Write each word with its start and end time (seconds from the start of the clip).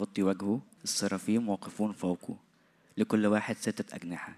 يغطي 0.00 0.22
وجهه 0.22 0.60
السرافيم 0.84 1.48
واقفون 1.48 1.92
فوقه. 1.92 2.36
لكل 2.96 3.26
واحد 3.26 3.56
ستة 3.56 3.96
أجنحة. 3.96 4.36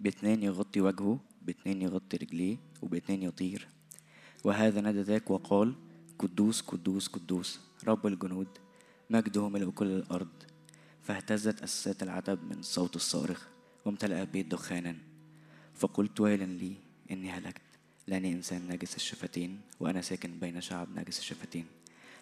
باتنين 0.00 0.42
يغطي 0.42 0.80
وجهه 0.80 1.18
باتنين 1.42 1.82
يغطي 1.82 2.16
رجليه 2.16 2.56
وباتنين 2.82 3.22
يطير. 3.22 3.68
وهذا 4.44 4.80
نادى 4.80 5.00
ذاك 5.00 5.30
وقال 5.30 5.74
قدوس 6.18 6.60
قدوس 6.60 7.08
قدوس. 7.08 7.60
رب 7.86 8.06
الجنود 8.06 8.48
مجده 9.10 9.48
ملء 9.48 9.70
كل 9.70 9.86
الأرض. 9.86 10.28
فاهتزت 11.02 11.62
أساسات 11.62 12.02
العتب 12.02 12.38
من 12.44 12.62
صوت 12.62 12.96
الصارخ 12.96 13.48
وامتلأ 13.84 14.22
البيت 14.22 14.46
دخانا. 14.46 14.96
فقلت 15.74 16.20
ويلا 16.20 16.44
لي 16.44 16.74
إني 17.10 17.30
هلكت. 17.30 17.62
لأني 18.06 18.32
إنسان 18.32 18.68
ناجس 18.68 18.96
الشفتين 18.96 19.60
وأنا 19.80 20.00
ساكن 20.02 20.38
بين 20.40 20.60
شعب 20.60 20.94
ناجس 20.94 21.18
الشفتين. 21.18 21.66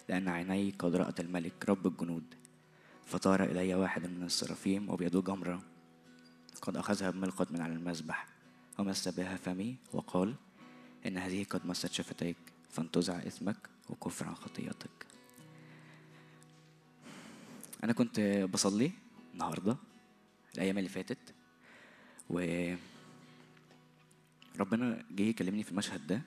لأن 0.09 0.27
عيني 0.27 0.73
قد 0.79 0.95
رأت 0.95 1.19
الملك 1.19 1.69
رب 1.69 1.87
الجنود. 1.87 2.23
فطار 3.05 3.43
إلي 3.43 3.75
واحد 3.75 4.07
من 4.07 4.23
السرافيم 4.23 4.89
وبيده 4.89 5.21
جمرة 5.21 5.61
قد 6.61 6.77
أخذها 6.77 7.09
بملقط 7.09 7.51
من 7.51 7.61
على 7.61 7.73
المذبح. 7.73 8.27
ومس 8.79 9.07
بها 9.07 9.35
فمي 9.35 9.75
وقال 9.93 10.35
إن 11.05 11.17
هذه 11.17 11.43
قد 11.43 11.65
مست 11.65 11.91
شفتيك 11.91 12.37
فانتزع 12.69 13.17
إثمك 13.17 13.57
وكفر 13.89 14.27
عن 14.27 14.35
خطيئتك. 14.35 15.05
أنا 17.83 17.93
كنت 17.93 18.19
بصلي 18.53 18.91
النهاردة 19.33 19.77
الأيام 20.55 20.77
اللي 20.77 20.89
فاتت 20.89 21.33
و 22.29 22.39
ربنا 24.59 25.05
جه 25.11 25.23
يكلمني 25.23 25.63
في 25.63 25.71
المشهد 25.71 26.07
ده 26.07 26.21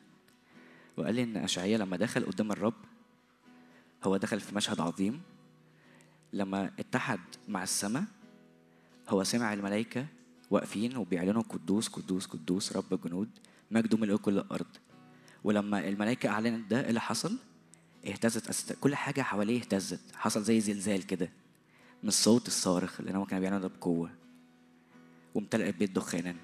وقال 0.97 1.15
لي 1.15 1.23
إن 1.23 1.37
أشعيا 1.37 1.79
لما 1.79 1.97
دخل 1.97 2.27
قدام 2.27 2.53
الرب 2.53 2.75
هو 4.05 4.17
دخل 4.17 4.41
في 4.41 4.55
مشهد 4.55 4.81
عظيم. 4.81 5.23
لما 6.35 6.71
اتحد 6.79 7.21
مع 7.49 7.63
السماء 7.63 8.05
هو 9.09 9.25
سمع 9.25 9.53
الملائكة 9.53 10.07
واقفين 10.51 10.97
وبيعلنوا 10.97 11.43
قدوس 11.43 11.89
قدوس 11.89 12.27
قدوس 12.27 12.77
رب 12.77 12.95
الجنود 12.95 13.31
مجده 13.71 13.99
ملء 13.99 14.17
كل 14.17 14.39
الأرض. 14.39 14.67
ولما 15.45 15.89
الملائكة 15.89 16.29
أعلنت 16.29 16.71
ده 16.71 16.81
إيه 16.81 16.89
اللي 16.89 17.01
حصل؟ 17.01 17.39
اهتزت 18.07 18.49
أست... 18.49 18.73
كل 18.73 18.95
حاجة 18.95 19.23
حواليه 19.23 19.61
اهتزت. 19.61 20.01
حصل 20.15 20.43
زي 20.43 20.61
زلزال 20.61 21.07
كده 21.07 21.31
من 22.03 22.09
الصوت 22.09 22.47
الصارخ 22.47 23.01
لأن 23.01 23.17
هو 23.17 23.25
كان 23.25 23.41
بيعلن 23.41 23.61
ده 23.61 23.69
بقوة. 23.69 24.11
وامتلأ 25.35 25.67
البيت 25.67 25.91
دخانا. 25.91 26.37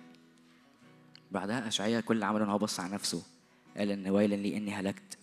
بعدها 1.32 1.68
أشعيا 1.68 2.00
كل 2.00 2.14
اللي 2.14 2.26
عمله 2.26 2.44
إن 2.44 2.50
هو 2.50 2.58
بص 2.58 2.80
على 2.80 2.94
نفسه. 2.94 3.22
قال 3.76 3.90
إن 3.90 4.08
ويلا 4.08 4.34
لي 4.34 4.56
إني 4.56 4.74
هلكت 4.74 5.18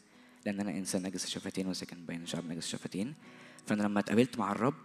لأن 0.46 0.60
أنا 0.60 0.72
إنسان 0.72 1.04
نجس 1.04 1.26
الشفتين 1.26 1.68
وساكن 1.68 2.06
بين 2.06 2.26
شعب 2.26 2.46
نجس 2.46 2.64
الشفتين 2.64 3.14
فأنا 3.68 3.84
لما 3.84 4.00
اتقابلت 4.00 4.40
مع 4.40 4.52
الرب 4.52 4.76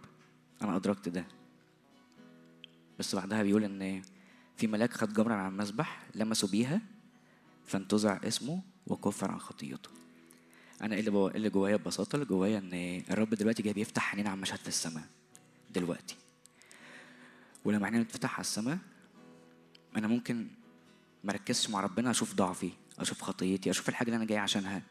أنا 0.61 0.75
أدركت 0.75 1.09
ده. 1.09 1.25
بس 2.99 3.15
بعدها 3.15 3.43
بيقول 3.43 3.63
إن 3.63 4.01
في 4.57 4.67
ملاك 4.67 4.93
خد 4.93 5.13
جمرة 5.13 5.33
على 5.33 5.47
المذبح 5.47 6.03
لمسوا 6.15 6.49
بيها 6.49 6.81
فانتزع 7.65 8.19
اسمه 8.23 8.61
وكفر 8.87 9.31
عن 9.31 9.39
خطيته. 9.39 9.89
أنا 10.81 10.99
إللي 10.99 11.11
بو... 11.11 11.27
إللي 11.27 11.49
جوايا 11.49 11.75
ببساطة 11.75 12.15
إللي 12.15 12.25
جوايا 12.25 12.57
إن 12.57 13.03
الرب 13.11 13.29
دلوقتي 13.29 13.63
جاي 13.63 13.73
بيفتح 13.73 14.11
عينينا 14.11 14.29
على 14.29 14.41
مشهد 14.41 14.59
في 14.59 14.67
السماء 14.67 15.03
دلوقتي. 15.71 16.15
ولما 17.65 17.85
عينينا 17.85 18.03
تفتح 18.03 18.33
على 18.33 18.41
السماء 18.41 18.77
أنا 19.97 20.07
ممكن 20.07 20.47
مركزش 21.23 21.69
مع 21.69 21.81
ربنا 21.81 22.11
أشوف 22.11 22.33
ضعفي 22.35 22.71
أشوف 22.99 23.21
خطيتي 23.21 23.69
أشوف 23.69 23.89
الحاجة 23.89 24.07
اللي 24.07 24.17
أنا 24.17 24.25
جاي 24.25 24.37
عشانها. 24.37 24.81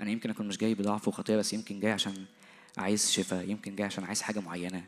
أنا 0.00 0.10
يمكن 0.10 0.30
أكون 0.30 0.48
مش 0.48 0.56
جاي 0.56 0.74
بضعف 0.74 1.08
وخطية 1.08 1.36
بس 1.36 1.52
يمكن 1.52 1.80
جاي 1.80 1.92
عشان 1.92 2.24
عايز 2.78 3.10
شفاء 3.10 3.50
يمكن 3.50 3.76
جاي 3.76 3.86
عشان 3.86 4.04
عايز 4.04 4.22
حاجة 4.22 4.40
معينة. 4.40 4.84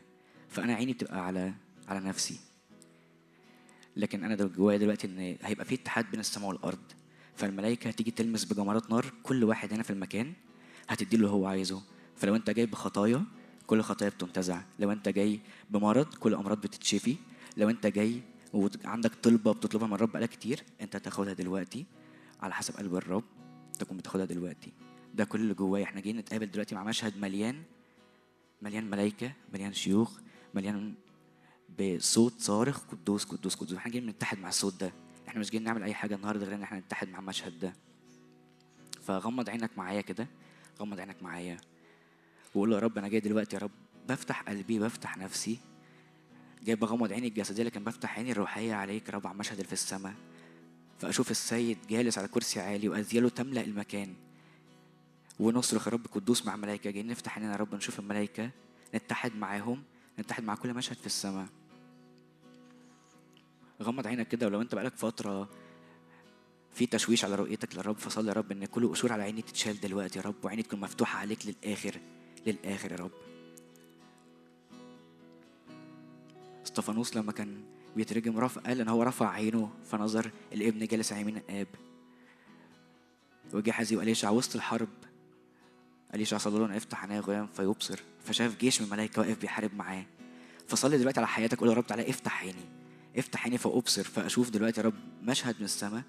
فأنا 0.49 0.73
عيني 0.73 0.93
بتبقى 0.93 1.25
على 1.25 1.53
على 1.87 1.99
نفسي. 1.99 2.39
لكن 3.95 4.23
أنا 4.23 4.35
جوايا 4.35 4.77
دلوقتي 4.77 5.07
إن 5.07 5.37
هيبقى 5.41 5.65
في 5.65 5.75
اتحاد 5.75 6.11
بين 6.11 6.19
السماء 6.19 6.49
والأرض. 6.49 6.91
فالملائكة 7.35 7.87
هتيجي 7.87 8.11
تلمس 8.11 8.45
بجمرات 8.45 8.91
نار 8.91 9.13
كل 9.23 9.43
واحد 9.43 9.73
هنا 9.73 9.83
في 9.83 9.89
المكان 9.89 10.33
هتدي 10.89 11.17
له 11.17 11.29
هو 11.29 11.45
عايزه. 11.45 11.81
فلو 12.15 12.35
أنت 12.35 12.49
جاي 12.49 12.65
بخطايا 12.65 13.25
كل 13.67 13.81
خطايا 13.81 14.09
بتنتزع. 14.09 14.61
لو 14.79 14.91
أنت 14.91 15.09
جاي 15.09 15.39
بمرض 15.69 16.13
كل 16.13 16.33
أمراض 16.33 16.61
بتتشفي. 16.61 17.15
لو 17.57 17.69
أنت 17.69 17.87
جاي 17.87 18.21
وعندك 18.53 19.15
طلبة 19.15 19.53
بتطلبها 19.53 19.87
من 19.87 19.93
الرب 19.93 20.11
بقالك 20.11 20.29
كتير 20.29 20.63
أنت 20.81 20.95
هتاخدها 20.95 21.33
دلوقتي 21.33 21.85
على 22.41 22.53
حسب 22.53 22.77
قلب 22.77 22.95
الرب 22.95 23.23
تكون 23.79 23.97
بتاخدها 23.97 24.25
دلوقتي. 24.25 24.71
ده 25.15 25.25
كل 25.25 25.41
اللي 25.41 25.53
جوايا. 25.53 25.83
إحنا 25.83 26.01
جايين 26.01 26.17
نتقابل 26.17 26.51
دلوقتي 26.51 26.75
مع 26.75 26.83
مشهد 26.83 27.17
مليان 27.17 27.63
مليان 28.63 28.89
ملائكة 28.89 29.31
مليان 29.53 29.73
شيوخ 29.73 30.19
مليان 30.53 30.93
بصوت 31.79 32.33
صارخ 32.39 32.79
قدوس 32.79 33.25
قدوس 33.25 33.55
قدوس. 33.55 33.77
إحنا 33.77 33.91
جايين 33.91 34.07
نتحد 34.07 34.39
مع 34.39 34.49
الصوت 34.49 34.81
ده. 34.81 34.93
إحنا 35.27 35.39
مش 35.39 35.49
جايين 35.49 35.63
نعمل 35.63 35.83
أي 35.83 35.93
حاجة 35.93 36.15
النهارده 36.15 36.45
غير 36.45 36.55
إن 36.55 36.63
إحنا 36.63 36.79
نتحد 36.79 37.09
مع 37.09 37.19
المشهد 37.19 37.59
ده. 37.59 37.73
فغمض 39.01 39.49
عينك 39.49 39.77
معايا 39.77 40.01
كده 40.01 40.27
غمض 40.79 40.99
عينك 40.99 41.23
معايا. 41.23 41.57
وقول 42.55 42.73
يا 42.73 42.79
رب 42.79 42.97
أنا 42.97 43.07
جاي 43.07 43.19
دلوقتي 43.19 43.55
يا 43.55 43.61
رب 43.61 43.71
بفتح 44.09 44.41
قلبي 44.41 44.79
بفتح 44.79 45.17
نفسي. 45.17 45.59
جاي 46.63 46.75
بغمض 46.75 47.13
عيني 47.13 47.27
الجسدية 47.27 47.63
لكن 47.63 47.83
بفتح 47.83 48.17
عيني 48.17 48.31
الروحية 48.31 48.73
عليك 48.73 49.09
يا 49.09 49.13
رب 49.13 49.27
على 49.27 49.33
المشهد 49.33 49.53
اللي 49.53 49.67
في 49.67 49.73
السماء. 49.73 50.13
فأشوف 50.99 51.31
السيد 51.31 51.77
جالس 51.89 52.17
على 52.17 52.27
كرسي 52.27 52.59
عالي 52.59 52.89
واذياله 52.89 53.29
تملأ 53.29 53.61
المكان. 53.61 54.13
ونصرخ 55.39 55.87
يا 55.87 55.93
رب 55.93 56.05
قدوس 56.11 56.45
مع 56.45 56.55
ملائكه 56.55 56.91
جايين 56.91 57.07
نفتح 57.07 57.35
عينينا 57.37 57.53
يا 57.53 57.57
رب 57.57 57.75
نشوف 57.75 57.99
الملائكة 57.99 58.49
نتحد 58.95 59.35
معاهم 59.35 59.83
نتحد 60.19 60.43
مع 60.43 60.55
كل 60.55 60.73
مشهد 60.73 60.97
في 60.97 61.05
السماء. 61.05 61.47
غمض 63.81 64.07
عينك 64.07 64.27
كده 64.27 64.47
ولو 64.47 64.61
انت 64.61 64.75
بقالك 64.75 64.95
فترة 64.95 65.49
في 66.73 66.85
تشويش 66.85 67.25
على 67.25 67.35
رؤيتك 67.35 67.75
للرب 67.75 67.97
فصلي 67.97 68.27
يا 68.27 68.33
رب 68.33 68.51
إن 68.51 68.65
كل 68.65 68.87
قشور 68.87 69.13
على 69.13 69.23
عيني 69.23 69.41
تتشال 69.41 69.79
دلوقتي 69.79 70.19
يا 70.19 70.23
رب 70.23 70.35
وعيني 70.43 70.63
تكون 70.63 70.79
مفتوحة 70.79 71.19
عليك 71.19 71.45
للآخر 71.45 71.99
للآخر 72.47 72.91
يا 72.91 72.97
رب. 72.97 73.11
استفانوس 76.65 77.15
لما 77.15 77.31
كان 77.31 77.63
بيترجم 77.95 78.39
رفع 78.39 78.61
قال 78.61 78.81
إن 78.81 78.87
هو 78.87 79.03
رفع 79.03 79.29
عينه 79.29 79.71
فنظر 79.85 80.31
الابن 80.53 80.85
جالس 80.85 81.11
على 81.13 81.21
يمين 81.21 81.37
الاب 81.37 81.67
وجحزي 83.53 83.95
وأليشع 83.95 84.29
وسط 84.29 84.55
الحرب 84.55 84.89
أليشع 86.13 86.37
صلى 86.37 86.59
له 86.59 86.77
افتح 86.77 87.03
عينيه 87.03 87.19
غلام 87.19 87.47
فيبصر 87.47 87.99
فشاف 88.25 88.59
جيش 88.59 88.81
من 88.81 88.87
الملائكه 88.87 89.21
واقف 89.21 89.41
بيحارب 89.41 89.75
معاه. 89.75 90.05
فصلي 90.67 90.97
دلوقتي 90.97 91.19
على 91.19 91.27
حياتك 91.27 91.59
قول 91.59 91.69
يا 91.69 91.73
رب 91.73 91.87
تعالى 91.87 92.09
افتح 92.09 92.41
عيني 92.41 92.65
افتح 93.17 93.43
عيني 93.43 93.57
فأبصر 93.57 94.03
فأشوف 94.03 94.49
دلوقتي 94.49 94.81
يا 94.81 94.85
رب 94.85 94.93
مشهد 95.21 95.55
من 95.59 95.65
السماء 95.65 96.03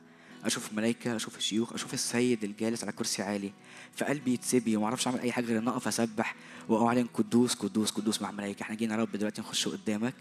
أشوف 0.45 0.73
ملائكه 0.73 1.17
أشوف 1.17 1.37
الشيوخ 1.37 1.73
أشوف 1.73 1.95
السيد 1.95 2.45
الجالس 2.45 2.83
على 2.83 2.93
كرسي 2.93 3.23
عالي 3.23 3.53
فقلبي 3.97 4.33
يتسبي 4.33 4.77
وما 4.77 4.87
أعرفش 4.87 5.07
أعمل 5.07 5.21
أي 5.21 5.33
حاجة 5.33 5.45
غير 5.45 5.59
ان 5.59 5.69
أقف 5.69 5.89
أسبح 5.89 6.35
واعلن 6.69 7.07
قدوس 7.15 7.55
قدوس 7.55 7.91
قدوس 7.91 8.23
مع 8.23 8.31
الملائكة. 8.31 8.63
إحنا 8.63 8.77
جينا 8.77 8.95
يا 8.95 9.01
رب 9.01 9.13
دلوقتي 9.13 9.41
نخش 9.41 9.69
قدامك. 9.69 10.15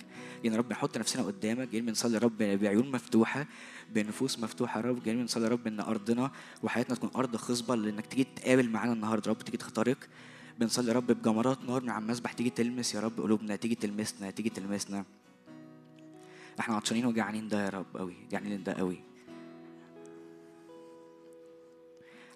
جينا 0.44 0.56
يا 0.56 0.60
رب 0.60 0.72
نحط 0.72 0.98
نفسنا 0.98 1.24
قدامك. 1.24 1.68
جايين 1.70 1.86
بنصلي 1.86 2.14
يا 2.14 2.20
رب 2.20 2.38
بعيون 2.38 2.92
مفتوحة 2.92 3.46
بنفوس 3.94 4.40
مفتوحة 4.40 4.80
يا 4.80 4.86
رب. 4.86 5.04
جايين 5.04 5.20
بنصلي 5.22 5.44
يا 5.44 5.50
رب 5.50 5.68
إن 5.68 5.80
أرضنا 5.80 6.32
وحياتنا 6.64 6.96
تكون 6.96 7.10
أرض 7.16 7.36
خصبة 7.36 7.76
لإنك 7.76 8.06
تيجي 8.06 8.28
تقابل 8.36 8.70
معانا 8.70 8.94
النهارده 8.94 9.32
يا 9.32 9.36
رب 9.36 9.44
تيجي 9.44 9.58
تخترق 9.58 9.98
بنصلي 10.60 10.88
يا 10.88 10.94
رب 10.94 11.08
بجمرات 11.12 11.64
نار 11.66 11.82
من 11.84 11.90
على 11.90 12.04
المسبح 12.04 12.34
تيجي 12.34 12.50
تلمس 12.50 12.96
يا 12.96 13.00
رب 13.00 13.20
قلوبنا 13.22 13.56
تيجي 13.56 13.76
تلمسنا 13.76 14.32
تيجي 14.32 14.50
تلمسنا. 14.50 15.06
إحنا 16.60 16.76
عطشانين 16.76 17.06
وجعانين 17.06 17.48
ده 17.48 17.66
يا 17.66 17.70
رب 17.70 17.98
قوي 17.98 18.16
جعانين 18.32 18.64
ده 18.64 18.74
قوي 18.74 19.13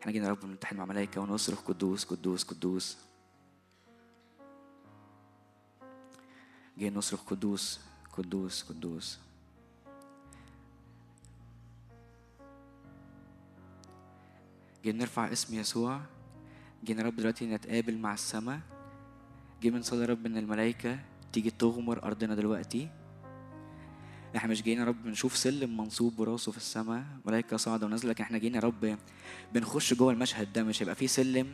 إحنا 0.08 0.14
جينا 0.14 0.26
يا 0.26 0.32
رب 0.32 0.46
نتحد 0.46 0.76
مع 0.76 0.86
ملائكة 0.86 1.22
ونصرخ 1.22 1.68
قدوس 1.68 2.06
قدوس 2.06 2.44
قدوس. 2.44 2.98
جاي 6.78 6.90
نصرخ 6.90 7.24
قدوس 7.24 7.80
قدوس 8.14 8.64
قدوس. 8.64 9.20
جاي 14.84 14.94
نرفع 14.94 15.32
اسم 15.32 15.60
يسوع. 15.60 16.02
جينا 16.84 17.04
رب 17.04 17.16
دلوقتي 17.16 17.46
نتقابل 17.46 17.98
مع 17.98 18.14
السماء. 18.14 18.60
جاي 19.62 19.72
بنصلي 19.72 20.02
يا 20.02 20.06
رب 20.06 20.26
إن 20.26 20.38
الملائكة 20.38 21.00
تيجي 21.34 21.52
تغمر 21.52 22.04
أرضنا 22.04 22.36
دلوقتي. 22.36 22.90
إحنا 24.36 24.52
مش 24.52 24.62
جايين 24.64 24.80
يا 24.80 24.86
رب 24.86 25.06
نشوف 25.06 25.38
سلم 25.38 25.78
منصوب 25.78 26.16
براسه 26.16 26.52
في 26.52 26.58
السماء 26.58 27.04
ملائكه 27.26 27.58
صاعدة 27.58 27.86
ونازلة 27.86 28.12
لكن 28.12 28.24
إحنا 28.24 28.38
جايين 28.38 28.56
يا 28.56 28.60
رب 28.60 28.98
بنخش 29.54 29.94
جوه 29.94 30.14
المشهد 30.14 30.54
ده 30.54 30.64
مش 30.64 30.82
هيبقى 30.82 30.96
فيه 30.96 31.08
سلم 31.08 31.48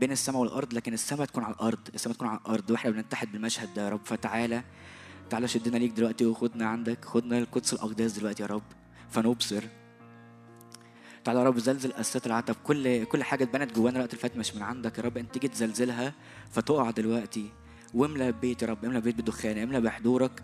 بين 0.00 0.12
السماء 0.12 0.40
والأرض 0.42 0.74
لكن 0.74 0.92
السماء 0.94 1.26
تكون 1.26 1.44
على 1.44 1.54
الأرض 1.54 1.78
السماء 1.94 2.16
تكون 2.16 2.28
على 2.28 2.38
الأرض 2.38 2.70
وإحنا 2.70 2.90
بنتحد 2.90 3.32
بالمشهد 3.32 3.74
ده 3.74 3.84
يا 3.84 3.88
رب. 3.88 4.00
فتعالى 4.04 4.62
تعالى 5.30 5.48
شدنا 5.48 5.76
ليك 5.78 5.92
دلوقتي 5.92 6.26
وخدنا 6.26 6.66
عندك 6.66 7.04
خدنا 7.04 7.38
القدس 7.38 7.72
الأقداس 7.72 8.12
دلوقتي 8.18 8.42
يا 8.42 8.48
رب. 8.48 8.62
فنبصر. 9.10 9.62
تعالى 11.24 11.40
يا 11.40 11.44
رب 11.44 11.58
زلزل 11.58 11.92
أساسات 11.92 12.26
العتب 12.26 12.56
كل 12.64 13.04
كل 13.04 13.22
حاجة 13.22 13.44
اتبنت 13.44 13.72
جوانا 13.76 13.96
الوقت 13.96 14.10
اللي 14.10 14.22
فات 14.22 14.36
مش 14.36 14.54
من 14.54 14.62
عندك 14.62 14.98
يا 14.98 15.02
رب. 15.02 15.16
انت 15.16 15.34
تيجي 15.34 15.48
تزلزلها 15.48 16.12
فتقع 16.50 16.90
دلوقتي. 16.90 17.50
واملى 17.94 18.28
البيت 18.28 18.62
يا 18.62 18.66
رب 18.68 18.84
املى 18.84 18.96
البيت 18.98 19.14
بالدخان 19.14 19.58
املى 19.58 19.80
بحضورك. 19.80 20.42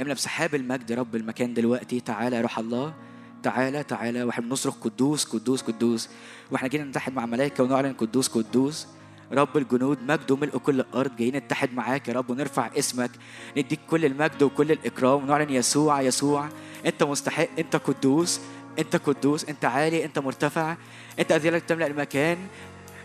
املى 0.00 0.14
بسحاب 0.14 0.54
المجد 0.54 0.92
رب 0.92 1.16
المكان 1.16 1.54
دلوقتي. 1.54 2.00
تعالى 2.00 2.36
يا 2.36 2.42
روح 2.42 2.58
الله. 2.58 2.94
تعالى 3.42 3.82
تعالى. 3.82 4.22
وإحنا 4.22 4.46
بنصرخ 4.46 4.74
قدوس 4.74 5.24
قدوس 5.24 5.62
قدوس. 5.62 6.08
وإحنا 6.50 6.68
جينا 6.68 6.84
نتحد 6.84 7.14
مع 7.14 7.26
ملائكه 7.26 7.64
ونعلن 7.64 7.92
قدوس 7.92 8.28
قدوس. 8.28 8.86
رب 9.32 9.56
الجنود 9.56 9.98
مجد 10.02 10.30
وملء 10.30 10.58
كل 10.58 10.80
الأرض. 10.80 11.16
جايين 11.16 11.36
نتحد 11.36 11.74
معاك 11.74 12.08
يا 12.08 12.14
رب 12.14 12.30
ونرفع 12.30 12.70
اسمك. 12.78 13.10
نديك 13.56 13.80
كل 13.90 14.04
المجد 14.04 14.42
وكل 14.42 14.72
الإكرام. 14.72 15.24
ونعلن 15.24 15.50
يسوع 15.50 16.00
يسوع. 16.00 16.48
أنت 16.86 17.02
مستحق 17.02 17.48
أنت 17.58 17.76
قدوس. 17.76 18.40
أنت 18.78 18.96
قدوس. 18.96 19.44
أنت 19.44 19.64
عالي 19.64 20.04
أنت 20.04 20.18
مرتفع. 20.18 20.76
أنت 21.18 21.32
اذيالك 21.32 21.62
تملأ 21.62 21.86
المكان. 21.86 22.38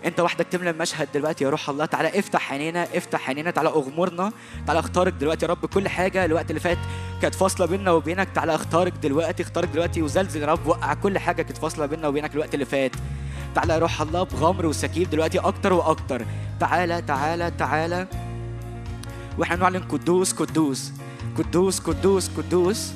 انت 0.06 0.20
وحدك 0.20 0.48
تملى 0.48 0.70
المشهد 0.70 1.08
دلوقتي 1.14 1.44
يا 1.44 1.50
روح 1.50 1.70
الله. 1.70 1.86
تعالى 1.86 2.20
افتح 2.20 2.52
عينينا 2.52 2.88
افتح 2.98 3.28
عينينا 3.28 3.52
تعالى 3.52 3.70
اغمرنا 3.70 4.32
تعالى 4.68 4.80
اختارك 4.80 5.14
دلوقتي 5.14 5.46
يا 5.46 5.52
رب 5.52 5.66
كل 5.66 5.88
حاجة. 5.88 6.26
الوقت 6.26 6.50
اللي 6.50 6.60
فات 6.60 6.78
كانت 7.22 7.36
فاصلة 7.36 7.66
بيننا 7.66 7.92
وبينك. 7.92 8.30
تعالى 8.36 8.56
اختارك 8.56 8.94
دلوقتي 8.94 9.44
اختارك 9.44 9.70
دلوقتي 9.70 10.02
وزلزل 10.02 10.42
يا 10.42 10.48
رب. 10.48 10.68
وقع 10.68 10.94
كل 10.94 11.18
حاجة 11.18 11.42
كانت 11.42 11.58
فاصلة 11.58 11.86
بيننا 11.86 12.08
وبينك 12.08 12.34
الوقت 12.34 12.54
اللي 12.54 12.66
فات. 12.66 12.92
تعالى 13.56 13.74
يا 13.74 13.80
روح 13.80 14.02
الله 14.02 14.24
بغمر 14.24 14.66
وسكيب 14.66 15.10
دلوقتي 15.10 15.40
أكتر 15.40 15.74
وأكتر. 15.74 16.26
تعالى 16.60 17.02
تعالى 17.02 17.52
تعالى. 17.52 18.08
وإحنا 19.38 19.56
نعلن 19.56 19.84
قدوس 19.84 20.34
قدوس 20.34 20.92
قدوس 21.38 21.80
قدوس 21.80 22.30
قدوس. 22.38 22.92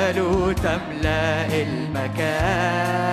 أذياله 0.00 0.52
تملأ 0.52 1.62
المكان. 1.62 3.10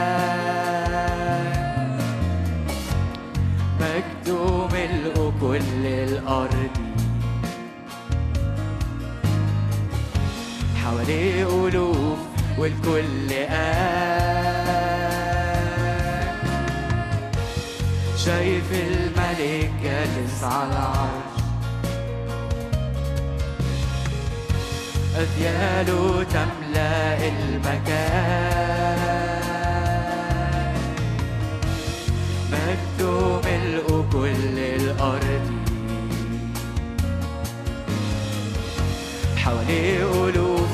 مجده 3.79 4.67
ملء 4.67 5.33
كل 5.41 5.85
الأرض 5.85 6.75
حواليه 10.83 11.67
ألوف 11.67 12.19
والكل 12.57 13.29
قال 13.49 14.27
شايف 18.17 18.71
الملك 18.71 19.71
جالس 19.83 20.43
على 20.43 20.69
العرش. 20.69 21.37
أذياله 25.17 26.23
تملأ 26.77 27.27
المكان. 27.27 28.67
مجده 32.51 33.41
ملء 33.41 34.05
كل 34.13 34.57
حواليه 39.37 40.29
ألوف 40.29 40.69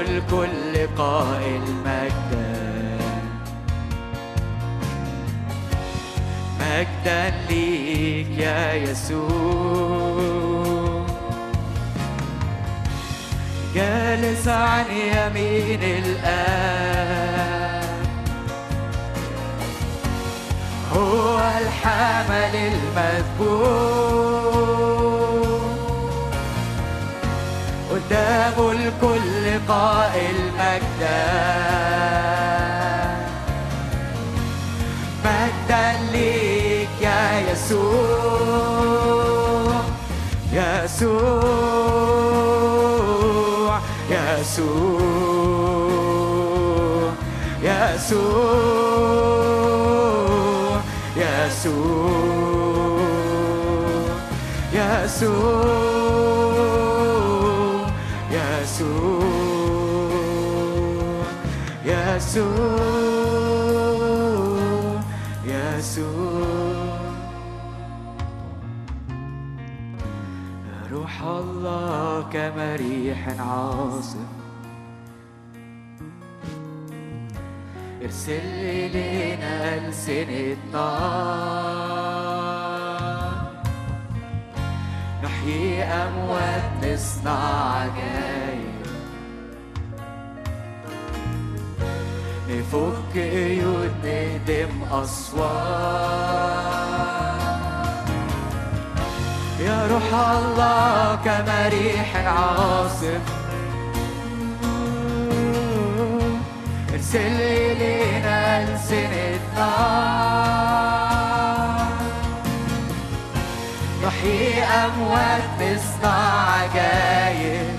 الكل 0.00 0.86
قائل 0.98 1.60
مجدا. 1.84 2.98
مجدا 6.60 7.32
ليك 7.50 8.38
يا 8.38 8.74
يسوع. 8.74 10.24
جالس 13.74 14.48
عن 14.48 14.84
يمين 14.90 15.82
الآب. 15.82 17.84
هو 20.92 21.38
الحمل 21.60 22.54
المذبوح. 22.54 24.03
قدامه 28.10 28.72
الكل 28.72 29.60
قائل 29.68 30.36
مجدا. 30.58 31.24
مجدا 35.24 35.92
ليك 36.12 36.88
يا 37.00 37.40
يسوع 37.52 37.84
يسوع 40.52 41.34
يسوع 44.10 45.34
يسوع 47.62 48.34
يسوع 51.16 51.84
يسوع. 54.72 55.83
كما 72.34 72.76
ريح 72.76 73.28
عاصف. 73.40 74.16
ارسل 78.02 78.46
لينا 78.92 79.74
ألسنة 79.74 80.56
نار 80.72 81.94
نحيي 85.24 85.82
أموات 85.82 86.70
نصنع 86.84 87.70
عجايب. 87.74 88.84
نفك 92.50 93.14
قيود 93.14 93.92
نهدم 94.04 94.74
أسوار 94.92 96.43
روح 99.94 100.10
الله 100.14 101.18
كما 101.24 101.68
ريح 101.68 102.16
عاصف. 102.16 103.20
ارسل 106.94 107.40
إلينا 107.40 108.62
ألسنة 108.62 109.40
نار 109.56 110.34
نحيي 114.06 114.62
أموات 114.62 115.42
نصنع 115.60 116.18
عجايب 116.50 117.78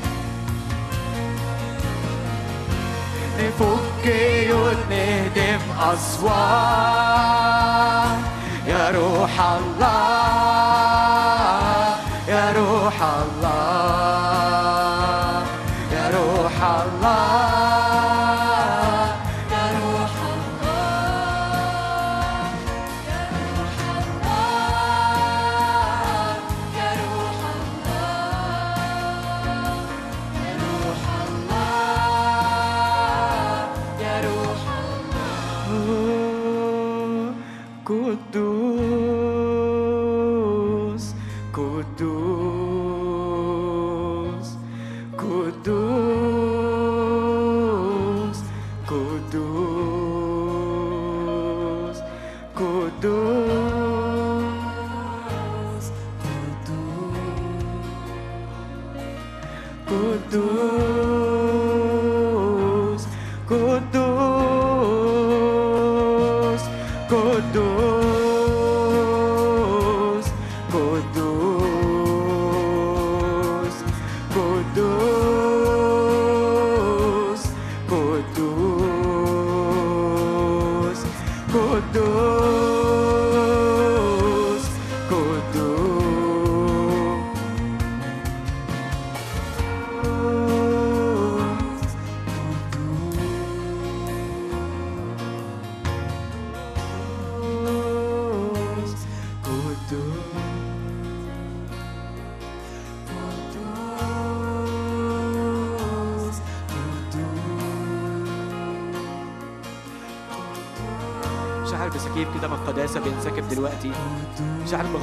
نفك 3.40 4.04
قيود 4.04 4.80
نهدم 4.90 5.64
أسوار 5.94 6.96
يا 8.68 8.84
روح 8.90 9.34
الله 9.42 10.35
الأرحام 12.86 13.35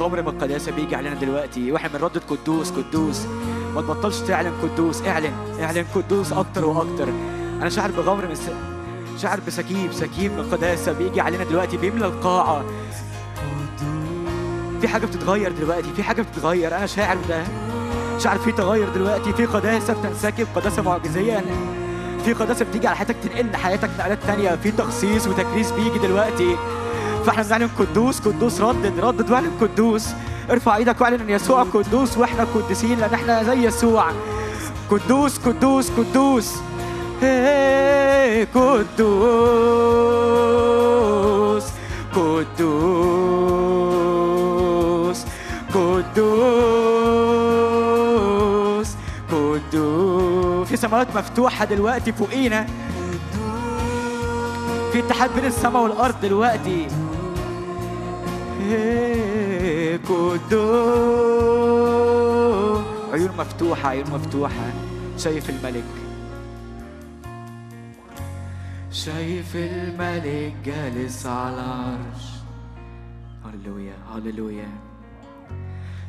شعر 0.03 0.09
بغمر 0.09 0.21
من 0.21 0.27
القداسة 0.27 0.71
بيجي 0.71 0.95
علينا 0.95 1.15
دلوقتي 1.15 1.71
وإحنا 1.71 1.89
بنردد 1.89 2.21
قدوس 2.29 2.71
قدوس. 2.71 3.25
ما 3.75 3.81
تبطلش 3.81 4.19
تعلن 4.19 4.51
قدوس 4.63 5.01
اعلن 5.01 5.33
اعلن 5.61 5.85
قدوس 5.95 6.33
أكتر 6.33 6.65
وأكتر. 6.65 7.09
أنا 7.61 7.69
شعر 7.69 7.91
بغمر 7.91 8.27
من 8.27 8.35
س... 8.35 8.49
شعر 9.21 9.39
بسكيب 9.47 9.93
سكيب 9.93 10.31
من 10.31 10.39
القداسة 10.39 10.91
بيجي 10.91 11.21
علينا 11.21 11.43
دلوقتي 11.43 11.77
بيملى 11.77 12.05
القاعة. 12.05 12.63
في 14.81 14.87
حاجة 14.87 15.05
بتتغير 15.05 15.51
دلوقتي 15.51 15.93
في 15.95 16.03
حاجة 16.03 16.21
بتتغير. 16.21 16.77
أنا 16.77 16.85
شاعر 16.85 17.17
ده. 17.29 17.43
شعر 18.19 18.37
في 18.37 18.51
تغير 18.51 18.89
دلوقتي. 18.89 19.33
في 19.33 19.45
قداسة 19.45 19.93
بتنسكب 19.93 20.47
قداسة 20.55 20.81
معجزية. 20.81 21.43
في 22.25 22.33
قداسة 22.33 22.65
بتيجي 22.65 22.87
على 22.87 22.97
حياتك 22.97 23.15
تنقل 23.23 23.55
حياتك 23.55 23.89
نقلات 23.99 24.19
تانية. 24.27 24.55
في 24.55 24.71
تخصيص 24.71 25.27
وتكريس 25.27 25.71
بيجي 25.71 25.99
دلوقتي. 25.99 26.55
فاحنا 27.25 27.43
بنعلن 27.43 27.69
قدوس 27.79 28.19
قدوس 28.19 28.61
ردد 28.61 28.99
ردد 28.99 29.31
واعلن 29.31 29.51
قدوس 29.61 30.07
ارفع 30.51 30.75
إيدك 30.75 31.01
واعلن 31.01 31.21
إن 31.21 31.29
يسوع 31.29 31.63
قدوس 31.63 32.17
وإحنا 32.17 32.47
قديسين 32.55 32.99
لأن 32.99 33.13
إحنا 33.13 33.43
زي 33.43 33.65
يسوع. 33.65 34.11
قدوس 34.91 35.37
قدوس 35.37 35.89
قدوس. 35.89 36.55
هي 37.21 38.47
قدوس 38.55 38.93
قدوس 42.15 42.73
قدوس 45.73 46.43
قدوس. 49.31 50.67
في 50.67 50.77
سماوات 50.77 51.15
مفتوحة 51.15 51.65
دلوقتي 51.65 52.11
فوقينا. 52.13 52.65
في 54.91 54.99
اتحاد 54.99 55.35
بين 55.35 55.45
السماء 55.45 55.83
والأرض 55.83 56.15
دلوقتي. 56.21 56.87
قدوس 59.97 61.73
عيون 63.13 63.31
مفتوحة 63.37 63.89
عيون 63.89 64.09
مفتوحة. 64.09 64.73
شايف 65.17 65.49
الملك. 65.49 65.83
شايف 68.91 69.55
الملك 69.55 70.53
جالس 70.65 71.25
على 71.25 71.55
العرش. 71.55 72.23
هللويا 73.45 73.93
هللويا. 74.15 74.69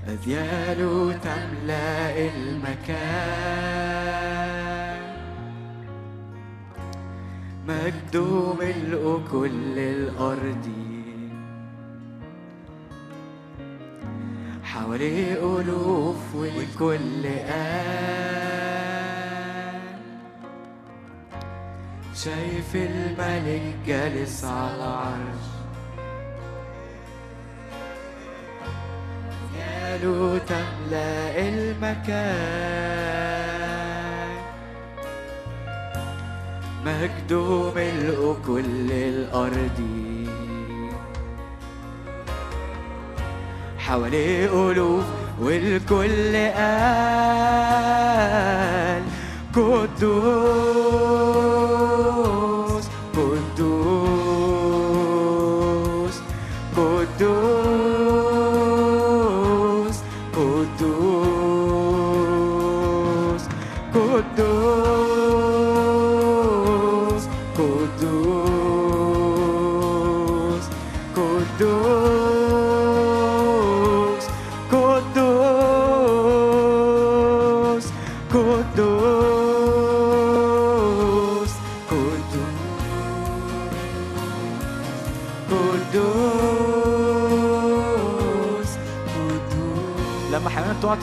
أذياله 0.09 1.13
تملأ 1.13 2.29
المكان. 2.29 3.75
مجده 7.69 8.53
ملء 8.53 9.23
كل 9.33 9.79
الأرض 9.79 10.84
حواليه 14.75 15.61
ألوف 15.61 16.35
والكل 16.35 17.27
آن 17.27 18.65
شايف 22.15 22.75
الملك 22.75 23.75
جالس 23.87 24.45
على 24.45 24.75
العرش. 24.77 25.45
أذياله 29.31 30.39
تملأ 30.39 31.49
المكان. 31.49 32.95
مجده 36.87 37.73
ملء 37.75 38.37
كل 38.47 38.93
الأرض 38.93 40.04
حواليه 43.87 44.71
ألوف 44.71 45.05
والكل 45.41 46.37
قال 46.57 47.45
قدوس. 49.55 51.04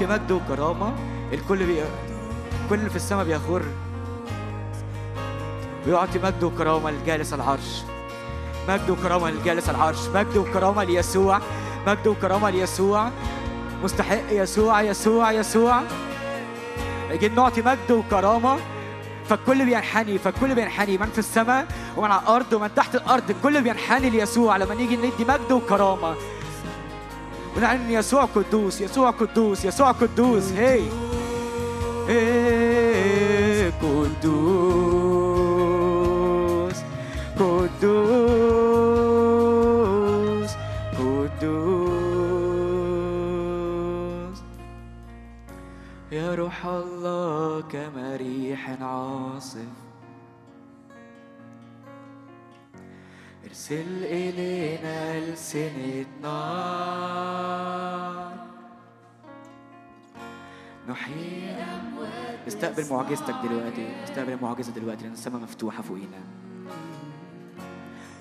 مجد 0.05 0.31
وكرامة 0.31 0.93
الكل 1.33 1.65
بي... 1.65 1.83
الكل 2.63 2.89
في 2.89 2.95
السماء 2.95 3.25
بيخر. 3.25 3.61
ويعطي 5.87 6.19
مجد 6.19 6.43
وكرامة 6.43 6.91
لجالس 6.91 7.33
العرش. 7.33 7.83
مجد 8.69 8.89
وكرامة 8.89 9.31
لجالس 9.31 9.69
العرش. 9.69 10.07
مجد 10.07 10.37
وكرامة 10.37 10.83
ليسوع. 10.83 11.39
مجد 11.87 12.07
وكرامة 12.07 12.49
ليسوع. 12.49 13.09
مستحق 13.83 14.31
يسوع 14.31 14.81
يسوع 14.81 15.31
يسوع. 15.31 15.81
لكن 17.11 17.35
نعطي 17.35 17.61
مجد 17.61 17.91
وكرامة 17.91 18.57
فالكل 19.29 19.65
بينحني 19.65 20.17
فالكل 20.17 20.55
بينحني. 20.55 20.97
من 20.97 21.09
في 21.13 21.19
السماء 21.19 21.67
ومن 21.97 22.11
على 22.11 22.21
الأرض 22.21 22.53
ومن 22.53 22.75
تحت 22.75 22.95
الأرض. 22.95 23.29
الكل 23.29 23.61
بينحني 23.61 24.09
ليسوع. 24.09 24.57
لما 24.57 24.75
نيجي 24.75 24.97
ندي 24.97 25.25
مجد 25.27 25.51
وكرامة 25.51 26.15
ونعلن 27.57 27.89
يسوع 27.91 28.25
قدوس 28.25 28.81
يسوع 28.81 29.09
قدوس 29.09 29.65
يسوع 29.65 29.91
قدوس 29.91 30.51
هي 30.51 30.81
هي 32.07 33.71
قدوس 33.81 34.31
قدوس 37.39 38.31
قدوس. 40.97 41.61
يا 46.11 46.35
روح 46.35 46.65
الله 46.65 47.61
كما 47.61 48.15
ريح 48.15 48.69
عاصف. 48.81 49.80
ارسل 53.61 54.03
إلينا 54.03 55.17
ألسنة 55.17 56.05
نار 56.21 57.51
نحيي 60.89 61.55
استقبل 62.47 62.85
معجزتك 62.91 63.35
دلوقتي 63.43 64.03
استقبل 64.03 64.33
المعجزة 64.33 64.71
دلوقتي 64.71 65.03
لأن 65.03 65.13
السماء 65.13 65.41
مفتوحة 65.41 65.83
فوقينا. 65.83 66.21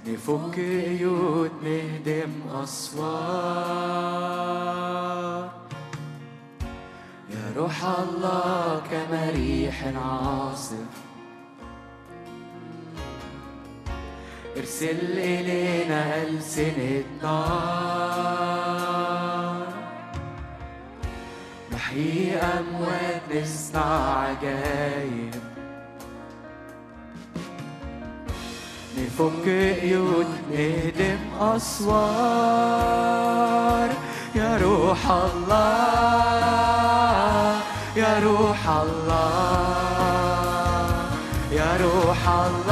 نفك 0.07 0.55
قيود 0.55 1.51
نهدم 1.65 2.33
أسوار. 2.63 3.11
يا 7.31 7.53
روح 7.57 7.85
الله 7.85 8.83
كما 8.91 9.31
ريح 9.31 9.85
عاصف. 9.85 11.10
ارسل 14.61 15.19
إلينا 15.19 16.23
ألسنة 16.23 17.05
نار 17.23 18.51
نحيي 21.73 22.37
أموات 22.37 23.23
نصنع 23.35 24.19
عجايب. 24.19 25.35
نفك 28.99 29.47
قيود 29.83 30.31
نهدم 30.53 31.23
أسوار. 31.41 32.71
يا 34.35 34.59
روح 34.63 35.11
الله 35.11 36.21
يا 37.97 38.19
روح 38.19 38.69
الله 38.69 39.91
يا 41.53 41.77
روح 41.81 42.29
الله. 42.29 42.70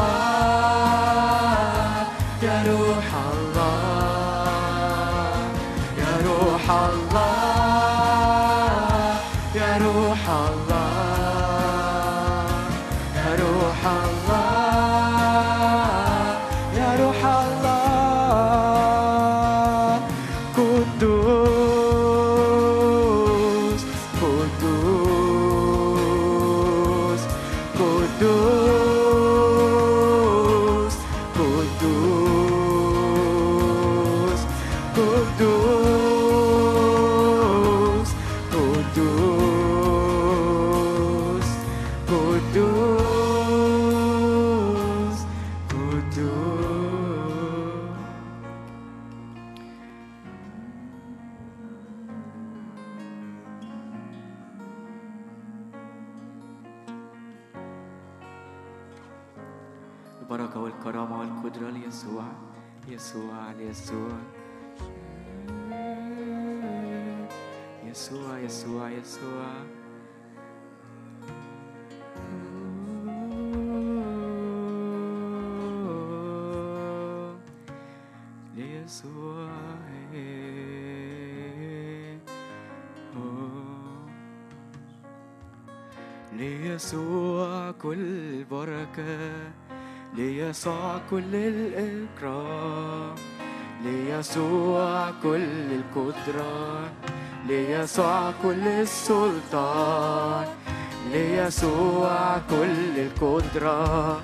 ليسوع 86.79 87.71
كل 87.83 88.45
بركة 88.51 89.19
ليسوع 90.17 91.01
كل 91.11 91.35
الإكرام 91.35 93.15
ليسوع 93.85 95.11
كل 95.23 95.47
القدرة 95.79 96.91
ليسوع 97.49 98.33
كل 98.43 98.69
السلطان 98.69 100.47
ليسوع 101.13 102.39
كل 102.51 102.99
القدرة 102.99 104.21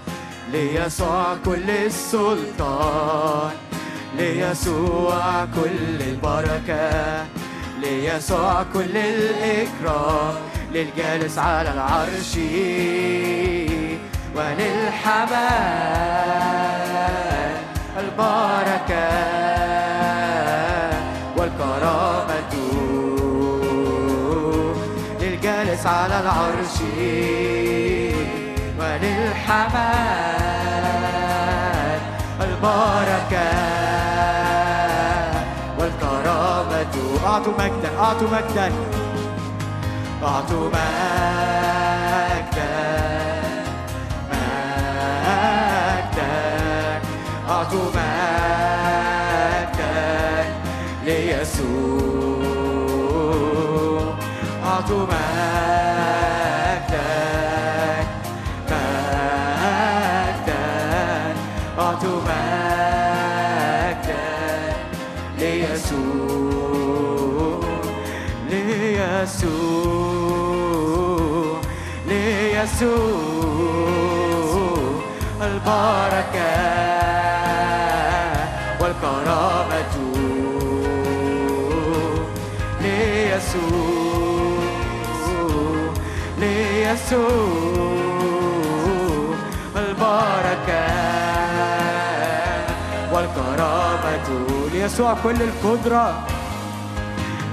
ليسوع 0.52 1.36
كل 1.44 1.70
السلطان 1.70 3.52
ليسوع 4.18 5.44
كل 5.44 6.02
البركة 6.02 7.26
ليسوع 7.80 8.62
كل 8.74 8.96
الإكرام. 8.96 10.53
للجالس 10.74 11.38
على 11.38 11.72
العرش 11.72 12.36
وللحمام 14.36 15.54
البركة 17.98 19.08
والكرامة. 21.38 22.54
للجالس 25.20 25.86
على 25.86 26.20
العرش 26.20 26.76
وللحمام 28.78 29.94
البركة 32.40 33.50
والكرامة. 35.78 36.94
أعطوا 37.26 37.52
مجدا 37.58 37.98
أعطوا 37.98 38.28
مجدا. 38.28 38.72
أعط 40.22 40.52
مجدك 40.52 40.84
مجدك 46.14 47.02
أعط 47.50 47.74
مجدك 47.74 48.04
ليسوع 51.04 52.14
أعط 54.64 54.90
مجدك 54.90 55.23
ليسوع 72.84 74.74
البركة 75.42 76.54
والكرامة 78.80 79.94
ليسوع 82.80 84.04
ليسوع 86.38 87.34
البركة 89.76 90.84
والكرامة. 93.12 94.28
ليسوع 94.72 95.16
كل 95.22 95.42
القدرة. 95.42 96.26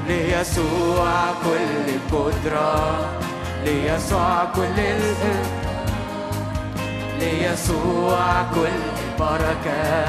ليسوع 0.07 1.11
كل 1.43 1.89
القدرة. 1.95 3.20
ليسوع 3.65 4.45
كل 4.55 4.77
ال... 4.77 5.15
ليسوع 7.19 8.43
كل 8.55 8.75
البركة 9.03 10.05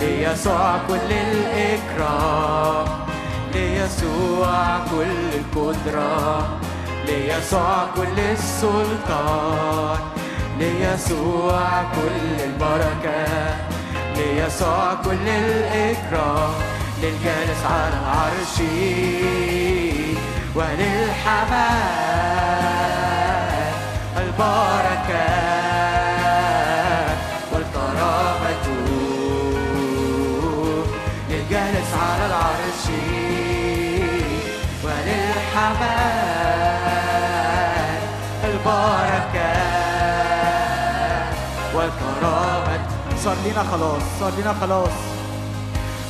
ليسوع 0.00 0.78
كل 0.88 1.10
الإكرام 1.12 2.86
ليسوع 3.54 4.78
كل 4.90 5.16
القدرة 5.34 6.48
ليسوع 7.06 7.86
كل 7.96 8.18
السلطان 8.32 9.98
ليسوع 10.58 11.82
كل 11.82 12.44
البركة 12.44 13.26
ليسوع 14.16 14.94
كل 15.04 15.28
الإكرام. 15.28 16.52
للجالس 17.02 17.62
على 17.64 17.92
العرش 17.92 18.56
وللحمام. 20.54 22.45
صار 43.26 43.36
لنا 43.44 43.62
خلاص. 43.70 44.02
صار 44.20 44.32
لنا 44.38 44.54
خلاص. 44.60 44.94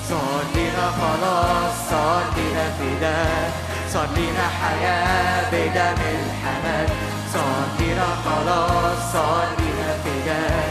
صار 0.09 0.45
لنا 0.55 0.87
خلاص. 1.01 1.75
صار 1.91 2.25
لنا 2.37 2.65
فداء 2.79 3.51
صار 3.93 4.09
لنا 4.17 4.47
حياة 4.61 5.51
بدم 5.53 6.01
الحمل 6.17 6.89
صار 7.35 7.69
لنا 7.81 8.09
خلاص. 8.25 8.99
صار 9.13 9.49
لنا 9.59 9.91
فداء 10.05 10.69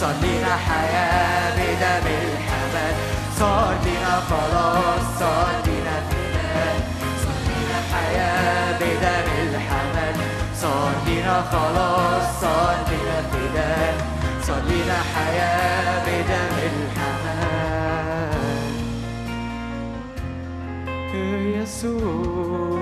صار 0.00 0.14
لنا 0.22 0.54
حياة 0.68 1.50
بدم 1.58 2.06
الحمل 2.06 2.94
صار 3.38 3.74
لنا 3.86 4.14
خلاص. 4.30 5.04
صار 5.20 5.54
لنا 5.66 5.96
فداء 6.08 6.76
صار 7.22 7.40
لنا 7.48 7.78
حياة 7.92 8.78
بدم 8.80 9.26
الحمل 9.48 10.16
صار 10.62 10.92
لنا 11.06 11.36
خلاص. 11.52 12.40
صار 12.40 12.76
لنا 12.90 13.18
فداء 13.30 13.37
صار 14.48 14.62
لنا 14.64 15.00
حياة 15.14 16.04
بدم 16.06 16.54
الحمل 16.70 17.68
يسوع 21.62 22.80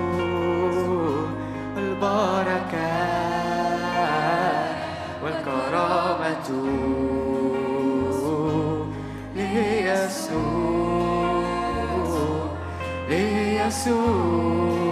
البركة 1.77 2.93
والكرامة. 5.23 6.47
ليسوع 9.35 10.47
ليسوع 13.09 14.86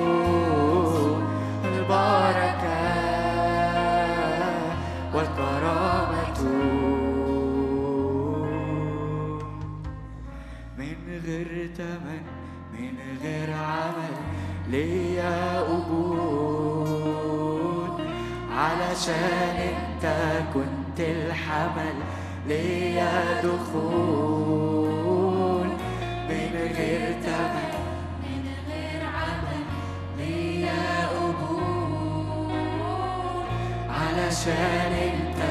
عمل 13.65 14.15
ليا 14.69 15.59
قبول 15.59 17.05
علشان 18.57 19.57
انت 19.71 20.05
كنت 20.53 20.99
الحمل 20.99 21.95
ليا 22.47 23.41
دخول 23.41 24.55
من 26.29 26.51
غير 26.77 27.03
تمن 27.25 27.73
من 28.23 28.43
غير 28.69 29.01
عمل 29.05 29.63
ليا 30.17 31.07
قبول 31.07 32.51
علشان 33.89 34.91
انت 35.09 35.41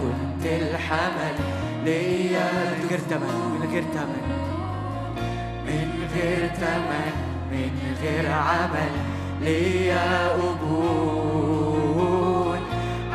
كنت 0.00 0.44
الحمل 0.46 1.36
ليا 1.84 2.48
من 2.52 2.80
غير 2.90 3.00
تمن 3.10 3.34
من 3.60 3.68
غير 3.72 3.82
تمن 3.82 4.24
من 5.66 5.88
غير 6.14 6.42
تمن 6.48 7.33
من 7.54 7.72
غير 8.02 8.26
عمل 8.32 8.92
ليا 9.40 10.28
قبول 10.28 11.84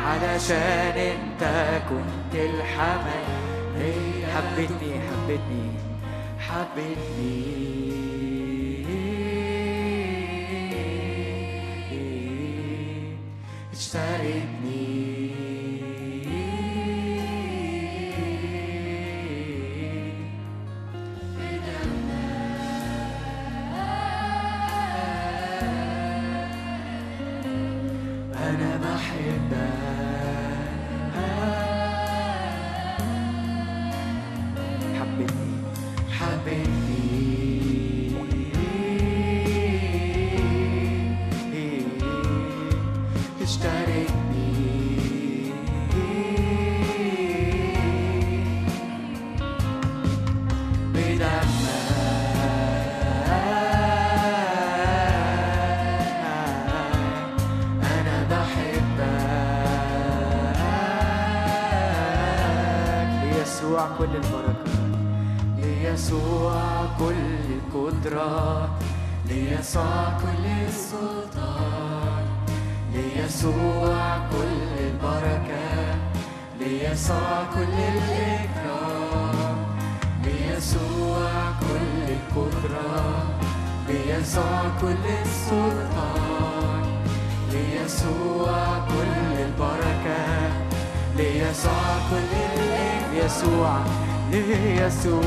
علشان 0.06 0.96
أنت 1.12 1.42
كنت 1.88 2.32
الحمل. 2.34 3.26
ليا 3.78 4.26
حبتني 4.34 4.92
حبتني 5.06 5.66
حبتني. 6.38 7.60
اشتريتني 13.72 14.79
ليسوع 95.00 95.20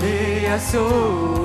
ليسوع 0.00 1.43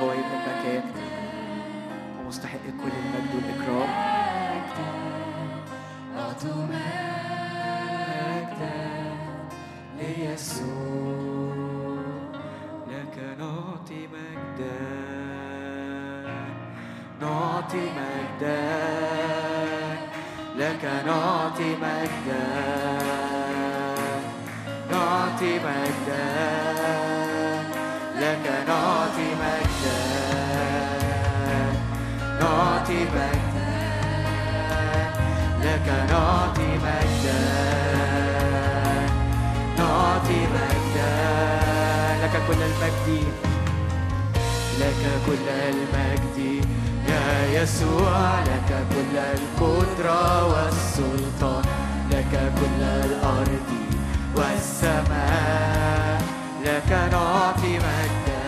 هو 0.00 0.12
ابن 0.12 0.18
المكان 0.18 0.82
ومستحق 2.20 2.64
كل 2.66 2.92
المجد 3.04 3.34
والإكرام. 3.34 3.90
مجدا. 6.70 7.48
ليسوع 9.98 11.54
لك 12.88 13.16
نعطي 13.38 14.00
مجدا 14.06 15.18
نعطي 17.20 17.90
مجدا. 17.98 18.88
لك 20.56 20.84
نعطي 21.06 21.76
مجدا. 21.76 22.44
نعطي 24.90 25.58
مجدا. 25.58 26.67
نعطي 32.48 33.00
مجدا 33.04 33.68
لك 35.64 35.88
نعطي 36.10 36.68
مجدا 36.84 37.40
نعطي 39.78 40.40
مجدا 40.54 41.12
لك 42.22 42.34
كل 42.48 42.62
المجد 42.62 43.24
لك 44.80 45.02
كل 45.26 45.48
المجد. 45.48 46.64
يا 47.08 47.62
يسوع 47.62 48.40
لك 48.40 48.70
كل 48.90 49.18
القدرة 49.18 50.46
والسلطان 50.46 51.64
لك 52.10 52.52
كل 52.60 52.82
الأرض 52.82 53.68
والسماء. 54.36 56.22
لك 56.64 56.90
نعطي 57.12 57.78
مجدا 57.78 58.44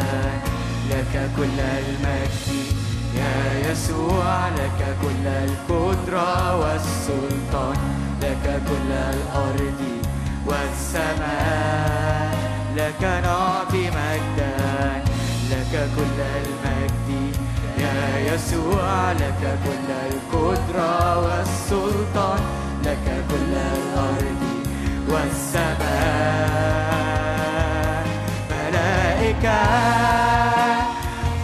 لك 0.91 1.31
كل 1.37 1.61
المجد. 1.61 2.80
يا 3.21 3.39
يسوع 3.71 4.49
لك 4.49 4.81
كل 5.03 5.25
القدرة 5.27 6.31
والسلطان 6.61 7.79
لك 8.23 8.45
كل 8.69 8.91
الأرض 8.93 9.81
والسماء 10.47 12.31
لك 12.77 13.03
نعطي 13.03 13.85
مجدا 13.91 15.03
لك 15.51 15.73
كل 15.97 16.19
المجد. 16.21 17.09
يا 17.79 18.01
يسوع 18.35 19.13
لك 19.13 19.43
كل 19.65 19.89
القدرة 20.11 20.95
والسلطان 21.25 22.41
لك 22.85 23.07
كل 23.31 23.55
الأرض 23.55 24.43
والسماء. 25.09 25.81
ملائكة 28.51 29.61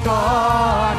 تعلن 0.04 0.95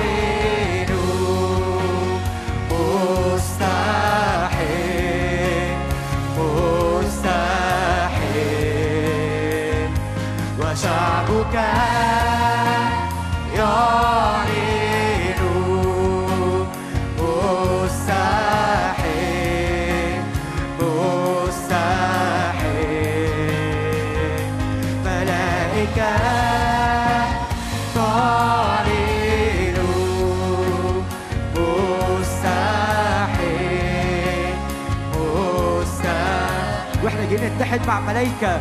نتحد 37.78 37.88
مع 37.88 38.00
ملائكة 38.00 38.60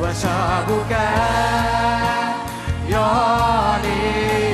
وشعبك 0.00 0.90
يعلن 2.88 4.51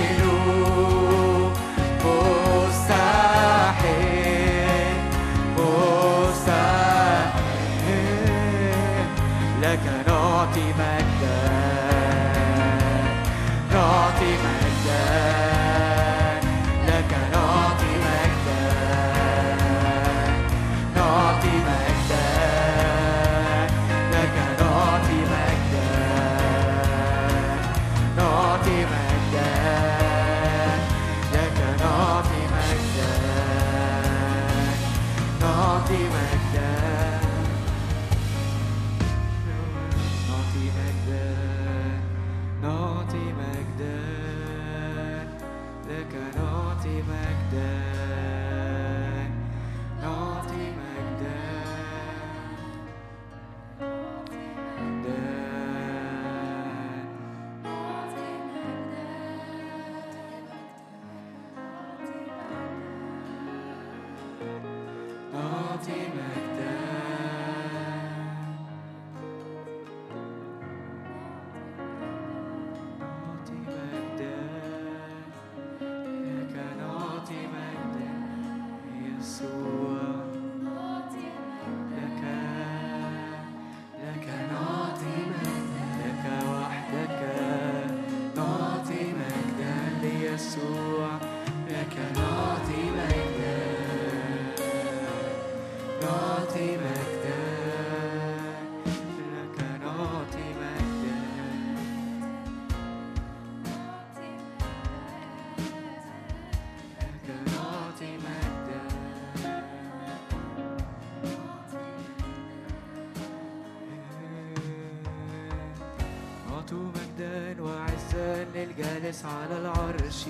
للجالس 119.09 119.25
على 119.25 119.59
العرش. 119.59 120.25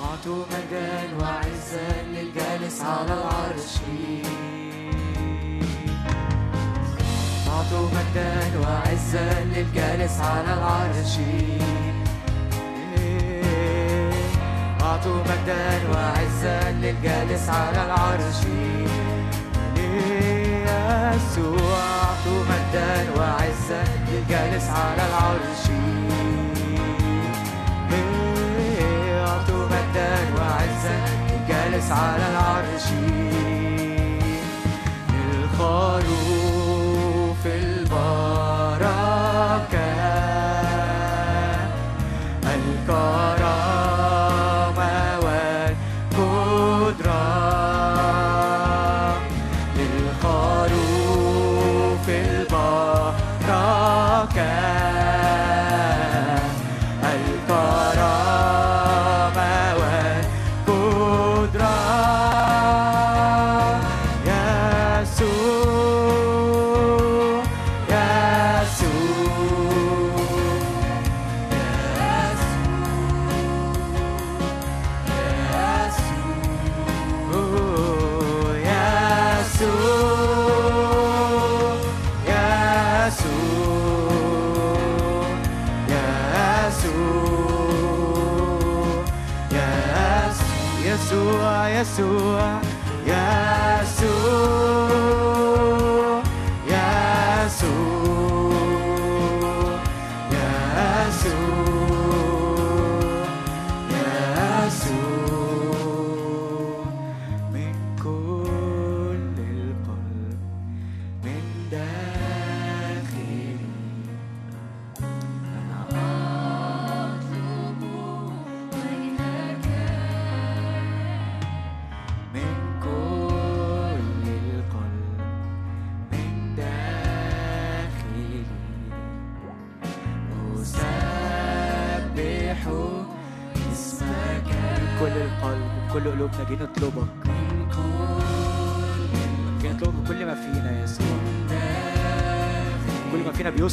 أعطوا 0.00 0.44
مجدا 0.52 1.16
وعزا 1.20 2.02
للجالس 2.12 2.80
على 2.80 3.12
العرش. 3.12 3.74
أعطوا 7.48 7.88
مجدا 7.88 8.60
وعزا 8.60 9.44
للجالس 9.44 10.20
على 10.20 10.54
العرش. 10.54 11.14
أعطوا 14.82 15.20
مجدا 15.20 15.90
وعزا 15.90 16.70
للجالس 16.70 17.48
على 17.48 17.84
العرش. 17.84 18.40
يسوع 21.12 21.82
ذو 22.26 22.44
مجد 22.50 23.06
وعزة 23.16 23.84
جالس 24.28 24.66
على 24.68 25.02
العرش. 25.08 25.64
مجدا 29.72 30.12
وعزا 30.36 30.96
للجالس 31.28 31.90
على 31.90 32.26
العرش. 32.30 32.86
للخروج 35.12 36.41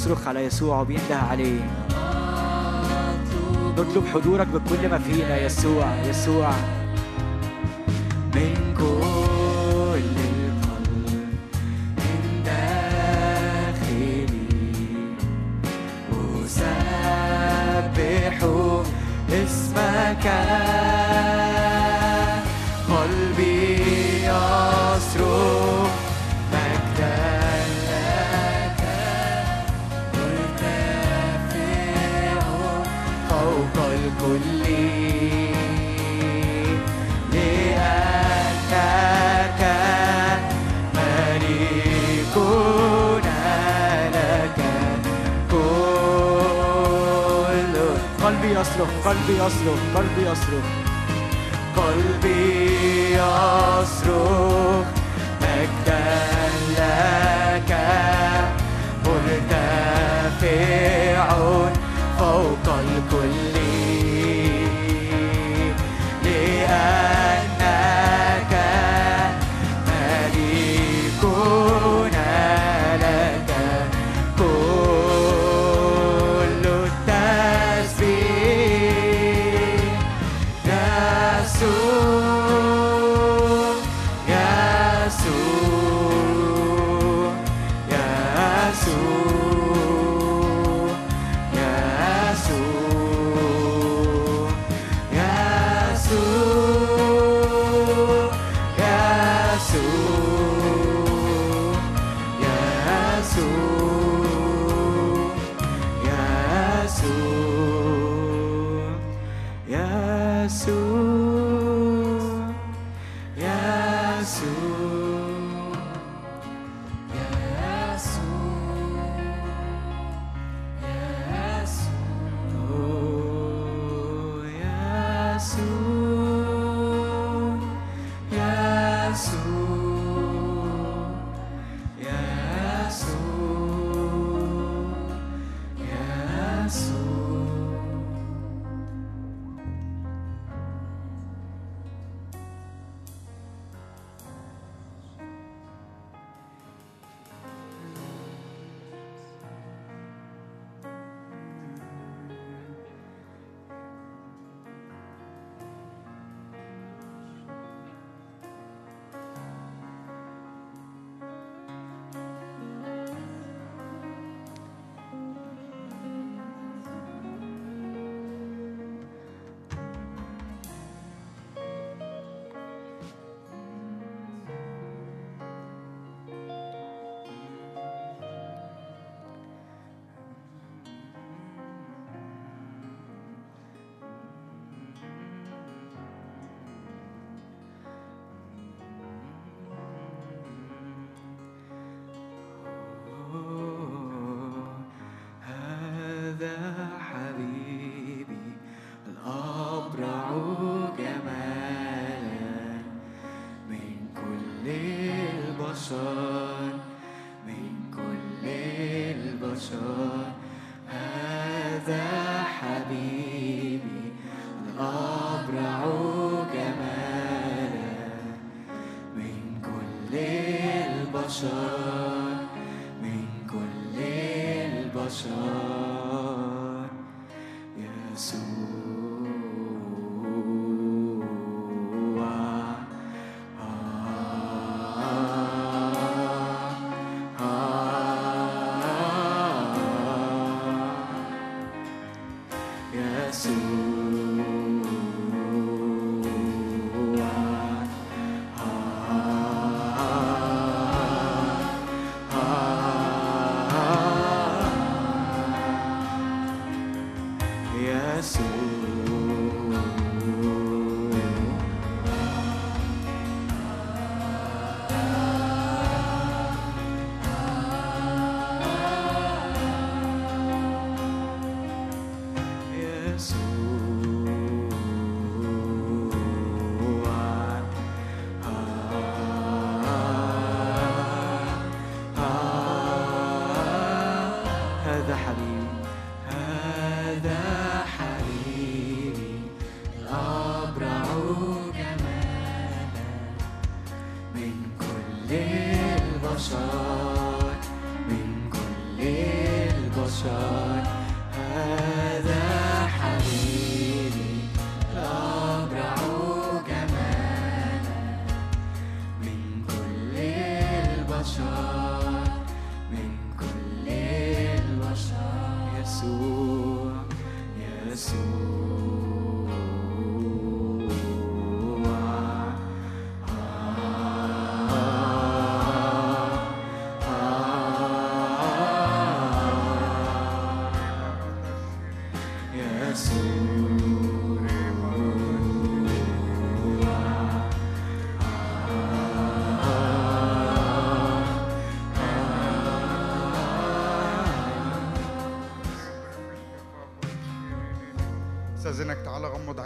بيصرخ 0.10 0.28
على 0.28 0.46
يسوع 0.46 0.82
وبينده 0.82 1.16
عليه. 1.16 1.62
نطلب 3.78 4.06
حضورك 4.14 4.48
بكل 4.48 4.90
ما 4.90 5.00
فينا 5.00 5.38
يسوع 5.38 5.96
يسوع. 6.06 6.79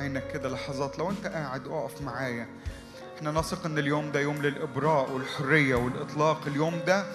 عينك 0.03 0.31
كده 0.33 0.49
لحظات. 0.49 0.99
لو 0.99 1.09
انت 1.09 1.27
قاعد 1.27 1.67
اقف 1.67 2.01
معايا 2.01 2.47
إحنا 3.17 3.31
نثق 3.31 3.65
ان 3.65 3.77
اليوم 3.77 4.11
ده 4.11 4.19
يوم 4.19 4.41
للإبراء 4.41 5.11
والحرية 5.11 5.75
والإطلاق. 5.75 6.41
اليوم 6.47 6.79
ده 6.87 7.05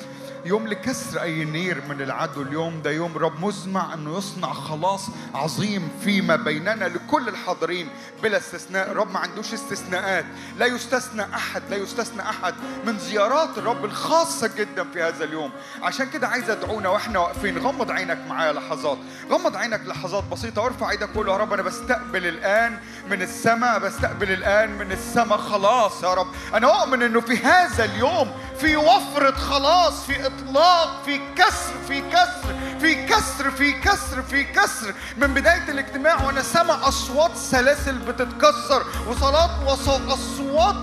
يوم 0.45 0.69
لكسر 0.69 1.23
أي 1.23 1.45
نير 1.45 1.83
من 1.89 2.03
العدو. 2.03 2.43
اليوم 2.43 2.83
ده 2.83 2.91
يوم 2.91 3.19
رب 3.19 3.45
مزمع 3.45 3.95
إنه 3.95 4.19
يصنع 4.19 4.53
خلاص 4.53 5.07
عظيم 5.35 5.89
فيما 6.05 6.37
بيننا 6.37 6.85
لكل 6.85 7.29
الحاضرين. 7.29 7.89
بلا 8.23 8.37
استثناء. 8.37 8.93
رب 8.93 9.11
ما 9.13 9.19
عندوش 9.19 9.53
استثناءات. 9.53 10.25
لا 10.59 10.67
يستثنى 10.67 11.23
أحد 11.35 11.63
لا 11.71 11.77
يستثنى 11.77 12.23
أحد 12.23 12.55
من 12.87 12.99
زيارات 12.99 13.59
الرب 13.59 13.85
الخاصة 13.85 14.51
جدا 14.57 14.85
في 14.93 15.03
هذا 15.03 15.25
اليوم. 15.25 15.51
عشان 15.83 16.11
كده 16.11 16.29
عايز 16.29 16.51
أدعونا 16.51 16.89
وإحنا 16.89 17.19
واقفين. 17.19 17.59
غمض 17.59 17.91
عينك 17.91 18.19
معايا 18.29 18.53
لحظات. 18.53 18.99
غمض 19.31 19.57
عينك 19.57 19.87
لحظات 19.87 20.25
بسيطة. 20.25 20.63
وارفع 20.63 20.91
إيدك 20.91 21.09
وقول 21.15 21.29
يا 21.29 21.37
رب 21.37 21.53
أنا 21.53 21.63
بستقبل 21.63 22.27
الآن 22.27 22.79
من 23.11 23.23
السماء 23.23 23.79
بستقبل 23.79 24.33
الآن 24.33 24.71
من 24.71 24.93
السماء. 24.93 25.39
خلاص 25.39 26.03
يا 26.03 26.15
رب. 26.15 26.27
أنا 26.55 26.83
أؤمن 26.83 27.03
إنه 27.03 27.21
في 27.21 27.37
هذا 27.37 27.85
اليوم 27.85 28.33
في 28.61 28.77
وفرة 28.77 29.31
خلاص 29.37 30.05
في 30.07 30.27
إطلاق 30.27 31.03
في 31.05 31.21
كسر 31.37 31.75
في 31.89 32.01
كسر 32.01 32.55
في 32.81 33.07
كسر 33.07 33.51
في 33.51 33.73
كسر 33.73 34.23
في 34.23 34.45
كسر. 34.45 34.95
من 35.17 35.35
بداية 35.35 35.71
الاجتماع 35.71 36.25
وأنا 36.25 36.43
سامع 36.43 36.89
أصوات 36.89 37.37
سلاسل 37.37 37.99
بتتكسر 37.99 38.83
وصلاة 39.09 39.65
واصوات 39.69 40.77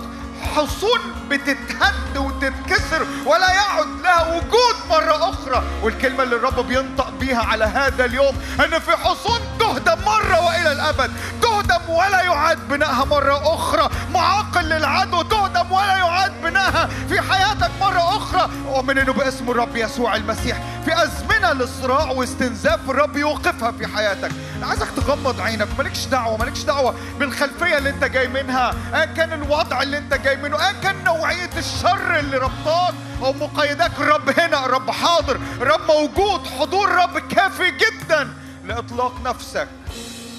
حصون 0.46 1.00
بتتهد 1.30 2.16
وتتكسر 2.16 3.06
ولا 3.26 3.52
يعد 3.52 3.86
لها 4.02 4.34
وجود 4.34 4.76
مرة 4.90 5.30
أخرى. 5.30 5.62
والكلمة 5.82 6.22
اللي 6.22 6.36
الرب 6.36 6.66
بينطق 6.66 7.10
بيها 7.10 7.42
على 7.42 7.64
هذا 7.64 8.04
اليوم 8.04 8.36
أن 8.64 8.78
في 8.78 8.96
حصون 8.96 9.40
تهدم 9.60 10.04
مرة 10.06 10.46
وإلى 10.46 10.72
الأبد. 10.72 11.10
تهدم 11.42 11.88
ولا 11.88 12.22
يعاد 12.22 12.68
بنائها 12.68 13.04
مرة 13.04 13.54
أخرى. 13.54 13.90
معاقل 14.14 14.64
للعدو 14.64 15.22
تهدم 15.22 15.72
ولا 15.72 15.96
يعاد 15.96 16.42
بنائها. 16.42 16.88
في 17.08 17.20
حياتك 17.20 17.70
مرة 17.80 18.16
أخرى. 18.16 18.50
أؤمن 18.68 18.98
أنه 18.98 19.12
بأسم 19.12 19.50
الرب 19.50 19.76
يسوع 19.76 20.16
المسيح. 20.16 20.56
في 20.84 21.02
أزمنة 21.02 21.52
للصراع 21.52 22.10
واستنزاف 22.10 22.90
الرب 22.90 23.16
يوقفها 23.16 23.72
في 23.72 23.86
حياتك. 23.86 24.30
أنا 24.58 24.66
عايزك 24.66 24.88
تغمض 24.96 25.40
عينك. 25.40 25.68
مالكش 25.78 26.04
دعوة 26.04 26.36
مالكش 26.36 26.62
دعوة 26.62 26.94
بالخلفية 27.18 27.78
اللي 27.78 27.90
أنت 27.90 28.04
جاي 28.04 28.28
منها. 28.28 28.74
كان 29.16 29.32
الوضع 29.32 29.82
اللي 29.82 29.98
أنت 29.98 30.14
جاي 30.14 30.35
منه 30.42 30.66
أيا 30.66 30.72
كان 30.72 31.04
نوعية 31.04 31.50
الشر 31.56 32.18
اللي 32.18 32.36
ربطاك 32.36 32.94
أو 33.22 33.32
مقيداك 33.32 33.92
الرب 33.98 34.40
هنا 34.40 34.66
الرب 34.66 34.90
حاضر 34.90 35.36
الرب 35.36 35.80
موجود 35.80 36.46
حضور 36.46 36.88
الرب 36.88 37.18
كافي 37.18 37.70
جدا 37.70 38.28
لإطلاق 38.64 39.20
نفسك. 39.24 39.68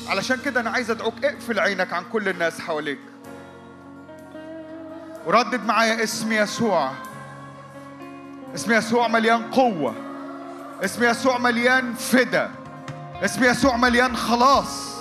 علشان 0.08 0.39
كده 0.45 0.60
أنا 0.60 0.70
عايز 0.70 0.91
أدعوك 0.91 1.26
اقفل 1.26 1.60
عينك 1.60 1.93
عن 1.93 2.04
كل 2.14 2.30
الناس 2.30 2.62
حواليك. 2.62 3.00
وردد 5.26 5.66
معايا 5.66 6.04
اسم 6.04 6.32
يسوع. 6.32 6.91
اسم 8.56 8.74
يسوع 8.74 9.08
مليان 9.08 9.52
قوة. 9.52 9.95
اسم 10.84 11.04
يسوع 11.04 11.38
مليان 11.38 11.93
فدا. 11.93 12.52
اسم 13.24 13.43
يسوع 13.43 13.78
مليان 13.78 14.18
خلاص. 14.18 14.98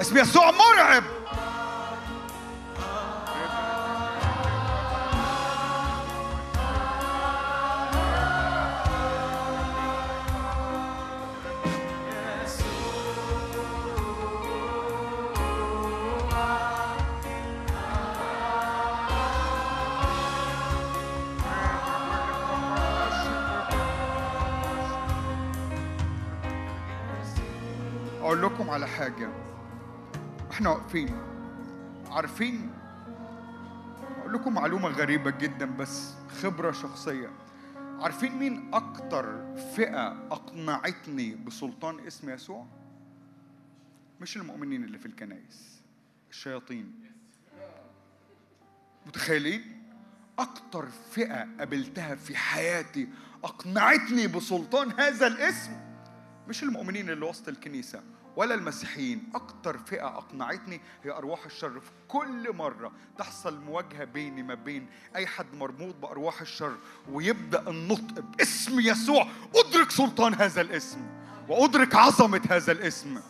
اسم 0.00 0.18
يسوع 0.18 0.50
مرعب. 0.50 1.04
لكم 28.68 28.74
على 28.74 28.88
حاجة. 28.88 29.30
إحنا 30.50 30.70
واقفين. 30.70 31.16
عارفين؟ 32.10 32.70
أقول 34.18 34.32
لكم 34.32 34.54
معلومة 34.54 34.88
غريبة 34.88 35.30
جدا 35.30 35.66
بس 35.66 36.14
خبرة 36.42 36.72
شخصية. 36.72 37.30
عارفين 38.00 38.38
مين 38.38 38.74
أكتر 38.74 39.54
فئة 39.76 40.08
أقنعتني 40.30 41.34
بسلطان 41.34 42.06
اسم 42.06 42.30
يسوع؟ 42.30 42.66
مش 44.20 44.36
المؤمنين 44.36 44.84
اللي 44.84 44.98
في 44.98 45.06
الكنائس 45.06 45.80
الشياطين. 46.30 46.92
متخيلين؟ 49.06 49.82
أكتر 50.38 50.88
فئة 51.10 51.48
قابلتها 51.58 52.14
في 52.14 52.36
حياتي 52.36 53.08
أقنعتني 53.44 54.26
بسلطان 54.26 54.92
هذا 55.00 55.26
الاسم 55.26 55.72
مش 56.48 56.62
المؤمنين 56.62 57.10
اللي 57.10 57.26
وسط 57.26 57.48
الكنيسة. 57.48 58.02
ولا 58.38 58.54
المسيحيين. 58.54 59.32
أكتر 59.34 59.78
فئة 59.78 60.06
أقنعتني 60.06 60.80
هي 61.04 61.10
أرواح 61.10 61.44
الشر. 61.44 61.80
في 61.80 61.90
كل 62.08 62.52
مرة 62.52 62.92
تحصل 63.18 63.60
مواجهة 63.60 64.04
بيني 64.04 64.42
ما 64.42 64.54
بين 64.54 64.86
أي 65.16 65.26
حد 65.26 65.54
مربوط 65.54 65.94
بأرواح 65.94 66.40
الشر 66.40 66.76
ويبدأ 67.10 67.70
النطق 67.70 68.20
باسم 68.20 68.80
يسوع. 68.80 69.26
أدرك 69.54 69.90
سلطان 69.90 70.34
هذا 70.34 70.60
الاسم 70.60 70.98
وأدرك 71.48 71.94
عظمة 71.94 72.42
هذا 72.50 72.72
الاسم. 72.72 73.20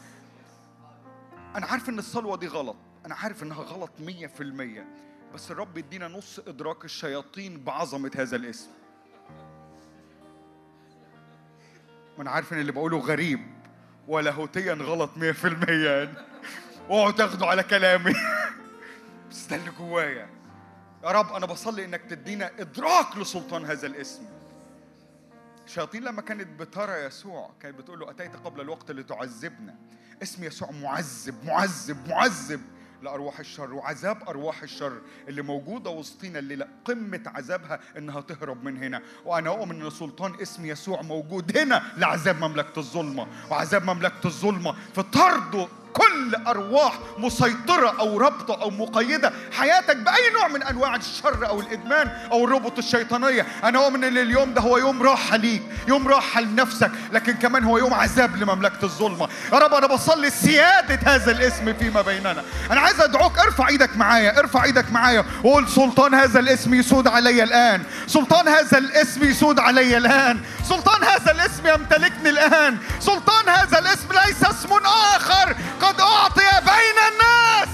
أنا 1.56 1.66
عارف 1.66 1.88
إن 1.88 1.98
الصلوة 1.98 2.36
دي 2.36 2.46
غلط. 2.46 2.76
أنا 3.06 3.14
عارف 3.14 3.42
إنها 3.42 3.62
غلط 3.62 3.90
مية 4.00 4.26
في 4.26 4.42
المية. 4.42 4.88
بس 5.34 5.50
الرب 5.50 5.78
يدينا 5.78 6.08
نص 6.08 6.38
إدراك 6.38 6.84
الشياطين 6.84 7.64
بعظمة 7.64 8.10
هذا 8.16 8.36
الاسم. 8.36 8.70
وأنا 12.18 12.30
عارف 12.30 12.52
إن 12.52 12.60
اللي 12.60 12.72
بقوله 12.72 12.98
غريب. 12.98 13.57
ولاهوتيا 14.08 14.74
غلط 14.74 15.10
مية 15.16 15.32
في 15.32 15.48
المية. 15.48 16.12
اوعوا 16.90 17.10
تاخدوا 17.10 17.46
على 17.46 17.62
كلامي. 17.62 18.14
بس 19.30 19.46
ده 19.46 19.56
اللي 19.56 19.70
جوايا. 19.70 20.28
يا 21.04 21.08
رب 21.10 21.32
أنا 21.32 21.46
بصلي 21.46 21.84
إنك 21.84 22.00
تدينا 22.00 22.50
إدراك 22.58 23.16
لسلطان 23.16 23.64
هذا 23.64 23.86
الاسم. 23.86 24.22
الشياطين 25.66 26.04
لما 26.04 26.22
كانت 26.22 26.60
بترى 26.60 27.04
يسوع 27.04 27.50
كانت 27.60 27.78
بتقول 27.78 28.00
له 28.00 28.10
أتيت 28.10 28.36
قبل 28.36 28.60
الوقت 28.60 28.90
لتعذبنا. 28.90 29.74
اسم 30.22 30.44
يسوع 30.44 30.70
معذب 30.70 31.44
معذب 31.44 32.08
معذب. 32.08 32.60
لأرواح 33.02 33.38
الشر 33.38 33.74
وعذاب 33.74 34.28
أرواح 34.28 34.62
الشر 34.62 34.92
اللي 35.28 35.42
موجودة 35.42 35.90
وسطينا 35.90 36.38
الليلة 36.38 36.68
قمة 36.84 37.20
عذابها 37.26 37.80
إنها 37.98 38.20
تهرب 38.20 38.64
من 38.64 38.82
هنا. 38.82 39.02
وأنا 39.24 39.50
أؤمن 39.50 39.82
إن 39.82 39.90
سلطان 39.90 40.34
اسم 40.42 40.66
يسوع 40.66 41.02
موجود 41.02 41.58
هنا 41.58 41.82
لعذاب 41.96 42.44
مملكة 42.44 42.78
الظلمة. 42.78 43.26
وعذاب 43.50 43.84
مملكة 43.84 44.26
الظلمة 44.26 44.74
في 44.94 45.02
طرد 45.02 45.68
كل 45.98 46.34
أرواح 46.46 46.92
مسيطرة 47.18 47.94
أو 48.00 48.18
رابطة 48.18 48.62
أو 48.62 48.70
مقيدة 48.70 49.32
حياتك 49.52 49.96
بأي 49.96 50.30
نوع 50.34 50.48
من 50.48 50.62
أنواع 50.62 50.94
الشر 50.96 51.46
أو 51.48 51.60
الإدمان 51.60 52.10
أو 52.32 52.44
الربط 52.44 52.78
الشيطانية. 52.78 53.46
أنا 53.64 53.78
أؤمن 53.78 54.04
إن 54.04 54.18
اليوم 54.18 54.54
ده 54.54 54.60
هو 54.60 54.78
يوم 54.78 55.02
راحة 55.02 55.36
ليك 55.36 55.62
يوم 55.88 56.08
راحة 56.08 56.40
لنفسك 56.40 56.90
لكن 57.12 57.32
كمان 57.32 57.64
هو 57.64 57.78
يوم 57.78 57.94
عذاب 57.94 58.36
لمملكة 58.36 58.82
الظلمة. 58.82 59.28
يا 59.52 59.58
رب 59.58 59.74
أنا 59.74 59.86
بصلي 59.86 60.30
سيادة 60.30 61.14
هذا 61.14 61.32
الاسم 61.32 61.74
فيما 61.74 62.02
بيننا. 62.02 62.44
أنا 62.70 62.80
عايز 62.80 63.00
أدعوك 63.00 63.38
ارفع 63.38 63.68
إيدك 63.68 63.96
معايا 63.96 64.38
ارفع 64.38 64.64
إيدك 64.64 64.92
معايا 64.92 65.24
وقول 65.44 65.68
سلطان 65.68 66.14
هذا 66.14 66.40
الاسم 66.40 66.74
يسود 66.74 67.08
علي 67.08 67.42
الآن. 67.42 67.82
سلطان 68.06 68.48
هذا 68.48 68.78
الاسم 68.78 69.24
يسود 69.24 69.60
علي 69.60 69.96
الآن. 69.96 70.40
سلطان 70.68 71.04
هذا 71.04 71.32
الاسم 71.32 71.66
يمتلكني 71.66 72.30
الآن. 72.30 72.78
سلطان 73.00 73.48
هذا 73.48 73.78
الاسم 73.78 74.08
ليس 74.26 74.44
اسم 74.44 74.72
آخر. 75.16 75.56
قد 75.88 76.00
أعطي 76.00 76.50
بين 76.64 76.98
الناس. 77.12 77.68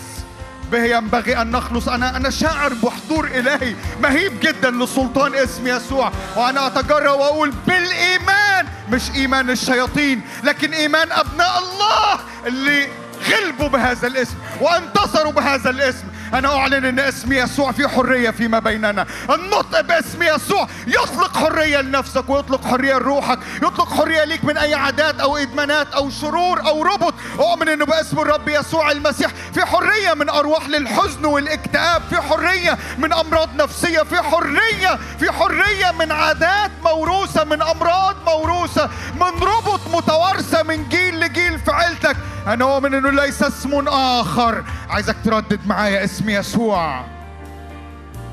به 0.73 0.85
ينبغي 0.85 1.43
أن 1.43 1.51
نخلص. 1.51 1.89
أنا 1.89 2.17
أنا 2.17 2.31
شاعر 2.31 2.73
بحضور 2.75 3.25
إلهي. 3.27 3.75
مهيب 4.03 4.41
جدا 4.41 4.71
لسلطان 4.71 5.35
اسم 5.35 5.67
يسوع. 5.67 6.13
وأنا 6.37 6.67
أتجرأ 6.67 7.11
وأقول 7.11 7.51
بالإيمان. 7.67 8.67
مش 8.91 9.11
إيمان 9.15 9.51
الشياطين 9.51 10.21
لكن 10.45 10.75
إيمان 10.75 11.13
أبناء 11.13 11.59
الله 11.59 12.21
اللي 12.47 12.89
غلبوا 13.31 13.69
بهذا 13.69 14.07
الاسم 14.07 14.35
وانتصروا 14.61 15.33
بهذا 15.33 15.71
الاسم. 15.71 16.05
أنا 16.35 16.57
أعلن 16.57 16.85
أن 16.85 16.99
اسم 16.99 17.33
يسوع 17.33 17.73
في 17.73 17.89
حرية 17.89 18.31
فيما 18.31 18.59
بيننا. 18.59 19.07
النطق 19.31 19.81
باسم 19.81 20.23
يسوع 20.23 20.69
يطلق 20.87 21.37
حرية 21.37 21.81
لنفسك 21.81 22.31
ويطلق 22.31 22.65
حرية 22.65 22.95
لروحك 22.95 23.39
يطلق 23.57 23.95
حرية 23.95 24.25
ليك 24.25 24.45
من 24.45 24.57
أي 24.57 24.75
عادات 24.75 25.21
أو 25.21 25.37
إدمانات 25.37 25.95
أو 25.95 26.11
شرور 26.11 26.67
أو 26.67 26.83
ربط. 26.83 27.15
أؤمن 27.39 27.69
أنه 27.69 27.85
باسم 27.85 28.19
الرب 28.19 28.49
يسوع 28.49 28.91
المسيح 28.91 29.31
في 29.55 29.65
حرية 29.65 30.15
من 30.15 30.29
أرواح 30.29 30.69
للحزن 30.69 31.25
والاكتئاب 31.25 32.03
في 32.11 32.21
حرية 32.21 32.79
من 32.99 33.13
أمراض 33.13 33.49
نفسية 33.57 34.03
في 34.03 34.23
حرية 34.23 34.99
في 35.19 35.33
حرية 35.33 35.91
من 35.99 36.13
عادات 36.13 36.71
موروثة 36.85 37.45
من 37.45 37.63
أمراض 37.63 38.17
موروثة 38.27 38.91
من 39.15 39.43
ربط 39.43 39.81
متوارثة 39.95 40.63
من 40.63 40.89
جيل 40.89 41.21
لجيل 41.21 41.59
في 41.59 41.71
عيلتك. 41.71 42.17
أنا 42.47 42.65
أؤمن 42.65 42.95
أنه 42.95 43.11
ليس 43.11 43.43
اسم 43.43 43.89
آخر. 43.89 44.65
عايزك 44.91 45.17
تردد 45.25 45.61
معايا 45.67 46.05
اسم 46.05 46.24
يسوع. 46.31 47.01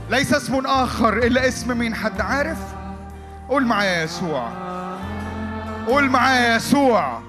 ليس 0.09 0.33
اسم 0.33 0.65
آخر 0.65 1.17
إلا 1.17 1.47
اسم 1.47 1.77
مين 1.77 1.95
حد 1.95 2.21
عارف؟ 2.21 2.57
قول 3.49 3.65
معايا 3.65 4.03
يسوع. 4.03 4.47
قول 5.87 6.09
معايا 6.09 6.55
يسوع. 6.55 7.21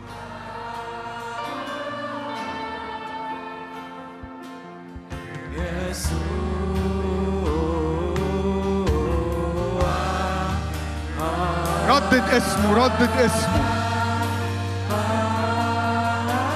ردد 11.89 12.25
اسمه 12.33 12.85
ردد 12.85 13.11
اسمه. 13.21 13.63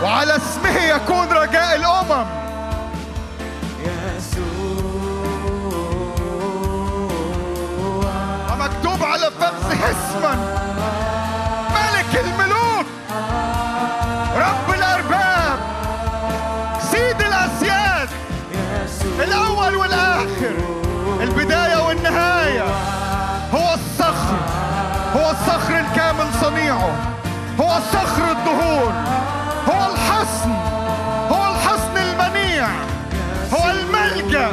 وعلى 0.02 0.36
اسمه 0.36 0.78
يكون 0.78 1.28
رجاء 1.28 1.76
الأمم. 1.76 2.26
ومكتوب 8.96 9.08
على 9.08 9.30
فمه 9.40 9.90
اسما. 9.90 10.34
ملك 11.70 12.24
الملوك. 12.24 12.86
رب 14.36 14.74
الأرباب. 14.74 15.58
سيد 16.90 17.20
الأسياد. 17.20 18.08
الأول 19.20 19.76
والآخر. 19.76 20.54
البداية 21.20 21.86
والنهاية. 21.86 22.64
هو 23.54 23.74
الصخر. 23.74 24.38
هو 25.16 25.30
الصخر 25.30 25.78
الكامل 25.78 26.26
صنيعه. 26.40 26.90
هو 27.60 27.78
صخر 27.92 28.30
الدهور. 28.30 28.92
هو 29.68 29.92
الحصن. 29.92 30.50
هو 31.30 31.54
الحصن 31.54 31.96
المنيع. 31.96 32.68
هو 33.52 33.70
الملجأ. 33.70 34.50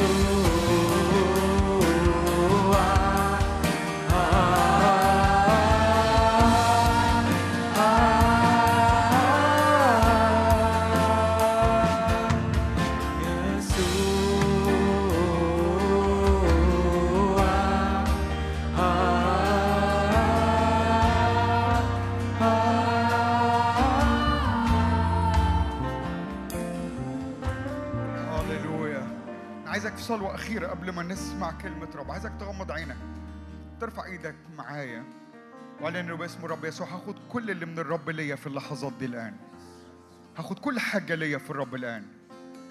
صلوة 30.03 30.35
أخيرة 30.35 30.67
قبل 30.67 30.91
ما 30.91 31.03
نسمع 31.03 31.51
كلمة 31.51 31.87
رب. 31.95 32.11
عايزك 32.11 32.31
تغمض 32.39 32.71
عينك 32.71 32.97
ترفع 33.81 34.05
إيدك 34.05 34.35
معايا 34.57 35.03
واعلن 35.81 35.95
إنه 35.95 36.15
باسم 36.15 36.45
الرب 36.45 36.65
يسوع 36.65 36.87
هاخد 36.87 37.15
كل 37.29 37.51
اللي 37.51 37.65
من 37.65 37.79
الرب 37.79 38.09
ليا 38.09 38.35
في 38.35 38.47
اللحظات 38.47 38.93
دي 38.93 39.05
الآن. 39.05 39.33
هاخد 40.37 40.59
كل 40.59 40.79
حاجة 40.79 41.15
ليا 41.15 41.37
في 41.37 41.49
الرب 41.49 41.75
الآن. 41.75 42.03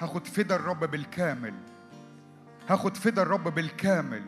هاخد 0.00 0.26
فدا 0.26 0.56
الرب 0.56 0.84
بالكامل. 0.90 1.54
هاخد 2.68 2.96
فدا 2.96 3.22
الرب 3.22 3.54
بالكامل. 3.54 4.22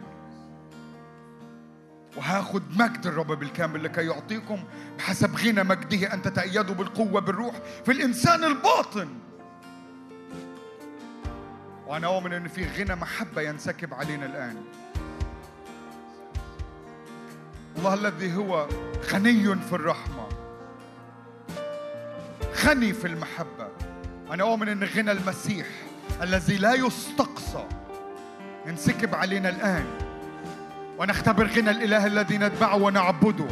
وهاخد 2.16 2.62
مجد 2.70 3.07
الرب 3.07 3.32
بالكامل 3.32 3.84
لكي 3.84 4.07
يعطيكم 4.07 4.64
بحسب 4.98 5.36
غنى 5.36 5.62
مجده 5.62 6.14
أن 6.14 6.22
تتأيدوا 6.22 6.74
بالقوة 6.74 7.20
بالروح 7.20 7.55
في 7.84 7.92
الإنسان 7.92 8.44
الباطن. 8.44 9.09
وأنا 11.87 12.07
أؤمن 12.07 12.32
أن 12.32 12.49
في 12.49 12.66
غنى 12.66 12.95
محبة 12.95 13.43
ينسكب 13.43 13.95
علينا 13.95 14.26
الآن. 14.26 14.64
الله 17.76 17.95
الذي 17.95 18.37
هو 18.37 18.68
غني 19.12 19.57
في 19.57 19.72
الرحمة. 19.72 20.28
غني 22.64 22.93
في 22.93 23.07
المحبة. 23.07 23.68
أنا 24.30 24.43
أؤمن 24.43 24.68
أن 24.68 24.85
غنى 24.85 25.12
المسيح 25.12 25.66
الذي 26.22 26.57
لا 26.57 26.74
يستقصى 26.74 27.68
ينسكب 28.66 29.14
علينا 29.14 29.49
الآن. 29.49 29.87
ونختبر 30.99 31.47
غنى 31.47 31.70
الإله 31.70 32.07
الذي 32.07 32.39
نتبعه 32.39 32.76
ونعبده. 32.76 33.49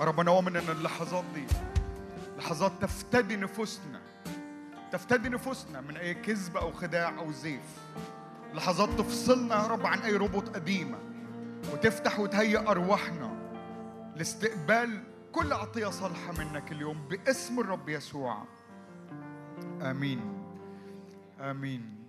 ربنا 0.00 0.30
أؤمن 0.30 0.56
أن 0.56 0.68
اللحظات 0.68 1.24
دي 1.34 1.44
لحظات 2.44 2.72
تفتدي 2.82 3.36
نفوسنا. 3.36 4.00
تفتدي 4.92 5.28
نفوسنا 5.28 5.80
من 5.80 5.96
أي 5.96 6.14
كذب 6.14 6.56
أو 6.56 6.72
خداع 6.72 7.18
أو 7.18 7.32
زيف. 7.32 7.78
لحظات 8.54 8.88
تفصلنا 8.88 9.54
يا 9.54 9.66
رب 9.66 9.86
عن 9.86 9.98
أي 9.98 10.16
ربط 10.16 10.48
قديمة. 10.48 10.98
وتفتح 11.72 12.20
وتهيئ 12.20 12.58
أرواحنا 12.70 13.30
لاستقبال 14.16 15.02
كل 15.32 15.52
عطية 15.52 15.90
صالحة 15.90 16.32
منك 16.32 16.72
اليوم 16.72 17.08
باسم 17.08 17.60
الرب 17.60 17.88
يسوع. 17.88 18.44
آمين. 19.82 20.44
آمين. 21.40 22.04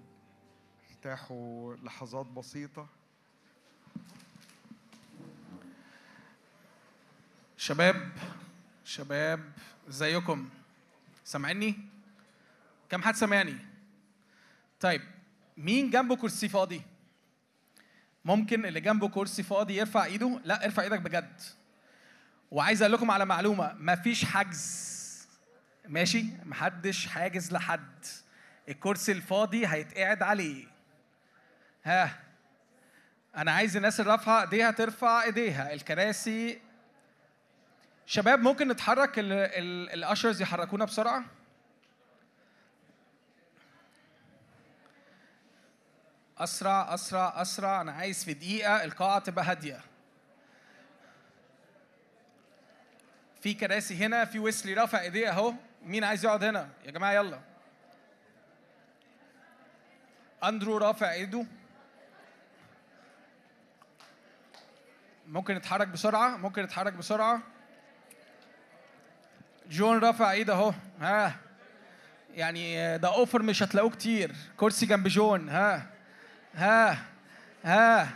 ارتاحوا 0.91 1.75
لحظات 1.75 2.25
بسيطة. 2.25 2.87
شباب 7.57 8.11
شباب 8.85 9.51
ازيكم؟ 9.89 10.49
سامعني 11.23 11.75
كم 12.89 13.01
حد 13.03 13.15
سامعني؟ 13.15 13.55
طيب 14.79 15.01
مين 15.57 15.89
جنبه 15.89 16.15
كرسي 16.15 16.49
فاضي؟ 16.49 16.81
ممكن 18.25 18.65
اللي 18.65 18.79
جنبه 18.81 19.09
كرسي 19.09 19.43
فاضي 19.43 19.77
يرفع 19.77 20.05
ايده؟ 20.05 20.39
لا 20.43 20.65
ارفع 20.65 20.83
إيدك 20.83 20.99
بجد. 20.99 21.41
وعايز 22.51 22.81
أقول 22.81 22.93
لكم 22.93 23.11
على 23.11 23.25
معلومة 23.25 23.73
مفيش 23.73 24.25
حجز. 24.25 24.95
ماشي؟ 25.87 26.25
محدش 26.45 27.07
حاجز 27.07 27.53
لحد. 27.53 28.05
الكرسي 28.69 29.11
الفاضي 29.11 29.67
هيتقعد 29.67 30.23
عليه. 30.23 30.65
ها 31.83 32.19
أنا 33.35 33.51
عايز 33.51 33.75
الناس 33.77 33.99
اللي 33.99 34.11
رافعة 34.11 34.41
ايديها 34.41 34.71
ترفع 34.71 35.23
ايديها. 35.23 35.73
الكراسي 35.73 36.64
شباب 38.05 38.39
ممكن 38.39 38.67
نتحرك 38.67 39.11
الأشرز 39.17 40.41
يحركونا 40.41 40.85
بسرعة؟ 40.85 41.23
أسرع 46.37 46.93
أسرع 46.93 47.41
أسرع. 47.41 47.81
أنا 47.81 47.91
عايز 47.91 48.23
في 48.25 48.33
دقيقة 48.33 48.83
القاعة 48.83 49.19
تبقى 49.19 49.45
هادية. 49.45 49.81
في 53.41 53.53
كراسي 53.53 53.95
هنا 53.95 54.25
في 54.25 54.39
ويسلي 54.39 54.73
رافع 54.73 55.01
إيديه 55.01 55.29
أهو. 55.29 55.53
مين 55.83 56.03
عايز 56.03 56.25
يقعد 56.25 56.43
هنا؟ 56.43 56.69
يا 56.85 56.91
جماعة 56.91 57.11
يلا. 57.11 57.39
أندرو 60.43 60.77
رافع 60.77 61.11
إيده. 61.11 61.45
ممكن 65.27 65.55
نتحرك 65.55 65.87
بسرعة؟ 65.87 66.37
ممكن 66.37 66.63
نتحرك 66.63 66.93
بسرعة؟ 66.93 67.54
جون 69.71 69.99
رافع 69.99 70.31
ايده 70.31 70.53
اهو. 70.53 70.73
ها. 71.01 71.35
يعني 72.35 72.97
ده 72.97 73.07
offer 73.15 73.41
مش 73.41 73.63
هتلاقوه 73.63 73.89
كتير. 73.89 74.31
كرسي 74.57 74.85
جنب 74.85 75.07
جون. 75.07 75.49
ها. 75.49 75.87
ها. 76.55 76.97
ها. 77.63 78.09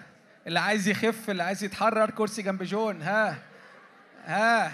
اللي 0.47 0.59
عايز 0.59 0.87
يخف 0.87 1.29
اللي 1.29 1.43
عايز 1.43 1.63
يتحرر 1.63 2.09
كرسي 2.09 2.41
جنب 2.41 2.63
جون. 2.63 3.01
ها. 3.01 3.37
ها. 4.25 4.71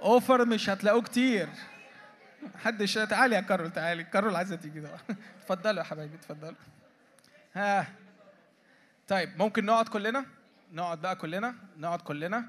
offer 0.00 0.44
مش 0.44 0.70
هتلاقوه 0.70 1.02
كتير. 1.02 1.48
محدش. 2.54 2.94
تعالي 2.94 3.36
يا 3.36 3.40
كارول 3.40 3.70
تعالي. 3.70 4.04
كارول 4.04 4.36
عايزة 4.36 4.56
تيجي 4.56 4.80
ده 4.80 4.90
اتفضلوا 5.42 5.78
يا 5.78 5.82
حبايبي 5.84 6.14
اتفضلوا. 6.16 6.54
ها. 7.54 7.86
طيب 9.08 9.38
ممكن 9.38 9.64
نقعد 9.64 9.88
كلنا؟ 9.88 10.24
نقعد 10.72 11.00
بقى 11.00 11.16
كلنا؟ 11.16 11.54
نقعد 11.78 12.00
كلنا. 12.02 12.44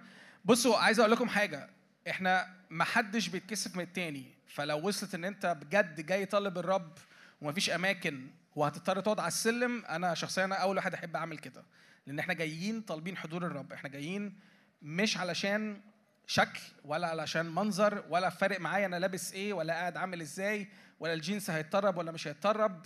بصوا 0.45 0.77
عايز 0.77 0.99
أقول 0.99 1.11
لكم 1.11 1.29
حاجة. 1.29 1.69
إحنا 2.09 2.47
ما 2.69 2.83
حدش 2.83 3.27
بيتكسف 3.27 3.75
من 3.75 3.83
التاني. 3.83 4.25
فلو 4.47 4.87
وصلت 4.87 5.15
إن 5.15 5.25
أنت 5.25 5.45
بجد 5.45 6.05
جاي 6.05 6.25
طالب 6.25 6.57
الرب 6.57 6.97
ومفيش 7.41 7.69
أماكن 7.69 8.27
وهتضطر 8.55 8.99
تقعد 8.99 9.19
على 9.19 9.27
السلم 9.27 9.85
أنا 9.85 10.13
شخصيا 10.13 10.45
أنا 10.45 10.55
أول 10.55 10.75
واحد 10.75 10.93
أحب 10.93 11.15
أعمل 11.15 11.37
كده. 11.37 11.63
لأن 12.07 12.19
إحنا 12.19 12.33
جايين 12.33 12.81
طالبين 12.81 13.17
حضور 13.17 13.45
الرب. 13.45 13.73
إحنا 13.73 13.89
جايين 13.89 14.39
مش 14.81 15.17
علشان 15.17 15.81
شكل 16.27 16.59
ولا 16.85 17.07
علشان 17.07 17.45
منظر 17.45 18.05
ولا 18.09 18.29
فارق 18.29 18.59
معايا 18.59 18.85
أنا 18.85 18.99
لابس 18.99 19.33
إيه 19.33 19.53
ولا 19.53 19.73
قاعد 19.73 19.97
عامل 19.97 20.21
إزاي 20.21 20.67
ولا 20.99 21.13
الجينز 21.13 21.49
هيتطرب 21.49 21.97
ولا 21.97 22.11
مش 22.11 22.27
هيتطرب. 22.27 22.85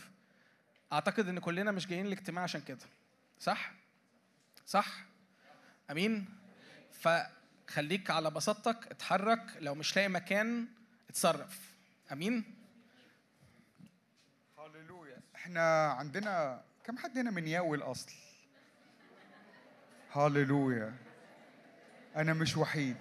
أعتقد 0.94 1.28
إن 1.28 1.40
كلنا 1.40 1.72
مش 1.72 1.88
جايين 1.88 2.06
الاجتماع 2.06 2.44
عشان 2.44 2.62
كده. 2.62 2.86
صح؟ 3.40 3.72
صح؟ 4.68 5.06
آمين؟ 5.92 6.26
فخليك 7.68 8.12
على 8.12 8.32
بساطتك 8.32 8.88
اتحرك 8.92 9.42
لو 9.60 9.76
مش 9.76 9.96
لاقي 9.96 10.08
مكان 10.10 10.68
اتصرف. 11.10 11.60
آمين؟ 12.12 12.44
هللويا. 14.60 15.18
إحنا 15.36 15.92
عندنا 15.92 16.64
كم 16.84 16.98
حد 16.98 17.18
هنا 17.18 17.32
من 17.32 17.48
ياوي 17.48 17.78
الأصل؟ 17.78 18.12
هللويا. 20.12 20.94
أنا 22.16 22.34
مش 22.34 22.58
وحيد. 22.58 22.98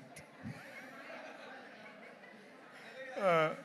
آه، 3.18 3.56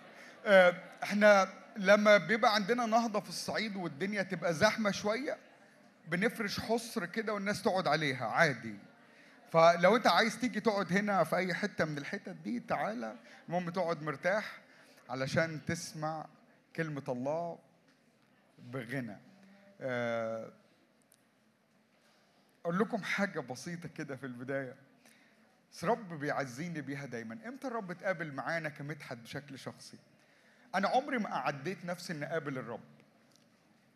آه، 0.46 0.74
إحنا 1.04 1.50
لما 1.78 2.18
بيبقى 2.18 2.56
عندنا 2.56 2.86
نهضة 2.86 3.20
في 3.20 3.30
الصعيد 3.30 3.76
والدنيا 3.76 4.24
تبقى 4.24 4.54
زحمة 4.54 4.92
شوية 4.92 5.38
بنفرش 6.08 6.60
حصر 6.60 7.06
كده 7.06 7.34
والناس 7.34 7.64
تقعد 7.64 7.88
عليها 7.88 8.26
عادي. 8.26 8.76
فلو 9.52 9.96
انت 9.96 10.08
عايز 10.08 10.40
تيجي 10.40 10.60
تقعد 10.60 10.94
هنا 10.94 11.24
في 11.24 11.36
أي 11.36 11.54
حتة 11.54 11.86
من 11.86 11.98
الحتت 11.98 12.30
دي 12.30 12.60
تعالى. 12.60 13.16
المهم 13.48 13.70
تقعد 13.70 14.02
مرتاح 14.02 14.60
علشان 15.10 15.66
تسمع 15.66 16.26
كلمة 16.76 17.04
الله 17.10 17.60
بغنى. 18.60 19.18
آه، 19.82 20.52
أقول 22.66 22.80
لكم 22.80 23.04
حاجة 23.04 23.40
بسيطة 23.40 23.90
كده 23.90 24.16
في 24.16 24.26
البداية. 24.26 24.76
بس 25.72 25.84
رب 25.84 26.14
بيعزيني 26.14 26.82
بيها 26.82 27.06
دايما. 27.06 27.40
إمتى 27.48 27.68
الرب 27.68 27.92
اتقابل 27.92 28.34
معانا 28.34 28.70
كمدحت 28.70 29.18
بشكل 29.18 29.60
شخصي؟ 29.60 29.98
أنا 30.76 30.88
عمري 30.88 31.18
ما 31.18 31.34
أعديت 31.36 31.86
نفسي 31.86 32.14
ان 32.14 32.24
أقابل 32.24 32.58
الرب. 32.58 32.84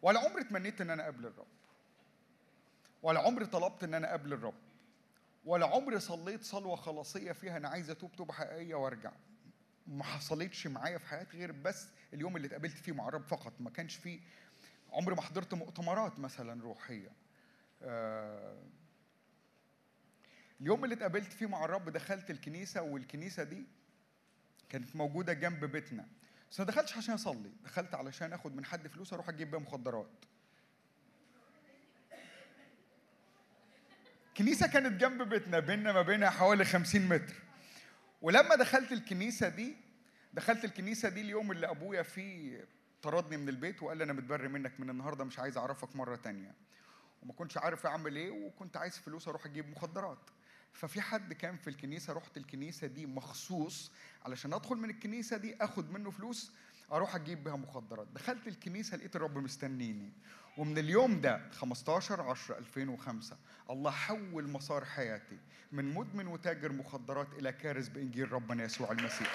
ولا 0.02 0.20
عمري 0.20 0.44
تمنيت 0.44 0.82
إن 0.82 0.90
أنا 0.90 1.04
أقابل 1.04 1.26
الرب. 1.26 1.48
ولا 3.04 3.20
عمري 3.20 3.46
طلبت 3.46 3.84
إن 3.84 3.94
أنا 3.94 4.08
أقابل 4.08 4.34
الرب. 4.34 4.71
ولا 5.46 5.66
عمري 5.66 6.00
صليت 6.00 6.44
صلوة 6.44 6.76
خلاصية 6.76 7.32
فيها 7.32 7.58
أنا 7.58 7.70
عايز 7.70 7.90
أتوب 7.90 8.12
توبة 8.16 8.34
حقيقية 8.34 8.76
وأرجع. 8.76 9.12
ما 9.88 10.04
حصلتش 10.04 10.68
معايا 10.68 10.98
في 10.98 11.08
حياتي 11.08 11.38
غير 11.38 11.52
بس 11.52 11.88
اليوم 12.14 12.36
اللي 12.36 12.48
اتقابلت 12.48 12.78
فيه 12.78 12.92
مع 12.92 13.08
الرب 13.08 13.28
فقط. 13.28 13.54
ما 13.60 13.70
كانش 13.70 13.96
فيه 13.96 14.20
عمري 14.92 15.16
ما 15.16 15.22
حضرت 15.22 15.54
مؤتمرات 15.54 16.20
مثلا 16.20 16.62
روحية. 16.64 17.12
آه 17.82 18.64
اليوم 20.62 20.84
اللي 20.84 20.96
اتقابلت 20.96 21.34
فيه 21.34 21.46
مع 21.46 21.66
الرب 21.66 21.90
دخلت 21.90 22.32
الكنيسة 22.32 22.82
والكنيسة 22.82 23.44
دي 23.44 23.66
كانت 24.70 24.96
موجودة 24.96 25.34
جنب 25.34 25.66
بيتنا. 25.66 26.08
بس 26.52 26.60
ما 26.60 26.66
دخلتش 26.66 26.98
عشان 26.98 27.14
أصلي 27.14 27.52
دخلت 27.64 27.96
علشان 27.96 28.34
آخد 28.34 28.56
من 28.56 28.66
حد 28.66 28.88
فلوس 28.88 29.14
أروح 29.14 29.30
أجيب 29.30 29.52
بيها 29.52 29.60
مخدرات. 29.60 30.26
كنيسه 34.42 34.68
كانت 34.68 35.02
جنب 35.02 35.30
بيتنا 35.30 35.60
بيننا 35.60 35.94
ما 35.94 36.02
بينها 36.02 36.30
حوالي 36.30 36.66
50 36.66 37.02
متر. 37.02 37.34
ولما 38.22 38.56
دخلت 38.56 38.92
الكنيسة 38.92 39.50
دي 39.50 39.76
دخلت 40.34 40.66
الكنيسة 40.66 41.10
دي 41.10 41.22
اليوم 41.22 41.52
اللي 41.52 41.70
أبويا 41.70 42.04
فيه 42.04 42.68
طردني 43.02 43.38
من 43.38 43.50
البيت 43.50 43.84
وقال 43.84 43.98
لي 43.98 44.04
أنا 44.04 44.14
متبري 44.14 44.48
منك 44.48 44.80
من 44.80 44.90
النهارده 44.90 45.24
مش 45.24 45.40
عايز 45.40 45.58
أعرفك 45.58 45.96
مرة 45.96 46.16
تانية. 46.16 46.56
وما 47.24 47.34
كنتش 47.34 47.58
عارف 47.58 47.86
أعمل 47.86 48.16
إيه 48.16 48.32
وكنت 48.32 48.78
عايز 48.78 48.98
فلوس 48.98 49.28
أروح 49.28 49.46
أجيب 49.46 49.70
مخدرات. 49.70 50.30
ففي 50.74 51.02
حد 51.02 51.34
كان 51.34 51.58
في 51.58 51.70
الكنيسة 51.70 52.14
رحت 52.14 52.38
الكنيسة 52.38 52.88
دي 52.88 53.06
مخصوص 53.06 53.92
علشان 54.26 54.54
أدخل 54.54 54.76
من 54.76 54.90
الكنيسة 54.90 55.38
دي 55.38 55.56
أخد 55.62 55.92
منه 55.92 56.12
فلوس 56.12 56.52
أروح 56.92 57.16
أجيب 57.16 57.44
بيها 57.44 57.56
مخدرات. 57.56 58.08
دخلت 58.14 58.48
الكنيسة 58.48 58.98
لقيت 58.98 59.16
الرب 59.16 59.38
مستنيني. 59.38 60.12
ومن 60.58 60.78
اليوم 60.78 61.22
ده 61.22 61.42
15 61.52 62.22
10 62.22 62.58
2005 62.58 63.38
الله 63.70 63.92
حول 63.92 64.50
مسار 64.50 64.86
حياتي 64.86 65.38
من 65.72 65.94
مدمن 65.94 66.28
وتاجر 66.28 66.72
مخدرات 66.72 67.28
إلى 67.34 67.52
كارث 67.52 67.88
بإنجيل 67.88 68.32
ربنا 68.32 68.64
يسوع 68.64 68.92
المسيح. 68.92 69.32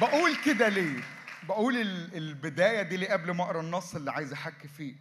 بقول 0.00 0.36
كده 0.44 0.68
ليه؟ 0.68 1.00
بقول 1.48 1.76
ال- 1.76 2.16
البداية 2.16 2.82
دي 2.82 2.96
ليه 2.96 3.12
قبل 3.12 3.30
ما 3.30 3.44
أقرأ 3.44 3.60
النص 3.60 3.94
اللي 3.94 4.10
عايز 4.10 4.32
أحكي 4.32 4.68
فيه. 4.68 4.94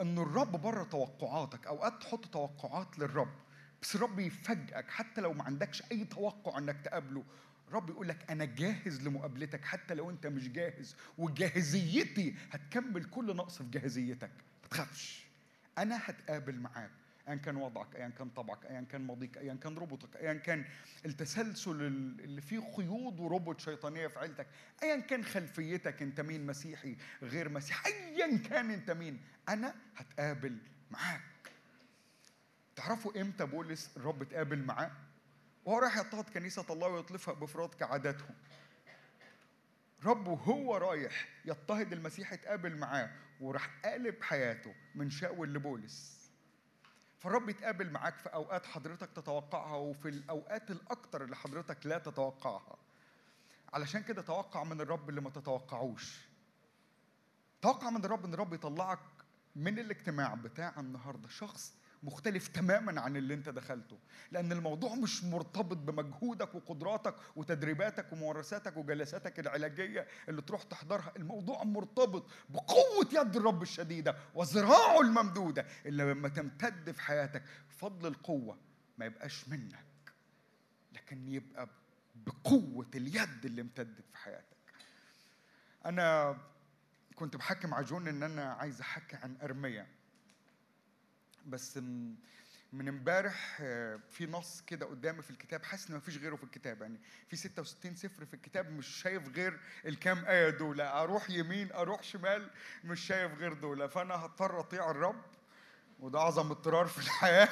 ان 0.00 0.18
الرب 0.18 0.52
بره 0.52 0.84
توقعاتك 0.84 1.66
أوقات 1.66 2.02
تحط 2.02 2.26
توقعات 2.26 2.98
للرب 2.98 3.34
بس 3.82 3.94
الرب 3.96 4.18
يفاجئك 4.18 4.90
حتى 4.90 5.20
لو 5.20 5.32
ما 5.32 5.44
عندكش 5.44 5.82
أي 5.92 6.04
توقع 6.04 6.58
إنك 6.58 6.80
تقابله. 6.84 7.24
رب 7.72 7.90
يقول 7.90 8.08
لك 8.08 8.30
أنا 8.30 8.44
جاهز 8.44 9.02
لمقابلتك 9.02 9.64
حتى 9.64 9.94
لو 9.94 10.10
أنت 10.10 10.26
مش 10.26 10.48
جاهز 10.48 10.96
وجاهزيتي 11.18 12.34
هتكمل 12.50 13.04
كل 13.04 13.36
نقص 13.36 13.58
في 13.62 13.68
جاهزيتك. 13.70 14.30
ما 14.62 14.68
تخافش. 14.68 15.26
أنا 15.78 16.00
هتقابل 16.04 16.60
معاك 16.60 16.90
ايا 17.28 17.34
كان 17.34 17.56
وضعك 17.56 17.96
ايا 17.96 18.08
كان 18.08 18.28
طبعك 18.28 18.66
ايا 18.66 18.80
كان 18.90 19.00
ماضيك 19.06 19.38
ايا 19.38 19.54
كان 19.54 19.74
ربطك 19.78 20.16
ايا 20.16 20.32
كان 20.34 20.64
التسلسل 21.06 21.70
اللي 22.20 22.40
فيه 22.40 22.58
قيود 22.76 23.20
وربط 23.20 23.60
شيطانية 23.60 24.06
في 24.06 24.18
عيلتك 24.18 24.46
ايا 24.82 24.96
كان 25.00 25.24
خلفيتك 25.24 26.02
أنت 26.02 26.20
مين؟ 26.20 26.46
مسيحي 26.46 26.96
غير 27.22 27.48
مسيحي 27.48 27.90
ايا 27.90 28.36
كان 28.38 28.70
أنت 28.70 28.90
مين؟ 28.90 29.20
أنا 29.48 29.74
هتقابل 29.96 30.58
معاك. 30.90 31.22
تعرفوا 32.76 33.20
إمتى 33.20 33.46
بولس 33.46 33.90
الرب 33.96 34.22
اتقابل 34.22 34.58
معاه؟ 34.64 34.90
وهو 35.64 35.78
رايح 35.78 35.96
يضطهد 35.96 36.30
كنيسة 36.30 36.66
الله 36.70 36.88
ويطلفها 36.88 37.34
بإفراط 37.34 37.74
كعاداتهم. 37.74 38.34
رب 40.04 40.26
وهو 40.26 40.76
رايح 40.76 41.28
يضطهد 41.44 41.92
المسيح 41.92 42.32
اتقابل 42.32 42.76
معاه 42.76 43.10
وراح 43.40 43.70
قالب 43.84 44.22
حياته 44.22 44.74
من 44.94 45.10
شاول 45.10 45.54
لبولس. 45.54 46.30
فالرب 47.18 47.48
يتقابل 47.48 47.90
معاك 47.90 48.16
في 48.18 48.28
أوقات 48.28 48.66
حضرتك 48.66 49.10
تتوقعها 49.10 49.76
وفي 49.76 50.08
الأوقات 50.08 50.70
الأكتر 50.70 51.24
اللي 51.24 51.36
حضرتك 51.36 51.86
لا 51.86 51.98
تتوقعها. 51.98 52.76
علشان 53.72 54.02
كده 54.02 54.22
توقع 54.22 54.64
من 54.64 54.80
الرب 54.80 55.08
اللي 55.08 55.20
ما 55.20 55.30
تتوقعوش. 55.30 56.20
توقع 57.62 57.90
من 57.90 58.04
الرب 58.04 58.24
إن 58.24 58.34
الرب 58.34 58.54
يطلعك 58.54 58.98
من 59.56 59.78
الاجتماع 59.78 60.34
بتاع 60.34 60.74
النهارده. 60.78 61.28
شخص 61.28 61.74
مختلف 62.04 62.48
تماما 62.48 63.00
عن 63.00 63.16
اللي 63.16 63.34
أنت 63.34 63.48
دخلته. 63.48 63.98
لأن 64.32 64.52
الموضوع 64.52 64.94
مش 64.94 65.24
مرتبط 65.24 65.76
بمجهودك 65.76 66.54
وقدراتك 66.54 67.14
وتدريباتك 67.36 68.12
وممارساتك 68.12 68.76
وجلساتك 68.76 69.40
العلاجية 69.40 70.06
اللي 70.28 70.42
تروح 70.42 70.62
تحضرها. 70.62 71.12
الموضوع 71.16 71.64
مرتبط 71.64 72.26
بقوة 72.48 73.08
يد 73.12 73.36
الرب 73.36 73.62
الشديدة 73.62 74.16
وذراعه 74.34 75.00
الممدودة. 75.00 75.66
اللي 75.86 76.02
لما 76.12 76.28
تمتد 76.28 76.90
في 76.90 77.00
حياتك 77.02 77.42
فضل 77.68 78.06
القوة 78.08 78.58
ما 78.98 79.04
يبقاش 79.06 79.48
منك 79.48 79.84
لكن 80.92 81.28
يبقى 81.28 81.68
بقوة 82.14 82.86
اليد 82.94 83.44
اللي 83.44 83.60
امتدت 83.60 84.00
في 84.10 84.16
حياتك. 84.16 84.56
أنا 85.86 86.36
كنت 87.14 87.36
بحكي 87.36 87.66
مع 87.66 87.80
جون 87.80 88.08
إن 88.08 88.22
أنا 88.22 88.52
عايز 88.52 88.80
أحكي 88.80 89.16
عن 89.16 89.36
أرميا. 89.42 89.86
بس 91.46 91.78
من 92.74 92.88
امبارح 92.88 93.58
آه، 93.60 94.00
في 94.10 94.26
نص 94.26 94.60
كده 94.60 94.86
قدامي 94.86 95.22
في 95.22 95.30
الكتاب 95.30 95.62
حاسس 95.62 95.90
إن 95.90 95.96
مفيش 95.96 96.18
غيره 96.18 96.36
في 96.36 96.44
الكتاب 96.44 96.82
يعني 96.82 97.00
في 97.28 97.36
66 97.36 97.96
سفر 97.96 98.24
في 98.24 98.34
الكتاب 98.34 98.70
مش 98.70 98.86
شايف 98.86 99.28
غير 99.36 99.60
الكام 99.86 100.24
آية 100.24 100.50
دول 100.50 100.80
أروح 100.80 101.30
يمين 101.30 101.72
أروح 101.72 102.02
شمال 102.02 102.50
مش 102.84 103.00
شايف 103.00 103.34
غير 103.34 103.52
دول 103.52 103.88
فأنا 103.88 104.14
هضطر 104.14 104.60
أطيع 104.60 104.90
الرب 104.90 105.22
وده 106.00 106.18
أعظم 106.18 106.50
اضطرار 106.50 106.86
في 106.86 106.98
الحياة 106.98 107.48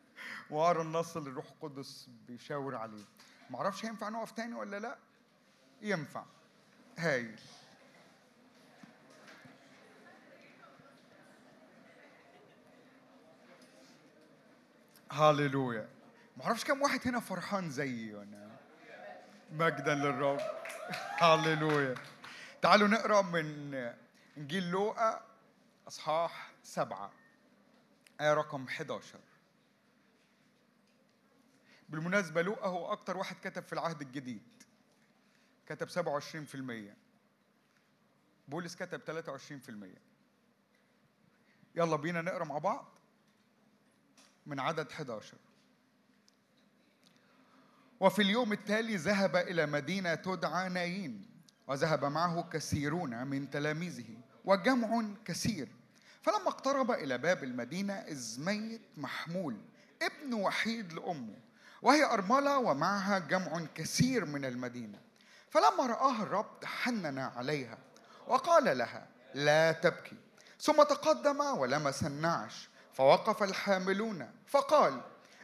واقرا 0.50 0.82
النص 0.82 1.16
اللي 1.16 1.30
الروح 1.30 1.46
القدس 1.50 2.08
بيشاور 2.28 2.74
عليه. 2.74 3.04
معرفش 3.50 3.84
هينفع 3.84 4.08
نقف 4.08 4.30
تاني 4.32 4.54
ولا 4.54 4.78
لأ؟ 4.78 4.98
ينفع. 5.82 6.24
هايل. 6.98 7.40
هاليلويا. 15.10 15.88
ما 16.36 16.44
أعرفش 16.44 16.64
كم 16.64 16.82
واحد 16.82 17.00
هنا 17.08 17.20
فرحان 17.20 17.70
زيي 17.70 18.14
وأنا. 18.14 18.56
مجدا 19.52 19.94
للرب. 19.94 20.40
هاليلويا. 21.22 21.94
تعالوا 22.62 22.88
نقرأ 22.88 23.22
من 23.22 23.74
إنجيل 24.38 24.70
لوقا 24.70 25.26
إصحاح 25.88 26.52
سبعة. 26.62 27.12
آية 28.20 28.34
رقم 28.34 28.64
11 28.64 29.18
بالمناسبة 31.88 32.42
لوقا 32.42 32.68
هو 32.68 32.92
أكتر 32.92 33.16
واحد 33.16 33.36
كتب 33.44 33.62
في 33.62 33.72
العهد 33.72 34.00
الجديد. 34.02 34.42
كتب 35.66 35.88
27% 35.88 36.94
بولس 38.48 38.76
كتب 38.76 39.00
23% 39.00 39.98
يلا 41.74 41.96
بينا 41.96 42.22
نقرأ 42.22 42.44
مع 42.44 42.58
بعض. 42.58 42.99
من 44.46 44.60
عدد 44.60 44.90
11 44.90 45.36
وفي 48.00 48.22
اليوم 48.22 48.52
التالي 48.52 48.96
ذهب 48.96 49.36
إلى 49.36 49.66
مدينة 49.66 50.14
تدعى 50.14 50.68
نايين 50.68 51.26
وذهب 51.66 52.04
معه 52.04 52.48
كثيرون 52.52 53.26
من 53.26 53.50
تلاميذه 53.50 54.16
وجمع 54.44 55.04
كثير. 55.24 55.68
فلما 56.22 56.48
اقترب 56.48 56.90
إلى 56.90 57.18
باب 57.18 57.44
المدينة 57.44 57.92
إذ 57.92 58.40
ميت 58.40 58.82
محمول 58.96 59.56
ابن 60.02 60.34
وحيد 60.34 60.92
لأمه 60.92 61.36
وهي 61.82 62.04
أرملة 62.04 62.58
ومعها 62.58 63.18
جمع 63.18 63.66
كثير 63.74 64.24
من 64.24 64.44
المدينة. 64.44 64.98
فلما 65.50 65.86
رآها 65.86 66.22
الرب 66.22 66.60
تحنن 66.60 67.18
عليها 67.18 67.78
وقال 68.26 68.78
لها 68.78 69.06
لا 69.34 69.72
تبكي. 69.72 70.16
ثم 70.60 70.82
تقدم 70.82 71.40
ولمس 71.40 72.04
النعش. 72.04 72.69
فوقف 73.00 73.42
الحاملون. 73.42 74.30
فقال 74.46 75.00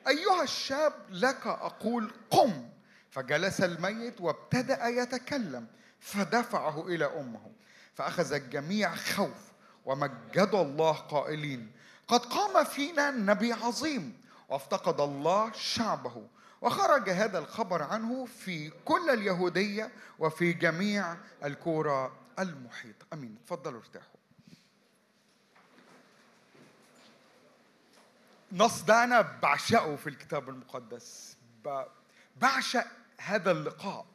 أيها 0.09 0.43
الشاب 0.43 0.93
لك 1.11 1.47
أقول 1.47 2.11
قم. 2.31 2.69
فجلس 3.11 3.61
الميت 3.61 4.21
وابتدأ 4.21 4.87
يتكلم 4.87 5.67
فدفعه 6.01 6.87
إلى 6.89 7.05
أمه 7.05 7.53
فأخذ 7.95 8.33
الجميع 8.33 8.95
خوف 8.95 9.53
ومجدوا 9.85 10.63
الله 10.63 10.93
قائلين 10.93 11.73
قد 12.09 12.21
قام 12.21 12.65
فينا 12.65 13.11
نبي 13.11 13.53
عظيم. 13.53 14.21
وافتقد 14.49 15.01
الله 15.01 15.53
شعبه 15.53 16.27
وخرج 16.61 17.11
هذا 17.11 17.39
الخبر 17.39 17.83
عنه 17.83 18.25
في 18.25 18.73
كل 18.85 19.11
اليهودية 19.11 19.91
وفي 20.19 20.53
جميع 20.53 21.17
الكورة 21.45 22.13
المحيطة. 22.39 23.07
أمين. 23.13 23.39
تفضلوا 23.47 23.81
ارتاحوا. 23.81 24.16
النص 28.53 28.83
ده 28.83 29.05
أنا 29.05 29.21
بعشقه 29.21 29.97
في 29.97 30.07
الكتاب 30.07 30.49
المقدس. 30.49 31.37
بعشق 32.37 32.87
هذا 33.19 33.51
اللقاء. 33.51 34.07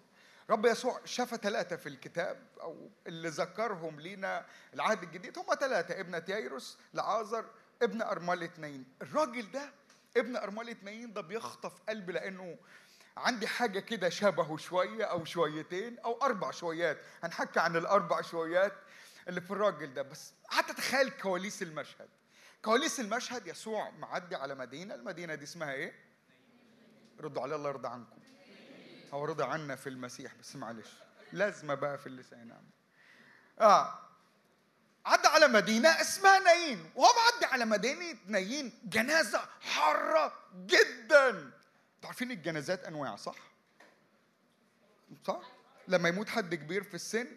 رب 0.49 0.65
يسوع 0.65 0.99
شاف 1.05 1.35
ثلاثة 1.35 1.75
في 1.75 1.89
الكتاب 1.89 2.47
أو 2.61 2.89
اللي 3.07 3.29
ذكرهم 3.29 3.99
لينا 3.99 4.45
العهد 4.73 5.03
الجديد 5.03 5.37
هم 5.37 5.45
ثلاثة 5.59 5.99
ابنة 5.99 6.23
ييروس 6.29 6.77
لعازر 6.93 7.45
ابن 7.81 8.01
أرملة 8.01 8.49
نايين 8.57 8.85
الراجل 9.01 9.51
ده 9.51 9.73
ابن 10.17 10.35
أرملة 10.35 10.75
نايين 10.83 11.13
ده 11.13 11.21
بيخطف 11.21 11.73
قلبي 11.89 12.13
لأنه 12.13 12.57
عندي 13.17 13.47
حاجة 13.47 13.79
كده 13.79 14.09
شبهه 14.09 14.57
شوية 14.57 15.05
أو 15.05 15.25
شويتين 15.25 15.99
أو 15.99 16.19
أربع 16.21 16.51
شويات. 16.51 16.97
هنحكي 17.23 17.59
عن 17.59 17.75
الأربع 17.75 18.21
شويات 18.21 18.73
اللي 19.27 19.41
في 19.41 19.51
الراجل 19.51 19.93
ده. 19.93 20.01
بس 20.01 20.33
قعدت 20.51 20.69
أتخيل 20.69 21.09
كواليس 21.09 21.61
المشهد. 21.61 22.09
كواليس 22.61 22.99
المشهد 22.99 23.47
يسوع 23.47 23.89
معدي 23.89 24.35
على 24.35 24.55
مدينة 24.55 24.95
المدينة 24.95 25.35
دي 25.35 25.43
اسمها 25.43 25.73
إيه؟ 25.73 25.93
ردوا 27.19 27.41
عليه 27.41 27.55
الله 27.55 27.69
يرضى 27.69 27.87
عنكم. 27.87 28.19
هو 29.13 29.25
رضى 29.25 29.43
عنا 29.43 29.75
في 29.75 29.89
المسيح 29.89 30.35
بس 30.35 30.55
معلش. 30.55 30.89
لازمه 31.33 31.73
بقى 31.73 31.97
في 31.97 32.07
اللسان 32.07 32.57
آه. 33.61 33.99
عدى 35.05 35.27
على 35.27 35.47
مدينة 35.47 35.89
اسمها 35.89 36.39
نايين. 36.39 36.91
وهو 36.95 37.09
معدي 37.13 37.45
على 37.45 37.65
مدينة 37.65 38.17
نايين 38.27 38.79
جنازة 38.83 39.49
حارة 39.61 40.33
جدا. 40.55 41.51
عارفين 42.03 42.31
الجنازات 42.31 42.83
أنواع 42.83 43.15
صح؟ 43.15 43.35
صح؟ 45.27 45.41
لما 45.87 46.09
يموت 46.09 46.29
حد 46.29 46.55
كبير 46.55 46.83
في 46.83 46.93
السن 46.93 47.27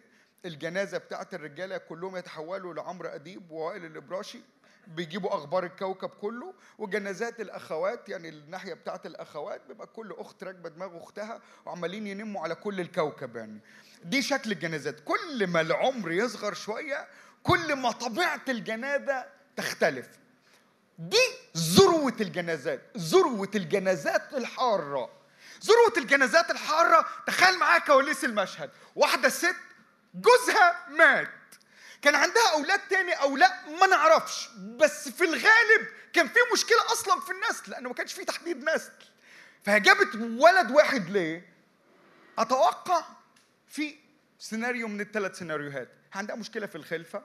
الجنازة 0.45 0.97
بتاعت 0.97 1.33
الرجالة 1.33 1.77
كلهم 1.77 2.17
يتحولوا 2.17 2.73
لعمرو 2.73 3.09
أديب 3.09 3.51
ووائل 3.51 3.85
الإبراشي. 3.85 4.39
بيجيبوا 4.87 5.35
أخبار 5.35 5.63
الكوكب 5.65 6.09
كله 6.09 6.53
وجنازات 6.77 7.39
الأخوات 7.39 8.09
يعني 8.09 8.29
الناحية 8.29 8.73
بتاعت 8.73 9.05
الأخوات 9.05 9.61
بيبقى 9.67 9.87
كل 9.87 10.15
أخت 10.17 10.43
راكبة 10.43 10.69
دماغ 10.69 10.97
أختها 10.97 11.41
وعمالين 11.65 12.07
ينموا 12.07 12.41
على 12.43 12.55
كل 12.55 12.79
الكوكب 12.79 13.35
يعني. 13.35 13.59
دي 14.03 14.21
شكل 14.21 14.51
الجنازات. 14.51 14.99
كل 14.99 15.47
ما 15.47 15.61
العمر 15.61 16.11
يصغر 16.11 16.53
شوية 16.53 17.07
كل 17.43 17.75
ما 17.75 17.91
طبيعة 17.91 18.41
الجنازة 18.49 19.25
تختلف. 19.55 20.07
دي 20.99 21.27
ذروة 21.57 22.15
الجنازات 22.21 22.81
ذروة 22.97 23.51
الجنازات 23.55 24.33
الحارة. 24.33 25.09
ذروة 25.65 25.93
الجنازات 25.97 26.51
الحارة 26.51 27.05
تخيل 27.27 27.59
معايا 27.59 27.79
كواليس 27.79 28.25
المشهد. 28.25 28.69
واحدة 28.95 29.29
ست 29.29 29.55
جوزها 30.15 30.85
مات. 30.89 31.29
كان 32.05 32.15
عندها 32.15 32.53
أولاد 32.53 32.79
تاني 32.79 33.13
أو 33.13 33.37
لأ 33.37 33.69
ما 33.81 33.87
نعرفش. 33.87 34.49
بس 34.57 35.09
في 35.09 35.23
الغالب 35.23 35.87
كان 36.13 36.27
في 36.27 36.39
مشكلة 36.53 36.91
أصلا 36.91 37.19
في 37.21 37.31
النسل 37.31 37.71
لأنه 37.71 37.89
ما 37.89 37.95
كانش 37.95 38.13
في 38.13 38.25
تحديد 38.25 38.63
نسل. 38.69 38.91
فهي 39.63 39.79
جابت 39.79 40.15
ولد 40.15 40.71
واحد 40.71 41.09
ليه؟ 41.09 41.49
أتوقع 42.37 43.03
في 43.67 43.95
سيناريو 44.39 44.87
من 44.87 45.01
الثلاث 45.01 45.37
سيناريوهات. 45.37 45.89
عندها 46.13 46.35
مشكلة 46.35 46.67
في 46.67 46.75
الخلفة 46.75 47.23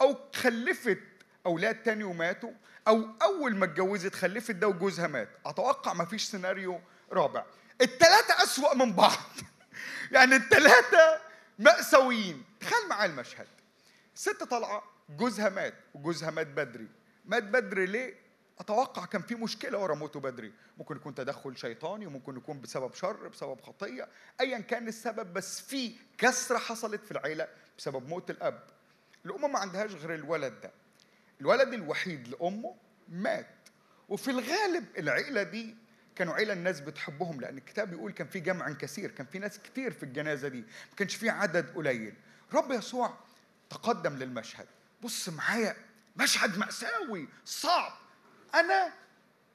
أو 0.00 0.30
خلفت 0.34 1.02
أولاد 1.46 1.82
تاني 1.82 2.04
وماتوا 2.04 2.52
أو 2.88 3.08
أول 3.22 3.56
ما 3.56 3.64
اتجوزت 3.64 4.14
خلفت 4.14 4.54
ده 4.54 4.68
وجوزها 4.68 5.06
مات. 5.06 5.28
أتوقع 5.46 5.92
ما 5.92 6.04
فيش 6.04 6.24
سيناريو 6.24 6.80
رابع. 7.12 7.44
الثلاثه 7.80 8.42
أسوأ 8.44 8.74
من 8.74 8.92
بعض. 8.92 9.18
يعني 10.12 10.36
الثلاثه 10.36 11.20
مأساويين. 11.58 12.44
تخيل 12.60 12.88
معايا 12.88 13.10
المشهد. 13.10 13.46
ست 14.14 14.42
طالعه 14.42 14.82
جوزها 15.08 15.48
مات 15.48 15.74
وجوزها 15.94 16.30
مات 16.30 16.46
بدري. 16.46 16.88
مات 17.24 17.42
بدري 17.42 17.86
ليه؟ 17.86 18.14
أتوقع 18.58 19.04
كان 19.04 19.22
في 19.22 19.34
مشكلة 19.34 19.78
ورا 19.78 19.94
موته 19.94 20.20
بدري. 20.20 20.52
ممكن 20.78 20.96
يكون 20.96 21.14
تدخل 21.14 21.56
شيطاني 21.56 22.06
وممكن 22.06 22.36
يكون 22.36 22.60
بسبب 22.60 22.94
شر 22.94 23.28
بسبب 23.28 23.60
خطية 23.60 24.08
ايا 24.40 24.58
كان 24.58 24.88
السبب 24.88 25.32
بس 25.32 25.60
في 25.60 25.92
كسرة 26.18 26.58
حصلت 26.58 27.04
في 27.04 27.10
العيلة 27.10 27.48
بسبب 27.78 28.08
موت 28.08 28.30
الأب. 28.30 28.62
الام 29.26 29.52
ما 29.52 29.58
عندهاش 29.58 29.94
غير 29.94 30.14
الولد 30.14 30.60
ده. 30.60 30.70
الولد 31.40 31.74
الوحيد 31.74 32.28
لأمه 32.28 32.74
مات. 33.08 33.68
وفي 34.08 34.30
الغالب 34.30 34.84
العيلة 34.98 35.42
دي 35.42 35.76
كانوا 36.16 36.34
عيلة 36.34 36.52
الناس 36.52 36.80
بتحبهم 36.80 37.40
لأن 37.40 37.58
الكتاب 37.58 37.90
بيقول 37.90 38.12
كان 38.12 38.26
في 38.26 38.40
جمع 38.40 38.72
كثير 38.72 39.10
كان 39.10 39.26
في 39.26 39.38
ناس 39.38 39.58
كتير 39.58 39.92
في 39.92 40.02
الجنازة 40.02 40.48
دي. 40.48 40.60
ما 40.60 40.96
كانش 40.96 41.16
في 41.16 41.30
عدد 41.30 41.74
قليل. 41.74 42.14
رب 42.54 42.70
يسوع 42.72 43.14
تقدم 43.72 44.16
للمشهد. 44.16 44.66
بص 45.02 45.28
معايا 45.28 45.76
مشهد 46.16 46.58
مأساوي 46.58 47.28
صعب. 47.44 47.92
أنا 48.54 48.92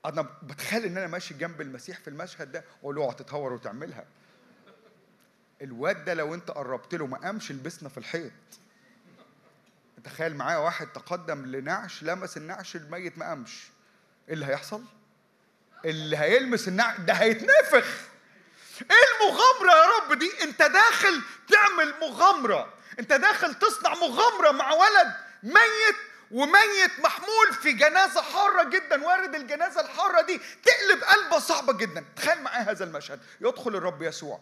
أنا 0.05 0.21
بتخيل 0.43 0.85
إن 0.85 0.97
أنا 0.97 1.07
ماشي 1.07 1.33
جنب 1.33 1.61
المسيح 1.61 1.99
في 1.99 2.09
المشهد 2.09 2.51
ده 2.51 2.63
واقول 2.81 2.95
له 2.95 3.01
اوعى 3.03 3.15
تتهور 3.15 3.53
وتعملها. 3.53 4.05
الواد 5.61 6.05
ده 6.05 6.13
لو 6.13 6.33
أنت 6.33 6.51
قربت 6.51 6.95
له 6.95 7.07
ما 7.07 7.17
قامش 7.17 7.51
لبسنا 7.51 7.89
في 7.89 7.97
الحيط. 7.97 8.31
تخيل 10.03 10.35
معايا 10.35 10.57
واحد 10.57 10.87
تقدم 10.87 11.45
لنعش 11.45 12.03
لمس 12.03 12.37
النعش 12.37 12.75
الميت 12.75 13.17
ما 13.17 13.25
قامش. 13.25 13.67
إيه 14.27 14.33
اللي 14.33 14.45
هيحصل؟ 14.45 14.83
اللي 15.85 16.17
هيلمس 16.17 16.67
النعش 16.67 16.99
ده 16.99 17.13
هيتنفخ. 17.13 18.07
إيه 18.81 18.97
المغامرة 19.15 19.71
يا 19.71 19.99
رب 19.99 20.19
دي؟ 20.19 20.43
أنت 20.43 20.61
داخل 20.61 21.21
تعمل 21.47 21.93
مغامرة. 22.01 22.73
انت 22.99 23.13
داخل 23.13 23.53
تصنع 23.53 23.93
مغامرة 23.93 24.51
مع 24.51 24.73
ولد 24.73 25.13
ميت 25.43 25.95
وميت 26.31 26.99
محمول 27.03 27.53
في 27.61 27.71
جنازة 27.71 28.21
حارة 28.21 28.63
جدا. 28.69 29.05
وارد 29.05 29.35
الجنازة 29.35 29.81
الحارة 29.81 30.21
دي 30.21 30.37
تقلب 30.37 31.03
قلبة 31.03 31.39
صعبة 31.39 31.73
جدا. 31.73 32.05
تخيل 32.15 32.41
معايا 32.41 32.71
هذا 32.71 32.85
المشهد. 32.85 33.19
يدخل 33.41 33.75
الرب 33.75 34.01
يسوع. 34.01 34.39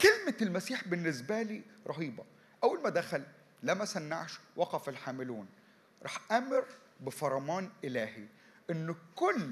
كلمة 0.00 0.34
المسيح 0.42 0.88
بالنسبة 0.88 1.42
لي 1.42 1.62
رهيبة. 1.86 2.24
أول 2.64 2.82
ما 2.82 2.88
دخل 2.88 3.22
لمس 3.62 3.96
النعش 3.96 4.32
وقف 4.56 4.88
الحاملون. 4.88 5.48
راح 6.02 6.32
أمر 6.32 6.64
بفرمان 7.00 7.70
إلهي 7.84 8.26
إن 8.70 8.94
كل 9.16 9.48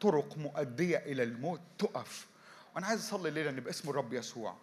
طرق 0.00 0.36
مؤدية 0.36 0.98
إلى 0.98 1.22
الموت 1.22 1.60
تقف. 1.78 2.26
وأنا 2.74 2.86
عايز 2.86 3.00
أصلي 3.00 3.28
الليلة 3.28 3.50
إن 3.50 3.60
باسم 3.60 3.90
الرب 3.90 4.12
يسوع. 4.12 4.56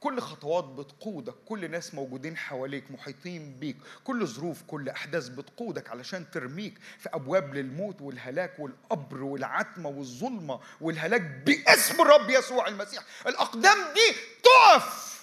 كل 0.00 0.20
خطوات 0.20 0.64
بتقودك 0.64 1.34
كل 1.46 1.70
ناس 1.70 1.94
موجودين 1.94 2.36
حواليك 2.36 2.90
محيطين 2.90 3.56
بيك 3.60 3.76
كل 4.04 4.26
ظروف 4.26 4.62
كل 4.66 4.88
أحداث 4.88 5.28
بتقودك 5.28 5.90
علشان 5.90 6.30
ترميك 6.30 6.78
في 6.98 7.08
أبواب 7.14 7.54
للموت 7.54 8.02
والهلاك 8.02 8.58
والقبر 8.58 9.22
والعتمة 9.22 9.88
والظلمة 9.88 10.60
والهلاك 10.80 11.20
باسم 11.20 12.00
الرب 12.02 12.30
يسوع 12.30 12.68
المسيح. 12.68 13.02
الأقدام 13.26 13.76
دي 13.94 14.16
تقف 14.42 15.20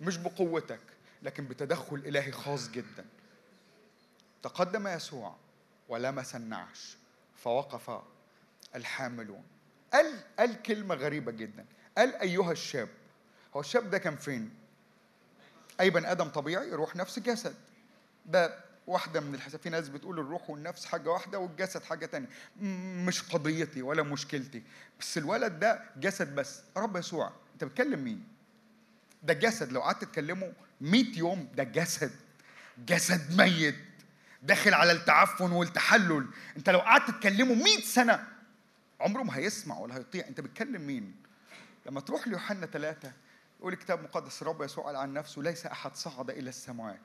مش 0.00 0.16
بقوتك 0.16 0.80
لكن 1.22 1.44
بتدخل 1.46 1.96
إلهي 1.96 2.32
خاص 2.32 2.70
جدا. 2.70 3.04
تقدم 4.42 4.88
يسوع 4.88 5.36
ولمس 5.88 6.34
النعش 6.36 6.96
فوقف 7.36 8.00
الحاملون. 8.74 9.42
قال 9.92 10.20
قال 10.38 10.62
كلمة 10.62 10.94
غريبة 10.94 11.32
جدا. 11.32 11.66
قال 11.98 12.14
أيها 12.14 12.52
الشاب 12.52 12.88
هو 13.56 13.60
الشاب 13.60 13.90
ده 13.90 13.98
كان 13.98 14.16
فين؟ 14.16 14.50
أي 15.80 15.90
بني 15.90 16.12
آدم 16.12 16.28
طبيعي 16.28 16.70
روح 16.70 16.96
نفس 16.96 17.18
جسد 17.18 17.54
ده 18.26 18.64
واحدة 18.86 19.20
من 19.20 19.34
الحساب 19.34 19.60
في 19.60 19.70
ناس 19.70 19.88
بتقول 19.88 20.20
الروح 20.20 20.50
والنفس 20.50 20.84
حاجة 20.84 21.10
واحدة 21.10 21.38
والجسد 21.38 21.82
حاجة 21.82 22.06
تانية. 22.06 22.28
مش 23.06 23.22
قضيتي 23.22 23.82
ولا 23.82 24.02
مشكلتي. 24.02 24.62
بس 25.00 25.18
الولد 25.18 25.60
ده 25.60 25.84
جسد 25.96 26.34
بس. 26.34 26.60
رب 26.76 26.96
يسوع 26.96 27.32
أنت 27.54 27.64
بتكلم 27.64 28.04
مين؟ 28.04 28.24
ده 29.22 29.34
جسد. 29.34 29.72
لو 29.72 29.80
قعدت 29.80 30.04
تكلمه 30.04 30.52
100 30.80 31.18
يوم 31.18 31.48
ده 31.54 31.64
جسد. 31.64 32.12
جسد 32.86 33.36
ميت. 33.40 33.74
داخل 34.42 34.74
على 34.74 34.92
التعفن 34.92 35.52
والتحلل. 35.52 36.26
أنت 36.56 36.70
لو 36.70 36.78
قعدت 36.78 37.10
تكلمه 37.10 37.54
100 37.54 37.80
سنة 37.80 38.26
عمره 39.00 39.22
ما 39.22 39.36
هيسمع 39.36 39.78
ولا 39.78 39.96
هيطيع. 39.96 40.28
أنت 40.28 40.40
بتكلم 40.40 40.86
مين؟ 40.86 41.16
لما 41.86 42.00
تروح 42.00 42.28
ليوحنا 42.28 42.66
ثلاثة 42.66 43.12
يقول 43.64 43.72
الكتاب 43.72 43.98
المقدس 43.98 44.42
الرب 44.42 44.62
يسوع 44.62 44.84
قال 44.84 44.96
عن 44.96 45.12
نفسه 45.12 45.42
ليس 45.42 45.66
أحد 45.66 45.96
صعد 45.96 46.30
إلى 46.30 46.48
السماوات 46.48 47.00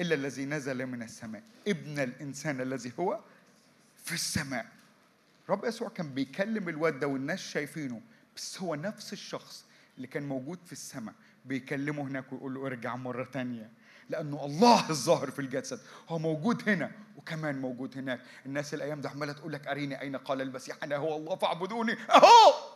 إلا 0.00 0.14
الذي 0.14 0.44
نزل 0.44 0.86
من 0.86 1.02
السماء. 1.02 1.42
ابن 1.68 1.98
الإنسان 1.98 2.60
الذي 2.60 2.92
هو 3.00 3.20
في 4.04 4.12
السماء. 4.12 4.66
رب 5.48 5.64
يسوع 5.64 5.88
كان 5.88 6.08
بيكلم 6.14 6.68
الواد 6.68 6.98
ده 6.98 7.06
والناس 7.06 7.38
شايفينه 7.38 8.00
بس 8.36 8.60
هو 8.62 8.74
نفس 8.74 9.12
الشخص 9.12 9.64
اللي 9.96 10.06
كان 10.06 10.22
موجود 10.28 10.58
في 10.66 10.72
السماء 10.72 11.14
بيكلمه 11.44 12.02
هناك 12.02 12.32
ويقول 12.32 12.54
له 12.54 12.66
ارجع 12.66 12.96
مرة 12.96 13.24
تانية 13.24 13.70
لأنه 14.08 14.44
الله 14.44 14.90
الظاهر 14.90 15.30
في 15.30 15.38
الجسد 15.38 15.80
هو 16.08 16.18
موجود 16.18 16.68
هنا 16.68 16.90
وكمان 17.16 17.58
موجود 17.60 17.98
هناك. 17.98 18.20
الناس 18.46 18.74
الأيام 18.74 19.00
ده 19.00 19.10
عمالة 19.10 19.32
تقول 19.32 19.52
لك 19.52 19.66
أريني 19.66 20.00
أين 20.00 20.16
قال 20.16 20.40
المسيح؟ 20.40 20.76
أنا 20.82 20.96
هو 20.96 21.16
الله 21.16 21.36
فاعبدوني 21.36 21.92
أهو! 21.92 22.69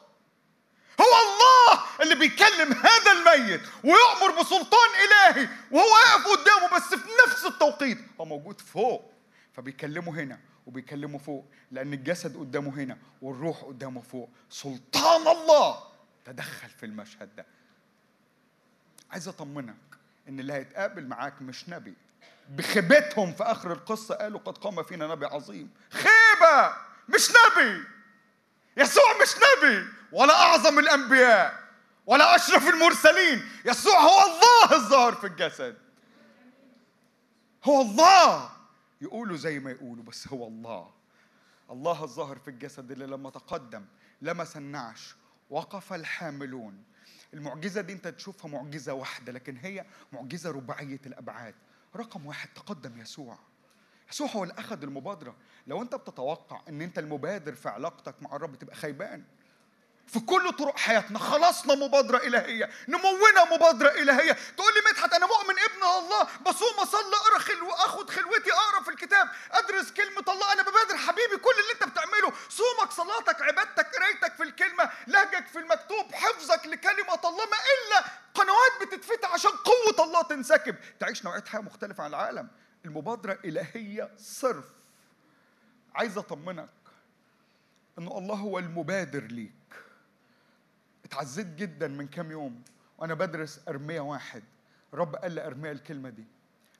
اللي 2.14 2.28
بيكلم 2.28 2.72
هذا 2.72 3.12
الميت 3.12 3.60
ويأمر 3.84 4.40
بسلطان 4.40 4.88
إلهي 5.04 5.48
وهو 5.70 5.84
واقف 5.84 6.26
قدامه 6.26 6.76
بس 6.76 6.94
في 6.94 7.08
نفس 7.26 7.44
التوقيت. 7.46 7.98
هو 8.20 8.24
موجود 8.24 8.60
فوق 8.60 9.12
فبيكلمه 9.52 10.20
هنا 10.20 10.40
وبيكلمه 10.66 11.18
فوق 11.18 11.46
لأن 11.70 11.92
الجسد 11.92 12.36
قدامه 12.36 12.74
هنا 12.82 12.98
والروح 13.22 13.60
قدامه 13.62 14.00
فوق. 14.00 14.30
سلطان 14.50 15.36
الله! 15.36 15.78
تدخل 16.24 16.68
في 16.68 16.86
المشهد 16.86 17.36
ده. 17.36 17.46
عايز 19.10 19.28
أطمنك 19.28 19.76
إن 20.28 20.40
اللي 20.40 20.52
هيتقابل 20.52 21.06
معاك 21.06 21.42
مش 21.42 21.68
نبي. 21.68 21.94
بخيبتهم 22.50 23.32
في 23.34 23.42
آخر 23.42 23.72
القصة 23.72 24.14
قالوا 24.14 24.40
قد 24.40 24.58
قام 24.58 24.82
فينا 24.82 25.06
نبي 25.06 25.26
عظيم. 25.26 25.70
خيبة! 25.90 26.76
مش 27.08 27.28
نبي! 27.30 27.84
يسوع 28.76 29.04
مش 29.22 29.28
نبي! 29.36 29.86
ولا 30.12 30.34
أعظم 30.34 30.78
الأنبياء! 30.78 31.63
ولا 32.06 32.36
أشرف 32.36 32.68
المرسلين. 32.68 33.42
يسوع 33.64 34.00
هو 34.00 34.20
الله 34.24 34.76
الظاهر 34.76 35.14
في 35.14 35.26
الجسد. 35.26 35.76
هو 37.64 37.82
الله. 37.82 38.50
يقولوا 39.00 39.36
زي 39.36 39.58
ما 39.58 39.70
يقولوا 39.70 40.04
بس 40.04 40.28
هو 40.28 40.46
الله. 40.46 40.90
الله 41.70 42.04
الظاهر 42.04 42.38
في 42.38 42.48
الجسد 42.48 42.90
اللي 42.90 43.06
لما 43.06 43.30
تقدم 43.30 43.84
لمس 44.22 44.56
النعش 44.56 45.14
وقف 45.50 45.92
الحاملون. 45.92 46.84
المعجزة 47.34 47.80
دي 47.80 47.92
أنت 47.92 48.08
تشوفها 48.08 48.50
معجزة 48.50 48.92
واحدة 48.92 49.32
لكن 49.32 49.56
هي 49.56 49.84
معجزة 50.12 50.50
رباعية 50.50 51.00
الأبعاد. 51.06 51.54
رقم 51.96 52.26
واحد 52.26 52.48
تقدم 52.54 53.00
يسوع. 53.00 53.38
يسوع 54.10 54.28
هو 54.28 54.42
اللي 54.42 54.54
أخذ 54.58 54.82
المبادرة. 54.82 55.36
لو 55.66 55.82
أنت 55.82 55.94
بتتوقع 55.94 56.60
إن 56.68 56.82
أنت 56.82 56.98
المبادر 56.98 57.54
في 57.54 57.68
علاقتك 57.68 58.22
مع 58.22 58.36
الرب 58.36 58.56
تبقى 58.56 58.76
خيبان 58.76 59.24
في 60.06 60.20
كل 60.20 60.52
طرق 60.52 60.78
حياتنا. 60.78 61.18
خلصنا 61.18 61.74
مبادرة 61.74 62.18
إلهية. 62.18 62.70
نمونا 62.88 63.44
مبادرة 63.54 63.88
إلهية. 63.88 64.32
تقول 64.32 64.72
لي 64.74 64.90
مدحت 64.90 65.12
أنا 65.12 65.26
مؤمن 65.26 65.54
ابن 65.58 65.82
الله. 65.82 66.22
بصوم 66.46 66.74
أصلي 66.78 67.16
أقرأ 67.16 67.38
خلو 67.38 67.70
أخد 67.70 68.10
خلوتي 68.10 68.52
أقرأ 68.52 68.82
في 68.82 68.90
الكتاب 68.90 69.28
أدرس 69.52 69.92
كلمة 69.92 70.24
الله. 70.28 70.52
أنا 70.52 70.62
ببادر 70.62 70.96
حبيبي 70.96 71.36
كل 71.36 71.50
اللي 71.50 71.72
أنت 71.72 71.84
بتعمله. 71.84 72.32
صومك 72.48 72.90
صلاتك 72.92 73.42
عبادتك 73.42 73.96
قرايتك 73.96 74.36
في 74.36 74.42
الكلمة 74.42 74.90
لهجك 75.06 75.46
في 75.46 75.58
المكتوب 75.58 76.14
حفظك 76.14 76.66
لكلمة 76.66 77.20
الله. 77.24 77.44
ما 77.44 77.58
إلا 77.74 78.04
قنوات 78.34 78.72
بتتفتح 78.82 79.32
عشان 79.32 79.50
قوة 79.50 80.06
الله 80.06 80.22
تنسكب. 80.22 80.76
تعيش 81.00 81.24
نوعية 81.24 81.44
حياة 81.44 81.60
مختلفة 81.60 82.04
عن 82.04 82.10
العالم. 82.10 82.48
المبادرة 82.84 83.38
إلهية 83.44 84.10
صرف. 84.18 84.64
عايز 85.94 86.18
أطمنك 86.18 86.68
إنه 87.98 88.18
الله 88.18 88.34
هو 88.34 88.58
المبادر 88.58 89.22
ليك. 89.22 89.63
اتعزيت 91.04 91.46
جدا 91.46 91.88
من 91.88 92.06
كام 92.08 92.30
يوم 92.30 92.62
وأنا 92.98 93.14
بدرس 93.14 93.60
أرمية 93.68 94.00
واحد. 94.00 94.42
رب 94.94 95.16
قال 95.16 95.34
لارميه 95.34 95.72
الكلمة 95.72 96.10
دي. 96.10 96.24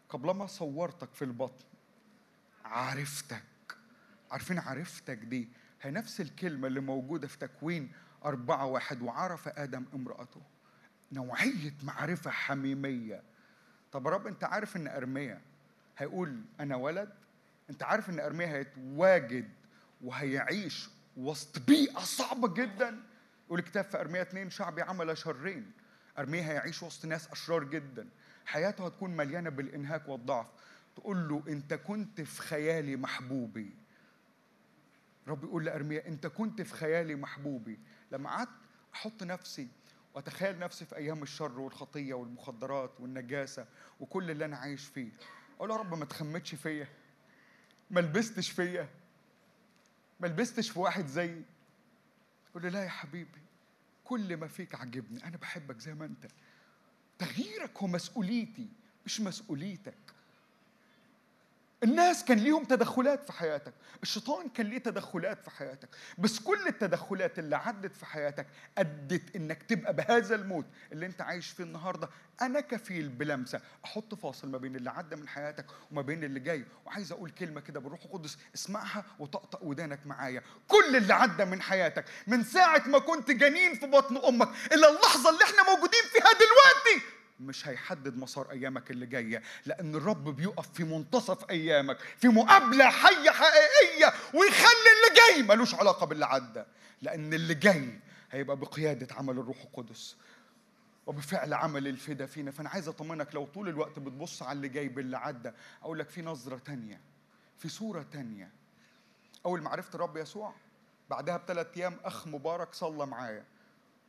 قبلما 0.08 0.46
صورتك 0.46 1.14
في 1.14 1.24
البطن 1.24 1.64
عرفتك. 2.64 3.42
عارفين 4.30 4.58
عرفتك 4.58 5.18
دي؟ 5.18 5.48
هي 5.82 5.90
نفس 5.90 6.20
الكلمة 6.20 6.66
اللي 6.66 6.80
موجودة 6.80 7.28
في 7.28 7.38
تكوين 7.38 7.92
أربعة 8.24 8.66
واحد 8.66 9.02
وعرف 9.02 9.48
آدم 9.48 9.84
امرأته. 9.94 10.42
نوعية 11.12 11.74
معرفة 11.82 12.30
حميمية. 12.30 13.22
طب 13.92 14.08
رب 14.08 14.26
أنت 14.26 14.44
عارف 14.44 14.76
إن 14.76 14.86
ارميا 14.86 15.40
هيقول 15.98 16.40
أنا 16.60 16.76
ولد؟ 16.76 17.12
أنت 17.70 17.82
عارف 17.82 18.10
إن 18.10 18.20
ارميا 18.20 18.46
هيتواجد 18.46 19.50
وهيعيش 20.02 20.88
وسط 21.16 21.58
بيئة 21.58 21.98
صعبة 22.00 22.54
جدا؟ 22.54 23.02
يقول 23.46 23.58
الكتاب 23.58 23.84
في 23.84 24.00
ارميا 24.00 24.22
2 24.22 24.50
شعبي 24.50 24.82
عمل 24.82 25.18
شرين. 25.18 25.72
ارميا 26.18 26.42
هيعيش 26.42 26.82
وسط 26.82 27.06
ناس 27.06 27.28
أشرار 27.30 27.64
جدا. 27.64 28.08
حياته 28.46 28.86
هتكون 28.86 29.16
مليانة 29.16 29.50
بالإنهاك 29.50 30.08
والضعف. 30.08 30.46
تقول 30.96 31.28
له 31.28 31.42
أنت 31.48 31.74
كنت 31.74 32.20
في 32.20 32.42
خيالي 32.42 32.96
محبوبي. 32.96 33.74
رب 35.28 35.44
يقول 35.44 35.64
لارميا 35.64 36.08
أنت 36.08 36.26
كنت 36.26 36.62
في 36.62 36.74
خيالي 36.74 37.14
محبوبي. 37.14 37.78
لما 38.12 38.30
قعدت 38.30 38.50
أحط 38.94 39.22
نفسي 39.22 39.68
وأتخيل 40.14 40.58
نفسي 40.58 40.84
في 40.84 40.96
أيام 40.96 41.22
الشر 41.22 41.60
والخطية 41.60 42.14
والمخدرات 42.14 43.00
والنجاسة 43.00 43.66
وكل 44.00 44.30
اللي 44.30 44.44
أنا 44.44 44.56
عايش 44.56 44.86
فيه. 44.86 45.10
أقول 45.56 45.70
يا 45.70 45.76
رب 45.76 45.94
ما 45.98 46.04
تخمتش 46.04 46.54
فيا. 46.54 46.88
ما 47.90 48.00
لبستش 48.00 48.50
فيا. 48.50 48.88
ما 50.20 50.26
لبستش 50.26 50.70
في 50.70 50.78
واحد 50.78 51.06
زيي. 51.06 51.42
يقول 52.54 52.62
لي 52.62 52.70
لا 52.70 52.84
يا 52.84 52.88
حبيبي 52.88 53.40
كل 54.04 54.36
ما 54.36 54.48
فيك 54.48 54.74
عجبني 54.74 55.24
أنا 55.24 55.36
بحبك 55.36 55.80
زي 55.80 55.94
ما 55.94 56.04
أنت. 56.04 56.26
تغييرك 57.18 57.78
هو 57.78 57.86
مسؤوليتي 57.86 58.68
مش 59.06 59.20
مسؤوليتك. 59.20 60.03
الناس 61.84 62.24
كان 62.24 62.38
ليهم 62.38 62.64
تدخلات 62.64 63.24
في 63.24 63.32
حياتك 63.32 63.72
الشيطان 64.02 64.48
كان 64.48 64.66
ليه 64.66 64.78
تدخلات 64.78 65.38
في 65.44 65.50
حياتك 65.50 65.88
بس 66.18 66.38
كل 66.40 66.66
التدخلات 66.66 67.38
اللي 67.38 67.56
عدت 67.56 67.96
في 67.96 68.06
حياتك 68.06 68.46
أدت 68.78 69.36
إنك 69.36 69.62
تبقى 69.62 69.94
بهذا 69.94 70.34
الموت 70.34 70.66
اللي 70.92 71.06
أنت 71.06 71.20
عايش 71.20 71.48
فيه 71.48 71.64
النهاردة. 71.64 72.08
أنا 72.42 72.60
كفيل 72.60 73.08
بلمسة 73.08 73.60
أحط 73.84 74.14
فاصل 74.14 74.48
ما 74.48 74.58
بين 74.58 74.76
اللي 74.76 74.90
عدى 74.90 75.16
من 75.16 75.28
حياتك 75.28 75.66
وما 75.90 76.02
بين 76.02 76.24
اللي 76.24 76.40
جاي 76.40 76.64
وعايز 76.86 77.12
أقول 77.12 77.30
كلمة 77.30 77.60
كده 77.60 77.80
بالروح 77.80 78.02
القدس 78.04 78.38
اسمعها 78.54 79.04
وطقطق 79.18 79.62
ودانك 79.64 80.06
معايا. 80.06 80.42
كل 80.68 80.96
اللي 80.96 81.14
عدى 81.14 81.44
من 81.44 81.62
حياتك 81.62 82.04
من 82.26 82.44
ساعة 82.44 82.82
ما 82.88 82.98
كنت 82.98 83.30
جنين 83.30 83.74
في 83.74 83.86
بطن 83.86 84.16
أمك 84.16 84.48
إلى 84.72 84.88
اللحظة 84.88 85.30
اللي 85.30 85.44
إحنا 85.44 85.62
موجودين 85.74 86.02
فيها 86.12 86.30
دلوقتي 86.32 87.13
مش 87.40 87.68
هيحدد 87.68 88.16
مسار 88.16 88.50
أيامك 88.50 88.90
اللي 88.90 89.06
جاية 89.06 89.42
لأن 89.66 89.94
الرب 89.94 90.36
بيقف 90.36 90.72
في 90.72 90.84
منتصف 90.84 91.50
أيامك 91.50 91.98
في 91.98 92.28
مقابلة 92.28 92.90
حية 92.90 93.30
حقيقية 93.30 94.12
ويخلي 94.34 94.90
اللي 94.94 95.16
جاي 95.16 95.42
ملوش 95.42 95.74
علاقة 95.74 96.06
باللي 96.06 96.26
عدى 96.26 96.64
لأن 97.02 97.34
اللي 97.34 97.54
جاي 97.54 98.00
هيبقى 98.30 98.56
بقيادة 98.56 99.14
عمل 99.14 99.38
الروح 99.38 99.60
القدس 99.62 100.16
وبفعل 101.06 101.54
عمل 101.54 101.88
الفدا 101.88 102.26
فينا. 102.26 102.50
فأنا 102.50 102.68
عايز 102.68 102.88
أطمنك 102.88 103.34
لو 103.34 103.44
طول 103.46 103.68
الوقت 103.68 103.98
بتبص 103.98 104.42
على 104.42 104.56
اللي 104.56 104.68
جاي 104.68 104.88
باللي 104.88 105.16
عدى 105.16 105.50
أقول 105.82 105.98
لك 105.98 106.08
في 106.10 106.22
نظرة 106.22 106.58
تانية 106.58 107.00
في 107.58 107.68
صورة 107.68 108.06
تانية. 108.12 108.50
أول 109.46 109.62
ما 109.62 109.70
عرفت 109.70 109.94
الرب 109.94 110.16
يسوع 110.16 110.54
بعدها 111.10 111.36
بثلاث 111.36 111.66
أيام 111.76 111.96
أخ 112.04 112.26
مبارك 112.26 112.74
صلى 112.74 113.06
معايا 113.06 113.44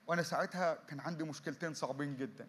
وأنا 0.07 0.23
ساعتها 0.23 0.77
كان 0.89 0.99
عندي 0.99 1.23
مشكلتين 1.23 1.73
صعبين 1.73 2.17
جدا. 2.17 2.47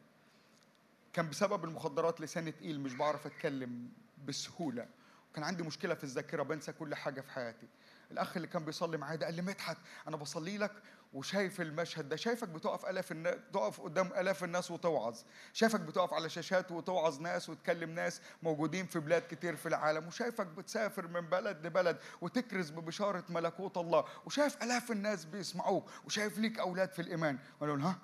كان 1.17 1.31
بسبب 1.31 1.65
المخدرات 1.65 2.21
لساني 2.21 2.53
تقيل 2.53 2.81
مش 2.81 2.95
بعرف 2.95 3.27
أتكلم 3.27 3.89
بسهولة. 4.25 4.87
وكان 5.31 5.45
عندي 5.45 5.63
مشكلة 5.63 5.95
في 5.95 6.05
الذاكرة 6.05 6.43
بنسى 6.43 6.73
كل 6.73 6.95
حاجة 6.95 7.21
في 7.21 7.31
حياتي. 7.31 7.67
الأخ 8.11 8.37
اللي 8.37 8.49
كان 8.49 8.65
بيصلي 8.65 8.97
معايا 8.97 9.17
ده 9.17 9.27
قال 9.27 9.35
لي 9.35 9.43
مدحت 9.43 9.77
أنا 10.09 10.17
بصلي 10.17 10.59
لك 10.59 10.73
وشايف 11.15 11.61
المشهد 11.61 12.09
ده 12.09 12.17
شايفك 12.17 12.49
بتقف 12.49 12.87
آلاف 12.87 13.13
الناس 13.13 13.35
تقف 13.53 13.81
قدام 13.81 14.07
آلاف 14.07 14.45
الناس 14.45 14.71
وتوعظ. 14.71 15.19
شايفك 15.53 15.81
بتقف 15.81 16.15
على 16.15 16.29
شاشات 16.29 16.73
وتوعظ 16.73 17.21
ناس 17.21 17.49
وتكلم 17.49 17.91
ناس 17.91 18.21
موجودين 18.43 18.87
في 18.87 19.01
بلاد 19.01 19.23
كتير 19.31 19.57
في 19.57 19.67
العالم 19.67 20.07
وشايفك 20.07 20.47
بتسافر 20.47 21.09
من 21.09 21.21
بلد 21.21 21.67
لبلد 21.67 21.99
وتكرز 22.21 22.71
ببشارة 22.71 23.25
ملكوت 23.29 23.77
الله 23.77 24.05
وشايف 24.27 24.63
آلاف 24.63 24.91
الناس 24.91 25.25
بيسمعوك 25.25 25.91
وشايف 26.05 26.39
ليك 26.39 26.59
أولاد 26.59 26.93
في 26.93 27.03
الإيمان. 27.03 27.39
وأنا 27.61 27.91
ها؟ 27.91 27.99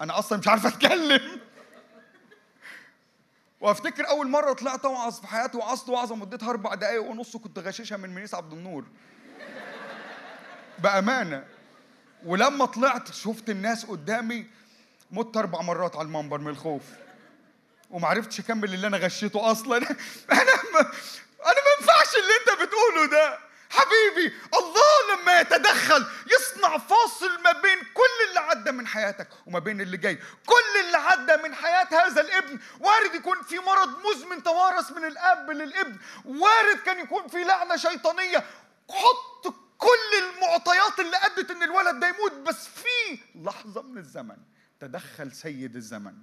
أنا 0.00 0.18
أصلا 0.18 0.38
مش 0.38 0.48
عارف 0.48 0.66
اتكلم. 0.66 1.40
وافتكر 3.60 4.08
اول 4.08 4.28
مرة 4.28 4.52
طلعت 4.52 4.84
اوعظ 4.84 5.20
في 5.20 5.26
حياتي 5.26 5.58
وعظت 5.58 5.88
وعظه 5.88 6.14
مدتها 6.14 6.50
أربع 6.50 6.74
دقائق 6.74 7.02
ونص 7.02 7.36
كنت 7.36 7.58
غششها 7.58 7.96
من 7.96 8.10
منيس 8.14 8.34
عبد 8.34 8.52
النور. 8.52 8.84
بأمانة. 10.78 11.44
ولما 12.24 12.66
طلعت 12.66 13.12
شفت 13.12 13.50
الناس 13.50 13.86
قدامي 13.86 14.46
مت 15.10 15.36
أربع 15.36 15.62
مرات 15.62 15.96
على 15.96 16.06
المنبر 16.06 16.38
من 16.38 16.48
الخوف. 16.48 16.82
وما 17.90 18.08
عرفتش 18.08 18.40
اكمل 18.40 18.74
اللي 18.74 18.86
أنا 18.86 18.96
غشيته 18.96 19.50
أصلا. 19.50 19.76
أنا 20.32 20.54
ما 20.72 20.80
أنا 21.46 21.60
ما 21.64 21.70
ينفعش 21.80 22.14
اللي 22.14 22.32
انت 22.40 22.62
بتقوله 22.62 23.10
ده. 23.10 23.38
حبيبي 23.74 24.34
الله 24.54 25.14
لما 25.14 25.40
يتدخل 25.40 26.06
يصنع 26.26 26.78
فاصل 26.78 27.42
ما 27.42 27.52
بين 27.52 27.78
كل 27.94 28.28
اللي 28.28 28.40
عدى 28.40 28.72
من 28.72 28.86
حياتك 28.86 29.28
وما 29.46 29.58
بين 29.58 29.80
اللي 29.80 29.96
جاي. 29.96 30.14
كل 30.46 30.80
اللي 30.86 30.96
عدى 30.96 31.36
من 31.36 31.54
حياة 31.54 31.88
هذا 31.90 32.20
الابن 32.20 32.58
وارد 32.80 33.14
يكون 33.14 33.42
في 33.42 33.58
مرض 33.58 33.88
مزمن 34.06 34.42
توارث 34.42 34.92
من 34.92 35.04
الاب 35.04 35.50
للابن. 35.50 35.98
وارد 36.24 36.78
كان 36.86 36.98
يكون 36.98 37.28
في 37.28 37.44
لعنة 37.44 37.76
شيطانية. 37.76 38.44
حط 38.90 39.54
كل 39.78 40.12
المعطيات 40.22 41.00
اللي 41.00 41.16
أدت 41.16 41.50
إن 41.50 41.62
الولد 41.62 42.00
ده 42.00 42.08
يموت 42.08 42.32
بس 42.32 42.68
في 42.68 43.18
لحظة 43.34 43.82
من 43.82 43.98
الزمن 43.98 44.36
تدخل 44.80 45.32
سيد 45.32 45.76
الزمن 45.76 46.14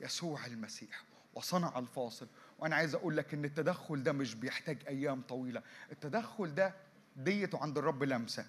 يسوع 0.00 0.46
المسيح 0.46 1.04
وصنع 1.34 1.78
الفاصل. 1.78 2.26
وأنا 2.62 2.76
عايز 2.76 2.94
أقول 2.94 3.16
لك 3.16 3.34
إن 3.34 3.44
التدخل 3.44 4.02
ده 4.02 4.12
مش 4.12 4.34
بيحتاج 4.34 4.78
أيام 4.88 5.22
طويلة. 5.22 5.62
التدخل 5.92 6.54
ده 6.54 6.74
ديته 7.16 7.58
عند 7.62 7.78
الرب 7.78 8.02
لمسة. 8.02 8.46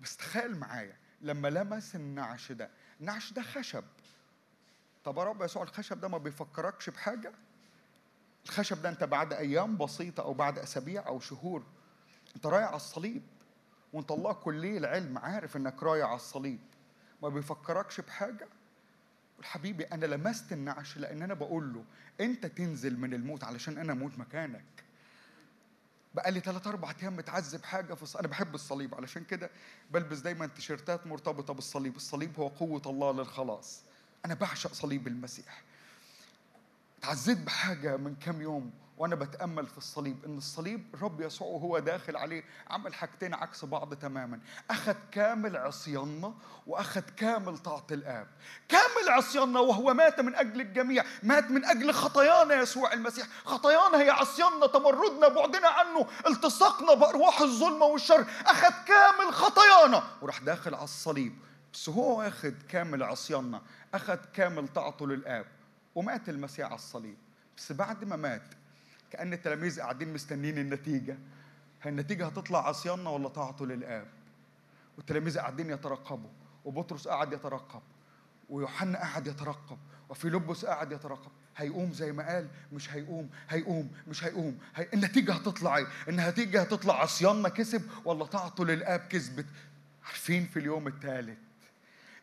بس 0.00 0.16
تخيل 0.16 0.58
معايا 0.58 0.96
لما 1.20 1.48
لمس 1.48 1.94
النعش 1.96 2.52
ده 2.52 2.70
النعش 3.00 3.32
ده 3.32 3.42
خشب. 3.42 3.84
طب 5.04 5.18
يا 5.18 5.24
رب 5.24 5.42
يسوع 5.42 5.62
الخشب 5.62 6.00
ده 6.00 6.08
ما 6.08 6.18
بيفكركش 6.18 6.90
بحاجة؟ 6.90 7.32
الخشب 8.44 8.82
ده 8.82 8.88
أنت 8.88 9.04
بعد 9.04 9.32
أيام 9.32 9.76
بسيطة 9.76 10.22
أو 10.22 10.34
بعد 10.34 10.58
أسابيع 10.58 11.06
أو 11.06 11.20
شهور 11.20 11.66
أنت 12.36 12.46
رايح 12.46 12.66
على 12.66 12.76
الصليب 12.76 13.22
وأنت 13.92 14.10
الله 14.10 14.32
كلية 14.32 14.78
العلم 14.78 15.18
عارف 15.18 15.56
إنك 15.56 15.82
رايح 15.82 16.06
على 16.06 16.16
الصليب. 16.16 16.60
ما 17.22 17.28
بيفكركش 17.28 18.00
بحاجة؟ 18.00 18.48
حبيبي 19.44 19.84
أنا 19.84 20.06
لمست 20.06 20.52
النعش 20.52 20.98
لأن 20.98 21.22
أنا 21.22 21.34
بقول 21.34 21.74
له 21.74 21.84
أنت 22.20 22.46
تنزل 22.46 22.98
من 22.98 23.14
الموت 23.14 23.44
علشان 23.44 23.78
أنا 23.78 23.92
أموت 23.92 24.18
مكانك. 24.18 24.64
بقى 26.14 26.30
لي 26.32 26.40
ثلاث 26.40 26.66
أربع 26.66 26.94
أيام 27.02 27.16
متعذب 27.16 27.64
حاجة 27.64 27.94
في 27.94 28.18
أنا 28.18 28.28
بحب 28.28 28.54
الصليب 28.54 28.94
علشان 28.94 29.24
كده 29.24 29.50
بلبس 29.90 30.18
دايما 30.18 30.46
تيشيرتات 30.46 31.06
مرتبطة 31.06 31.54
بالصليب. 31.54 31.96
الصليب 31.96 32.40
هو 32.40 32.48
قوة 32.48 32.82
الله 32.86 33.12
للخلاص. 33.12 33.82
أنا 34.24 34.34
بعشق 34.34 34.72
صليب 34.72 35.06
المسيح. 35.06 35.62
اتعذبت 36.98 37.38
بحاجة 37.46 37.96
من 37.96 38.14
كام 38.14 38.40
يوم 38.42 38.70
وأنا 39.02 39.14
بتأمل 39.14 39.66
في 39.66 39.78
الصليب 39.78 40.24
إن 40.24 40.38
الصليب 40.38 40.94
الرب 40.94 41.20
يسوع 41.20 41.48
وهو 41.48 41.78
داخل 41.78 42.16
عليه 42.16 42.44
عمل 42.70 42.94
حاجتين 42.94 43.34
عكس 43.34 43.64
بعض 43.64 43.94
تماما. 43.94 44.40
أخذ 44.70 44.94
كامل 45.12 45.56
عصياننا 45.56 46.34
وأخذ 46.66 47.00
كامل 47.00 47.58
طاعة 47.58 47.86
الآب. 47.90 48.26
كامل 48.68 49.08
عصياننا 49.08 49.60
وهو 49.60 49.94
مات 49.94 50.20
من 50.20 50.34
أجل 50.34 50.60
الجميع 50.60 51.04
مات 51.22 51.50
من 51.50 51.64
أجل 51.64 51.92
خطايانا 51.92 52.54
يسوع 52.54 52.92
المسيح. 52.92 53.26
خطايانا 53.44 54.00
هي 54.00 54.10
عصياننا 54.10 54.66
تمردنا 54.66 55.28
بعدنا 55.28 55.68
عنه 55.68 56.06
التصقنا 56.26 56.94
بأرواح 56.94 57.40
الظلمه 57.40 57.86
والشر. 57.86 58.26
أخذ 58.46 58.72
كامل 58.86 59.32
خطايانا 59.32 60.02
وراح 60.20 60.38
داخل 60.38 60.74
على 60.74 60.84
الصليب. 60.84 61.38
بس 61.72 61.88
هو 61.88 62.18
واخد 62.18 62.54
كامل 62.68 63.02
عصياننا 63.02 63.62
أخذ 63.94 64.18
كامل 64.34 64.68
طاعته 64.68 65.06
للآب 65.06 65.46
ومات 65.94 66.28
المسيح 66.28 66.66
على 66.66 66.74
الصليب. 66.74 67.16
بس 67.56 67.72
بعد 67.72 68.04
ما 68.04 68.16
مات 68.16 68.42
كأن 69.12 69.32
التلاميذ 69.32 69.80
قاعدين 69.80 70.12
مستنين 70.12 70.58
النتيجة 70.58 71.18
النتيجة 71.86 72.26
هتطلع 72.26 72.68
عصياننا 72.68 73.10
ولا 73.10 73.28
طاعته 73.28 73.66
للآب 73.66 74.06
والتلاميذ 74.96 75.38
قاعدين 75.38 75.70
يترقبوا 75.70 76.30
وبطرس 76.64 77.08
قاعد 77.08 77.32
يترقب 77.32 77.82
ويوحنا 78.50 78.98
قاعد 78.98 79.26
يترقب 79.26 79.78
وفيلبس 80.08 80.64
قاعد 80.64 80.92
يترقب 80.92 81.30
هيقوم 81.56 81.92
زي 81.92 82.12
ما 82.12 82.28
قال 82.28 82.48
مش 82.72 82.90
هيقوم 82.94 83.30
هيقوم 83.48 83.90
مش 84.08 84.24
هيقوم 84.24 84.58
هي... 84.74 84.88
النتيجة 84.94 85.32
هتطلع 85.32 85.76
إيه؟ 85.76 85.86
النتيجة 86.08 86.60
هتطلع 86.60 87.02
عصياننا 87.02 87.48
كسب 87.48 87.82
ولا 88.04 88.24
طاعته 88.24 88.64
للآب 88.64 89.00
كسبت؟ 89.00 89.46
عارفين 90.04 90.46
في 90.46 90.58
اليوم 90.58 90.88
الثالث 90.88 91.38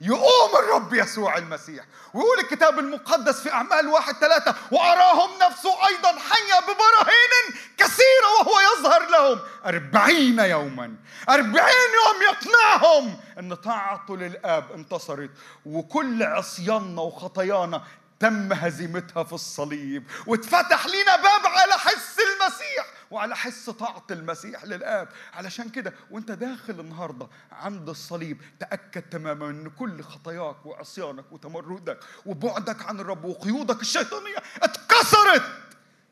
يقوم 0.01 0.55
الرب 0.59 0.93
يسوع 0.93 1.37
المسيح. 1.37 1.85
ويقول 2.13 2.39
الكتاب 2.39 2.79
المقدس 2.79 3.41
في 3.41 3.53
أعمال 3.53 3.87
واحد 3.87 4.13
ثلاثة 4.15 4.55
وأراهم 4.71 5.29
نفسه 5.41 5.87
أيضا 5.87 6.09
حية 6.09 6.59
ببراهين 6.59 7.59
كثيرة 7.77 8.29
وهو 8.39 8.59
يظهر 8.59 9.09
له 9.09 9.19
معاهم 9.19 9.39
أربعين 9.65 10.39
يوما 10.39 10.95
أربعين 11.29 11.89
يوم 12.05 12.21
يقنعهم 12.31 13.19
أن 13.39 13.53
طاعته 13.53 14.17
للآب 14.17 14.71
انتصرت. 14.71 15.29
وكل 15.65 16.23
عصياننا 16.23 17.01
وخطايانا 17.01 17.83
تم 18.19 18.53
هزيمتها 18.53 19.23
في 19.23 19.33
الصليب 19.33 20.03
واتفتح 20.27 20.85
لنا 20.87 21.15
باب 21.15 21.45
على 21.45 21.73
حس 21.73 22.15
المسيح 22.19 22.85
وعلى 23.11 23.35
حس 23.35 23.69
طاعة 23.69 24.03
المسيح 24.11 24.63
للآب. 24.63 25.09
علشان 25.33 25.69
كده 25.69 25.93
وانت 26.11 26.31
داخل 26.31 26.79
النهاردة 26.79 27.27
عند 27.51 27.89
الصليب 27.89 28.41
تأكد 28.59 29.01
تماما 29.01 29.49
إن 29.49 29.69
كل 29.69 30.03
خطاياك 30.03 30.65
وعصيانك 30.65 31.31
وتمردك 31.31 31.99
وبعدك 32.25 32.85
عن 32.85 32.99
الرب 32.99 33.25
وقيودك 33.25 33.81
الشيطانية 33.81 34.37
اتكسرت. 34.61 35.51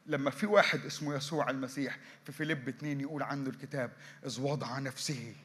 لما 0.06 0.32
في 0.32 0.46
واحد 0.46 0.86
اسمه 0.86 1.16
يسوع 1.16 1.50
المسيح 1.50 1.98
في 2.26 2.32
فيليب 2.32 2.68
اتنين 2.68 3.02
يقول 3.02 3.24
عنه 3.24 3.50
الكتاب 3.50 3.92
إذ 4.26 4.42
وضع 4.42 4.80
نفسه 4.80 5.36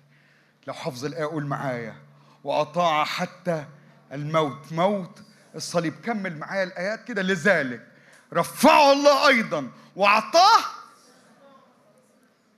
لو 0.66 0.74
حفظ 0.74 1.04
الآية 1.04 1.24
قول 1.24 1.46
معايا 1.46 1.96
وأطاع 2.44 3.04
حتى 3.04 3.64
الموت. 4.12 4.72
موت 4.72 5.22
الصليب 5.54 5.94
كمل 6.04 6.38
معايا 6.38 6.62
الآيات 6.64 7.04
كده 7.04 7.22
لذلك 7.22 7.88
رفعه 8.32 8.92
الله 8.92 9.28
أيضا 9.28 9.70
وأعطاه 9.96 10.64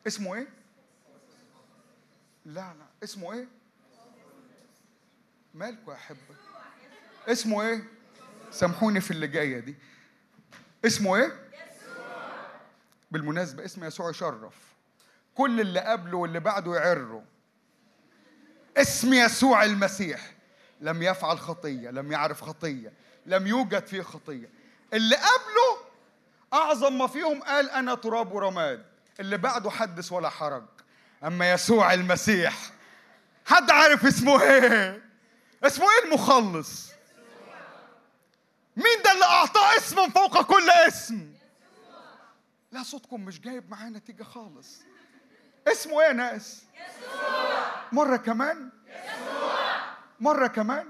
اسمه 0.07 0.35
إيه؟ 0.35 0.49
لا 2.45 2.61
لا 2.61 2.87
اسمه 3.05 3.33
إيه؟ 3.33 3.47
مالكوا 5.55 5.93
يا 5.93 5.99
أحبة؟ 5.99 6.35
اسمه 7.29 7.63
إيه؟ 7.63 7.85
سامحوني 8.51 9.01
في 9.01 9.11
اللي 9.11 9.27
جاية 9.27 9.59
دي 9.59 9.77
اسمه 10.85 11.17
إيه؟ 11.17 11.33
بالمناسبة 13.11 13.65
اسم 13.65 13.85
يسوع 13.85 14.11
يشرف 14.11 14.55
كل 15.35 15.61
اللي 15.61 15.81
قبله 15.81 16.17
واللي 16.17 16.41
بعده 16.41 16.75
يعروا 16.77 17.23
اسم 18.77 19.15
يسوع 19.15 19.65
المسيح 19.65 20.34
لم 20.81 21.03
يفعل 21.03 21.39
خطية 21.39 21.91
لم 21.91 22.13
يعرف 22.13 22.41
خطية 22.43 22.93
لم 23.27 23.47
يوجد 23.47 23.87
فيه 23.87 24.03
خطية. 24.03 24.51
اللي 24.93 25.17
قبله 25.17 25.79
أعظم 26.53 26.99
ما 26.99 27.07
فيهم 27.07 27.43
قال 27.43 27.71
أنا 27.71 27.95
تراب 27.95 28.33
ورماد 28.33 28.87
اللي 29.21 29.37
بعده 29.37 29.71
حدث 29.71 30.13
ولا 30.13 30.29
حرج. 30.29 30.65
أما 31.25 31.53
يسوع 31.53 31.95
المسيح 31.95 32.55
حد 33.47 33.71
عارف 33.71 34.07
اسمه 34.07 34.43
إيه؟ 34.43 35.03
اسمه 35.65 35.85
إيه 35.85 36.05
المخلص؟ 36.05 36.91
مين 38.77 39.03
ده 39.05 39.13
اللي 39.13 39.25
أعطاه 39.25 39.77
اسم 39.77 40.11
فوق 40.11 40.43
كل 40.43 40.71
اسم؟ 40.71 41.35
لا 42.73 42.83
صوتكم 42.83 43.21
مش 43.25 43.41
جايب 43.41 43.71
معاه 43.71 43.89
نتيجة 43.89 44.23
خالص. 44.23 44.83
اسمه 45.69 46.01
إيه 46.01 46.07
يا 46.07 46.13
ناس؟ 46.13 46.63
مرة 47.93 48.17
كمان؟ 48.17 48.71
مرة 50.25 50.47
كمان؟ 50.47 50.87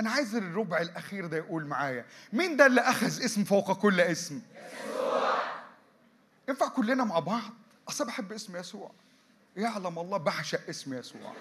أنا 0.00 0.10
عايز 0.10 0.34
الربع 0.34 0.78
الأخير 0.78 1.26
ده 1.26 1.36
يقول 1.36 1.66
معايا. 1.66 2.04
مين 2.32 2.56
ده 2.56 2.66
اللي 2.66 2.80
أخذ 2.80 3.24
اسم 3.24 3.44
فوق 3.44 3.72
كل 3.72 4.00
اسم؟ 4.00 4.42
ينفع 6.48 6.68
كلنا 6.68 7.04
مع 7.04 7.18
بعض؟ 7.18 7.52
أصل 7.88 8.06
بحب 8.06 8.32
اسم 8.32 8.56
يسوع. 8.56 8.90
يعلم 9.56 9.98
الله 9.98 10.18
بعشق 10.18 10.60
اسم 10.68 10.94
يسوع. 10.94 11.32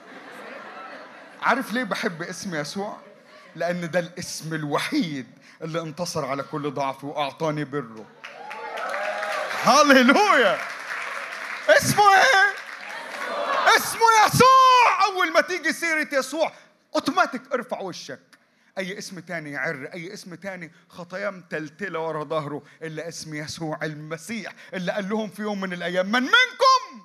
عارف 1.41 1.74
ليه 1.74 1.84
بحب 1.84 2.22
اسم 2.22 2.56
يسوع؟ 2.56 2.98
لأن 3.56 3.91
ده 3.91 4.00
الاسم 4.00 4.54
الوحيد 4.54 5.28
اللي 5.62 5.82
انتصر 5.82 6.26
على 6.26 6.44
كل 6.44 6.72
ضعفي 6.72 7.06
وأعطاني 7.06 7.64
بره. 7.64 8.06
هللويا. 9.64 10.58
اسمه 11.70 12.14
إيه؟ 12.16 12.54
اسمه 13.78 14.08
يسوع. 14.26 14.72
أول 15.05 15.31
ما 15.31 15.41
تيجي 15.41 15.73
سيرة 15.73 16.07
يسوع 16.13 16.53
اوتوماتيك 16.95 17.41
ارفع 17.53 17.79
وشك. 17.79 18.19
أي 18.77 18.97
اسم 18.97 19.19
تاني 19.19 19.51
يعر 19.51 19.89
أي 19.93 20.13
اسم 20.13 20.36
تاني. 20.36 20.71
خطايا 20.89 21.29
متلتله 21.29 21.99
ورا 21.99 22.23
ظهره. 22.23 22.63
إلا 22.81 23.07
اسم 23.07 23.34
يسوع 23.34 23.79
المسيح. 23.84 24.53
اللي 24.73 24.91
قال 24.91 25.09
لهم 25.09 25.29
في 25.29 25.41
يوم 25.41 25.61
من 25.61 25.73
الأيام 25.73 26.05
من 26.05 26.21
منكم؟ 26.21 27.03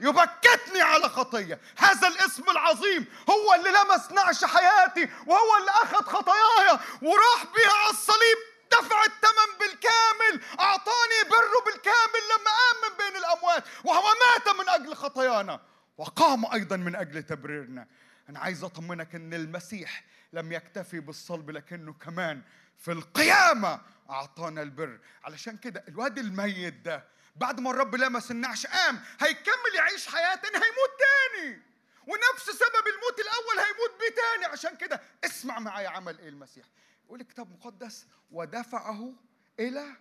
يبكتني 0.00 0.80
على 0.80 1.08
خطية. 1.08 1.60
هذا 1.78 2.08
الاسم 2.08 2.50
العظيم. 2.50 3.06
هو 3.30 3.54
اللي 3.54 3.70
لمس 3.70 4.12
نعش 4.12 4.44
حياتي 4.44 5.08
وهو 5.26 5.58
اللي 5.58 5.70
أخذ 5.70 6.04
خطاياي. 6.04 6.78
وراح 7.02 7.44
بيها 7.54 7.72
على 7.72 7.90
الصليب 7.90 8.38
دفع 8.72 9.04
الثمن 9.04 9.58
بالكامل. 9.60 10.44
أعطاني 10.60 11.30
بره 11.30 11.64
بالكامل 11.66 12.22
لما 12.30 12.50
قام 12.50 12.90
من 12.90 12.96
بين 12.96 13.16
الأموات. 13.16 13.64
وهو 13.84 14.02
مات 14.02 14.56
من 14.56 14.68
أجل 14.68 14.94
خطايانا. 14.94 15.60
وقام 15.98 16.52
أيضا 16.52 16.76
من 16.76 16.96
أجل 16.96 17.22
تبريرنا. 17.22 17.86
أنا 18.28 18.38
عايز 18.38 18.64
أطمنك 18.64 19.14
إن 19.14 19.34
المسيح 19.34 20.04
لم 20.32 20.52
يكتفي 20.52 21.00
بالصلب 21.00 21.50
لكنه 21.50 21.92
كمان 21.92 22.42
في 22.78 22.92
القيامة 22.92 23.80
أعطانا 24.10 24.62
البر. 24.62 25.00
علشان 25.24 25.56
كده 25.56 25.84
الواد 25.88 26.18
الميت 26.18 26.74
ده 26.74 27.04
بعد 27.36 27.60
ما 27.60 27.70
الرب 27.70 27.94
لمس 27.94 28.30
النعش 28.30 28.66
قام 28.66 29.00
هيكمل 29.20 29.74
يعيش 29.76 30.06
حياة 30.08 30.34
إن 30.34 30.54
هيموت 30.54 30.92
تاني. 30.98 31.62
ونفس 32.06 32.44
سبب 32.50 32.86
الموت 32.94 33.20
الأول 33.20 33.58
هيموت 33.66 34.00
بيه 34.00 34.14
تاني. 34.22 34.52
عشان 34.52 34.76
كده 34.76 35.00
اسمع 35.24 35.58
معايا 35.58 35.88
عمل 35.88 36.18
إيه 36.18 36.28
المسيح. 36.28 36.66
يقول 37.04 37.20
الكتاب 37.20 37.46
المقدس 37.46 38.06
ودفعه 38.30 39.12
إلى 39.60 39.96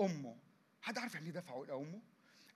أمه. 0.00 0.36
حد 0.82 0.98
عارف 0.98 1.14
يعني 1.14 1.26
إيه 1.26 1.32
دفعه 1.32 1.62
إلى 1.62 1.72
أمه؟ 1.72 2.00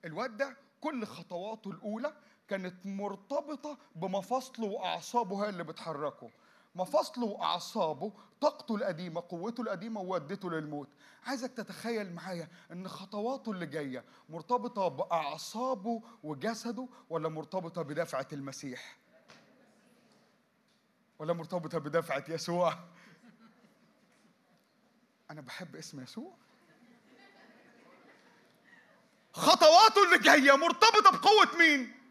الواد 0.05 0.37
ده 0.37 0.57
كل 0.81 1.05
خطواته 1.05 1.71
الأولى 1.71 2.13
كانت 2.47 2.85
مرتبطة 2.85 3.77
بمفاصله 3.95 4.65
وأعصابه 4.65 5.45
هي 5.45 5.49
اللي 5.49 5.63
بتحركه. 5.63 6.31
مفاصله 6.75 7.25
وأعصابه 7.25 8.13
طاقته 8.41 8.75
القديمة 8.75 9.23
قوته 9.29 9.61
القديمة 9.61 10.01
ودته 10.01 10.51
للموت. 10.51 10.89
عايزك 11.25 11.51
تتخيل 11.51 12.13
معايا 12.13 12.47
إن 12.71 12.87
خطواته 12.87 13.51
اللي 13.51 13.65
جاية 13.65 14.03
مرتبطة 14.29 14.87
بأعصابه 14.87 16.01
وجسده 16.23 16.87
ولا 17.09 17.29
مرتبطة 17.29 17.81
بدفعة 17.81 18.27
المسيح؟ 18.33 18.97
ولا 21.19 21.33
مرتبطة 21.33 21.77
بدفعة 21.77 22.23
يسوع؟ 22.29 22.79
أنا 25.31 25.41
بحب 25.41 25.75
اسم 25.75 26.01
يسوع. 26.03 26.33
خطواته 29.33 30.03
اللي 30.05 30.19
جاية 30.19 30.57
مرتبطة 30.57 31.11
بقوة 31.11 31.57
مين؟ 31.57 32.04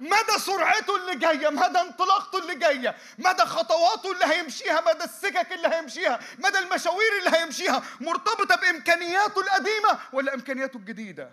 مدى 0.00 0.38
سرعته 0.38 0.96
اللي 0.96 1.18
جاية 1.18 1.48
مدى 1.50 1.78
انطلاقته 1.78 2.38
اللي 2.38 2.54
جاية 2.54 2.96
مدى 3.18 3.42
خطواته 3.42 4.12
اللي 4.12 4.24
هيمشيها 4.34 4.80
مدى 4.80 5.04
السكك 5.04 5.52
اللي 5.52 5.68
هيمشيها 5.68 6.20
مدى 6.38 6.58
المشاوير 6.58 7.18
اللي 7.18 7.38
هيمشيها 7.38 7.82
مرتبطة 8.00 8.56
بإمكانياته 8.56 9.40
القديمة 9.40 9.98
ولا 10.12 10.34
إمكانياته 10.34 10.76
الجديدة 10.76 11.32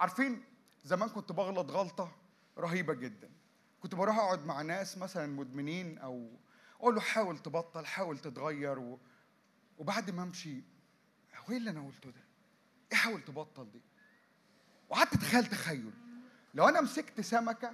عارفين 0.00 0.44
زمان 0.84 1.08
كنت 1.08 1.32
بغلط 1.32 1.70
غلطة 1.70 2.12
رهيبة 2.58 2.94
جدا 2.94 3.30
كنت 3.82 3.94
بروح 3.94 4.18
أقعد 4.18 4.46
مع 4.46 4.62
ناس 4.62 4.98
مثلا 4.98 5.26
مدمنين 5.26 5.98
أو 5.98 6.30
أقول 6.80 6.94
له 6.94 7.00
حاول 7.00 7.38
تبطل 7.38 7.86
حاول 7.86 8.18
تتغير 8.18 8.78
و... 8.78 8.98
وبعد 9.78 10.10
ما 10.10 10.22
أمشي 10.22 10.62
هو 11.36 11.50
إيه 11.50 11.56
اللي 11.56 11.70
أنا 11.70 11.86
قلته 11.86 12.10
ده؟ 12.10 12.20
إيه 12.92 12.98
حاول 12.98 13.24
تبطل 13.24 13.70
دي؟ 13.70 13.80
وقعدت 14.88 15.14
أتخيل 15.14 15.46
تخيل 15.46 15.90
لو 16.54 16.68
أنا 16.68 16.80
مسكت 16.80 17.20
سمكة 17.20 17.72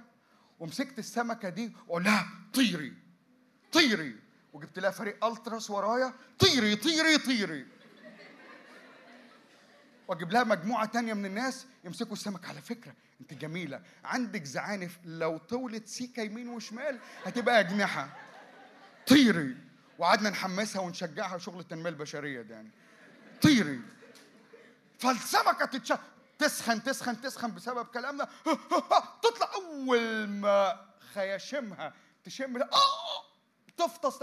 ومسكت 0.59 0.99
السمكة 0.99 1.49
دي 1.49 1.73
وأقول 1.87 2.03
لها 2.03 2.27
طيري 2.53 2.93
طيري. 3.71 4.15
وجبت 4.53 4.79
لها 4.79 4.91
فريق 4.91 5.25
ألتراس 5.25 5.69
ورايا 5.69 6.13
طيري 6.39 6.75
طيري 6.75 7.17
طيري. 7.17 7.67
وأجيب 10.07 10.31
لها 10.31 10.43
مجموعة 10.43 10.85
تانية 10.85 11.13
من 11.13 11.25
الناس 11.25 11.65
يمسكوا 11.83 12.13
السمك 12.13 12.45
على 12.49 12.61
فكرة 12.61 12.93
أنت 13.21 13.33
جميلة. 13.33 13.81
عندك 14.03 14.43
زعانف 14.43 14.99
لو 15.05 15.37
طولت 15.37 15.87
سيكة 15.87 16.21
يمين 16.23 16.47
وشمال 16.49 16.99
هتبقى 17.25 17.59
أجنحة. 17.59 18.17
طيري. 19.07 19.57
وقعدنا 19.97 20.29
نحمسها 20.29 20.81
ونشجعها 20.81 21.37
شغل 21.37 21.59
التنمية 21.59 21.89
البشرية 21.89 22.41
ده 22.41 22.55
يعني. 22.55 22.69
طيري. 23.41 23.81
فالسمكة 24.99 25.65
تتش... 25.65 25.93
تسخن 26.41 26.83
تسخن 26.83 27.21
تسخن 27.21 27.53
بسبب 27.53 27.85
كلامنا. 27.85 28.29
تطلع 29.23 29.53
أول 29.53 30.27
ما 30.27 30.85
خياشمها 31.13 31.93
تشم 32.23 32.61
آه 32.61 33.25
تفطس. 33.77 34.19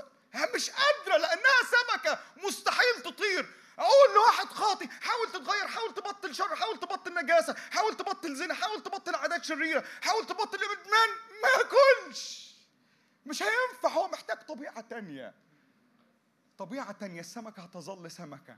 مش 0.55 0.71
قادرة 0.71 1.17
لأنها 1.17 1.63
سمكة. 1.71 2.19
مستحيل 2.37 3.03
تطير. 3.05 3.55
أقول 3.79 4.15
لواحد 4.15 4.47
خاطي 4.47 4.89
حاول 4.89 5.33
تتغير 5.33 5.69
حاول 5.69 5.95
تبطل 5.95 6.35
شر 6.35 6.57
حاول 6.57 6.81
تبطل 6.81 7.15
نجاسة 7.15 7.55
حاول 7.71 7.97
تبطل 7.97 8.37
زنا 8.37 8.55
حاول 8.55 8.83
تبطل 8.83 9.15
عادات 9.15 9.45
شريرة 9.45 9.85
حاول 10.03 10.27
تبطل 10.27 10.59
ادمان 10.59 11.09
ما 11.43 11.49
ياكلش. 11.49 12.55
مش 13.27 13.43
هينفع 13.43 13.89
هو 13.89 14.09
محتاج 14.09 14.47
طبيعة 14.47 14.81
تانية. 14.81 15.35
طبيعة 16.59 16.93
تانية 16.93 17.21
السمكة 17.21 17.63
هتظل 17.63 18.11
سمكة. 18.11 18.57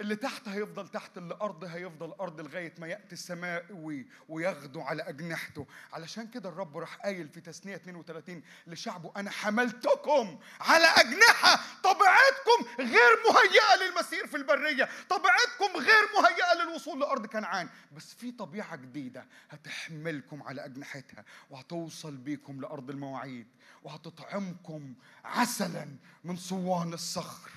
اللي 0.00 0.16
تحت 0.16 0.48
هيفضل 0.48 0.88
تحت 0.88 1.18
اللي 1.18 1.34
أرض 1.42 1.64
هيفضل 1.64 2.12
أرض 2.20 2.40
لغاية 2.40 2.74
ما 2.78 2.86
يأتي 2.86 3.12
السماء 3.12 3.66
وي- 3.70 4.06
وياخده 4.28 4.82
على 4.82 5.02
أجنحته. 5.02 5.66
علشان 5.92 6.26
كده 6.28 6.48
الرب 6.48 6.76
راح 6.76 6.96
قايل 6.96 7.28
في 7.28 7.40
تثنية 7.40 7.76
32 7.76 8.42
لشعبه 8.66 9.12
أنا 9.16 9.30
حملتكم 9.30 10.38
على 10.60 10.84
أجنحة 10.86 11.60
طبيعتكم 11.82 12.82
غير 12.92 13.10
مهيئة 13.30 13.84
للمسير 13.90 14.26
في 14.26 14.36
البرية 14.36 14.88
طبيعتكم 15.08 15.76
غير 15.80 16.04
مهيئة 16.20 16.62
للوصول 16.64 17.00
لأرض 17.00 17.26
كنعان. 17.26 17.68
بس 17.92 18.14
في 18.14 18.32
طبيعة 18.32 18.76
جديدة 18.76 19.26
هتحملكم 19.50 20.42
على 20.42 20.64
أجنحتها 20.64 21.24
وهتوصل 21.50 22.16
بيكم 22.16 22.60
لأرض 22.60 22.90
المواعيد 22.90 23.46
وهتطعمكم 23.82 24.94
عسلا 25.24 25.88
من 26.24 26.36
صوان 26.36 26.92
الصخر. 26.92 27.50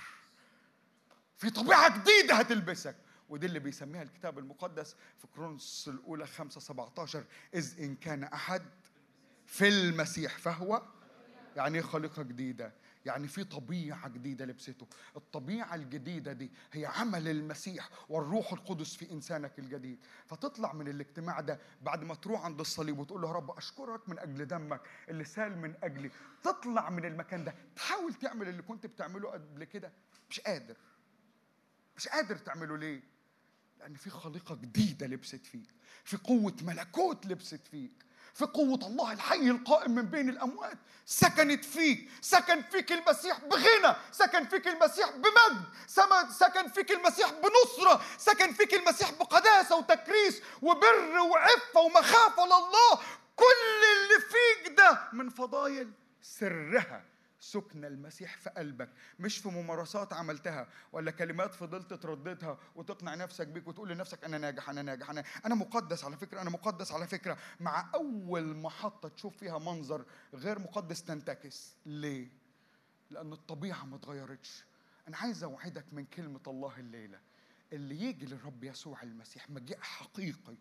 في 1.43 1.49
طبيعة 1.49 2.01
جديدة 2.01 2.35
هتلبسك. 2.35 2.95
ودي 3.29 3.45
اللي 3.45 3.59
بيسميها 3.59 4.01
الكتاب 4.03 4.39
المقدس 4.39 4.95
في 5.21 5.27
كرونس 5.35 5.89
الأولى 5.93 6.27
5 6.27 6.59
17 6.61 7.23
إذ 7.53 7.79
إن 7.83 7.95
كان 7.95 8.23
أحد 8.23 8.61
في 9.45 9.67
المسيح 9.67 10.37
فهو 10.37 10.81
يعني 11.55 11.77
إيه 11.77 11.83
خليقة 11.83 12.23
جديدة؟ 12.23 12.73
يعني 13.05 13.27
في 13.27 13.43
طبيعة 13.43 14.07
جديدة 14.09 14.45
لبسته. 14.45 14.87
الطبيعة 15.15 15.75
الجديدة 15.75 16.33
دي 16.33 16.51
هي 16.73 16.85
عمل 16.85 17.27
المسيح 17.27 17.89
والروح 18.09 18.53
القدس 18.53 18.95
في 18.95 19.11
إنسانك 19.11 19.59
الجديد. 19.59 19.99
فتطلع 20.25 20.73
من 20.73 20.87
الاجتماع 20.87 21.39
ده 21.41 21.59
بعد 21.81 22.03
ما 22.03 22.15
تروح 22.15 22.45
عند 22.45 22.59
الصليب 22.59 22.99
وتقول 22.99 23.21
له 23.21 23.27
يا 23.27 23.33
رب 23.33 23.51
أشكرك 23.57 24.09
من 24.09 24.19
أجل 24.19 24.45
دمك 24.45 24.81
اللي 25.09 25.23
سال 25.23 25.57
من 25.57 25.73
أجلي. 25.83 26.11
تطلع 26.43 26.89
من 26.89 27.05
المكان 27.05 27.43
ده. 27.43 27.55
تحاول 27.75 28.13
تعمل 28.13 28.47
اللي 28.47 28.61
كنت 28.61 28.85
بتعمله 28.85 29.29
قبل 29.29 29.63
كده. 29.63 29.91
مش 30.29 30.39
قادر. 30.39 30.75
مش 31.97 32.07
قادر 32.07 32.35
تعمله 32.35 32.77
ليه؟ 32.77 33.01
لأن 33.79 33.95
في 33.95 34.09
خليقة 34.09 34.55
جديدة 34.55 35.07
لبست 35.07 35.45
فيك 35.45 35.69
في 36.03 36.17
قوة 36.17 36.55
ملكوت 36.61 37.25
لبست 37.25 37.67
فيك 37.71 37.91
في 38.33 38.45
قوة 38.45 38.79
الله 38.87 39.11
الحي 39.13 39.49
القائم 39.49 39.91
من 39.95 40.01
بين 40.05 40.29
الأموات. 40.29 40.77
سكنت 41.05 41.65
فيك 41.65 42.09
سكن 42.21 42.61
فيك 42.61 42.91
المسيح 42.91 43.39
بغنى 43.39 43.95
سكن 44.11 44.45
فيك 44.47 44.67
المسيح 44.67 45.09
بمجد 45.09 45.63
سكن 46.29 46.67
فيك 46.67 46.91
المسيح 46.91 47.31
بنصرة 47.31 48.01
سكن 48.17 48.53
فيك 48.53 48.73
المسيح 48.73 49.11
بقداسة 49.11 49.77
وتكريس 49.77 50.41
وبر 50.61 51.19
وعفة 51.31 51.79
ومخافة 51.79 52.45
لله. 52.45 52.99
كل 53.35 53.83
اللي 53.95 54.19
فيك 54.25 54.77
ده 54.77 55.07
من 55.13 55.29
فضايل 55.29 55.91
سرها. 56.21 57.05
سكن 57.43 57.85
المسيح 57.85 58.37
في 58.37 58.49
قلبك 58.49 58.89
مش 59.19 59.37
في 59.37 59.49
ممارسات 59.49 60.13
عملتها 60.13 60.67
ولا 60.91 61.11
كلمات 61.11 61.53
فضلت 61.55 61.93
ترددها 61.93 62.57
وتقنع 62.75 63.15
نفسك 63.15 63.47
بيك 63.47 63.67
وتقول 63.67 63.89
لنفسك 63.89 64.23
أنا 64.23 64.37
ناجح 64.37 64.69
أنا 64.69 64.81
ناجح 64.81 65.09
أنا 65.09 65.23
أنا 65.45 65.55
مقدس 65.55 66.03
على 66.03 66.17
فكرة 66.17 66.41
أنا 66.41 66.49
مقدس 66.49 66.91
على 66.91 67.07
فكرة. 67.07 67.37
مع 67.59 67.89
أول 67.95 68.55
محطة 68.57 69.09
تشوف 69.09 69.37
فيها 69.37 69.59
منظر 69.59 70.05
غير 70.33 70.59
مقدس 70.59 71.03
تنتكس. 71.03 71.75
ليه؟ 71.85 72.27
لأن 73.11 73.33
الطبيعة 73.33 73.85
ما 73.85 73.95
اتغيرتش. 73.95 74.63
أنا 75.07 75.17
عايز 75.17 75.43
أوعدك 75.43 75.85
من 75.91 76.05
كلمة 76.05 76.41
الله 76.47 76.79
الليلة. 76.79 77.19
اللي 77.73 78.01
يجي 78.01 78.25
للرب 78.25 78.63
يسوع 78.63 79.03
المسيح 79.03 79.49
مجيء 79.49 79.77
حقيقي 79.81 80.55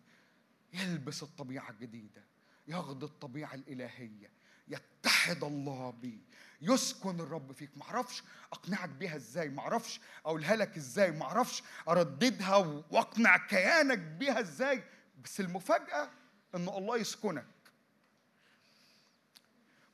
يلبس 0.73 1.23
الطبيعة 1.23 1.69
الجديدة 1.69 2.23
ياخد 2.67 3.03
الطبيعة 3.03 3.53
الإلهية. 3.55 4.29
يتحد 4.67 5.43
الله 5.43 5.91
بيه 5.91 6.17
يسكن 6.61 7.19
الرب 7.19 7.51
فيك. 7.51 7.77
معرفش 7.77 8.23
أقنعك 8.51 8.89
بيها 8.89 9.15
إزاي. 9.15 9.49
معرفش 9.49 9.99
أقولها 10.25 10.55
لك 10.55 10.77
إزاي. 10.77 11.11
معرفش 11.11 11.63
أرددها 11.87 12.55
وأقنع 12.55 13.37
كيانك 13.37 13.97
بيها 13.97 14.39
إزاي. 14.39 14.83
بس 15.23 15.39
المفاجأة 15.39 16.09
انه 16.55 16.77
الله 16.77 16.97
يسكنك. 16.97 17.45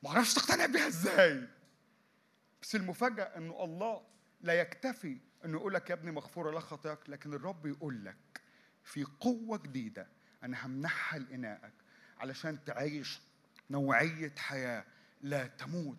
معرفش 0.02 0.34
تقتنع 0.34 0.66
بيها 0.66 0.86
إزاي. 0.86 1.48
بس 2.62 2.74
المفاجأة 2.74 3.24
انه 3.24 3.64
الله 3.64 4.02
لا 4.40 4.52
يكتفي 4.52 5.18
إنه 5.44 5.58
يقول 5.58 5.74
لك 5.74 5.90
يا 5.90 5.94
ابني 5.94 6.10
مغفورة 6.10 6.50
لك 6.50 6.62
خطاياك 6.62 7.10
لكن 7.10 7.34
الرب 7.34 7.66
يقول 7.66 8.04
لك 8.04 8.40
في 8.84 9.04
قوة 9.04 9.58
جديدة 9.58 10.08
أنا 10.42 10.66
همنحها 10.66 11.18
لإنائك 11.18 11.72
علشان 12.18 12.64
تعيش 12.64 13.20
نوعية 13.70 14.34
حياة 14.36 14.84
لا 15.22 15.46
تموت. 15.46 15.98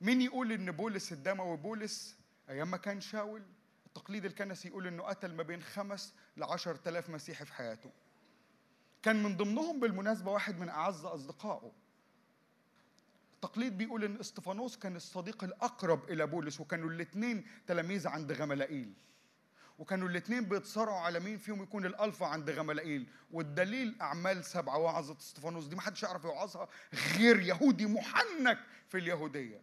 مين 0.00 0.20
يقول 0.20 0.52
إن 0.52 0.72
بولس 0.72 1.12
الدموي 1.12 1.56
بولس 1.56 2.16
أيام 2.48 2.70
ما 2.70 2.76
كان 2.76 3.00
شاول؟ 3.00 3.42
التقليد 3.86 4.24
الكنسي 4.24 4.68
يقول 4.68 4.86
إنه 4.86 5.02
قتل 5.02 5.34
ما 5.34 5.42
بين 5.42 5.62
خمس 5.62 6.14
لعشر 6.36 6.74
تلاف 6.74 7.10
مسيحي 7.10 7.44
في 7.44 7.52
حياته. 7.52 7.90
كان 9.02 9.22
من 9.22 9.36
ضمنهم 9.36 9.80
بالمناسبة 9.80 10.30
واحد 10.30 10.58
من 10.58 10.68
أعز 10.68 11.04
أصدقائه. 11.04 11.72
التقليد 13.34 13.78
بيقول 13.78 14.04
إن 14.04 14.16
إستفانوس 14.16 14.76
كان 14.76 14.96
الصديق 14.96 15.44
الأقرب 15.44 16.10
إلى 16.10 16.26
بولس 16.26 16.60
وكانوا 16.60 16.90
الاثنين 16.90 17.46
تلاميذ 17.66 18.08
عند 18.08 18.32
غملائيل. 18.32 18.94
وكانوا 19.80 20.08
الاثنين 20.08 20.44
بيتصارعوا 20.44 20.98
على 21.00 21.20
مين 21.20 21.38
فيهم 21.38 21.62
يكون 21.62 21.86
الألفا 21.86 22.26
عند 22.26 22.50
غملائيل. 22.50 23.06
والدليل 23.30 23.96
أعمال 24.00 24.44
سبعة 24.44 24.78
وعظة 24.78 25.16
إستفانوس 25.18 25.66
دي 25.66 25.76
ما 25.76 25.82
حدش 25.82 26.02
يعرف 26.02 26.24
يوعظها 26.24 26.68
غير 27.18 27.40
يهودي 27.40 27.86
محنك 27.86 28.58
في 28.88 28.98
اليهودية. 28.98 29.62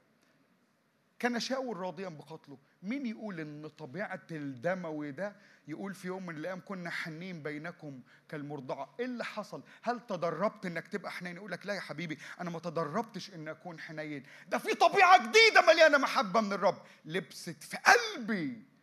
كان 1.19 1.39
شاول 1.39 1.77
راضيا 1.77 2.09
بقتله. 2.09 2.57
مين 2.83 3.05
يقول 3.05 3.39
إن 3.39 3.67
طبيعة 3.67 4.21
الدموي 4.31 5.11
ده؟ 5.11 5.35
يقول 5.67 5.93
في 5.93 6.07
يوم 6.07 6.25
من 6.25 6.37
الأيام 6.37 6.61
كنا 6.65 6.89
حنين 6.89 7.43
بينكم 7.43 8.01
كالمرضعة. 8.29 8.95
إيه 8.99 9.05
اللي 9.05 9.25
حصل؟ 9.25 9.63
هل 9.81 9.99
تدربت 10.07 10.65
إنك 10.65 10.87
تبقى 10.87 11.11
حنين؟ 11.11 11.35
يقول 11.35 11.51
لك 11.51 11.65
لا 11.65 11.73
يا 11.73 11.79
حبيبي 11.79 12.17
أنا 12.41 12.49
ما 12.49 12.59
تدربتش 12.59 13.33
إن 13.33 13.47
أكون 13.47 13.79
حنين. 13.79 14.23
ده 14.47 14.57
في 14.57 14.73
طبيعة 14.75 15.29
جديدة 15.29 15.61
مليانة 15.73 15.97
محبة 15.97 16.41
من 16.41 16.53
الرب. 16.53 16.81
لبست 17.05 17.63
في 17.63 17.77
قلبي 17.77 18.76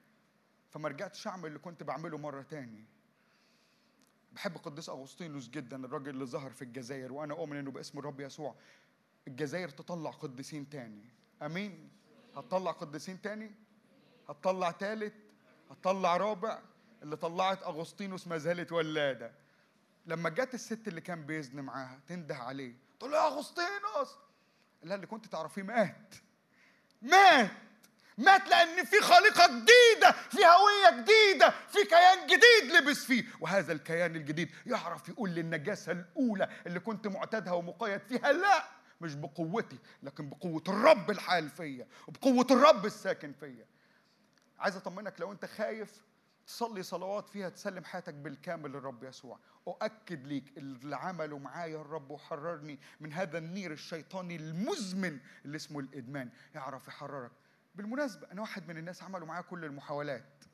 فما 0.75 0.89
رجعتش 0.89 1.27
أعمل 1.27 1.47
اللي 1.47 1.59
كنت 1.59 1.83
بعمله 1.83 2.19
مرة 2.19 2.43
تاني. 2.43 2.85
بحب 4.33 4.57
قديس 4.57 4.89
أغسطينوس 4.89 5.49
جدا 5.49 5.85
الراجل 5.85 6.09
اللي 6.09 6.25
ظهر 6.25 6.51
في 6.51 6.63
الجزائر 6.63 7.13
وأنا 7.13 7.35
أؤمن 7.35 7.57
إنه 7.57 7.71
باسم 7.71 7.99
الرب 7.99 8.21
يسوع. 8.21 8.55
الجزائر 9.29 9.69
تطلع 9.69 10.11
قديسين 10.11 10.71
تاني. 10.71 11.11
آمين؟ 11.43 11.91
هتطلع 12.37 12.71
قديسين 12.71 13.23
تاني؟ 13.23 13.51
هتطلع 14.29 14.71
تالت؟ 14.71 15.15
هتطلع 15.71 16.17
رابع؟ 16.17 16.63
اللي 17.03 17.17
طلعت 17.17 17.63
أغسطينوس 17.63 18.27
ما 18.27 18.39
زالت 18.39 18.73
ولاده. 18.73 19.33
لما 20.07 20.31
جت 20.31 20.55
الست 20.55 20.89
اللي 20.89 21.01
كان 21.01 21.27
بيزن 21.27 21.61
معاها 21.61 22.01
تنده 22.07 22.37
عليه 22.37 22.75
تقول 22.99 23.13
له 23.13 23.17
يا 23.17 23.27
أغسطينوس! 23.27 24.17
لا 24.83 24.95
اللي 24.95 25.07
كنت 25.07 25.27
تعرفيه 25.27 25.63
مات. 25.63 26.15
مات! 27.03 27.51
مات 28.19 28.49
لأن 28.49 28.85
في 28.85 29.01
خليقه 29.01 29.47
جديدة 29.47 30.13
في 30.13 30.39
هوية 30.39 31.03
جديدة 31.03 31.51
في 31.51 31.85
كيان 31.85 32.27
جديد 32.27 32.73
لبس 32.75 33.05
فيه. 33.05 33.25
وهذا 33.41 33.73
الكيان 33.73 34.17
الجديد 34.17 34.51
يعرف 34.67 35.09
يقول 35.09 35.31
للنجاسة 35.31 35.93
الأولى 35.93 36.49
اللي 36.67 36.81
كنت 36.81 37.07
معتادها 37.07 37.53
ومقيد 37.53 38.01
فيها 38.01 38.33
لا 38.33 38.65
مش 39.01 39.15
بقوتي 39.15 39.79
لكن 40.03 40.29
بقوة 40.29 40.63
الرب 40.69 41.11
الحال 41.11 41.51
فيا 41.51 41.87
وبقوة 42.09 42.47
الرب 42.51 42.87
الساكن 42.87 43.33
فيا. 43.33 43.67
عايز 44.59 44.77
أطمنك 44.77 45.21
لو 45.21 45.33
أنت 45.33 45.45
خايف 45.45 46.03
تصلي 46.47 46.83
صلوات 46.83 47.29
فيها 47.29 47.49
تسلم 47.49 47.85
حياتك 47.85 48.15
بالكامل 48.15 48.71
للرب 48.71 49.05
يسوع. 49.05 49.39
أؤكد 49.69 50.27
ليك 50.27 50.45
اللي 50.57 50.97
عمله 50.97 51.39
معايا 51.39 51.81
الرب 51.81 52.11
وحررني 52.11 52.79
من 53.01 53.13
هذا 53.13 53.39
النير 53.39 53.73
الشيطاني 53.73 54.37
المزمن 54.37 55.19
اللي 55.45 55.57
اسمه 55.57 55.81
الإدمان 55.81 56.31
يعرف 56.55 56.89
يحررك. 56.89 57.31
بالمناسبة 57.75 58.33
أنا 58.33 58.41
واحد 58.41 58.69
من 58.69 58.77
الناس 58.79 59.03
عملوا 59.03 59.27
معايا 59.27 59.43
كل 59.43 59.65
المحاولات. 59.65 60.45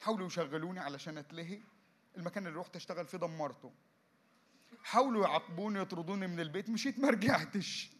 حاولوا 0.00 0.26
يشغلوني 0.26 0.80
علشان 0.80 1.18
أتلهي. 1.18 1.60
المكان 2.16 2.46
اللي 2.46 2.58
رحت 2.58 2.76
أشتغل 2.76 3.06
فيه 3.06 3.18
دمرته. 3.18 3.72
حاولوا 4.82 5.26
يعاقبوني 5.26 5.80
يطردوني 5.80 6.26
من 6.26 6.40
البيت 6.40 6.70
مشيت 6.70 6.98
ما 6.98 7.10
رجعتش. 7.10 7.90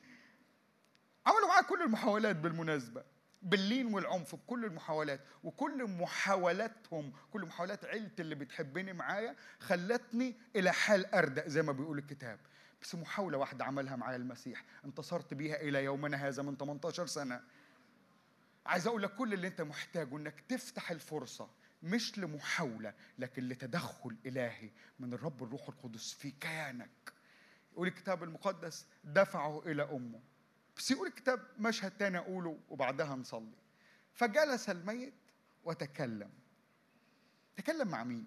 عملوا 1.26 1.48
معايا 1.48 1.62
كل 1.62 1.82
المحاولات 1.82 2.36
بالمناسبة. 2.36 3.04
باللين 3.42 3.94
والعنف 3.94 4.34
بكل 4.34 4.64
المحاولات. 4.64 5.20
وكل 5.44 5.84
محاولاتهم 5.90 7.12
كل 7.32 7.46
محاولات 7.46 7.84
عيلتي 7.84 8.22
اللي 8.22 8.34
بتحبني 8.34 8.92
معايا 8.92 9.36
خلتني 9.60 10.34
إلى 10.56 10.72
حال 10.72 11.14
أردأ 11.14 11.48
زي 11.48 11.62
ما 11.62 11.72
بيقول 11.72 11.98
الكتاب. 11.98 12.38
بس 12.82 12.94
محاولة 12.94 13.38
واحدة 13.38 13.64
عملها 13.64 13.96
معايا 13.96 14.16
المسيح. 14.16 14.64
انتصرت 14.84 15.34
بيها 15.34 15.56
إلى 15.60 15.84
يومنا 15.84 16.16
هذا 16.16 16.42
من 16.42 16.56
18 16.56 17.06
سنة. 17.06 17.40
عايز 18.66 18.86
أقول 18.86 19.02
لك 19.02 19.14
كل 19.14 19.34
اللي 19.34 19.46
أنت 19.46 19.60
محتاجه 19.60 20.16
إنك 20.16 20.40
تفتح 20.40 20.90
الفرصة 20.90 21.50
مش 21.82 22.18
لمحاولة 22.18 22.94
لكن 23.18 23.48
لتدخل 23.48 24.16
إلهي 24.26 24.70
من 24.98 25.12
الرب 25.12 25.42
الروح 25.42 25.68
القدس 25.68 26.12
في 26.12 26.30
كيانك. 26.30 27.12
يقول 27.72 27.88
الكتاب 27.88 28.22
المقدس 28.22 28.86
دفعه 29.04 29.62
إلى 29.66 29.82
أمه. 29.82 30.20
بس 30.76 30.90
يقول 30.90 31.08
الكتاب 31.08 31.40
مشهد 31.58 31.90
تاني 31.90 32.18
أقوله 32.18 32.58
وبعدها 32.68 33.14
نصلي. 33.14 33.58
فجلس 34.12 34.70
الميت 34.70 35.14
وتكلم. 35.64 36.30
تكلم 37.56 37.88
مع 37.88 38.04
مين؟ 38.04 38.26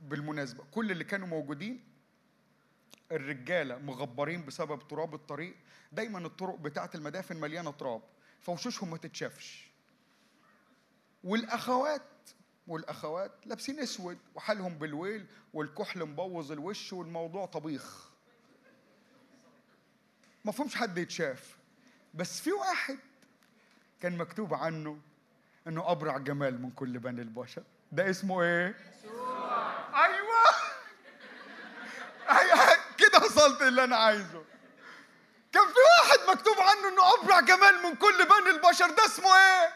بالمناسبة 0.00 0.64
كل 0.64 0.90
اللي 0.90 1.04
كانوا 1.04 1.28
موجودين 1.28 1.84
الرجالة 3.12 3.78
مغبرين 3.78 4.46
بسبب 4.46 4.88
تراب 4.88 5.14
الطريق. 5.14 5.56
دايما 5.92 6.18
الطرق 6.18 6.54
بتاعة 6.58 6.90
المدافن 6.94 7.36
مليانة 7.40 7.70
تراب. 7.70 8.02
فوشوشهم 8.44 8.90
ما 8.90 8.96
تتشافش. 8.96 9.70
والأخوات 11.24 12.02
والأخوات 12.66 13.32
لابسين 13.46 13.80
أسود 13.80 14.18
وحالهم 14.34 14.78
بالويل 14.78 15.26
والكحل 15.54 16.04
مبوظ 16.04 16.52
الوش 16.52 16.92
والموضوع 16.92 17.46
طبيخ. 17.46 18.10
ما 20.44 20.52
فهمش 20.52 20.74
حد 20.76 20.98
يتشاف. 20.98 21.56
بس 22.14 22.40
في 22.40 22.52
واحد 22.52 22.98
كان 24.00 24.16
مكتوب 24.18 24.54
عنه 24.54 24.98
إنه 25.66 25.90
أبرع 25.90 26.18
جمال 26.18 26.62
من 26.62 26.70
كل 26.70 26.98
بني 26.98 27.22
البشر. 27.22 27.62
ده 27.92 28.10
اسمه 28.10 28.42
إيه؟ 28.42 28.74
أيوه. 29.94 30.44
أيوه. 32.40 32.76
كده 32.98 33.18
وصلت 33.26 33.62
اللي 33.62 33.84
أنا 33.84 33.96
عايزه. 33.96 34.44
كان 35.54 35.62
في 35.66 35.78
واحد 36.02 36.36
مكتوب 36.36 36.54
عنه 36.58 36.88
إنه 36.88 37.14
أبرع 37.14 37.40
جمال 37.40 37.82
من 37.82 37.94
كل 37.96 38.24
بني 38.24 38.56
البشر 38.56 38.90
ده 38.90 39.06
اسمه 39.06 39.26
إيه؟ 39.36 39.74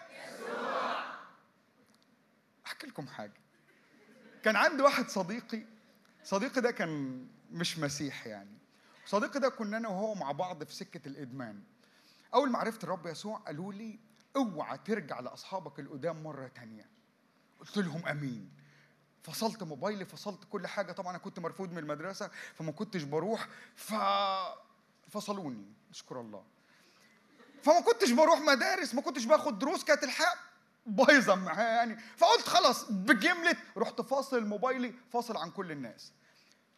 أحكي 2.67 2.87
لكم 2.87 3.09
حاجة. 3.09 3.41
كان 4.45 4.57
عندي 4.57 4.83
واحد 4.83 5.09
صديقي 5.09 5.63
صديقي 6.25 6.61
ده 6.61 6.71
كان 6.71 7.27
مش 7.51 7.79
مسيحي 7.79 8.31
يعني. 8.31 8.59
صديقي 9.07 9.41
ده 9.41 9.49
كنا 9.49 9.77
أنا 9.77 9.89
وهو 9.89 10.15
مع 10.15 10.33
بعض 10.33 10.65
في 10.65 10.75
سكة 10.75 11.09
الإدمان. 11.09 11.63
أول 12.35 12.51
ما 12.51 12.59
عرفت 12.59 12.85
الرب 12.85 13.07
يسوع 13.07 13.39
قالوا 13.39 13.73
لي 13.73 13.99
أوعى 14.37 14.79
ترجع 14.79 15.21
لأصحابك 15.21 15.81
القدام 15.81 16.23
مرة 16.23 16.49
تانية. 16.49 16.89
قلت 17.61 17.77
لهم 17.79 18.07
آمين. 18.07 18.51
فصلت 19.23 19.63
موبايلي 19.63 20.05
فصلت 20.05 20.45
كل 20.51 20.67
حاجة. 20.67 20.93
طبعا 20.93 21.11
أنا 21.11 21.19
كنت 21.19 21.39
مرفوض 21.39 21.73
من 21.73 21.79
المدرسة 21.79 22.31
فما 22.55 22.73
كنتش 22.73 23.03
بروح. 23.03 23.49
ف 23.77 23.95
فصلوني 25.11 25.73
اشكر 25.91 26.21
الله. 26.21 26.45
فما 27.63 27.81
كنتش 27.81 28.11
بروح 28.11 28.41
مدارس 28.41 28.95
ما 28.95 29.03
كنتش 29.03 29.25
باخد 29.25 29.59
دروس 29.59 29.85
كانت 29.85 30.05
الحياة 30.05 30.35
بايظة 30.87 31.35
معايا 31.35 31.69
يعني 31.69 31.97
فقلت 32.17 32.47
خلاص 32.47 32.93
بجملة 32.93 33.57
رحت 33.77 34.01
فاصل 34.01 34.47
موبايلي 34.47 34.95
فاصل 35.13 35.37
عن 35.37 35.51
كل 35.51 35.73
الناس. 35.73 36.13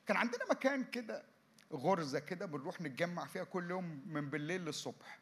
كان 0.07 0.17
عندنا 0.17 0.45
مكان 0.51 0.85
كده 0.85 1.25
غرزة 1.73 2.19
كده 2.19 2.47
بنروح 2.47 2.81
نتجمع 2.81 3.27
فيها 3.27 3.45
كل 3.45 3.71
يوم 3.71 4.03
من 4.07 4.31
بالليل 4.31 4.65
للصبح. 4.65 5.19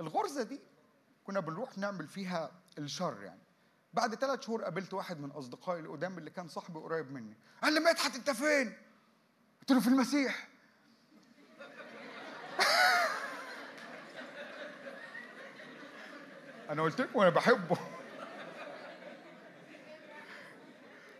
الغرزة 0.00 0.42
دي 0.42 0.60
كنا 1.24 1.40
بنروح 1.40 1.78
نعمل 1.78 2.08
فيها 2.08 2.52
الشر 2.78 3.22
يعني. 3.22 3.40
بعد 3.94 4.14
ثلاث 4.14 4.40
شهور 4.40 4.64
قابلت 4.64 4.94
واحد 4.94 5.20
من 5.20 5.30
أصدقائي 5.30 5.80
القدام 5.80 6.18
اللي 6.18 6.30
كان 6.30 6.48
صاحبي 6.48 6.78
قريب 6.78 7.12
مني. 7.12 7.36
قال 7.62 7.72
لي 7.72 7.80
مدحت 7.80 8.14
أنت 8.14 8.30
فين؟ 8.30 8.76
قلت 9.60 9.70
له 9.70 9.80
في 9.80 9.88
المسيح. 9.88 10.48
أنا 16.70 16.82
قلت 16.82 17.00
لكم 17.00 17.20
أنا 17.20 17.30
بحبه. 17.30 17.78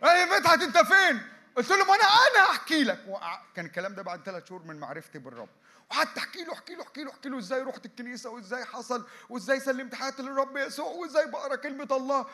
أي 0.03 0.25
مدحت 0.25 0.61
أنت 0.61 0.77
فين؟ 0.77 1.21
قلت 1.55 1.69
له 1.69 1.77
ما 1.85 1.95
أنا 1.95 2.03
أنا 2.03 2.51
أحكي 2.51 2.83
لك. 2.83 3.19
كان 3.55 3.65
الكلام 3.65 3.95
ده 3.95 4.01
بعد 4.01 4.23
ثلاث 4.23 4.47
شهور 4.49 4.63
من 4.63 4.79
معرفتي 4.79 5.19
بالرب. 5.19 5.49
وقعدت 5.89 6.17
أحكي 6.17 6.43
له 6.43 6.53
أحكي 6.53 6.75
له 6.75 6.83
أحكي 6.83 7.03
له 7.03 7.11
أحكي 7.11 7.29
له 7.29 7.37
إزاي 7.37 7.61
رحت 7.61 7.85
الكنيسة 7.85 8.29
وإزاي 8.29 8.65
حصل 8.65 9.07
وإزاي 9.29 9.59
سلمت 9.59 9.95
حياتي 9.95 10.21
للرب 10.21 10.57
يسوع 10.57 10.85
وإزاي 10.91 11.31
بقرأ 11.31 11.55
كلمة 11.55 11.87
الله. 11.91 12.25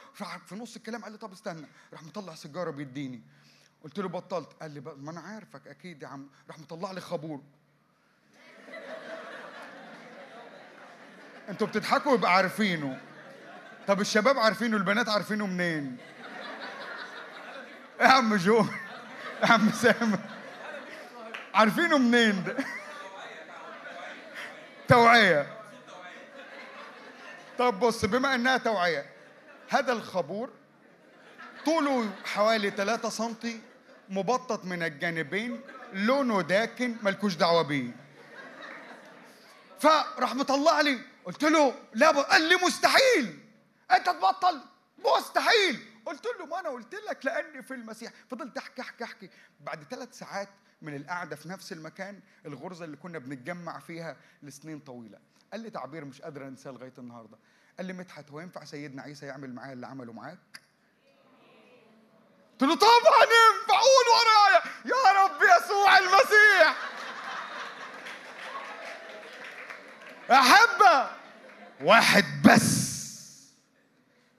في 0.45 0.55
نص 0.55 0.75
الكلام 0.75 1.03
قال 1.03 1.11
لي 1.11 1.17
طب 1.17 1.31
استنى. 1.31 1.67
راح 1.93 2.03
مطلع 2.03 2.35
سيجارة 2.35 2.71
بيديني. 2.71 3.21
قلت 3.83 3.99
له 3.99 4.09
بطلت. 4.09 4.49
قال 4.61 4.71
لي 4.71 4.79
ما 4.79 5.11
أنا 5.11 5.21
عارفك 5.21 5.67
أكيد 5.67 6.01
يا 6.01 6.07
عم. 6.07 6.29
راح 6.47 6.59
مطلع 6.59 6.91
لي 6.91 7.01
خابور 7.01 7.41
أنتوا 11.49 11.67
بتضحكوا 11.67 12.13
يبقى 12.13 12.33
عارفينه. 12.33 12.99
طب 13.87 14.01
الشباب 14.01 14.39
عارفينه 14.39 14.77
البنات 14.77 15.09
عارفينه 15.09 15.47
منين؟ 15.47 15.97
يا 18.01 18.07
عم 18.07 18.35
جو؟ 18.35 18.65
يا 19.43 19.51
عم 19.51 19.71
سامر 19.71 20.19
عارفينه 21.53 21.97
منين؟ 21.97 22.43
ده 22.43 22.55
توعية. 24.87 25.47
طب 27.57 27.79
بص 27.79 28.05
بما 28.05 28.35
إنها 28.35 28.57
توعية 28.57 29.05
هذا 29.69 29.93
الخابور 29.93 30.49
طوله 31.65 32.09
حوالي 32.25 32.69
3 32.69 33.09
سنتي 33.09 33.61
مبطط 34.09 34.65
من 34.65 34.83
الجانبين 34.83 35.61
لونه 35.93 36.41
داكن 36.41 36.95
ملكوش 37.03 37.35
دعوة 37.35 37.61
بيه. 37.61 37.91
فراح 39.79 40.35
مطلع 40.35 40.81
لي 40.81 40.99
قلت 41.25 41.43
له 41.43 41.75
لا 41.93 42.11
ب... 42.11 42.17
قال 42.17 42.41
لي 42.41 42.55
مستحيل. 42.55 43.39
أنت 43.91 44.05
تبطل؟ 44.05 44.61
مستحيل. 44.97 45.79
قلت 46.05 46.27
له 46.39 46.45
ما 46.45 46.59
أنا 46.59 46.69
قلت 46.69 46.95
لك 46.95 47.25
لأني 47.25 47.63
في 47.63 47.73
المسيح. 47.73 48.11
فضلت 48.31 48.57
أحكي 48.57 48.81
أحكي 48.81 49.03
أحكي. 49.03 49.29
بعد 49.59 49.83
ثلاث 49.83 50.17
ساعات 50.17 50.49
من 50.81 50.95
القعدة 50.95 51.35
في 51.35 51.49
نفس 51.49 51.71
المكان 51.71 52.19
الغرزة 52.45 52.85
اللي 52.85 52.97
كنا 52.97 53.19
بنتجمع 53.19 53.79
فيها 53.79 54.17
لسنين 54.43 54.79
طويلة. 54.79 55.19
قال 55.51 55.61
لي 55.61 55.69
تعبير 55.69 56.05
مش 56.05 56.21
قادر 56.21 56.47
أنساه 56.47 56.71
لغاية 56.71 56.93
النهارده. 56.97 57.37
قال 57.77 57.85
لي 57.85 57.93
مدحت 57.93 58.31
هو 58.31 58.39
ينفع 58.39 58.63
سيدنا 58.63 59.01
عيسى 59.01 59.25
يعمل 59.25 59.53
معايا 59.53 59.73
اللي 59.73 59.87
عمله 59.87 60.13
معاك؟ 60.13 60.61
قلت 62.51 62.63
له 62.69 62.75
طبعا 62.75 63.23
ينفع. 63.23 63.79
قول 63.79 64.07
ورايا. 64.15 64.61
يا 64.85 65.23
رب 65.23 65.41
يسوع 65.41 65.97
المسيح. 65.97 66.94
أحبة. 70.31 71.09
واحد 71.81 72.23
بس. 72.45 72.85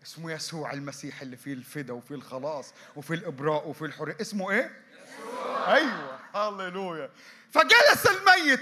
اسمه 0.06 0.32
يسوع 0.32 0.72
المسيح 0.72 1.20
اللي 1.22 1.36
فيه 1.36 1.52
الفدا 1.52 1.92
وفيه 1.92 2.14
الخلاص 2.14 2.72
وفيه 2.96 3.14
الإبراء 3.14 3.68
وفيه 3.68 3.86
الحرية. 3.86 4.16
اسمه 4.20 4.50
إيه؟ 4.50 4.82
أيوة. 5.66 6.18
هللويا 6.34 7.10
فجلس 7.50 8.06
الميت. 8.06 8.60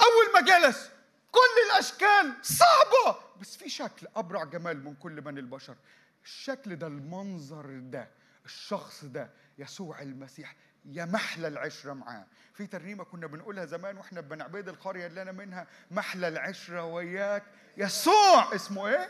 أول 0.00 0.32
ما 0.34 0.40
جلس 0.40 0.90
كل 1.32 1.70
الأشكال 1.72 2.32
صعبة. 2.42 3.18
بس 3.40 3.56
في 3.56 3.68
شكل 3.68 4.06
أبرع 4.16 4.44
جمال 4.44 4.84
من 4.84 4.94
كل 4.94 5.20
بني 5.20 5.40
البشر. 5.40 5.76
الشكل 6.24 6.76
ده 6.76 6.86
المنظر 6.86 7.66
ده 7.80 8.08
الشخص 8.44 9.04
ده 9.04 9.30
يسوع 9.58 10.02
المسيح. 10.02 10.56
يا 10.86 11.04
محلى 11.04 11.48
العشرة 11.48 11.92
معاه. 11.92 12.26
في 12.54 12.66
ترنيمة 12.66 13.04
كنا 13.04 13.26
بنقولها 13.26 13.64
زمان 13.64 13.96
وإحنا 13.96 14.20
بن 14.20 14.42
عبيد 14.42 14.68
القرية 14.68 15.06
اللي 15.06 15.22
أنا 15.22 15.32
منها 15.32 15.66
محلى 15.90 16.28
العشرة 16.28 16.84
وياك 16.84 17.42
يسوع. 17.76 18.54
اسمه 18.54 18.88
إيه؟ 18.88 19.08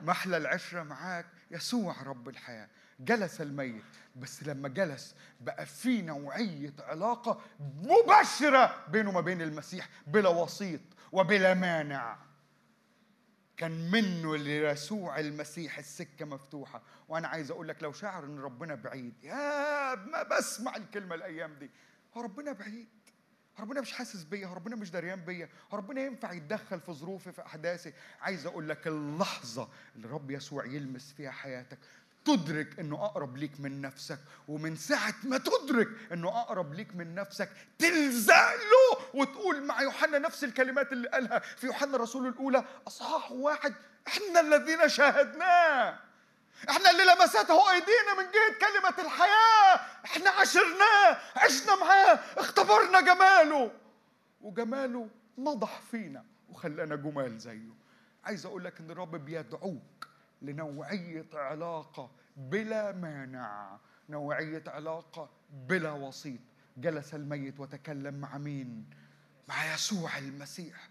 محلى 0.00 0.36
العشرة 0.36 0.82
معاك 0.82 1.26
يسوع 1.50 2.02
رب 2.02 2.28
الحياة. 2.28 2.68
جلس 3.00 3.40
الميت 3.40 3.84
بس 4.16 4.42
لما 4.42 4.68
جلس 4.68 5.14
بقى 5.40 5.66
في 5.66 6.02
نوعية 6.02 6.72
علاقة 6.78 7.40
مباشرة 7.60 8.84
بينه 8.88 9.10
وما 9.10 9.20
بين 9.20 9.42
المسيح 9.42 9.88
بلا 10.06 10.28
وسيط 10.28 10.80
وبلا 11.12 11.54
مانع. 11.54 12.16
كان 13.56 13.90
منه 13.90 14.36
ليسوع 14.36 15.18
المسيح 15.18 15.78
السكة 15.78 16.24
مفتوحة. 16.24 16.82
وأنا 17.08 17.28
عايز 17.28 17.50
أقول 17.50 17.68
لك 17.68 17.82
لو 17.82 17.92
شاعر 17.92 18.24
إن 18.24 18.38
ربنا 18.38 18.74
بعيد 18.74 19.14
يا 19.22 19.94
ما 19.94 20.22
بسمع 20.22 20.76
الكلمة 20.76 21.14
الأيام 21.14 21.54
دي. 21.54 21.70
هو 22.16 22.20
ربنا 22.20 22.52
بعيد. 22.52 22.88
ربنا 23.60 23.80
مش 23.80 23.92
حاسس 23.92 24.22
بيا 24.22 24.48
ربنا 24.48 24.76
مش 24.76 24.90
دريان 24.90 25.20
بيا. 25.20 25.48
ربنا 25.72 26.00
ينفع 26.00 26.32
يتدخل 26.32 26.80
في 26.80 26.92
ظروفي 26.92 27.32
في 27.32 27.42
أحداثي. 27.42 27.92
عايز 28.20 28.46
أقول 28.46 28.68
لك 28.68 28.86
اللحظة 28.86 29.68
اللي 29.96 30.08
رب 30.08 30.30
يسوع 30.30 30.64
يلمس 30.64 31.12
فيها 31.12 31.30
حياتك 31.30 31.78
تدرك 32.24 32.80
إنه 32.80 33.04
أقرب 33.04 33.36
ليك 33.36 33.60
من 33.60 33.80
نفسك. 33.80 34.18
ومن 34.48 34.76
ساعة 34.76 35.14
ما 35.24 35.38
تدرك 35.38 35.88
إنه 36.12 36.28
أقرب 36.28 36.74
ليك 36.74 36.96
من 36.96 37.14
نفسك 37.14 37.48
تلزق 37.78 38.54
له. 38.54 38.91
وتقول 39.14 39.62
مع 39.64 39.82
يوحنا 39.82 40.18
نفس 40.18 40.44
الكلمات 40.44 40.92
اللي 40.92 41.08
قالها 41.08 41.38
في 41.38 41.66
يوحنا 41.66 41.96
الرسول 41.96 42.26
الأولى 42.26 42.64
أصحاح 42.86 43.32
واحد 43.32 43.74
إحنا 44.08 44.40
الذين 44.40 44.88
شاهدناه 44.88 45.98
إحنا 46.68 46.90
اللي 46.90 47.02
لمسته 47.02 47.72
أيدينا 47.72 48.14
من 48.18 48.24
جهة 48.24 48.58
كلمة 48.60 49.06
الحياة. 49.06 49.74
إحنا 50.04 50.30
عشرناه 50.30 51.18
عشنا 51.36 51.76
معاه 51.76 52.18
اختبرنا 52.36 53.00
جماله. 53.00 53.70
وجماله 54.40 55.08
نضح 55.38 55.80
فينا 55.90 56.24
وخلانا 56.48 56.96
جمال 56.96 57.38
زيه. 57.38 57.72
عايز 58.24 58.46
أقول 58.46 58.64
لك 58.64 58.80
إن 58.80 58.90
الرب 58.90 59.16
بيدعوك 59.16 60.08
لنوعية 60.42 61.28
علاقة 61.34 62.10
بلا 62.36 62.92
مانع. 62.92 63.78
نوعية 64.08 64.64
علاقة 64.66 65.30
بلا 65.50 65.92
وسيط. 65.92 66.40
جلس 66.76 67.14
الميت 67.14 67.60
وتكلم 67.60 68.14
مع 68.14 68.38
مين؟ 68.38 68.90
مع 69.48 69.74
يسوع 69.74 70.18
المسيح. 70.18 70.88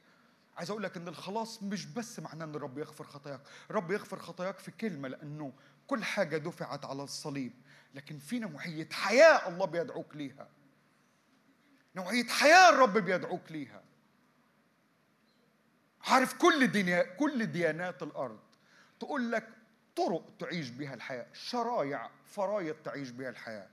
عايز 0.57 0.69
أقول 0.69 0.83
لك 0.83 0.97
إن 0.97 1.07
الخلاص 1.07 1.63
مش 1.63 1.85
بس 1.85 2.19
معناه 2.19 2.45
إن 2.45 2.55
الرب 2.55 2.77
يغفر 2.77 3.03
خطاياك. 3.03 3.41
الرب 3.69 3.91
يغفر 3.91 4.19
خطاياك 4.19 4.59
في 4.59 4.71
كلمة 4.71 5.07
لأنه 5.07 5.53
كل 5.87 6.03
حاجة 6.03 6.37
دفعت 6.37 6.85
على 6.85 7.03
الصليب. 7.03 7.53
لكن 7.95 8.19
في 8.19 8.39
نوعية 8.39 8.89
حياة 8.91 9.49
الله 9.49 9.65
بيدعوك 9.65 10.15
ليها. 10.15 10.47
نوعية 11.95 12.27
حياة 12.27 12.69
الرب 12.69 12.97
بيدعوك 12.97 13.51
ليها. 13.51 13.83
عارف 16.01 16.33
كل 16.33 16.67
دنيا 16.67 17.01
كل 17.01 17.45
ديانات 17.45 18.03
الأرض 18.03 18.39
تقول 18.99 19.31
لك 19.31 19.49
طرق 19.95 20.25
تعيش 20.39 20.69
بها 20.69 20.93
الحياة 20.93 21.27
شرايع 21.33 22.09
فرايض 22.25 22.75
تعيش 22.75 23.09
بها 23.09 23.29
الحياة. 23.29 23.67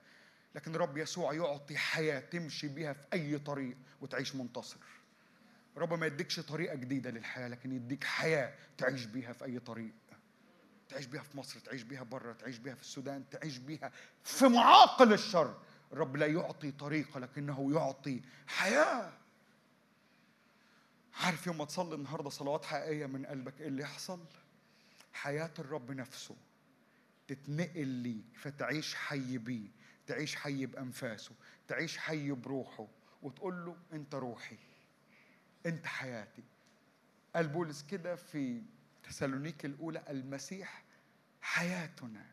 لكن 0.54 0.74
الرب 0.74 0.96
يسوع 0.98 1.34
يعطي 1.34 1.76
حياة 1.76 2.20
تمشي 2.20 2.68
بها 2.68 2.92
في 2.92 3.06
أي 3.12 3.38
طريق 3.38 3.76
وتعيش 4.00 4.34
منتصر. 4.34 4.78
رب 5.76 5.92
ما 5.94 6.06
يديكش 6.06 6.40
طريقة 6.40 6.74
جديدة 6.74 7.10
للحياة 7.10 7.48
لكن 7.48 7.72
يديك 7.72 8.04
حياة 8.04 8.54
تعيش 8.78 9.04
بيها 9.04 9.32
في 9.32 9.44
أي 9.44 9.58
طريق. 9.58 9.92
تعيش 10.88 11.06
بيها 11.06 11.22
في 11.22 11.36
مصر 11.36 11.60
تعيش 11.60 11.82
بيها 11.82 12.02
بره 12.02 12.32
تعيش 12.32 12.58
بيها 12.58 12.74
في 12.74 12.80
السودان 12.82 13.24
تعيش 13.30 13.58
بيها 13.58 13.92
في 14.24 14.48
معاقل 14.48 15.12
الشر. 15.12 15.60
الرب 15.92 16.16
لا 16.16 16.26
يعطي 16.26 16.70
طريقة 16.70 17.20
لكنه 17.20 17.72
يعطي 17.74 18.22
حياة. 18.46 19.12
عارف 21.14 21.46
يوم 21.46 21.58
ما 21.58 21.64
تصلي 21.64 21.94
النهارده 21.94 22.30
صلوات 22.30 22.64
حقيقية 22.64 23.06
من 23.06 23.26
قلبك 23.26 23.60
إيه 23.60 23.68
اللي 23.68 23.82
يحصل؟ 23.82 24.20
حياة 25.12 25.50
الرب 25.58 25.90
نفسه 25.92 26.36
تتنقل 27.28 27.86
ليك 27.86 28.24
فتعيش 28.34 28.94
حي 28.94 29.38
بيه. 29.38 29.68
تعيش 30.08 30.36
حي 30.36 30.66
بأنفاسه 30.66 31.34
تعيش 31.68 31.98
حي 31.98 32.30
بروحه 32.30 32.88
وتقول 33.22 33.64
له 33.64 33.76
أنت 33.92 34.14
روحي 34.14 34.58
أنت 35.66 35.86
حياتي. 35.86 36.42
قال 37.34 37.48
بولس 37.48 37.82
كده 37.82 38.16
في 38.16 38.62
تسالونيك 39.02 39.64
الأولى 39.64 40.02
المسيح 40.08 40.84
حياتنا. 41.40 42.26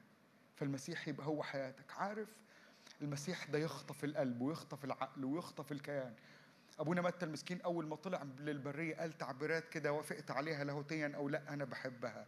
فالمسيح 0.56 1.08
يبقى 1.08 1.28
هو 1.28 1.44
حياتك. 1.44 1.92
عارف؟ 1.92 2.30
المسيح 3.02 3.46
ده 3.46 3.60
يخطف 3.60 4.04
القلب 4.04 4.42
ويخطف 4.42 4.86
العقل 4.86 5.26
ويخطف 5.26 5.72
الكيان. 5.72 6.14
أبونا 6.80 7.02
متى 7.02 7.26
المسكين 7.26 7.62
أول 7.62 7.88
ما 7.88 7.96
طلع 7.96 8.24
للبرية 8.40 8.96
قال 8.96 9.18
تعبيرات 9.18 9.70
كده 9.70 9.92
وافقت 9.94 10.32
عليها 10.32 10.64
لاهوتيا 10.64 11.12
أو 11.16 11.30
لا 11.30 11.54
أنا 11.54 11.66
بحبها. 11.66 12.28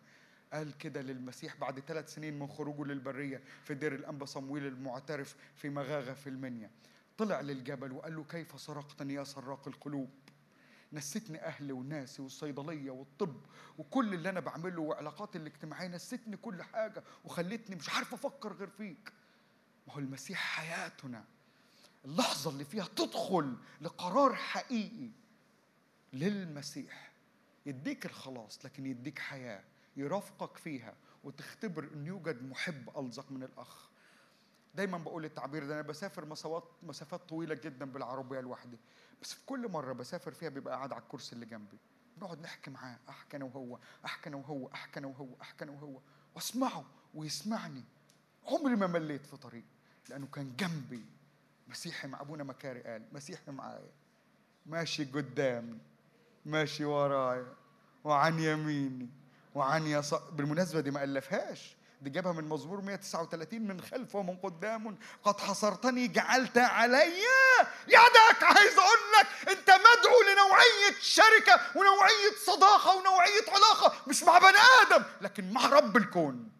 قال 0.53 0.77
كده 0.77 1.01
للمسيح 1.01 1.55
بعد 1.55 1.79
ثلاث 1.79 2.13
سنين 2.13 2.39
من 2.39 2.47
خروجه 2.47 2.83
للبرية 2.83 3.41
في 3.63 3.73
دير 3.73 3.95
الأنبا 3.95 4.25
صمويل 4.25 4.65
المعترف 4.65 5.35
في 5.55 5.69
مغاغة 5.69 6.13
في 6.13 6.29
المنيا. 6.29 6.71
طلع 7.17 7.41
للجبل 7.41 7.91
وقال 7.91 8.15
له 8.15 8.23
كيف 8.23 8.61
سرقتني 8.61 9.13
يا 9.13 9.23
سراق 9.23 9.67
القلوب؟ 9.67 10.09
نسيتني 10.93 11.45
أهلي 11.45 11.73
وناسي 11.73 12.21
والصيدلية 12.21 12.91
والطب 12.91 13.41
وكل 13.77 14.13
اللي 14.13 14.29
أنا 14.29 14.39
بعمله 14.39 14.81
وعلاقاتي 14.81 15.37
الاجتماعية. 15.37 15.87
نسيتني 15.87 16.37
كل 16.37 16.63
حاجة 16.63 17.03
وخلتني 17.25 17.75
مش 17.75 17.89
عارف 17.89 18.13
أفكر 18.13 18.53
غير 18.53 18.67
فيك. 18.69 19.13
ما 19.87 19.93
هو 19.93 19.99
المسيح 19.99 20.39
حياتنا. 20.39 21.23
اللحظة 22.05 22.51
اللي 22.51 22.65
فيها 22.65 22.87
تدخل 22.95 23.57
لقرار 23.81 24.35
حقيقي 24.35 25.09
للمسيح. 26.13 27.11
يديك 27.65 28.05
الخلاص 28.05 28.65
لكن 28.65 28.85
يديك 28.85 29.19
حياة. 29.19 29.63
يرافقك 29.97 30.57
فيها 30.57 30.93
وتختبر 31.23 31.83
إن 31.93 32.05
يوجد 32.05 32.43
محب 32.43 32.89
ألزق 32.97 33.31
من 33.31 33.43
الأخ. 33.43 33.89
دايما 34.75 34.97
بقول 34.97 35.25
التعبير 35.25 35.65
ده 35.67 35.73
أنا 35.73 35.81
بسافر 35.81 36.25
مسافات 36.25 36.63
مسافات 36.83 37.21
طويلة 37.29 37.55
جدا 37.55 37.85
بالعربية 37.85 38.39
لوحدي 38.39 38.77
بس 39.21 39.33
في 39.33 39.45
كل 39.45 39.71
مرة 39.71 39.93
بسافر 39.93 40.31
فيها 40.31 40.49
بيبقى 40.49 40.75
قاعد 40.75 40.93
على 40.93 41.01
الكرسي 41.01 41.33
اللي 41.35 41.45
جنبي. 41.45 41.77
نقعد 42.21 42.41
نحكي 42.41 42.71
معاه 42.71 42.97
أحكي 43.09 43.37
أنا 43.37 43.45
وهو 43.45 43.79
أحكي 44.05 44.29
أنا 44.29 44.37
وهو 44.37 44.67
أحكي 44.73 44.99
أنا 44.99 45.07
وهو 45.07 45.27
أحكي 45.41 45.63
أنا 45.63 45.71
وهو 45.71 45.99
وأسمعه 46.35 46.85
ويسمعني. 47.15 47.83
عمري 48.45 48.75
ما 48.75 48.87
مليت 48.87 49.25
في 49.25 49.37
طريق 49.37 49.63
لأنه 50.09 50.27
كان 50.27 50.55
جنبي. 50.55 51.05
مسيحي 51.67 52.07
مع 52.07 52.21
أبونا 52.21 52.43
مكاري 52.43 52.81
قال 52.81 53.03
مسيحي 53.11 53.51
معايا 53.51 53.91
ماشي 54.65 55.05
قدامي 55.05 55.77
ماشي 56.45 56.85
ورايا 56.85 57.53
وعن 58.03 58.39
يميني. 58.39 59.09
وعن 59.57 59.87
يسار 59.87 60.19
بالمناسبة 60.31 60.79
دي 60.79 60.91
ما 60.91 61.03
ألفهاش. 61.03 61.75
دي 62.01 62.09
جابها 62.09 62.31
من 62.31 62.43
مزمور 62.43 62.81
139 62.81 63.61
من 63.67 63.81
خلف 63.81 64.15
ومن 64.15 64.35
قدام. 64.37 64.97
قد 65.23 65.39
حصرتني 65.39 66.07
جعلت 66.07 66.57
علي 66.57 67.13
يدك. 67.87 68.43
عايز 68.43 68.77
أقول 68.77 68.97
لك 69.19 69.49
أنت 69.49 69.69
مدعو 69.69 70.21
لنوعية 70.31 70.95
شركة 71.01 71.61
ونوعية 71.75 72.35
صداقة 72.45 72.95
ونوعية 72.97 73.45
علاقة 73.51 74.09
مش 74.09 74.23
مع 74.23 74.37
بني 74.37 74.57
آدم. 74.81 75.03
لكن 75.21 75.51
مع 75.53 75.65
رب 75.65 75.97
الكون 75.97 76.51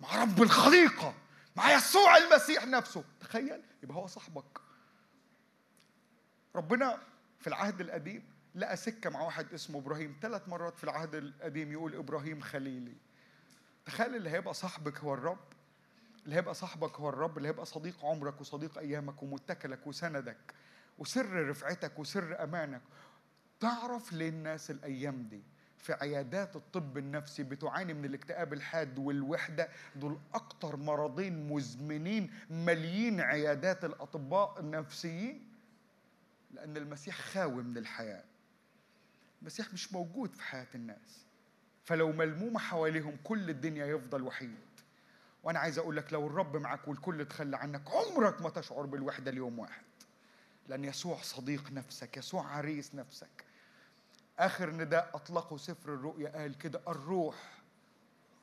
مع 0.00 0.22
رب 0.22 0.42
الخليقة 0.42 1.14
مع 1.56 1.72
يسوع 1.72 2.16
المسيح 2.16 2.66
نفسه. 2.66 3.04
تخيل 3.20 3.62
يبقى 3.82 3.96
هو 3.96 4.06
صاحبك. 4.06 4.60
ربنا 6.56 6.98
في 7.40 7.46
العهد 7.46 7.80
القديم 7.80 8.29
لقى 8.54 8.76
سكة 8.76 9.10
مع 9.10 9.20
واحد 9.22 9.52
اسمه 9.54 9.78
إبراهيم. 9.78 10.16
ثلاث 10.22 10.48
مرات 10.48 10.78
في 10.78 10.84
العهد 10.84 11.14
القديم 11.14 11.72
يقول 11.72 11.94
إبراهيم 11.94 12.40
خليلي. 12.40 12.94
تخيل 13.86 14.16
اللي 14.16 14.30
هيبقى 14.30 14.54
صاحبك 14.54 14.98
هو 14.98 15.14
الرب 15.14 15.38
اللي 16.24 16.36
هيبقى 16.36 16.54
صاحبك 16.54 16.96
هو 16.96 17.08
الرب 17.08 17.36
اللي 17.38 17.48
هيبقى 17.48 17.66
صديق 17.66 18.04
عمرك 18.04 18.40
وصديق 18.40 18.78
أيامك 18.78 19.22
ومتكلك 19.22 19.86
وسندك 19.86 20.36
وسر 20.98 21.48
رفعتك 21.48 21.98
وسر 21.98 22.44
أمانك. 22.44 22.82
تعرف 23.60 24.12
ليه 24.12 24.28
الناس 24.28 24.70
الأيام 24.70 25.22
دي 25.22 25.42
في 25.78 25.92
عيادات 25.92 26.56
الطب 26.56 26.98
النفسي 26.98 27.42
بتعاني 27.42 27.94
من 27.94 28.04
الاكتئاب 28.04 28.52
الحاد 28.52 28.98
والوحدة؟ 28.98 29.68
دول 29.96 30.18
أكتر 30.34 30.76
مرضين 30.76 31.48
مزمنين 31.48 32.30
مليين 32.50 33.20
عيادات 33.20 33.84
الأطباء 33.84 34.60
النفسيين 34.60 35.50
لأن 36.50 36.76
المسيح 36.76 37.20
خاوي 37.20 37.62
من 37.62 37.78
الحياة. 37.78 38.24
المسيح 39.40 39.72
مش 39.72 39.92
موجود 39.92 40.34
في 40.34 40.42
حياة 40.42 40.66
الناس. 40.74 41.24
فلو 41.84 42.12
ملمومة 42.12 42.58
حواليهم 42.60 43.16
كل 43.24 43.50
الدنيا 43.50 43.86
يفضل 43.86 44.22
وحيد. 44.22 44.58
وأنا 45.42 45.58
عايز 45.58 45.78
أقول 45.78 45.96
لك 45.96 46.12
لو 46.12 46.26
الرب 46.26 46.56
معك 46.56 46.88
والكل 46.88 47.24
تخلى 47.24 47.56
عنك 47.56 47.82
عمرك 47.90 48.42
ما 48.42 48.50
تشعر 48.50 48.86
بالوحدة 48.86 49.30
ليوم 49.30 49.58
واحد. 49.58 49.82
لأن 50.68 50.84
يسوع 50.84 51.22
صديق 51.22 51.72
نفسك 51.72 52.16
يسوع 52.16 52.46
عريس 52.46 52.94
نفسك. 52.94 53.44
آخر 54.38 54.70
نداء 54.70 55.10
أطلقه 55.14 55.56
سفر 55.56 55.94
الرؤيا 55.94 56.28
قال 56.28 56.58
كده 56.58 56.80
الروح 56.88 57.36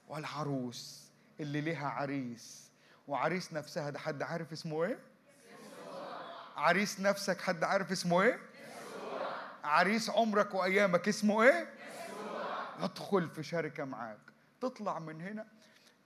والعروس 0.07 1.07
اللي 1.39 1.61
ليها 1.61 1.87
عريس. 1.87 2.67
وعريس 3.07 3.53
نفسها 3.53 3.89
ده 3.89 3.99
حد 3.99 4.21
عارف 4.21 4.51
اسمه 4.51 4.83
إيه؟ 4.83 4.99
عريس 6.55 6.99
نفسك 6.99 7.41
حد 7.41 7.63
عارف 7.63 7.91
اسمه 7.91 8.21
إيه؟ 8.21 8.39
عريس 9.67 10.09
عمرك 10.09 10.53
وأيامك 10.53 11.07
اسمه 11.07 11.43
إيه؟ 11.43 11.69
ادخل 12.79 13.29
في 13.29 13.43
شركة 13.43 13.83
معاك. 13.85 14.19
تطلع 14.61 14.99
من 14.99 15.21
هنا. 15.21 15.47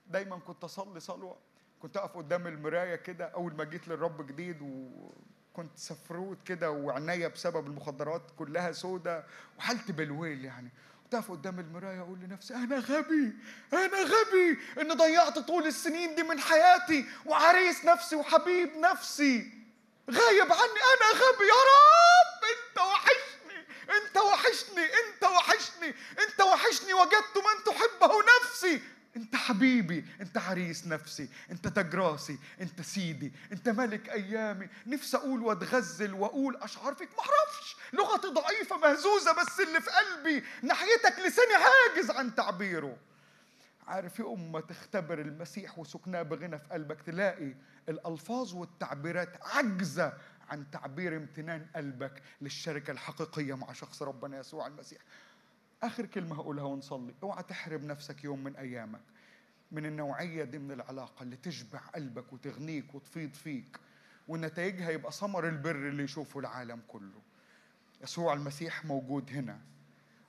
دايما 0.07 0.39
كنت 0.39 0.63
أصلي 0.63 0.99
صلوة. 0.99 1.37
كنت 1.79 1.97
أقف 1.97 2.17
قدام 2.17 2.47
المراية 2.47 2.95
كده 2.95 3.25
أول 3.25 3.55
ما 3.55 3.63
جيت 3.63 3.87
للرب 3.87 4.27
جديد 4.27 4.57
وكنت 4.61 5.71
سفروت 5.79 6.37
كده 6.45 6.71
وعينيا 6.71 7.27
بسبب 7.27 7.67
المخدرات 7.67 8.21
كلها 8.37 8.71
سودة 8.71 9.23
وحالتي 9.57 9.93
بالويل 9.93 10.45
يعني. 10.45 10.69
كنت 11.03 11.13
أقف 11.15 11.31
قدام 11.31 11.59
المراية 11.59 11.99
أقول 12.01 12.19
لنفسي 12.19 12.55
أنا 12.55 12.79
غبي 12.79 13.33
أنا 13.73 14.01
غبي 14.01 14.57
إن 14.81 14.97
ضيعت 14.97 15.39
طول 15.39 15.67
السنين 15.67 16.15
دي 16.15 16.23
من 16.23 16.39
حياتي 16.39 17.05
وعريس 17.25 17.85
نفسي 17.85 18.15
وحبيب 18.15 18.69
نفسي. 18.77 19.61
غايب 20.11 20.51
عني 20.51 20.81
أنا 20.93 21.11
غبي 21.13 21.45
يا 21.47 21.61
رب! 21.71 22.20
انت 23.91 24.17
وحشني 24.17 24.83
انت 24.83 25.23
وحشني 25.23 25.95
انت 26.27 26.41
وحشني 26.41 26.93
وجدت 26.93 27.37
من 27.37 27.63
تحبه 27.65 28.11
نفسي. 28.41 28.81
انت 29.15 29.35
حبيبي 29.35 30.05
انت 30.21 30.37
عريس 30.37 30.87
نفسي 30.87 31.29
انت 31.51 31.67
تاج 31.67 31.95
راسي 31.95 32.37
انت 32.61 32.81
سيدي 32.81 33.33
انت 33.51 33.69
ملك 33.69 34.09
أيامي. 34.09 34.67
نفسي 34.87 35.17
أقول 35.17 35.41
واتغزل 35.41 36.13
وأقول 36.13 36.55
اشعار 36.55 36.95
فيك. 36.95 37.09
معرفش 37.17 37.75
لغتي 37.93 38.27
ضعيفة 38.27 38.77
مهزوزة 38.77 39.31
بس 39.31 39.59
اللي 39.59 39.81
في 39.81 39.89
قلبي 39.89 40.43
ناحيتك 40.61 41.19
لساني 41.19 41.53
عاجز 41.53 42.11
عن 42.11 42.35
تعبيره. 42.35 42.97
عارف 43.87 44.19
يوم 44.19 44.51
ما 44.51 44.61
تختبر 44.61 45.19
المسيح 45.19 45.79
وسكناه 45.79 46.21
بغنى 46.21 46.59
في 46.59 46.65
قلبك 46.71 47.01
تلاقي 47.01 47.53
الألفاظ 47.89 48.53
والتعبيرات 48.53 49.29
عجزه 49.41 50.13
عن 50.51 50.71
تعبير 50.71 51.17
امتنان 51.17 51.65
قلبك 51.75 52.21
للشركة 52.41 52.91
الحقيقية 52.91 53.53
مع 53.53 53.73
شخص 53.73 54.01
ربنا 54.03 54.39
يسوع 54.39 54.67
المسيح. 54.67 55.01
آخر 55.83 56.05
كلمة 56.05 56.35
هقولها 56.35 56.63
ونصلي. 56.63 57.13
اوعى 57.23 57.43
تحرم 57.43 57.85
نفسك 57.85 58.23
يوم 58.23 58.43
من 58.43 58.55
أيامك 58.55 59.01
من 59.71 59.85
النوعية 59.85 60.43
دي 60.43 60.59
من 60.59 60.71
العلاقة 60.71 61.23
اللي 61.23 61.35
تشبع 61.35 61.79
قلبك 61.79 62.33
وتغنيك 62.33 62.95
وتفيض 62.95 63.33
فيك 63.33 63.79
ونتائجها 64.27 64.89
يبقى 64.89 65.11
ثمر 65.11 65.47
البر 65.47 65.75
اللي 65.87 66.03
يشوفه 66.03 66.39
العالم 66.39 66.81
كله. 66.87 67.21
يسوع 68.03 68.33
المسيح 68.33 68.85
موجود 68.85 69.29
هنا. 69.31 69.59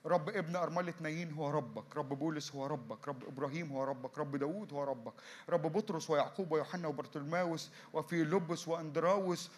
رب 0.05 0.29
ابن 0.29 0.55
أرملة 0.55 0.93
نايين 1.01 1.31
هو 1.33 1.49
ربك 1.49 1.97
رب 1.97 2.09
بولس 2.09 2.55
هو 2.55 2.65
ربك 2.65 3.07
رب 3.07 3.23
إبراهيم 3.23 3.71
هو 3.71 3.83
ربك 3.83 4.17
رب 4.17 4.35
داوود 4.35 4.73
هو 4.73 4.83
ربك 4.83 5.13
رب 5.49 5.61
بطرس 5.61 6.09
ويعقوب 6.09 6.51
ويوحنا 6.51 6.87
وبرتلماوس 6.87 7.71
وفي 7.93 8.23
لبس 8.23 8.67
وأندراوس 8.67 9.51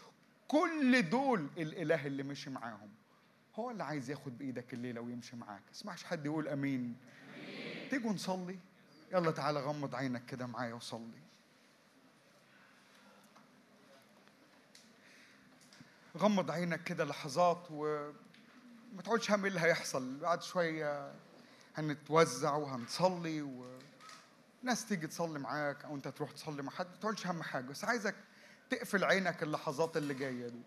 كل 0.48 1.10
دول 1.10 1.48
الإله 1.58 2.08
اللي 2.08 2.24
مشي 2.24 2.50
معاهم 2.50 2.90
هو 3.56 3.72
اللي 3.72 3.84
عايز 3.84 4.10
ياخد 4.10 4.38
بإيدك 4.38 4.74
الليلة 4.74 5.02
ويمشي 5.02 5.36
معاك. 5.36 5.62
اسمعش 5.74 6.04
حد 6.04 6.26
يقول 6.26 6.48
أمين. 6.48 6.96
تيجوا 7.90 8.12
نصلي. 8.14 8.60
يلا 9.14 9.32
تعالى 9.32 9.60
غمض 9.60 9.96
عينك 9.96 10.26
كده 10.26 10.46
معايا 10.46 10.74
وصلي. 10.74 11.22
غمض 16.18 16.52
عينك 16.52 16.84
كده 16.84 17.06
لحظات 17.06 17.68
وما 17.72 19.02
تقولش 19.04 19.32
هم 19.32 19.42
إيه 19.42 19.48
اللي 19.50 19.60
هيحصل. 19.60 20.20
بعد 20.20 20.42
شوية 20.44 21.14
هنتوزع 21.76 22.56
وهنصلي 22.56 23.42
وناس 24.62 24.86
تيجي 24.86 25.08
تصلي 25.08 25.40
معاك 25.40 25.86
أو 25.86 25.96
أنت 25.96 26.08
تروح 26.08 26.32
تصلي 26.32 26.64
مع 26.64 26.72
حد 26.72 26.88
ما 26.88 26.96
تقولش 26.96 27.28
هم 27.28 27.44
حاجة. 27.44 27.66
بس 27.66 27.86
عايزك 27.86 28.16
تقفل 28.70 29.04
عينك 29.04 29.44
اللحظات 29.44 29.98
اللي 29.98 30.14
جاية 30.14 30.48
دي. 30.48 30.62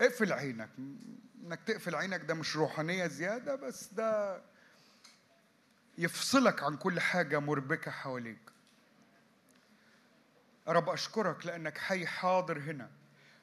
اقفل 0.00 0.32
عينك. 0.32 0.70
انك 1.46 1.60
تقفل 1.66 1.94
عينك 1.94 2.20
ده 2.20 2.34
مش 2.34 2.56
روحانية 2.56 3.06
زيادة 3.06 3.54
بس 3.54 3.92
ده 3.92 4.42
يفصلك 5.98 6.62
عن 6.62 6.76
كل 6.76 7.00
حاجة 7.00 7.38
مربكة 7.38 7.90
حواليك. 7.90 8.38
رب 10.68 10.88
أشكرك 10.88 11.46
لأنك 11.46 11.78
حي 11.78 12.06
حاضر 12.06 12.58
هنا. 12.58 12.90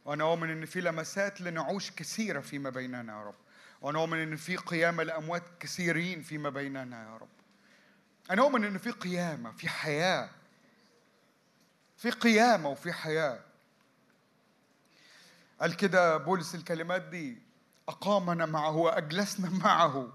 وأنا 0.06 0.23
أؤمن 0.23 0.49
أن 0.49 0.65
في 0.65 0.81
لمسات 0.81 1.41
لنعوش 1.41 1.91
كثيرة 1.91 2.39
فيما 2.39 2.69
بيننا 2.69 3.14
يا 3.14 3.23
رب. 3.23 3.35
وأنا 3.81 3.99
أؤمن 3.99 4.18
أن 4.18 4.35
في 4.35 4.56
قيامة 4.56 5.03
لأموات 5.03 5.43
كثيرين 5.60 6.22
فيما 6.22 6.49
بيننا 6.49 7.03
يا 7.03 7.18
رب. 7.18 7.39
أنا 8.30 8.41
أؤمن 8.41 8.65
أن 8.65 8.77
في 8.77 8.91
قيامة 8.91 9.51
في 9.51 9.69
حياة. 9.69 10.30
في 11.97 12.10
قيامة 12.10 12.69
وفي 12.69 12.93
حياة. 12.93 13.39
قال 15.60 15.76
كده 15.76 16.18
بولس 16.18 16.56
الكلمات 16.56 17.01
دي 17.01 17.38
أقامنا 17.88 18.45
معه 18.45 18.76
وأجلسنا 18.77 19.49
معه 19.65 20.14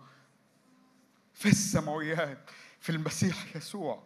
في 1.35 1.49
السماويات 1.49 2.51
في 2.81 2.91
المسيح 2.91 3.57
يسوع. 3.57 4.03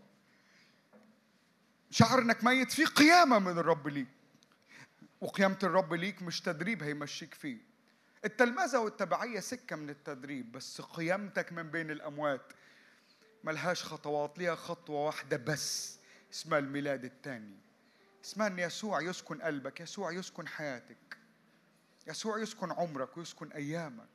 شعر 1.91 2.19
إنك 2.19 2.45
ميت 2.45 2.73
في 2.73 2.85
قيامة 2.85 3.39
من 3.39 3.59
الرب 3.59 3.89
ليك. 3.89 4.09
وقيامة 5.21 5.59
الرب 5.63 5.95
ليك 5.95 6.23
مش 6.23 6.41
تدريب 6.41 6.83
هيمشيك 6.83 7.35
فيه. 7.35 7.59
التلمذة 8.25 8.79
والتبعية 8.79 9.41
سكة 9.41 9.77
من 9.77 9.91
التدريب 9.91 10.53
بس 10.53 10.81
قيامتك 10.81 11.53
من 11.53 11.71
بين 11.71 11.91
الأموات. 11.91 12.53
ملهاش 13.45 13.85
خطوات 13.85 14.39
ليها 14.39 14.55
خطوة 14.55 15.07
واحدة 15.07 15.37
بس 15.37 15.99
اسمها 16.33 16.59
الميلاد 16.59 17.05
الثاني. 17.05 17.57
اسمها 18.25 18.47
إن 18.47 18.59
يسوع 18.59 19.01
يسكن 19.01 19.43
قلبك 19.43 19.81
يسوع 19.81 20.13
يسكن 20.13 20.49
حياتك. 20.49 21.19
يسوع 22.07 22.39
يسكن 22.39 22.73
عمرك 22.73 23.17
ويسكن 23.17 23.53
أيامك. 23.53 24.09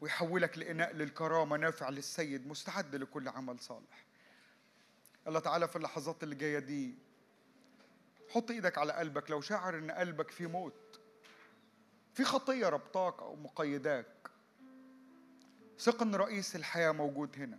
ويحولك 0.00 0.58
لإناء 0.58 0.92
للكرامة 0.92 1.56
نافع 1.56 1.88
للسيد 1.88 2.46
مستعد 2.46 2.94
لكل 2.96 3.28
عمل 3.28 3.60
صالح. 3.60 4.04
الله 5.28 5.40
تعالى 5.40 5.68
في 5.68 5.76
اللحظات 5.76 6.22
اللي 6.22 6.34
جاية 6.34 6.58
دي 6.58 6.94
حط 8.30 8.50
إيدك 8.50 8.78
على 8.78 8.92
قلبك. 8.92 9.30
لو 9.30 9.40
شاعر 9.40 9.78
إن 9.78 9.90
قلبك 9.90 10.30
فيه 10.30 10.46
موت 10.46 11.00
في 12.14 12.24
خطية 12.24 12.68
ربطاك 12.68 13.18
أو 13.18 13.36
مقيداك. 13.36 14.06
ثق 15.78 16.02
إن 16.02 16.14
رئيس 16.14 16.56
الحياة 16.56 16.90
موجود 16.92 17.38
هنا. 17.38 17.58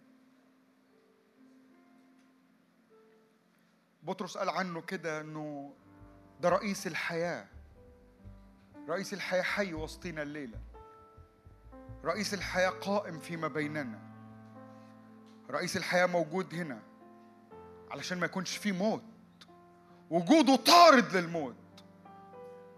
بطرس 4.04 4.38
قال 4.38 4.50
عنه 4.50 4.82
كده 4.82 5.22
إنه 5.22 5.74
ده 6.42 6.50
رئيس 6.50 6.88
الحياة. 6.88 7.48
رئيس 8.90 9.14
الحياة 9.14 9.42
حي 9.42 9.74
وسطينا 9.74 10.22
الليلة. 10.22 10.60
رئيس 12.06 12.34
الحياة 12.34 12.70
قائم 12.70 13.20
فيما 13.20 13.48
بيننا. 13.48 14.00
رئيس 15.50 15.78
الحياة 15.78 16.06
موجود 16.06 16.54
هنا 16.54 16.82
علشان 17.92 18.20
ما 18.20 18.26
يكونش 18.26 18.58
فيه 18.58 18.72
موت. 18.72 19.04
وجوده 20.10 20.56
طارد 20.56 21.16
للموت. 21.16 21.56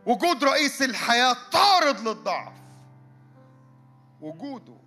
وجود 0.06 0.44
رئيس 0.44 0.82
الحياة 0.82 1.36
طارد 1.52 2.00
للضعف. 2.00 2.54
وجوده 4.22 4.78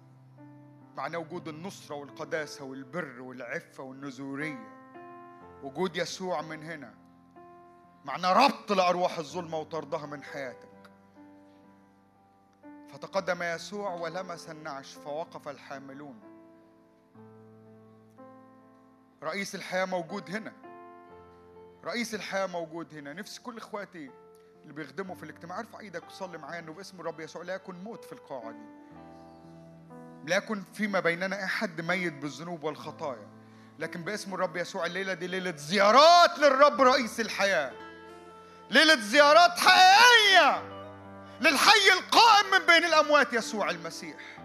معناه 0.96 1.18
وجود 1.18 1.48
النصرة 1.48 1.96
والقداسة 1.96 2.64
والبر 2.64 3.20
والعفة 3.20 3.82
والنزورية 3.82 4.77
وجود 5.62 5.96
يسوع 5.96 6.42
من 6.42 6.62
هنا. 6.62 6.94
معناه 8.04 8.46
ربط 8.46 8.72
لأرواح 8.72 9.18
الظلمة 9.18 9.58
وطردها 9.58 10.06
من 10.06 10.22
حياتك. 10.22 10.68
فتقدم 12.88 13.42
يسوع 13.42 13.94
ولمس 13.94 14.50
النعش 14.50 14.94
فوقف 14.94 15.48
الحاملون. 15.48 16.20
رئيس 19.22 19.54
الحياة 19.54 19.84
موجود 19.84 20.30
هنا. 20.30 20.52
رئيس 21.84 22.14
الحياة 22.14 22.46
موجود 22.46 22.94
هنا. 22.94 23.12
نفس 23.12 23.38
كل 23.38 23.56
إخواتي 23.56 24.10
اللي 24.62 24.72
بيخدموا 24.72 25.14
في 25.14 25.22
الاجتماع 25.22 25.58
ارفع 25.58 25.80
إيدك 25.80 26.06
وصلي 26.06 26.38
معايا 26.38 26.58
إنه 26.58 26.72
باسم 26.72 27.00
الرب 27.00 27.20
يسوع 27.20 27.42
لا 27.42 27.54
يكن 27.54 27.74
موت 27.84 28.04
في 28.04 28.12
القاعة 28.12 28.50
دي. 28.50 28.66
لا 30.24 30.36
يكن 30.36 30.62
فيما 30.62 31.00
بيننا 31.00 31.44
احد 31.44 31.80
ميت 31.80 32.12
بالذنوب 32.12 32.64
والخطايا. 32.64 33.37
لكن 33.78 34.02
باسم 34.02 34.34
الرب 34.34 34.56
يسوع 34.56 34.86
الليلة 34.86 35.14
دي 35.14 35.26
ليلة 35.26 35.56
زيارات 35.56 36.38
للرب 36.38 36.80
رئيس 36.80 37.20
الحياة. 37.20 37.72
ليلة 38.70 39.00
زيارات 39.00 39.58
حقيقية 39.58 40.62
للحي 41.40 41.92
القائم 41.98 42.50
من 42.52 42.66
بين 42.66 42.84
الأموات 42.84 43.32
يسوع 43.32 43.70
المسيح. 43.70 44.38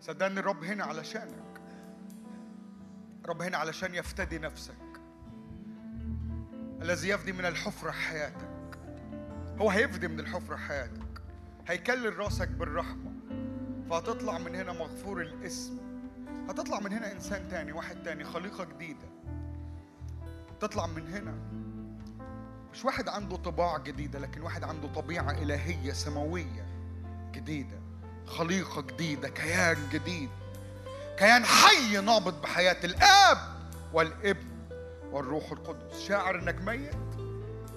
صدقني 0.00 0.40
الرب 0.40 0.64
هنا 0.64 0.84
علشانك. 0.84 1.55
الرب 3.26 3.42
هنا 3.42 3.56
علشان 3.56 3.94
يفتدي 3.94 4.38
نفسك. 4.38 5.00
الذي 6.82 7.08
يفدي 7.08 7.32
من 7.32 7.46
الحفرة 7.46 7.90
حياتك. 7.90 8.78
هو 9.60 9.70
هيفدي 9.70 10.08
من 10.08 10.20
الحفرة 10.20 10.56
حياتك. 10.56 11.22
هيكلل 11.68 12.18
رأسك 12.18 12.48
بالرحمة. 12.48 13.12
فهتطلع 13.90 14.38
من 14.38 14.54
هنا 14.54 14.72
مغفور 14.72 15.22
الاسم. 15.22 15.78
هتطلع 16.48 16.80
من 16.80 16.92
هنا 16.92 17.12
إنسان 17.12 17.48
تاني 17.48 17.72
واحد 17.72 18.02
تاني 18.02 18.24
خليقة 18.24 18.64
جديدة. 18.64 19.08
تطلع 20.60 20.86
من 20.86 21.14
هنا. 21.14 21.34
مش 22.72 22.84
واحد 22.84 23.08
عنده 23.08 23.36
طباع 23.36 23.78
جديدة 23.78 24.18
لكن 24.18 24.40
واحد 24.42 24.64
عنده 24.64 24.88
طبيعة 24.88 25.30
إلهية 25.30 25.92
سماوية 25.92 26.66
جديدة 27.32 27.80
خليقة 28.26 28.82
جديدة 28.82 29.28
كيان 29.28 29.76
جديد. 29.92 30.30
كيان 31.16 31.44
حي 31.44 31.96
نابض 31.96 32.40
بحياة 32.42 32.76
الآب 32.84 33.38
والابن 33.92 34.46
والروح 35.12 35.52
القدس. 35.52 36.00
شاعر 36.08 36.38
إنك 36.38 36.60
ميت 36.60 36.94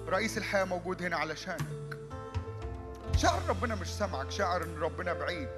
رئيس 0.08 0.38
الحياة 0.38 0.64
موجود 0.64 1.02
هنا 1.02 1.16
علشانك. 1.16 1.98
شاعر 3.16 3.42
ربنا 3.48 3.74
مش 3.74 3.88
سامعك 3.88 4.30
شاعر 4.30 4.62
إن 4.62 4.78
ربنا 4.78 5.12
بعيد. 5.12 5.48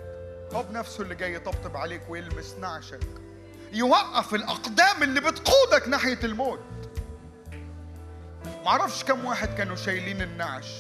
هو 0.55 0.63
بنفسه 0.63 1.03
اللي 1.03 1.15
جاي 1.15 1.35
يطبطب 1.35 1.77
عليك 1.77 2.03
ويلمس 2.09 2.55
نعشك. 2.61 3.01
يوقف 3.73 4.35
الأقدام 4.35 5.03
اللي 5.03 5.21
بتقودك 5.21 5.89
ناحية 5.89 6.19
الموت. 6.25 6.61
معرفش 8.65 9.05
كم 9.05 9.25
واحد 9.25 9.49
كانوا 9.55 9.77
شايلين 9.77 10.23
النعش. 10.23 10.73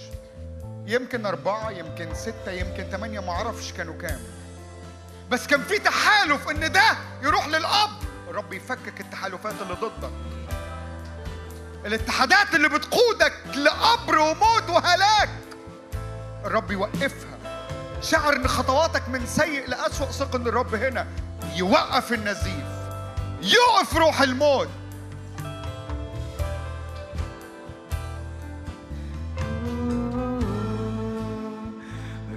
يمكن 0.86 1.26
أربعة 1.26 1.70
يمكن 1.70 2.14
ستة 2.14 2.50
يمكن 2.52 2.84
ثمانية 2.84 3.20
معرفش 3.20 3.72
كانوا 3.72 3.98
كام. 3.98 4.20
بس 5.30 5.46
كان 5.46 5.62
في 5.62 5.78
تحالف 5.78 6.48
إن 6.48 6.72
ده 6.72 6.96
يروح 7.22 7.48
للأب. 7.48 7.90
الرب 8.28 8.52
يفكك 8.52 9.00
التحالفات 9.00 9.54
اللي 9.62 9.74
ضدك. 9.74 10.12
الاتحادات 11.86 12.54
اللي 12.54 12.68
بتقودك 12.68 13.32
لقبر 13.54 14.18
وموت 14.18 14.68
وهلاك. 14.68 15.28
الرب 16.44 16.70
يوقفها. 16.70 17.38
شعر 18.02 18.36
إن 18.36 18.48
خطواتك 18.48 19.08
من 19.08 19.26
سيء 19.26 19.68
لأسوأ 19.68 20.06
ثق 20.06 20.34
إن 20.34 20.46
الرب 20.46 20.74
هنا. 20.74 21.06
يوقف 21.54 22.12
النزيف. 22.12 22.64
يقف 23.42 23.96
روح 23.96 24.20
الموت. 24.20 24.68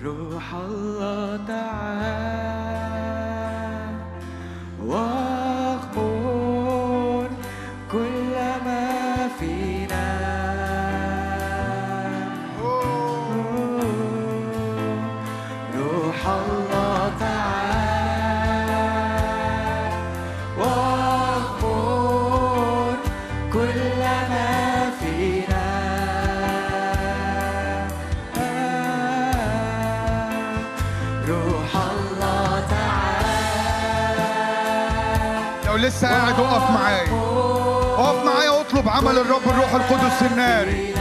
روح 0.04 0.54
الله 0.54 1.46
تعالى. 1.48 2.15
لسه 35.96 36.08
قاعد 36.08 36.40
اقف 36.40 36.72
معايا. 36.72 37.08
اقف 37.98 38.26
معايا 38.26 38.50
واطلب 38.50 38.90
عمل 38.90 39.18
الرب 39.18 39.42
الروح 39.48 39.74
القدس 39.74 40.32
الناري. 40.32 40.94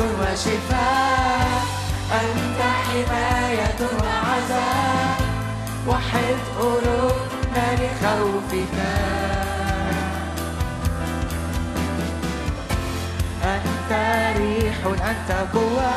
وشفاء 0.00 1.62
أنت 2.12 2.60
حماية 2.86 3.80
وعزاء 3.80 5.20
وحد 5.88 6.38
قلوبنا 6.60 7.66
لخوفك. 7.74 8.76
أنت 13.44 13.92
ريح 14.36 14.76
أنت 14.86 15.30
قوة 15.54 15.92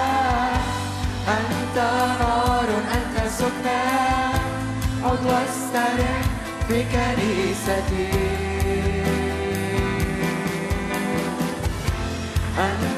أنت 1.28 1.78
نار 2.20 2.70
أنت 2.94 3.32
سكنى 3.38 3.84
عد 5.04 5.26
واسترح 5.26 6.22
في 6.68 6.84
كنيستي. 6.84 8.43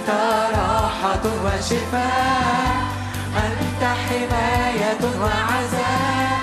أنت 0.06 0.14
راحة 0.58 1.26
وشفاء 1.46 2.76
أنت 3.46 3.84
حماية 3.84 5.02
وعزاء. 5.22 6.40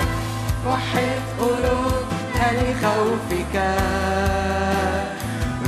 وحد 0.66 1.22
قلوبنا 1.40 2.46
لخوفك 2.58 3.54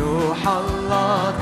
روح 0.00 0.40
الله 0.48 1.32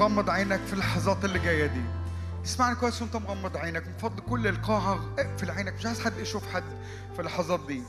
مغمض 0.00 0.30
عينك 0.30 0.60
في 0.66 0.72
اللحظات 0.72 1.24
اللي 1.24 1.38
جاية 1.38 1.66
دي. 1.66 1.80
اسمعني 2.44 2.74
كويس 2.74 3.02
وانت 3.02 3.16
مغمض 3.16 3.56
عينك؟ 3.56 3.86
من 3.86 3.96
فضل 3.96 4.22
كل 4.22 4.46
القاعة 4.46 5.14
اقفل 5.18 5.50
عينك 5.50 5.74
مش 5.74 5.86
عايز 5.86 6.00
حد 6.00 6.18
يشوف 6.18 6.54
حد 6.54 6.64
في 7.14 7.20
اللحظات 7.20 7.66
دي. 7.66 7.82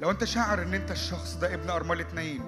لو 0.00 0.10
أنت 0.10 0.24
شاعر 0.24 0.62
إن 0.62 0.74
أنت 0.74 0.90
الشخص 0.90 1.34
ده 1.34 1.54
ابن 1.54 1.70
أرملة 1.70 2.06
نايم 2.14 2.42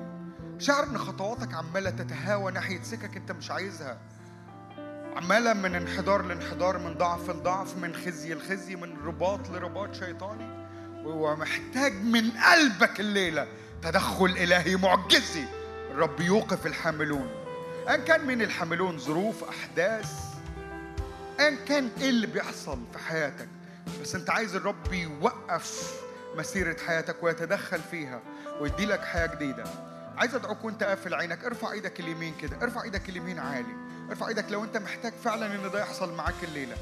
شاعر 0.59 0.85
إن 0.87 0.99
خطواتك 0.99 1.55
عمالة 1.55 1.91
تتهاوى 1.91 2.53
ناحية 2.53 2.83
سكك 2.83 3.17
أنت 3.17 3.33
مش 3.33 3.51
عايزها. 3.51 3.99
عمالة 5.17 5.53
من 5.53 5.75
انحدار 5.75 6.23
لانحدار 6.23 6.79
من 6.79 6.95
ضعف 6.95 7.31
لضعف 7.31 7.77
من 7.77 7.95
خزي 7.95 8.35
لخزي 8.35 8.77
من 8.77 8.97
رباط 9.07 9.51
لرباط 9.51 9.95
شيطاني. 9.95 10.67
وهو 11.05 11.37
محتاج 11.37 11.93
من 11.93 12.31
قلبك 12.31 13.01
الليلة 13.01 13.47
تدخل 13.83 14.27
إلهي 14.27 14.77
معجزي. 14.77 15.45
الرب 15.91 16.21
يوقف 16.21 16.67
الحاملون. 16.67 17.31
إن 17.89 18.05
كان 18.05 18.27
من 18.27 18.43
الحاملون 18.43 18.99
ظروف 18.99 19.45
أحداث 19.45 20.32
إن 21.41 21.57
كان 21.69 21.91
إيه 22.01 22.09
اللي 22.11 22.27
بيحصل 22.27 22.79
في 22.93 22.99
حياتك 22.99 23.49
بس 24.03 24.15
أنت 24.15 24.31
عايز 24.31 24.55
الرب 24.57 24.93
يوقف 24.93 26.01
مسيرة 26.37 26.77
حياتك 26.87 27.23
ويتدخل 27.23 27.81
فيها 27.91 28.21
ويدي 28.61 28.87
لك 28.87 29.01
حياة 29.05 29.27
جديدة. 29.27 29.65
عايز 30.17 30.35
أدعوك 30.35 30.65
وأنت 30.65 30.83
قافل 30.83 31.15
عينك 31.15 31.45
ارفع 31.45 31.73
إيدك 31.73 32.01
اليمين 32.01 32.35
كده 32.41 32.57
ارفع 32.63 32.83
إيدك 32.83 33.09
اليمين 33.09 33.39
عالي 33.39 33.75
ارفع 34.11 34.29
إيدك 34.29 34.45
لو 34.51 34.65
أنت 34.65 34.77
محتاج 34.77 35.13
فعلا 35.25 35.47
إن 35.47 35.71
ده 35.71 35.81
يحصل 35.81 36.15
معاك 36.15 36.35
الليلة. 36.43 36.77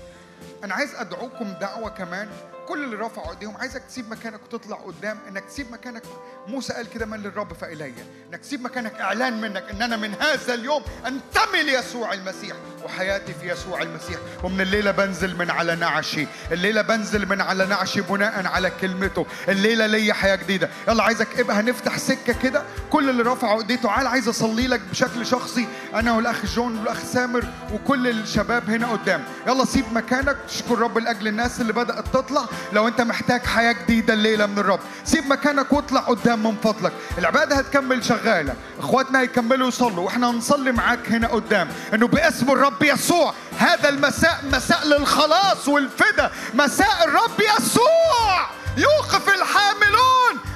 أنا 0.65 0.75
عايز 0.75 0.95
أدعوكم 0.95 1.53
دعوة 1.61 1.91
كمان 1.91 2.29
كل 2.71 2.85
اللي 2.85 2.97
رفعوا 2.97 3.31
ايديهم. 3.31 3.57
عايزك 3.57 3.83
تسيب 3.89 4.11
مكانك 4.11 4.41
وتطلع 4.43 4.77
قدام. 4.77 5.19
انك 5.29 5.45
تسيب 5.45 5.73
مكانك. 5.73 6.03
موسى 6.47 6.73
قال 6.73 6.91
كده 6.91 7.07
من 7.07 7.23
للرب 7.23 7.53
فإلي. 7.53 7.95
انك 8.31 8.41
تسيب 8.41 8.63
مكانك 8.63 9.01
إعلان 9.01 9.41
منك 9.41 9.65
إن 9.71 9.83
أنا 9.83 9.97
من 9.97 10.15
هذا 10.21 10.55
اليوم 10.55 10.83
أنتمي 11.07 11.63
ليسوع 11.63 12.13
المسيح. 12.13 12.57
وحياتي 12.85 13.35
في 13.35 13.51
يسوع 13.51 13.83
المسيح. 13.83 14.19
ومن 14.43 14.61
الليلة 14.61 14.91
بنزل 14.91 15.37
من 15.37 15.51
على 15.51 15.77
نعشي. 15.77 16.27
الليلة 16.53 16.83
بنزل 16.83 17.29
من 17.29 17.41
على 17.41 17.67
نعشي 17.67 18.01
بناء 18.01 18.47
على 18.47 18.71
كلمته. 18.81 19.27
الليلة 19.49 19.87
ليا 19.87 20.15
حياة 20.15 20.37
جديدة. 20.37 20.71
يلا 20.89 21.03
عايزك 21.03 21.41
ابقى 21.41 21.61
هنفتح 21.61 21.99
سكة 21.99 22.33
كده. 22.43 22.63
كل 22.91 23.11
اللي 23.11 23.23
رفعوا 23.23 23.61
ايديه 23.61 23.77
تعال 23.77 24.07
عايز 24.07 24.29
اصلي 24.29 24.67
لك 24.67 24.81
بشكل 24.81 25.27
شخصي. 25.27 25.67
أنا 25.95 26.13
والأخ 26.13 26.47
جون 26.47 26.79
والأخ 26.79 27.05
سامر 27.05 27.45
وكل 27.73 28.09
الشباب 28.09 28.71
هنا 28.71 28.93
قدام. 28.93 29.25
يلا 29.47 29.65
سيب 29.65 29.85
مكانك. 29.93 30.37
تشكر 30.49 30.79
رب 30.79 30.99
لأجل 30.99 31.29
الناس 31.29 31.61
اللي 31.61 31.73
بدأت 31.73 32.09
تطلع. 32.09 32.47
لو 32.73 32.89
انت 32.89 33.01
محتاج 33.01 33.41
حياة 33.47 33.73
جديدة 33.73 34.15
الليلة 34.15 34.47
من 34.47 34.59
الرب 34.59 34.81
سيب 35.05 35.27
مكانك 35.27 35.73
واطلع 35.73 36.01
قدام 36.01 36.43
من 36.43 36.57
فضلك. 36.65 36.93
العبادة 37.19 37.57
هتكمل 37.57 38.05
شغالة. 38.05 38.55
اخواتنا 38.79 39.21
هيكملوا 39.21 39.69
يصلوا. 39.69 40.05
وإحنا 40.05 40.31
هنصلي 40.31 40.73
معاك 40.73 41.09
هنا 41.09 41.29
قدام. 41.29 41.69
انه 41.95 42.09
باسم 42.09 42.51
الرب 42.51 42.83
يسوع 42.83 43.35
هذا 43.59 43.89
المساء 43.89 44.41
مساء 44.53 44.87
للخلاص 44.87 45.69
والفدا. 45.69 46.31
مساء 46.55 47.05
الرب 47.05 47.41
يسوع! 47.59 48.60
يوقف 48.77 49.29
الحاملون. 49.29 50.11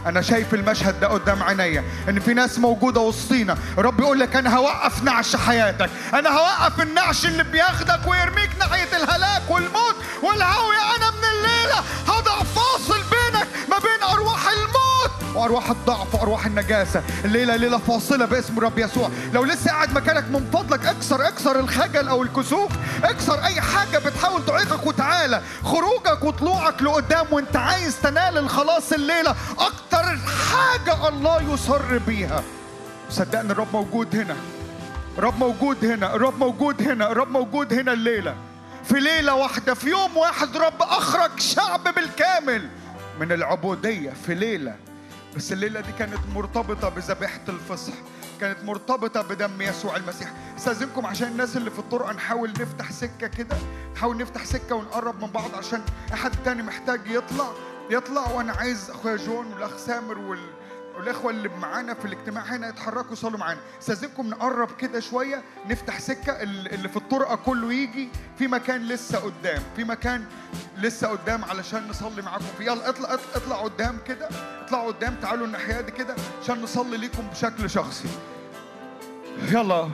أنا 0.06 0.22
شايف 0.22 0.54
المشهد 0.54 1.00
ده 1.00 1.08
قدام 1.08 1.42
عينيا 1.42 1.84
إن 2.08 2.20
في 2.20 2.34
ناس 2.34 2.58
موجودة 2.58 3.00
وسطينا. 3.00 3.58
الرب 3.78 4.00
يقول 4.00 4.20
لك 4.20 4.36
أنا 4.36 4.56
هوقف 4.56 5.02
نعش 5.02 5.36
حياتك. 5.36 5.90
أنا 6.14 6.30
هوقف 6.30 6.80
النعش 6.80 7.26
اللي 7.26 7.44
بياخدك 7.44 8.06
ويرميك 8.06 8.50
ناحية 8.58 8.96
الهلاك 8.96 9.42
والموت. 9.50 9.96
والهاويه 10.22 10.96
أنا 10.96 11.10
من 11.10 11.24
الليلة 11.24 11.82
هضع 12.08 12.42
فاصل 12.42 13.02
بينك 13.02 13.48
ما 13.70 13.78
بين 13.78 14.02
أرواح 14.10 14.48
الموت. 14.48 14.83
وارواح 15.34 15.70
الضعف 15.70 16.14
وارواح 16.14 16.46
النجاسة. 16.46 17.02
الليلة 17.24 17.56
ليلة 17.56 17.78
فاصلة 17.78 18.24
باسم 18.24 18.58
الرب 18.58 18.78
يسوع. 18.78 19.10
لو 19.32 19.44
لسه 19.44 19.70
قاعد 19.70 19.92
مكانك 19.92 20.24
من 20.30 20.50
فضلك 20.52 20.86
اكسر 20.86 21.28
اكسر 21.28 21.60
الخجل 21.60 22.08
أو 22.08 22.22
الكسوف. 22.22 22.70
اكسر 23.04 23.44
أي 23.44 23.60
حاجة 23.60 23.98
بتحاول 23.98 24.46
تعيقك 24.46 24.86
وتعالى. 24.86 25.42
خروجك 25.64 26.24
وطلوعك 26.24 26.82
لقدام 26.82 27.26
وانت 27.30 27.56
عايز 27.56 28.00
تنال 28.02 28.38
الخلاص 28.38 28.92
الليلة 28.92 29.34
أكتر 29.58 30.04
حاجة 30.52 31.08
الله 31.08 31.54
يسر 31.54 31.98
بيها. 32.06 32.42
صدقني 33.10 33.52
الرب 33.52 33.72
موجود 33.72 34.16
هنا. 34.16 34.36
الرب 35.18 35.38
موجود 35.38 35.84
هنا. 35.84 36.14
الرب 36.14 36.38
موجود 36.38 36.82
هنا. 36.82 37.12
الرب 37.12 37.30
موجود 37.30 37.72
هنا 37.72 37.92
الليلة. 37.92 38.34
في 38.84 39.00
ليلة 39.00 39.34
واحدة 39.34 39.74
في 39.74 39.88
يوم 39.88 40.16
واحد 40.16 40.56
رب 40.56 40.82
أخرج 40.82 41.40
شعب 41.40 41.94
بالكامل 41.94 42.68
من 43.20 43.32
العبودية 43.32 44.12
في 44.26 44.34
ليلة 44.34 44.74
بس 45.36 45.52
الليلة 45.52 45.80
دي 45.80 45.92
كانت 45.92 46.18
مرتبطة 46.34 46.88
بذبيحة 46.88 47.40
الفصح 47.48 47.92
كانت 48.40 48.64
مرتبطة 48.64 49.22
بدم 49.22 49.62
يسوع 49.62 49.96
المسيح. 49.96 50.32
استأذنكم 50.56 51.06
عشان 51.06 51.28
الناس 51.28 51.56
اللي 51.56 51.70
في 51.70 51.78
الطرق 51.78 52.10
نحاول 52.10 52.50
نفتح 52.60 52.92
سكة 52.92 53.26
كده 53.26 53.56
نحاول 53.96 54.16
نفتح 54.16 54.44
سكة 54.44 54.74
ونقرب 54.74 55.24
من 55.24 55.30
بعض 55.30 55.54
عشان 55.54 55.82
أحد 56.12 56.30
تاني 56.44 56.62
محتاج 56.62 57.00
يطلع 57.06 57.48
يطلع. 57.90 58.30
وأنا 58.30 58.52
عايز 58.52 58.90
أخويا 58.90 59.16
جون 59.16 59.52
والأخ 59.52 59.76
سامر 59.76 60.18
وال 60.18 60.38
والاخوه 60.96 61.30
اللي 61.30 61.48
معانا 61.48 61.94
في 61.94 62.04
الاجتماع 62.04 62.42
هنا 62.44 62.68
يتحركوا 62.68 63.12
يصلوا 63.12 63.38
معانا. 63.38 63.60
استاذنكم 63.80 64.26
نقرب 64.30 64.68
كده 64.78 65.00
شوية 65.00 65.42
نفتح 65.70 65.98
سكة 66.00 66.42
ال- 66.42 66.74
اللي 66.74 66.88
في 66.88 66.96
الطرقة 66.96 67.34
كله 67.36 67.72
يجي. 67.72 68.08
في 68.38 68.46
مكان 68.48 68.80
لسه 68.88 69.18
قدام 69.18 69.62
في 69.76 69.84
مكان 69.84 70.24
لسه 70.78 71.08
قدام 71.08 71.44
علشان 71.44 71.88
نصلي 71.88 72.22
معاكم 72.22 72.44
فيه. 72.58 72.64
يلا 72.64 72.88
اطلع 72.88 73.14
اطلع, 73.14 73.26
اطلع 73.36 73.56
قدام 73.56 73.98
كده. 74.06 74.28
اطلعوا 74.64 74.92
قدام 74.92 75.14
تعالوا 75.22 75.46
الناحية 75.46 75.80
دي 75.80 75.92
كده 75.92 76.14
عشان 76.42 76.62
نصلي 76.62 76.96
ليكم 76.96 77.22
بشكل 77.30 77.70
شخصي. 77.70 78.08
يلا. 79.42 79.90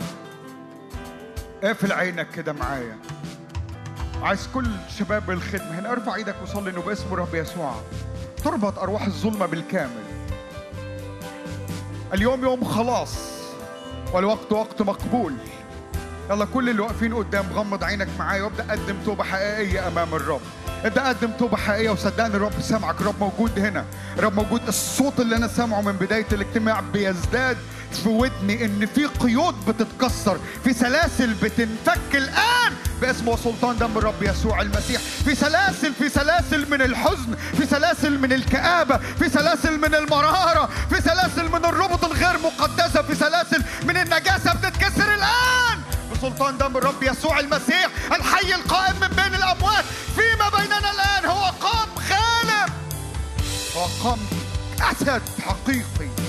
اقفل 1.63 1.93
عينك 1.93 2.31
كده 2.31 2.53
معايا. 2.53 2.99
عايز 4.23 4.49
كل 4.55 4.67
شباب 4.99 5.31
الخدمة 5.31 5.79
هنا 5.79 5.93
ارفع 5.93 6.15
إيدك 6.15 6.35
وصلي 6.43 6.71
انه 6.71 6.81
باسم 6.83 7.15
رب 7.15 7.35
يسوع. 7.35 7.75
تربط 8.45 8.79
أرواح 8.79 9.03
الظلمة 9.07 9.47
بالكامل. 9.47 10.05
اليوم 12.15 12.45
يوم 12.45 12.65
خلاص. 12.65 13.15
والوقت 14.13 14.53
وقت 14.53 14.83
مقبول. 14.83 15.35
يلا 16.31 16.45
كل 16.45 16.69
اللي 16.69 16.83
واقفين 16.83 17.15
قدام 17.15 17.47
غمض 17.55 17.85
عينك 17.85 18.09
معايا 18.19 18.43
وابدأ 18.43 18.67
قدم 18.71 18.97
توبة 19.05 19.25
حقيقية 19.25 19.89
أمام 19.89 20.15
الرب. 20.15 20.41
ابدأ 20.85 21.09
قدم 21.09 21.31
توبة 21.39 21.57
حقيقية 21.57 21.91
وصدقني 21.91 22.37
الرب 22.37 22.61
سامعك. 22.61 23.01
الرب 23.01 23.21
موجود 23.21 23.59
هنا. 23.59 23.85
الرب 24.19 24.35
موجود. 24.35 24.61
الصوت 24.69 25.21
اللي 25.21 25.37
أنا 25.37 25.49
سامعه 25.49 25.81
من 25.81 25.93
بداية 25.93 26.27
الاجتماع 26.33 26.81
بيزداد 26.81 27.57
في 27.93 28.09
ودني 28.09 28.65
إن 28.65 28.87
في 28.95 29.07
قيود 29.07 29.55
بتتكسر 29.69 30.39
في 30.65 30.73
سلاسل 30.73 31.35
بتنفك 31.35 32.15
الآن 32.15 32.73
باسم 33.01 33.29
وسلطان 33.29 33.79
دم 33.79 33.99
الرب 33.99 34.23
يسوع 34.23 34.61
المسيح 34.61 35.01
في 35.01 35.35
سلاسل 35.35 35.95
في 35.95 36.09
سلاسل 36.09 36.71
من 36.71 36.83
الحزن 36.83 37.37
في 37.59 37.67
سلاسل 37.67 38.19
من 38.19 38.33
الكآبة 38.33 38.97
في 38.97 39.29
سلاسل 39.29 39.79
من 39.81 39.95
المرارة 39.95 40.69
في 40.91 41.01
سلاسل 41.01 41.49
من 41.49 41.65
الربط 41.65 42.05
الغير 42.05 42.39
مقدسة 42.39 43.03
في 43.03 43.15
سلاسل 43.15 43.63
من 43.85 43.97
النجاسة 43.97 44.55
بتتكسر 44.55 45.15
الآن 45.15 45.79
بسلطان 46.13 46.59
دم 46.59 46.77
الرب 46.77 47.03
يسوع 47.03 47.41
المسيح 47.41 47.89
الحي 48.13 48.55
القائم 48.55 48.95
من 49.01 49.09
بين 49.09 49.35
الأموات 49.35 49.85
فيما 50.17 50.49
بيننا 50.61 50.91
الآن 50.91 51.25
هو 51.31 51.45
قام 51.45 51.89
غالب 52.11 52.73
هو 53.77 53.85
قام 54.05 54.19
أسد 54.93 55.23
حقيقي. 55.47 56.20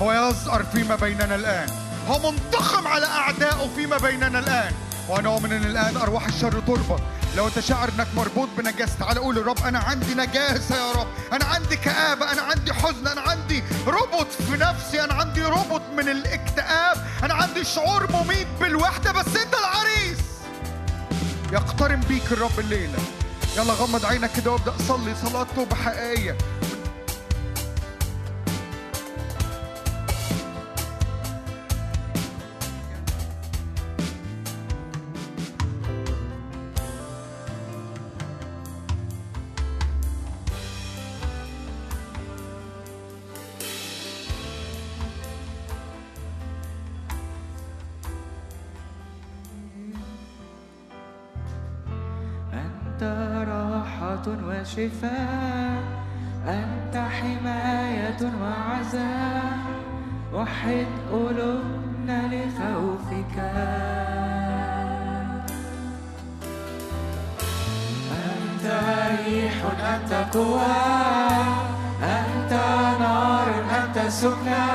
هو 0.00 0.12
يزأر 0.12 0.64
فيما 0.64 0.96
بيننا 0.96 1.34
الآن. 1.34 1.68
هو 2.08 2.30
منتقم 2.30 2.86
على 2.86 3.06
أعدائه 3.06 3.68
فيما 3.76 3.98
بيننا 3.98 4.38
الآن. 4.38 4.72
وأنا 5.08 5.28
أؤمن 5.28 5.52
أن 5.52 5.64
الآن 5.64 5.96
أرواح 5.96 6.26
الشر 6.26 6.60
تربط 6.60 7.00
لو 7.36 7.46
أنت 7.46 7.60
شاعر 7.60 7.88
إنك 7.88 8.06
مربوط 8.16 8.48
بنجاسة 8.58 8.92
تعال 8.98 9.18
قول 9.18 9.36
للرب 9.36 9.64
أنا 9.64 9.78
عندي 9.78 10.14
نجاسة 10.14 10.76
يا 10.76 10.92
رب. 10.92 11.06
أنا 11.32 11.44
عندي 11.44 11.76
كآبة 11.76 12.32
أنا 12.32 12.42
عندي 12.42 12.72
حزن 12.72 13.06
أنا 13.06 13.20
عندي 13.20 13.62
ربط 13.86 14.26
في 14.32 14.56
نفسي 14.56 15.04
أنا 15.04 15.14
عندي 15.14 15.42
ربط 15.42 15.82
من 15.96 16.08
الاكتئاب. 16.08 17.06
أنا 17.22 17.34
عندي 17.34 17.64
شعور 17.64 18.12
مميت 18.12 18.46
بالوحدة 18.60 19.12
بس 19.12 19.26
أنت 19.26 19.54
العريس. 19.54 20.18
يقترن 21.52 22.00
بيك 22.00 22.32
الرب 22.32 22.58
الليلة. 22.58 22.98
يلا 23.56 23.72
غمض 23.72 24.06
عينك 24.06 24.30
كده 24.32 24.50
وابدأ 24.50 24.74
صلي 24.88 25.14
صلاة 25.24 25.46
توبة 25.56 25.76
حقيقية 25.76 26.38
وشفاء 54.72 55.82
أنت 56.48 56.96
حماية 56.96 58.32
وعزاء. 58.40 59.58
وحد 60.34 60.86
قلوبنا 61.12 62.20
لخوفك. 62.32 63.36
أنت 68.12 68.64
ريح 68.64 69.54
أنت 69.94 70.36
قوة 70.36 70.72
أنت 72.02 72.52
نار 73.00 73.48
أنت 73.78 74.08
سكنى. 74.08 74.70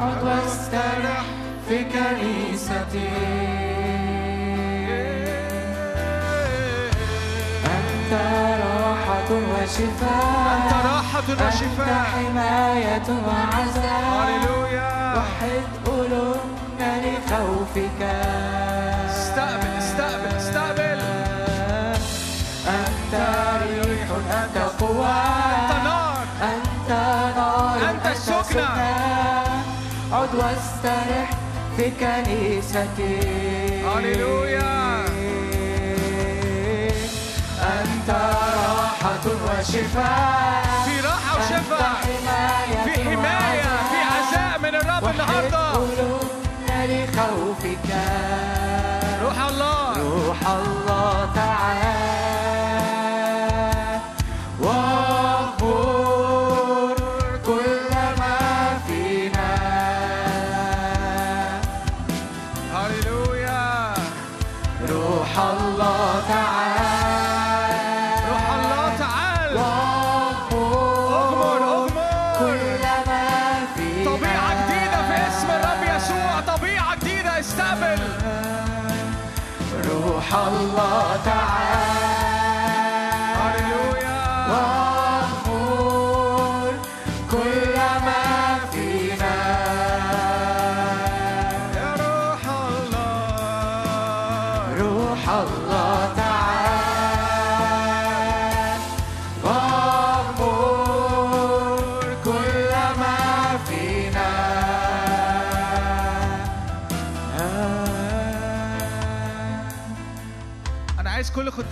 عد 0.00 0.22
واسترح 0.24 1.24
في 1.68 1.84
كنيستي. 1.84 3.47
وشفاء. 9.30 10.56
أنت 10.56 10.72
راحة 10.86 11.18
أنت 11.28 11.40
وشفاء. 11.40 12.04
حماية 12.04 13.08
وعزاء. 13.26 14.02
هللويا. 14.24 15.14
وحد 15.16 15.68
قلوبنا 15.86 16.90
لخوفك. 17.02 18.02
استقبل 19.10 19.72
استقبل 19.78 20.36
استقبل. 20.36 21.00
أنت 22.68 23.14
ريح 23.62 24.08
أنت 24.30 24.56
قوة. 24.80 25.08
أنت 25.08 25.84
نار. 25.84 26.24
أنت 26.42 26.90
نار 27.36 27.90
أنت 27.90 28.06
السكنى. 28.06 28.62
عد 30.12 30.34
واسترح 30.34 31.30
في 31.76 31.90
كنيستي 31.90 33.20
هللويا. 33.84 35.07
أنت 38.08 38.16
راحة 38.16 39.24
وشفاء. 39.26 40.62
في 40.84 41.00
راحة 41.00 41.38
وشفاء. 41.38 41.94
في 42.84 43.04
حماية 43.04 43.62
في 43.90 43.98
عزاء 44.12 44.58
من 44.62 44.74
الرب 44.74 45.10
النهاردة. 45.10 45.72
قلوبنا 45.72 46.86
لخوفك. 46.86 47.88
روح 49.22 49.38
الله. 49.48 49.92
روح 49.98 50.36
الله 50.48 51.30
تعال 51.34 52.27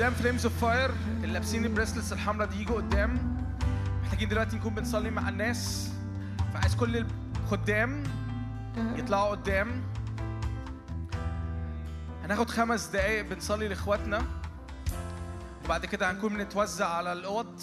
خدام 0.07 0.19
Flames 0.19 0.47
of 0.47 0.65
Fire 0.65 0.91
اللي 1.07 1.33
لابسين 1.33 1.65
ال 1.65 1.70
bracelets 1.70 2.13
الحمراء 2.13 2.49
دي 2.49 2.61
يجوا 2.61 2.77
قدام. 2.77 3.37
محتاجين 4.03 4.29
دلوقتي 4.29 4.57
نكون 4.57 4.75
بنصلي 4.75 5.11
مع 5.11 5.29
الناس. 5.29 5.91
فعايز 6.55 6.77
كل 6.77 7.07
الخدام 7.43 8.03
يطلعوا 8.77 9.31
قدام. 9.31 9.83
هناخد 12.25 12.51
خمس 12.51 12.87
دقايق 12.87 13.29
بنصلي 13.29 13.69
لإخواتنا. 13.69 14.23
وبعد 15.65 15.87
كده 15.87 16.11
هنكون 16.11 16.35
بنتوزع 16.35 16.89
على 16.89 17.13
الأوض. 17.13 17.63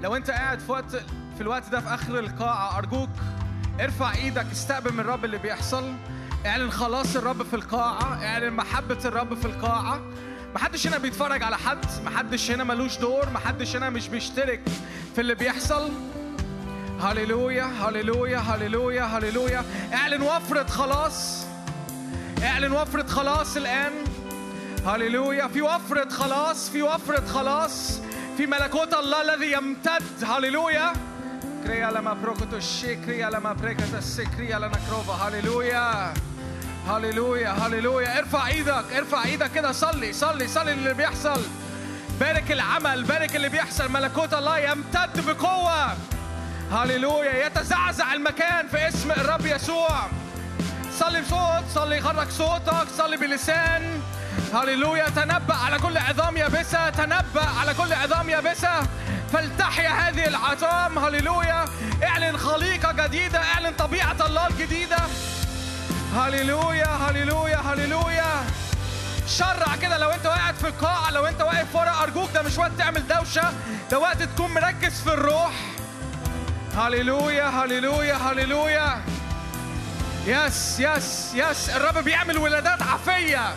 لو 0.00 0.16
انت 0.16 0.30
قاعد 0.30 0.58
في 0.60 0.72
وقت 0.72 0.96
في 1.34 1.40
الوقت 1.40 1.68
ده 1.68 1.80
في 1.80 1.94
آخر 1.94 2.18
القاعة 2.18 2.78
أرجوك 2.78 3.10
ارفع 3.82 4.14
إيدك 4.14 4.46
استقبل 4.52 4.92
من 4.92 5.00
الرب 5.00 5.24
اللي 5.24 5.38
بيحصل. 5.38 5.94
اعلن 6.46 6.70
خلاص 6.70 7.16
الرب 7.16 7.42
في 7.42 7.56
القاعة 7.56 8.24
اعلن 8.24 8.52
محبة 8.52 8.98
الرب 9.04 9.34
في 9.34 9.44
القاعة. 9.44 10.00
محدش 10.54 10.86
هنا 10.86 10.98
بيتفرج 10.98 11.42
على 11.42 11.58
حد 11.58 11.84
محدش 12.04 12.50
هنا 12.50 12.64
ملوش 12.64 12.98
دور 12.98 13.30
محدش 13.30 13.76
هنا 13.76 13.90
مش 13.90 14.08
بيشترك 14.08 14.60
في 15.14 15.20
اللي 15.20 15.34
بيحصل. 15.34 15.90
هللويا 17.00 17.64
هللويا 17.64 18.38
هللويا 18.38 19.02
هللويا. 19.02 19.64
اعلن 19.94 20.22
وفرة 20.22 20.66
خلاص. 20.66 21.46
اعلن 22.42 22.72
وفرة 22.72 23.06
خلاص 23.06 23.56
الآن. 23.56 23.92
هللويا. 24.86 25.48
في 25.48 25.62
وفرة 25.62 26.08
خلاص 26.08 26.70
في 26.70 26.82
وفرة 26.82 27.26
خلاص. 27.26 28.00
في 28.36 28.46
ملكوت 28.46 28.94
الله 28.94 29.34
الذي 29.34 29.52
يمتد. 29.52 30.24
هللويا. 30.24 30.92
كريا 31.66 31.90
لما 31.90 32.14
بروكوتو 32.14 32.56
الشي 32.56 32.96
كريا 32.96 33.30
لما 33.30 33.52
بريكتا 33.52 33.98
السكريا 33.98 34.58
لنا 34.58 34.78
كروفا 34.88 35.12
هللويا 35.12 36.14
هللويا 36.88 37.50
هللويا 37.50 38.18
ارفع 38.18 38.46
إيدك 38.46 38.84
ارفع 38.96 39.24
إيدك 39.24 39.50
كده 39.52 39.72
صلي 39.72 40.12
صلي 40.12 40.48
صلي 40.48 40.72
اللي 40.72 40.94
بيحصل 40.94 41.40
بارك 42.20 42.52
العمل 42.52 43.04
بارك 43.04 43.36
اللي 43.36 43.48
بيحصل 43.48 43.92
ملكوت 43.92 44.34
الله 44.34 44.58
يمتد 44.58 45.26
بقوة 45.26 45.94
هللويا 46.72 47.46
يتزعزع 47.46 48.12
المكان 48.14 48.68
في 48.68 48.88
اسم 48.88 49.10
الرب 49.12 49.46
يسوع 49.46 50.00
صلي 50.98 51.20
بصوت 51.20 51.64
صلي 51.74 52.00
خرج 52.00 52.28
صوتك 52.28 52.86
صلي 52.98 53.16
بلسان 53.16 54.00
هللويا 54.54 55.08
تنبأ 55.08 55.54
على 55.54 55.78
كل 55.78 55.98
عظام 55.98 56.36
يابسة 56.36 56.90
تنبأ 56.90 57.46
على 57.60 57.74
كل 57.74 57.92
عظام 57.92 58.28
يابسة 58.28 58.80
فلتحيا 59.32 59.90
هذه 59.90 60.26
العظام 60.26 60.98
هللويا. 60.98 61.64
اعلن 62.02 62.36
خليقة 62.36 62.92
جديدة 62.92 63.38
اعلن 63.38 63.72
طبيعة 63.78 64.16
الله 64.26 64.46
الجديدة. 64.46 64.96
هللويا 66.16 66.86
هللويا 66.86 67.56
هللويا. 67.56 68.44
شرع 69.26 69.76
كده 69.82 69.98
لو 69.98 70.10
انت 70.10 70.26
قاعد 70.26 70.54
في 70.54 70.66
القاعة 70.68 71.10
لو 71.10 71.26
انت 71.26 71.40
واقف 71.40 71.76
ورا 71.76 72.02
أرجوك 72.02 72.30
ده 72.34 72.42
مش 72.42 72.58
وقت 72.58 72.70
تعمل 72.78 73.06
دوشة 73.08 73.52
ده 73.90 73.98
وقت 73.98 74.22
تكون 74.22 74.54
مركز 74.54 75.00
في 75.00 75.14
الروح. 75.14 75.52
هللويا 76.76 77.44
هللويا 77.44 78.14
هللويا. 78.14 79.02
yes 80.26 80.80
yes 80.80 81.34
yes. 81.34 81.70
الرب 81.70 82.04
بيعمل 82.04 82.38
ولادات 82.38 82.82
عافية. 82.82 83.54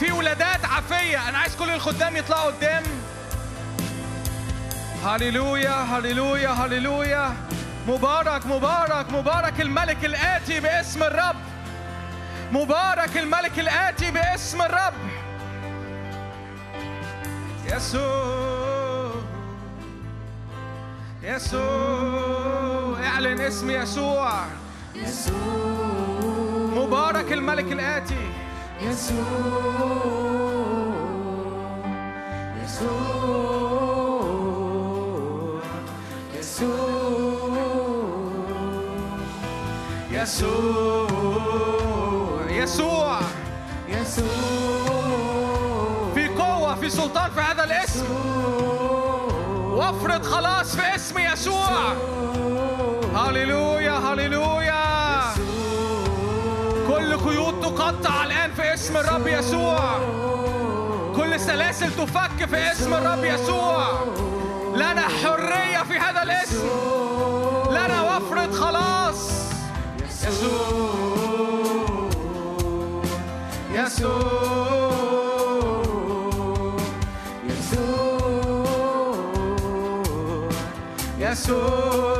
في 0.00 0.12
ولادات 0.12 0.64
عافية. 0.64 1.28
أنا 1.28 1.38
عايز 1.38 1.56
كل 1.56 1.70
الخدام 1.70 2.16
يطلعوا 2.16 2.50
قدام. 2.50 2.82
هللويا 5.04 5.70
هللويا 5.82 6.48
هللويا 6.50 7.34
مبارك 7.88 8.46
مبارك 8.46 9.12
مبارك 9.12 9.60
الملك 9.60 10.04
الآتي 10.04 10.60
باسم 10.60 11.02
الرب 11.02 11.36
مبارك 12.52 13.16
الملك 13.16 13.58
الآتي 13.58 14.10
باسم 14.10 14.62
الرب 14.62 14.94
يسوع 17.72 19.10
يسوع 21.22 23.06
اعلن 23.06 23.40
اسم 23.40 23.70
يسوع 23.70 24.44
مبارك 26.76 27.32
الملك 27.32 27.72
الآتي 27.72 28.30
يسوع 28.80 29.22
يسوع 32.64 34.11
في 36.52 36.64
قوة 46.38 46.74
في 46.74 46.90
سلطان 46.90 47.30
في 47.30 47.40
هذا 47.40 47.64
الاسم. 47.64 48.06
وفرة 49.72 50.22
خلاص 50.22 50.76
في 50.76 50.94
اسم 50.94 51.18
يسوع. 51.18 51.92
هللويا 53.14 53.92
هللويا. 53.92 55.22
كل 56.88 57.16
قيود 57.16 57.60
تقطع 57.60 58.24
الآن 58.24 58.52
في 58.52 58.74
اسم 58.74 58.96
الرب 58.96 59.26
يسوع. 59.26 59.98
كل 61.16 61.40
سلاسل 61.40 61.90
تفك 61.90 62.44
في 62.50 62.72
اسم 62.72 62.94
الرب 62.94 63.24
يسوع. 63.24 63.86
لنا 64.74 65.08
حرية 65.08 65.82
في 65.82 65.98
هذا 65.98 66.22
الاسم 66.22 66.68
لنا 67.70 68.02
وفرة 68.02 68.50
خلاص 68.50 69.30
يسوع 73.72 73.74
يسوع 73.74 74.22
يسوع 81.18 82.11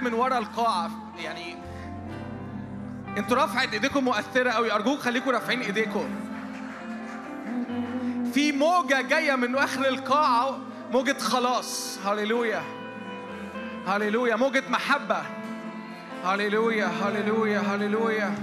من 0.00 0.14
ورا 0.14 0.38
القاعة 0.38 0.90
يعني 1.18 1.56
أنتوا 3.18 3.44
رفعت 3.44 3.72
ايديكم 3.72 4.04
مؤثرة 4.04 4.50
قوي. 4.50 4.72
أرجوك 4.72 4.98
خليكم 4.98 5.30
رافعين 5.30 5.60
ايديكم. 5.60 6.08
في 8.34 8.52
موجة 8.52 9.00
جاية 9.00 9.34
من 9.34 9.56
آخر 9.56 9.88
القاعة 9.88 10.58
موجة 10.92 11.18
خلاص. 11.18 11.98
هللويا. 12.06 12.62
هللويا. 13.86 14.36
موجة 14.36 14.62
محبة. 14.68 15.22
هللويا. 16.24 16.86
هللويا. 16.86 17.58
هللويا. 17.58 18.34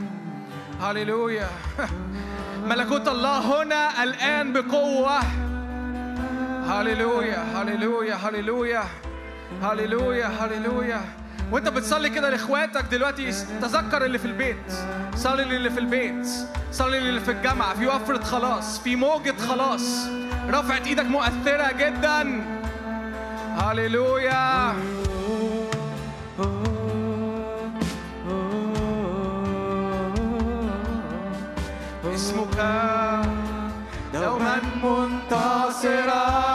هللويا. 0.81 1.47
ملكوت 2.69 3.07
الله 3.07 3.63
هنا 3.63 4.03
الآن 4.03 4.53
بقوة. 4.53 5.19
هللويا. 6.67 7.37
هللويا. 7.37 8.15
هللويا. 8.15 8.83
هللويا. 9.63 10.27
هللويا. 10.27 11.01
وانت 11.51 11.67
بتصلي 11.69 12.09
كده 12.09 12.29
لإخواتك 12.29 12.85
دلوقتي 12.91 13.31
تذكر 13.61 14.05
اللي 14.05 14.19
في 14.19 14.25
البيت. 14.25 14.73
صلي 15.15 15.43
للي 15.43 15.69
في 15.69 15.79
البيت. 15.79 16.27
صلي 16.71 16.99
للي 16.99 17.19
في 17.19 17.31
الجامعة. 17.31 17.73
في 17.73 17.87
وفرة 17.87 18.23
خلاص. 18.23 18.79
في 18.79 18.95
موجة 18.95 19.35
خلاص. 19.49 20.07
رفعت 20.49 20.87
إيدك 20.87 21.05
مؤثرة 21.05 21.71
جدا. 21.71 22.43
هللويا. 23.57 24.73
اسمك 32.15 32.57
دوما 34.13 34.61
منتصرا. 34.83 36.54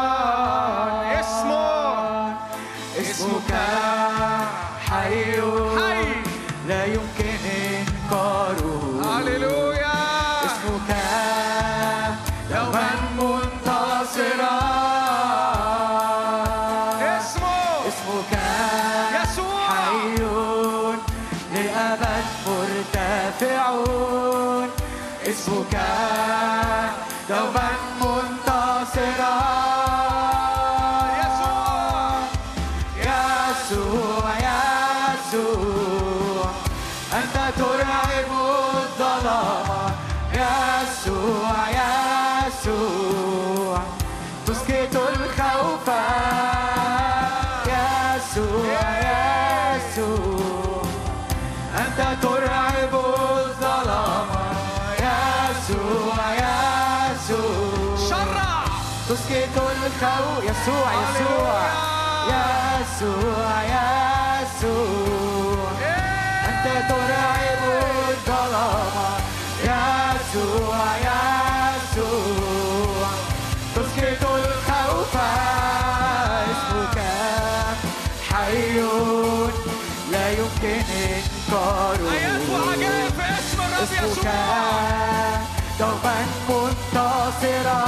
منتصرا 87.43 87.85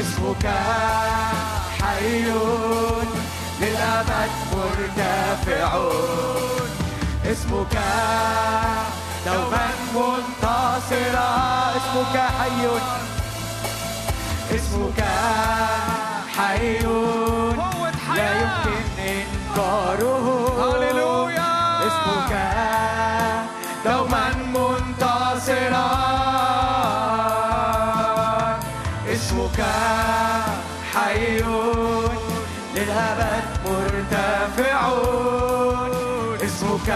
اسمك 0.00 0.46
حي 1.80 2.24
للأبد 3.60 4.30
مرتفع 4.52 5.78
اسمك 7.26 7.76
دوما 9.26 9.66
منتصرا 9.94 11.30
اسمك 11.76 12.16
حي 12.38 12.66
اسمك 14.54 15.04
حي 16.36 16.78
لا 18.16 18.30
يمكن 18.40 18.82
إنكاره. 18.98 21.13
مرتفع 34.74 36.44
اسمك 36.44 36.90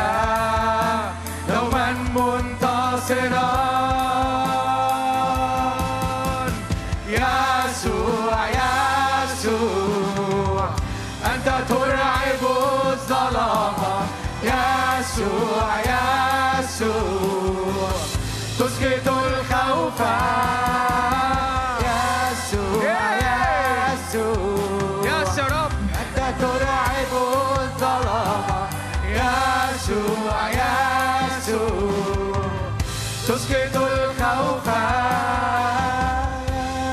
الخوف. 33.51 34.67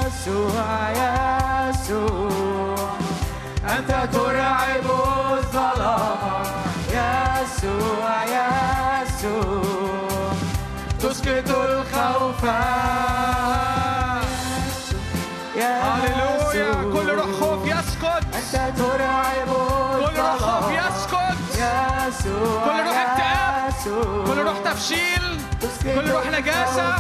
يسوع 0.06 0.92
يسوع 1.70 2.90
أنت 3.70 3.92
ترعب 4.14 4.86
الظلام. 5.34 6.46
يسوع 6.90 8.24
يسوع 9.04 9.66
تسكت 11.00 11.50
الخوف. 11.50 12.46
هللويا 15.56 16.72
كل 16.94 17.10
روح 17.10 17.32
خوف 17.40 17.62
يسكت 17.66 18.24
أنت 18.36 18.78
ترعب 18.78 19.50
كل 19.96 20.18
روح 20.18 20.38
خوف 20.38 20.72
يسكت 20.72 21.38
كل 22.66 22.80
روح 22.86 22.98
اكتئاب. 22.98 23.74
كل 24.28 24.40
روح 24.42 24.58
تفشيل. 24.66 25.35
كل 25.86 26.12
روح 26.12 26.26
نجاسة 26.28 26.96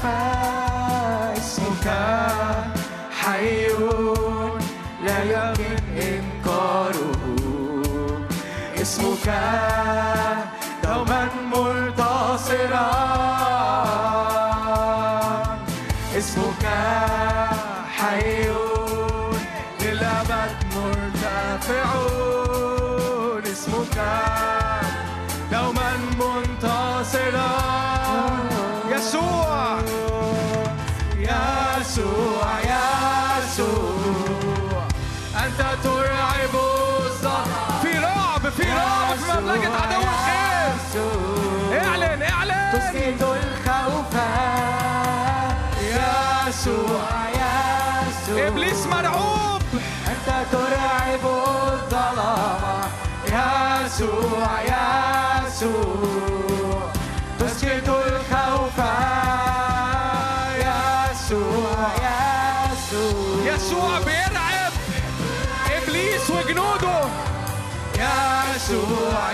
اسمك 1.37 1.87
حي 3.21 3.67
لا 5.05 5.23
يمكن 5.23 5.77
إنكاره. 5.97 7.11
اسمك 8.81 9.27
دوما 10.83 11.29
منتصرا 11.55 13.14
يسوع 68.65 69.31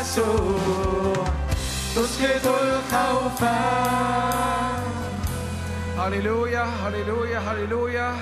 يسوع. 0.00 1.24
تسكت 1.94 2.46
الخوف. 2.46 3.44
هللويا 5.98 6.62
هللويا 6.62 7.38
هللويا. 7.38 8.16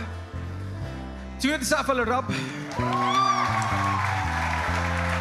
تيجي 1.40 1.56
نسقف 1.56 1.90
للرب 1.90 2.30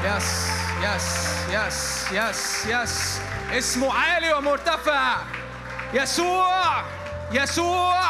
yes 0.04 0.50
yes 0.82 1.08
yes 1.50 2.06
yes 2.12 2.66
yes 2.66 3.22
اسمه 3.52 3.94
عالي 3.94 4.34
ومرتفع 4.34 5.16
يسوع 5.94 6.84
يسوع 7.32 8.02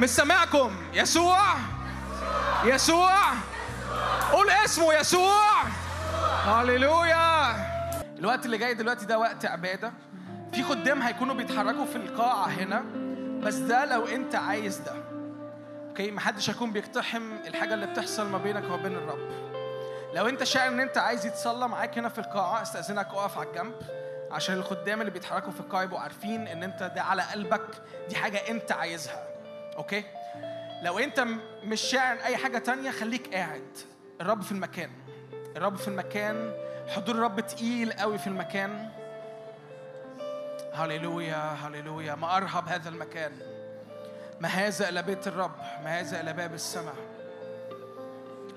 مش 0.00 0.08
سامعكم 0.10 0.70
يسوع 0.92 1.54
يسوع 2.64 3.20
قول 4.32 4.50
اسمه 4.50 4.94
يسوع 4.94 5.62
هللويا. 6.34 7.54
الوقت 8.18 8.46
اللي 8.46 8.58
جاي 8.58 8.74
دلوقتي 8.74 9.06
ده 9.06 9.18
وقت 9.18 9.46
عبادة. 9.46 9.92
في 10.52 10.62
خدام 10.62 11.02
هيكونوا 11.02 11.34
بيتحركوا 11.34 11.84
في 11.84 11.96
القاعة 11.96 12.46
هنا 12.46 12.84
بس 13.42 13.54
ده 13.54 13.84
لو 13.84 14.06
انت 14.06 14.34
عايز 14.34 14.78
ده. 14.78 14.92
أوكي؟ 15.88 16.10
محدش 16.10 16.50
هيكون 16.50 16.72
بيقتحم 16.72 17.32
الحاجة 17.46 17.74
اللي 17.74 17.86
بتحصل 17.86 18.26
ما 18.28 18.38
بينك 18.38 18.64
وما 18.64 18.76
بين 18.76 18.92
الرب. 18.96 19.30
لو 20.14 20.28
انت 20.28 20.44
شاعر 20.44 20.68
ان 20.68 20.80
انت 20.80 20.98
عايز 20.98 21.26
يتصلى 21.26 21.68
معاك 21.68 21.98
هنا 21.98 22.08
في 22.08 22.18
القاعة 22.18 22.62
استأذنك 22.62 23.06
اقف 23.06 23.38
على 23.38 23.48
الجنب. 23.48 23.74
عشان 24.30 24.54
الخدام 24.56 25.00
اللي 25.00 25.10
بيتحركوا 25.12 25.52
في 25.52 25.60
القاعة 25.60 25.82
يبقوا 25.82 26.00
عارفين 26.00 26.46
ان 26.48 26.62
انت 26.62 26.92
ده 26.96 27.02
على 27.02 27.22
قلبك 27.22 27.66
دي 28.08 28.16
حاجة 28.16 28.38
انت 28.48 28.72
عايزها. 28.72 29.26
أوكي؟ 29.76 30.04
لو 30.82 30.98
انت 30.98 31.26
مش 31.64 31.80
شاعر 31.80 32.16
اي 32.24 32.36
حاجة 32.36 32.58
تانية 32.58 32.90
خليك 32.90 33.34
قاعد. 33.34 33.78
الرب 34.20 34.42
في 34.42 34.52
المكان. 34.52 34.90
الرب 35.56 35.76
في 35.76 35.88
المكان 35.88 36.52
حضور 36.88 37.14
الرب 37.14 37.40
تقيل 37.40 37.92
قوي 37.92 38.18
في 38.18 38.26
المكان. 38.26 38.88
هللويا 40.72 41.36
هللويا. 41.36 42.14
ما 42.14 42.36
أرهب 42.36 42.68
هذا 42.68 42.88
المكان. 42.88 43.32
ما 44.40 44.48
هذا 44.48 44.88
إلى 44.88 45.02
بيت 45.02 45.26
الرب 45.26 45.56
ما 45.84 46.00
هذا 46.00 46.20
إلى 46.20 46.32
باب 46.32 46.54
السماء. 46.54 46.94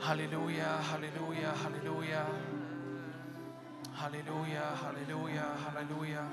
هللويا 0.03 0.79
هللويا 0.79 1.53
هللويا. 1.65 2.25
هللويا 3.97 4.63
هللويا 4.83 5.45
هللويا. 5.67 6.29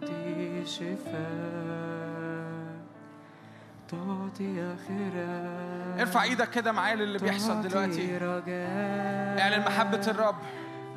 تعطي 0.00 0.66
شفاء 0.66 2.05
تعطي 3.90 4.74
آخرة. 4.74 6.00
ارفع 6.00 6.22
إيدك 6.22 6.50
كده 6.50 6.72
معايا 6.72 6.94
للي 6.96 7.18
بيحصل 7.18 7.62
تعطي 7.62 7.68
دلوقتي. 7.68 8.16
رجاء. 8.18 9.40
اعلن 9.40 9.60
محبة 9.60 10.00
الرب. 10.08 10.36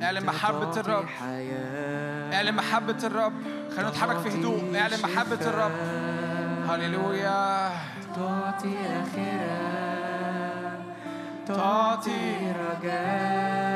اعلن 0.02 0.26
محبة 0.26 0.80
الرب. 0.80 1.06
اعلن 2.34 2.56
محبة 2.56 2.98
الرب. 3.04 3.34
خلينا 3.76 3.90
نتحرك 3.90 4.18
في 4.18 4.40
هدوء. 4.40 4.78
اعلن 4.78 5.02
محبة 5.04 5.42
الرب. 5.42 5.72
هللويا. 6.70 7.72
تعطي 8.16 8.76
آخرة. 9.02 9.80
تعطي 11.48 12.52
رجاء. 12.52 13.70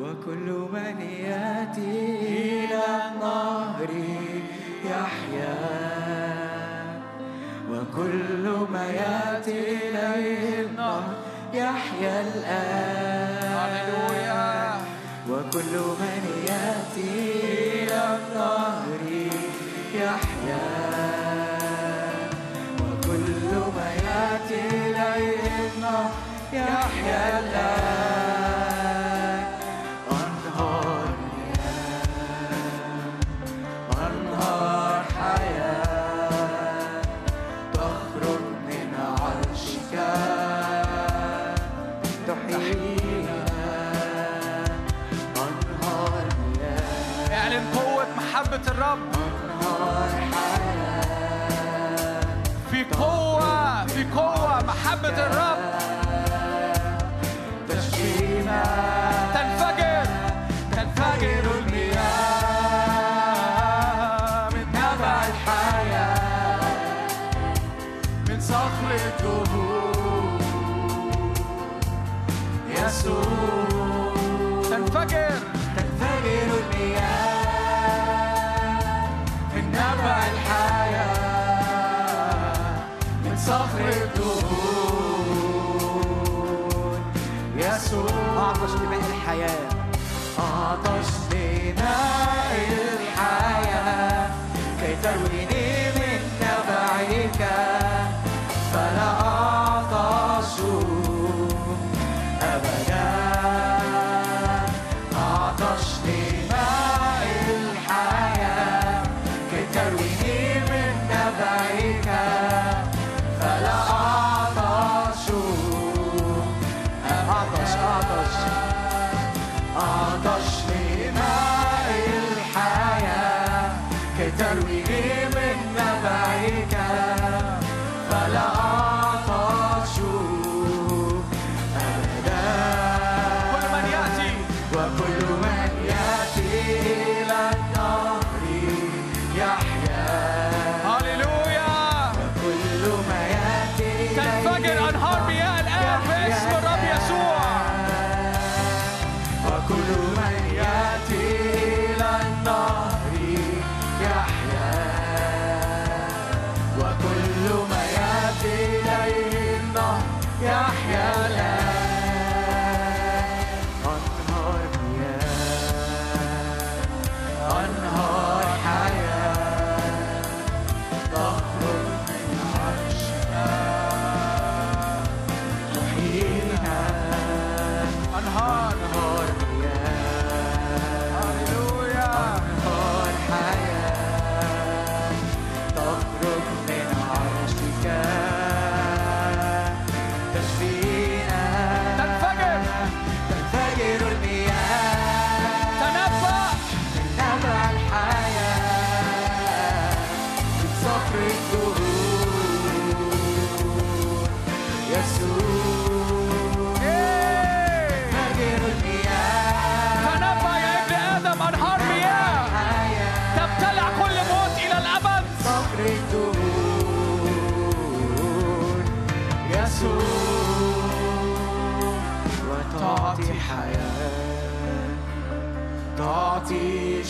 وكل 0.00 0.68
من 0.72 1.00
يأتي 1.00 2.16
إلى 2.64 2.82
النهر 3.12 3.88
يحيا. 4.84 5.93
وكل 7.94 8.66
ما 8.72 8.86
يأتي 8.86 9.58
إليه 9.88 10.66
النهر 10.66 11.14
يحيا 11.52 12.20
الآن. 12.20 13.54
وكل 15.30 15.74
من 16.00 16.22
يأتي 16.48 17.10
إلى 17.82 18.18
النهر 18.18 19.02
يحيا. 19.94 20.66
وكل 22.80 23.50
ما 23.76 23.88
يأتي 24.06 24.60
إليه 24.68 25.44
النهر 25.76 26.10
يحيا 26.52 27.22
الآن. 27.38 28.03
الرب. 48.68 48.98
في 52.70 52.84
قوة 52.84 53.86
في 53.86 54.04
قوة 54.04 54.62
محبة 54.62 55.26
الرب. 55.26 55.58
تشفينا. 57.68 59.03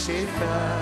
تعطي 0.07 0.74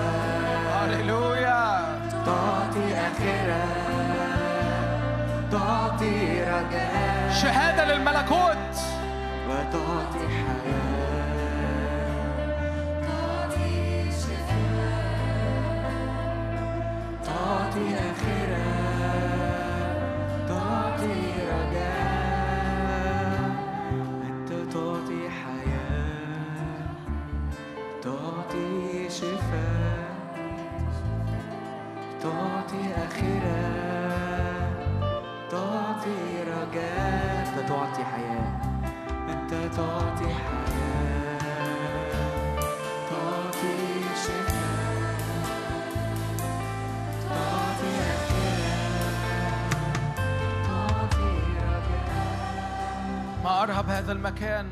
أرهب 53.63 53.89
هذا 53.89 54.11
المكان. 54.11 54.69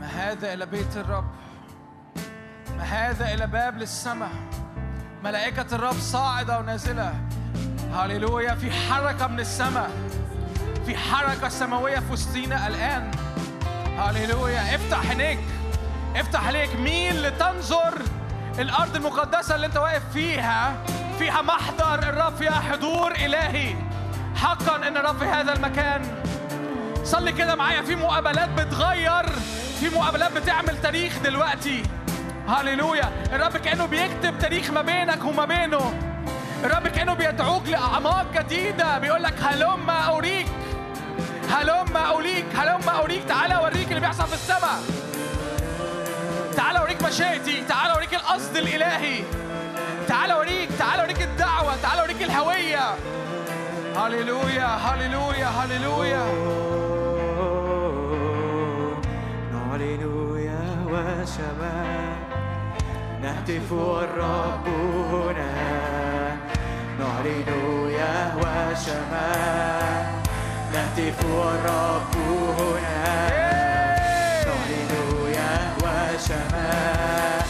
ما 0.00 0.06
هذا 0.06 0.52
إلى 0.52 0.66
بيت 0.66 0.96
الرب؟ 0.96 1.24
ما 2.76 2.82
هذا 2.82 3.34
إلى 3.34 3.46
باب 3.46 3.78
للسماء؟ 3.78 4.30
ملائكة 5.24 5.66
الرب 5.72 5.94
صاعدة 5.94 6.58
ونازلة. 6.58 7.14
هللويا 7.94 8.54
في 8.54 8.70
حركة 8.70 9.26
من 9.26 9.40
السماء. 9.40 9.90
في 10.86 10.96
حركة 10.96 11.48
سماوية 11.48 11.98
في 11.98 12.12
وسطينا 12.12 12.66
الآن. 12.68 13.10
هللويا 13.98 14.74
افتح 14.74 15.10
عينيك. 15.10 15.40
افتح 16.16 16.46
عينيك. 16.46 16.76
ميل 16.76 17.22
لتنظر 17.22 17.94
الأرض 18.58 18.96
المقدسة 18.96 19.54
اللي 19.54 19.66
أنت 19.66 19.76
واقف 19.76 20.12
فيها. 20.12 20.84
فيها 21.18 21.42
محضر. 21.42 21.98
الرب 21.98 22.36
فيها 22.36 22.60
حضور 22.60 23.12
إلهي. 23.12 23.74
حقا 24.36 24.88
إن 24.88 24.96
الرب 24.96 25.18
في 25.18 25.24
هذا 25.24 25.52
المكان. 25.52 25.97
صلي 27.08 27.32
كده 27.32 27.54
معايا. 27.54 27.82
في 27.82 27.96
مقابلات 27.96 28.48
بتغير. 28.48 29.26
في 29.80 29.88
مقابلات 29.88 30.32
بتعمل 30.32 30.80
تاريخ 30.82 31.18
دلوقتي. 31.24 31.82
هللويا. 32.48 33.12
الرب 33.32 33.56
كأنه 33.56 33.86
بيكتب 33.86 34.38
تاريخ 34.38 34.70
ما 34.70 34.82
بينك 34.82 35.24
وما 35.24 35.44
بينه. 35.44 35.94
الرب 36.64 36.88
كأنه 36.88 37.14
بيدعوك 37.14 37.68
لأعماق 37.68 38.26
جديدة. 38.34 38.98
بيقول 38.98 39.22
لك 39.22 39.34
هلم 39.42 39.90
أوريك 39.90 40.46
هلم 41.50 41.96
أوريك 41.96 42.46
هلم 42.56 42.88
أوريك 42.88 43.24
تعالى 43.24 43.54
أوريك 43.54 43.88
اللي 43.88 44.00
بيحصل 44.00 44.26
في 44.26 44.34
السماء. 44.34 44.80
تعالى 46.56 46.78
أوريك 46.78 47.02
مشيئتي. 47.02 47.64
تعالى 47.68 47.92
أوريك 47.92 48.14
القصد 48.14 48.56
الإلهي. 48.56 49.22
تعالى 50.08 50.32
أوريك. 50.32 50.68
تعالى 50.78 51.02
أوريك 51.02 51.22
الدعوة. 51.22 51.76
تعالى 51.82 52.00
أوريك 52.00 52.22
الهوية. 52.22 52.94
هللويا. 53.96 54.66
هللويا. 54.66 55.46
هللويا. 55.46 56.67
شمال 61.36 62.16
نهتف 63.22 63.72
والرب 63.72 64.66
هنا 65.12 65.50
نعلن 66.98 67.50
يهوى 67.90 68.76
شمال 68.84 70.04
نهتف 70.72 71.18
والرب 71.24 72.12
هنا 72.58 73.28
نعلن 74.46 74.92
يهوى 75.38 76.18
شمال 76.28 77.46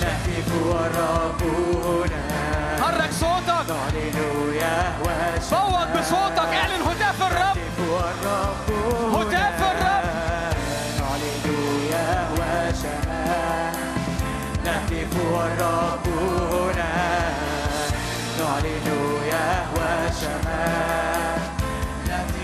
نهتف 0.00 0.48
والرب 0.66 1.42
هنا 1.84 2.24
حرك 2.82 3.12
صوتك. 3.12 3.68
نعلن 3.68 4.18
يهوى 4.54 5.40
شمال 5.40 5.42
صوت 5.42 5.88
بصوتك. 5.98 6.50
اعلن 6.54 6.82
هتاف 6.82 7.22
الرب. 7.22 7.56
نهتف 7.56 7.78
والرب 7.90 8.59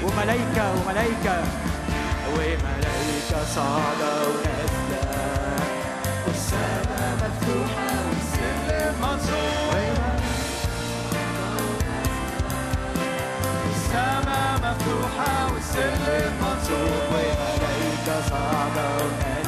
وملايكة 0.03 0.65
وملايكة 0.75 1.37
وملايكة 2.35 3.41
صاعدة 3.55 4.13
ونازلة 4.29 5.05
والسماء 6.27 7.13
مفتوحة 7.23 7.89
والسلم 8.09 8.95
منصور. 9.03 9.77
السماء 13.75 14.53
مفتوحة 14.65 15.53
والسلم 15.53 16.33
منصور. 16.41 17.07
وملايكة 17.13 18.17
صاعدة 18.31 18.87
ونازلة 18.97 19.47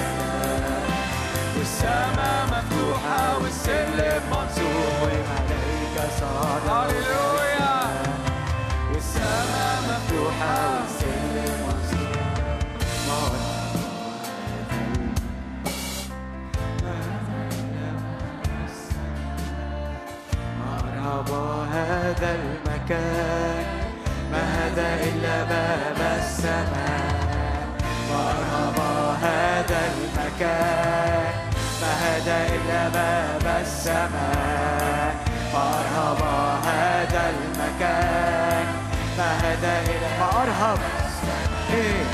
السماء 1.61 2.28
مفتوحة 2.79 3.39
والسلم 3.43 4.23
منصور 4.31 4.89
وملايكة 5.03 6.09
صاعدة 6.21 6.91
هللويا 6.91 7.81
والسماء 8.95 9.79
مفتوحة 9.89 10.81
والسلم 10.81 11.59
منصور 11.67 12.19
مرحبا 20.61 21.65
هذا 21.73 22.35
المكان؟ 22.35 23.65
ما 24.33 24.43
هذا 24.43 24.95
إلا 25.05 25.43
باب 25.45 26.19
السماء. 26.19 27.19
مرحبا 28.11 29.17
هذا 29.23 29.81
المكان؟ 29.93 31.18
هذا 31.87 32.47
إلا 32.55 32.89
باب 32.89 33.63
السماء. 33.63 35.15
مرحبا 35.55 36.59
هذا 36.65 37.31
المكان. 37.31 38.67
ما 39.19 39.39
هذا 39.43 39.81
إلا 39.83 40.19
ما 40.21 40.43
أرهب 40.43 40.79
إيه. 41.75 42.05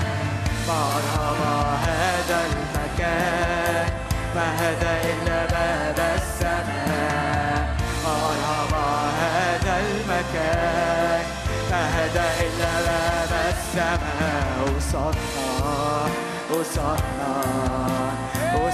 مرحبا 0.69 1.77
هذا 1.87 2.41
المكان. 2.47 3.89
هذا 4.35 4.93
إلا 5.05 5.47
باب 5.47 5.99
السماء. 6.17 7.77
مرحبا 8.05 8.87
هذا 9.21 9.75
المكان. 9.81 11.25
هذا 11.73 12.25
إلا 12.41 12.73
باب 12.87 13.33
السماء. 13.49 14.75
وصلنا 14.77 16.09
وصلنا 16.51 17.35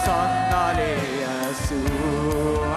وصلنا 0.01 0.73
ليسوع 0.79 1.51
وصلنا 1.53 2.70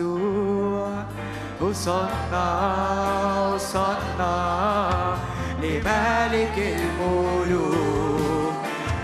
ليسوع 0.00 1.04
وصلنا 1.60 2.48
وصلنا 3.54 4.34
لملك 5.62 6.56
الملوك. 6.58 7.80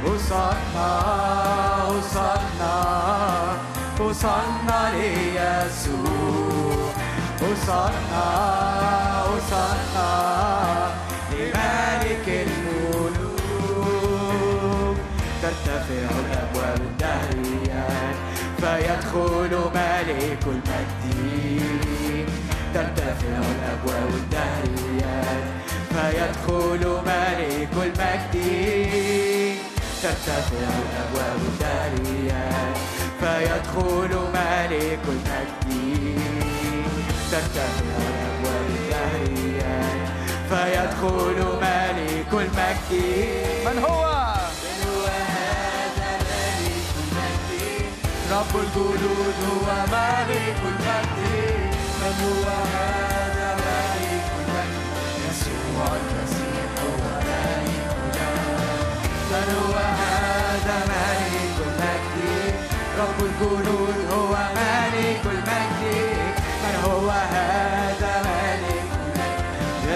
وصلنا 0.07 0.91
وصلنا 1.89 2.77
وصلنا 4.01 4.81
ليسوع 4.95 5.97
وصلنا 7.43 8.27
وصلنا 9.31 9.86
الأبواب 23.87 24.15
الدهريات 24.15 25.45
فيدخل 25.91 27.03
ملك 27.07 27.69
المجد 27.73 28.35
ترتفع 30.03 30.69
الأبواب 30.83 31.41
الدهريات 31.49 32.77
فيدخل 33.21 34.13
ملك 34.35 35.01
المجد 35.09 36.19
ترتفع 37.31 37.97
الأبواب 37.99 38.67
الدهريات 38.77 40.09
فيدخل 40.49 41.39
ملك 41.63 42.33
المجد 42.33 42.91
من 43.67 43.79
هو؟ 43.85 44.35
من 44.63 44.79
هو 44.89 45.07
هذا 45.07 46.19
ملك 46.19 46.89
المجد 47.03 47.87
رب 48.33 48.57
الجنود 48.57 49.35
هو 49.51 49.87
ملك 49.87 50.57
المجد 50.67 51.77
من 52.03 52.15
هو 52.23 52.51
هذا 52.51 53.26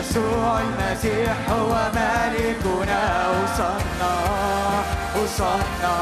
يسوع 0.01 0.61
المسيح 0.61 1.37
هو 1.51 1.73
ملكنا 1.95 3.29
وصلنا 3.29 4.15
وصلنا 5.17 5.97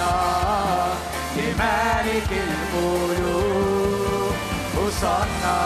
لملك 1.58 2.30
الملوك. 2.46 4.36
وصلنا 4.76 5.58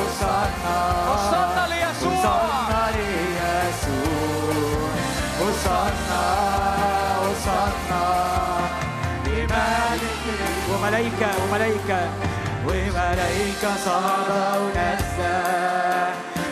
وصلنا 0.00 0.78
وصلنا 1.12 1.64
ليسوع. 1.72 2.12
وصلنا 2.12 2.82
ليسوع. 2.96 3.96
وصلنا 5.40 6.24
وصلنا 7.24 8.04
لملك 9.26 10.24
وملائكة 10.70 11.30
وملائكة. 11.42 12.00
وملائكة 12.66 13.70
صعدة 13.84 14.60
ونزة 14.60 15.36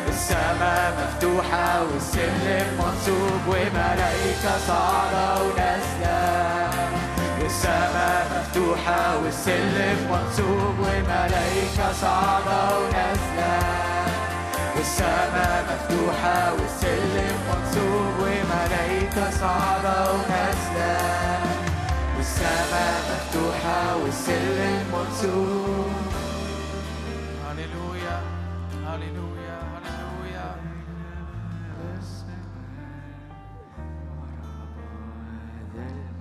السماء 0.09 0.93
مفتوحة 0.99 1.83
والسلم 1.83 2.67
منصوب. 2.79 3.43
وملائكة 3.49 4.53
صعدة 4.69 5.43
ونازلة. 5.43 6.64
السماء 7.55 8.23
مفتوحة 8.35 9.03
والسلم 9.23 9.99
منصوب 10.11 10.77
وملائكة 10.79 11.93
صعدة 11.93 12.79
ونازلة. 12.79 13.55
والسماء 14.77 15.65
مفتوحة 15.71 16.53
والسلم 16.53 17.37
منصوب 17.49 18.15
وملائكة 18.23 19.31
صعدة 19.31 19.99
ونازلة. 20.13 20.95
والسماء 22.17 22.97
مفتوحة 23.11 23.97
والسلم 23.97 24.83
منصوب 24.93 25.93
هللويا 27.47 28.19
هللويا 28.87 29.59
هللويا. 29.75 30.49
هذا 35.75 36.14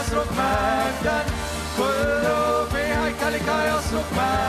يصرخ 0.00 0.26
مجدا 0.32 1.18
كل 1.78 2.24
في 2.70 2.78
هيكلك 2.78 3.48
يصرخ 3.48 4.06
مجدا 4.12 4.47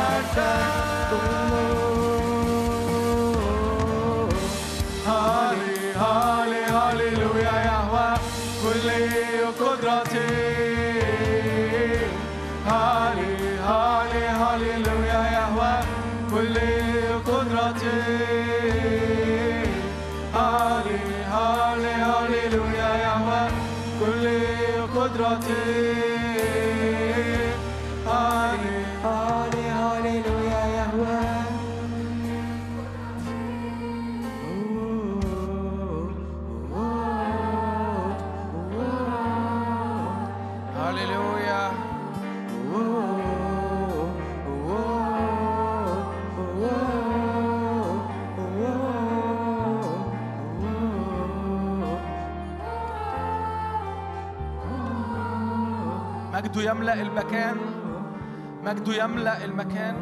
Tate. 25.29 25.98
يملأ 56.89 57.01
المكان. 57.01 57.57
مجده 58.63 59.03
يملأ 59.03 59.45
المكان. 59.45 59.95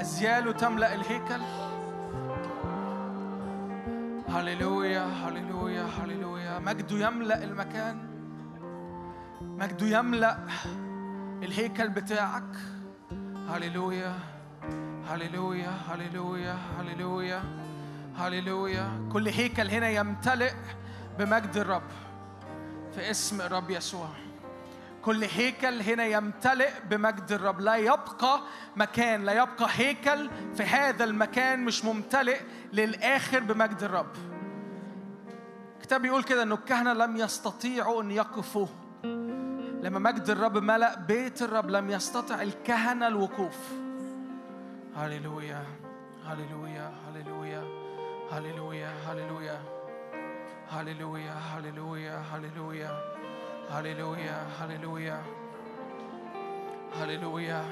أزياله 0.00 0.52
تملأ 0.52 0.94
الهيكل. 0.94 1.40
هللويا 4.28 5.04
هللويا 5.04 5.82
هللويا. 5.82 6.58
مجده 6.58 7.06
يملأ 7.06 7.44
المكان. 7.44 7.96
مجده 9.40 9.86
يملأ 9.98 10.38
الهيكل 11.42 11.88
بتاعك. 11.88 12.52
هللويا 13.48 14.14
هللويا 15.08 15.72
هللويا 15.88 16.56
هللويا 16.78 17.42
هللويا. 18.18 19.08
كل 19.12 19.28
هيكل 19.28 19.70
هنا 19.70 19.88
يمتلئ 19.88 20.52
بمجد 21.18 21.56
الرب. 21.56 21.88
في 22.94 23.10
اسم 23.10 23.40
الرب 23.40 23.70
يسوع. 23.70 24.23
كل 25.04 25.24
هيكل 25.24 25.80
هنا 25.82 26.04
يمتلئ 26.06 26.70
بمجد 26.90 27.32
الرب. 27.32 27.60
لا 27.60 27.76
يبقى 27.76 28.40
مكان 28.76 29.24
لا 29.24 29.32
يبقى 29.32 29.68
هيكل 29.70 30.30
في 30.56 30.62
هذا 30.62 31.04
المكان 31.04 31.64
مش 31.64 31.84
ممتلئ 31.84 32.40
للآخر 32.72 33.40
بمجد 33.40 33.82
الرب. 33.82 34.16
الكتاب 35.76 36.02
بيقول 36.02 36.22
كده 36.22 36.42
إنه 36.42 36.54
الكهنة 36.54 36.92
لم 36.92 37.16
يستطيعوا 37.16 38.02
أن 38.02 38.10
يقفوا 38.10 38.66
لما 39.82 39.98
مجد 39.98 40.30
الرب 40.30 40.58
ملأ 40.58 40.98
بيت 40.98 41.42
الرب 41.42 41.70
لم 41.70 41.90
يستطع 41.90 42.42
الكهنة 42.42 43.06
الوقوف. 43.06 43.58
هللويا 44.96 45.64
هللويا 46.26 46.92
هللويا 47.08 47.64
هللويا 48.32 48.92
هللويا 49.08 49.60
هللويا 50.70 51.34
هللويا 51.34 52.22
هللويا. 52.32 53.14
هللويا 53.70 54.46
هللويا 54.60 55.22
هللويا 57.00 57.64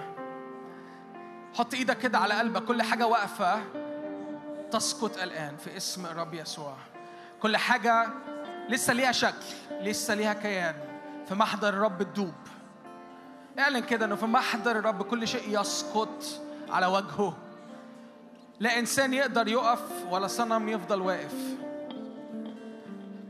حط 1.55 1.75
إيدك 1.75 1.99
كده 1.99 2.19
على 2.19 2.35
قلبك 2.35 2.65
كل 2.65 2.83
حاجة 2.83 3.07
واقفة. 3.07 3.63
تسقط 4.71 5.19
الآن 5.19 5.57
في 5.57 5.77
اسم 5.77 6.07
الرب 6.07 6.35
يسوع. 6.35 6.77
كل 7.43 7.57
حاجة 7.57 8.09
لسه 8.69 8.93
ليها 8.93 9.13
شكل 9.13 9.45
لسه 9.81 10.15
ليها 10.15 10.33
كيان. 10.33 10.75
في 11.29 11.35
محضر 11.35 11.69
الرب 11.69 12.03
تدوب 12.03 12.35
اعلن 13.59 13.81
كده 13.81 14.07
إنه 14.07 14.17
في 14.17 14.27
محضر 14.27 14.79
الرب 14.79 15.03
كل 15.03 15.29
شيء 15.29 15.61
يسقط 15.61 16.25
على 16.71 16.87
وجهه. 16.87 17.37
لا 18.61 18.79
إنسان 18.79 19.15
يقدر 19.15 19.49
يقف 19.49 20.05
ولا 20.11 20.27
صنم 20.27 20.69
يفضل 20.69 21.01
واقف. 21.01 21.35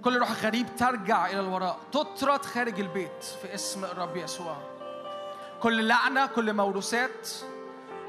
كل 0.04 0.18
روح 0.18 0.44
غريب 0.44 0.66
ترجع 0.76 1.26
إلى 1.26 1.40
الوراء 1.40 1.78
تطرد 1.92 2.44
خارج 2.44 2.80
البيت 2.80 3.24
في 3.42 3.54
اسم 3.54 3.84
الرب 3.84 4.16
يسوع. 4.16 4.56
كل 5.60 5.88
لعنة 5.88 6.26
كل 6.26 6.52
موروثات 6.52 7.28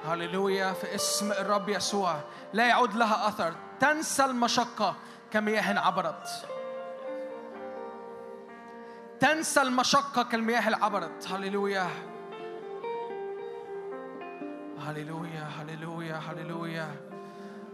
هللويا 0.05 0.73
في 0.73 0.95
اسم 0.95 1.31
الرب 1.31 1.69
يسوع. 1.69 2.15
لا 2.53 2.67
يعود 2.67 2.95
لها 2.95 3.27
أثر 3.27 3.53
تنسى 3.79 4.25
المشقة 4.25 4.95
كمياه 5.31 5.79
عبرت. 5.79 6.29
تنسى 9.19 9.61
المشقة 9.61 10.23
كالمياه 10.23 10.65
اللي 10.65 10.77
عبرت. 10.77 11.27
هللويا. 11.31 11.87
هللويا 14.79 15.47
هللويا 15.59 16.15
هللويا. 16.15 16.95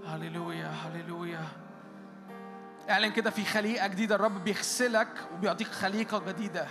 هللويا 0.05 0.67
هللويا. 0.67 1.68
اعلن 2.90 3.11
كده 3.11 3.30
في 3.30 3.45
خليقة 3.45 3.88
جديدة 3.88 4.16
الرب 4.16 4.44
بيغسلك 4.44 5.07
وبيعطيك 5.34 5.68
خليقة 5.68 6.20
جديدة. 6.28 6.68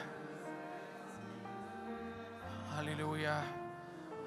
هللويا 2.78 3.42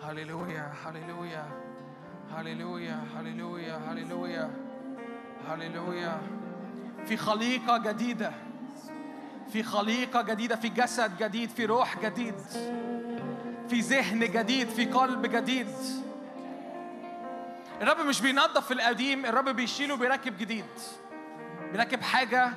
هللويا 0.04 0.74
هللويا 0.86 1.46
هللويا 2.36 3.04
هللويا 3.16 3.76
هللويا 3.90 4.52
هللويا. 5.48 6.22
في 7.06 7.18
خليقة 7.18 7.78
جديدة 7.78 8.32
في 9.54 9.64
خليقة 9.64 10.22
جديدة 10.22 10.56
في 10.56 10.70
جسد 10.70 11.18
جديد 11.18 11.50
في 11.50 11.66
روح 11.66 12.00
جديد 12.00 12.36
في 13.70 13.80
ذهن 13.80 14.20
جديد 14.20 14.70
في 14.70 14.86
قلب 14.86 15.26
جديد. 15.26 15.68
الرب 17.82 18.00
مش 18.00 18.22
بينظف 18.22 18.72
القديم 18.72 19.26
الرب 19.26 19.50
بيشيله 19.50 19.94
وبيركب 19.94 20.38
جديد. 20.38 20.66
بيركب 21.72 22.02
حاجة 22.02 22.54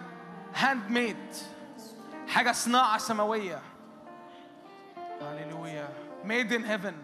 handmade 0.54 1.16
حاجة 2.28 2.52
صناعة 2.52 2.98
سماوية. 2.98 3.60
هللويا. 5.22 5.88
made 6.24 6.52
in 6.52 6.64
heaven. 6.64 6.94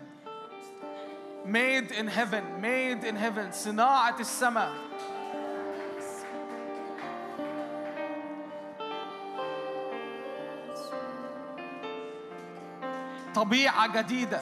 made 1.45 1.93
in 1.93 2.09
heaven. 2.09 2.45
made 2.61 3.05
in 3.05 3.17
heaven. 3.17 3.53
صناعة 3.53 4.21
السماء. 4.21 4.73
طبيعة 13.35 14.03
جديدة. 14.03 14.41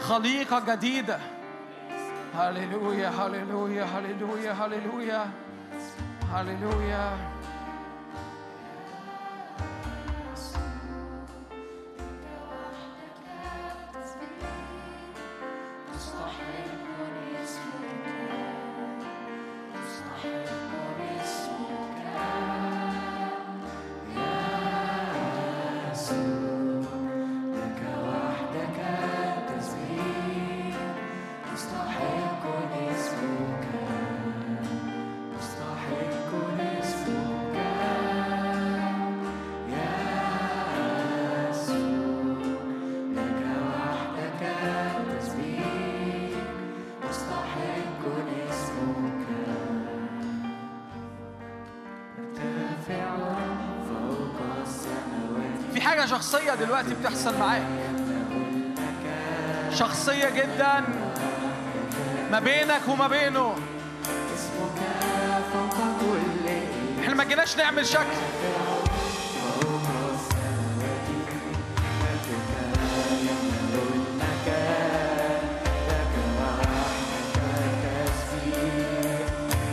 خليقة 0.00 0.74
جديدة. 0.74 1.20
هللويا 2.34 3.08
هللويا 3.08 3.84
هللويا 3.84 4.52
هللويا. 4.52 5.43
هللويا 6.34 7.33
شخصية 56.14 56.54
دلوقتي 56.54 56.94
بتحصل 56.94 57.38
معاك. 57.38 57.62
شخصية 59.72 60.30
جدا 60.30 60.84
ما 62.30 62.38
بينك 62.38 62.80
وما 62.88 63.08
بينه. 63.08 63.54
إحنا 67.00 67.14
ما 67.14 67.24
جيناش 67.24 67.56
نعمل 67.56 67.86
شكل. 67.86 68.00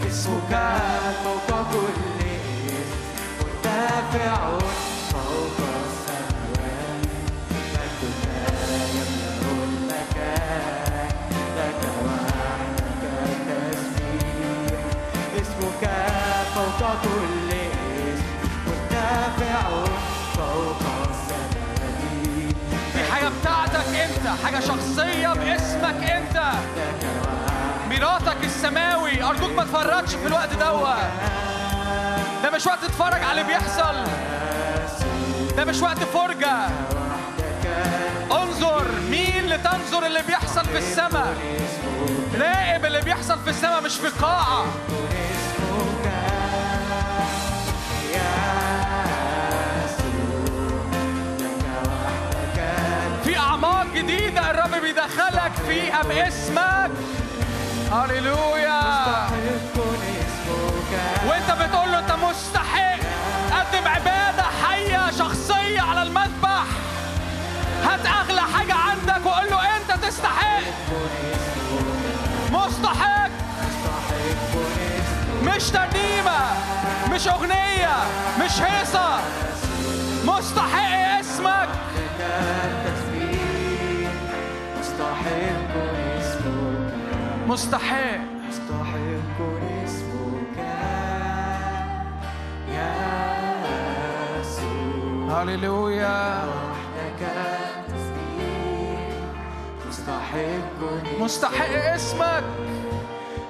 اسمك 0.07 0.53
فوق 1.23 1.71
كل 1.71 2.00
حاجة 24.43 24.59
شخصية 24.59 25.27
باسمك 25.33 26.03
انت. 26.03 26.41
ميراثك 27.89 28.37
السماوي. 28.43 29.23
أرجوك 29.23 29.51
ما 29.51 29.63
تفرطش 29.63 30.15
في 30.15 30.27
الوقت 30.27 30.53
دوت. 30.53 30.97
ده 32.43 32.51
مش 32.55 32.67
وقت 32.67 32.79
تتفرج 32.85 33.23
على 33.23 33.31
اللي 33.31 33.43
بيحصل. 33.43 33.95
ده 35.57 35.65
مش 35.65 35.81
وقت 35.81 35.99
فرجة. 35.99 36.55
انظر 38.31 38.85
مين 39.09 39.45
لتنظر 39.45 40.05
اللي 40.05 40.21
بيحصل 40.27 40.65
في 40.65 40.77
السماء. 40.77 41.33
راقب 42.39 42.85
اللي 42.85 43.01
بيحصل 43.01 43.39
في 43.39 43.49
السماء 43.49 43.81
مش 43.81 43.95
في 43.95 44.07
قاعة. 44.07 44.65
جديدة 54.01 54.51
الرب 54.51 54.81
بيدخلك 54.81 55.51
فيها 55.67 56.01
باسمك 56.03 56.91
هللويا. 57.91 58.81
وانت 61.27 61.51
بتقول 61.61 61.91
له 61.91 61.99
انت 61.99 62.11
مستحق 62.11 62.99
قدم 63.51 63.87
عبادة 63.87 64.43
حية 64.63 65.11
شخصية 65.19 65.81
على 65.81 66.03
المذبح. 66.03 66.63
هات 67.83 68.05
أغلى 68.05 68.41
حاجة 68.41 68.73
عندك 68.73 69.25
وقول 69.25 69.49
له 69.49 69.77
انت 69.77 70.05
تستحق. 70.05 70.61
مستحق. 72.51 73.29
مش 75.43 75.63
ترنيمة 75.69 76.39
مش 77.11 77.27
أغنية 77.27 77.95
مش 78.39 78.61
هيصة. 78.61 79.19
مستحق 80.25 81.19
اسمك. 81.19 81.69
مستحق 85.31 85.73
اسمك 86.19 86.93
مستحق 87.47 88.21
مستحق 88.47 89.37
اسمك 89.83 90.57
يا 92.75 92.93
يسوع 94.41 95.41
هللويا. 95.43 96.43
وحدك 96.45 97.21
مستحق 99.87 100.79
مستحق 101.21 101.73
اسمك. 101.95 102.43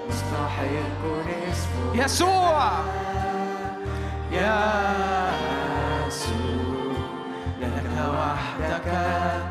مستحق 0.10 1.02
اسمك 1.50 1.96
يسوع. 2.06 2.72
يا 4.32 4.62
يسوع. 6.08 6.94
لك 7.62 7.90
وحدك 8.10 8.88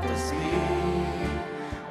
تسبيح. 0.03 0.70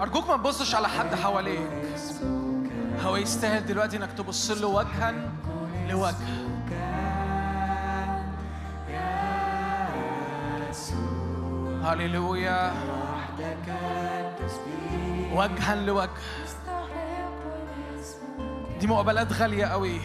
أرجوك 0.00 0.28
ما 0.28 0.36
تبصش 0.36 0.74
على 0.74 0.88
حد 0.88 1.14
حواليك. 1.14 1.70
هو 3.02 3.16
يستاهل 3.16 3.66
دلوقتي 3.66 3.96
إنك 3.96 4.12
تبص 4.12 4.50
له 4.50 4.66
وجها 4.66 5.14
لوجه. 5.88 6.14
هللويا. 11.84 12.72
وجها 15.32 15.74
لوجه. 15.74 16.10
دي 18.80 18.86
مقابلات 18.86 19.32
غالية 19.32 19.66
قوي. 19.66 20.00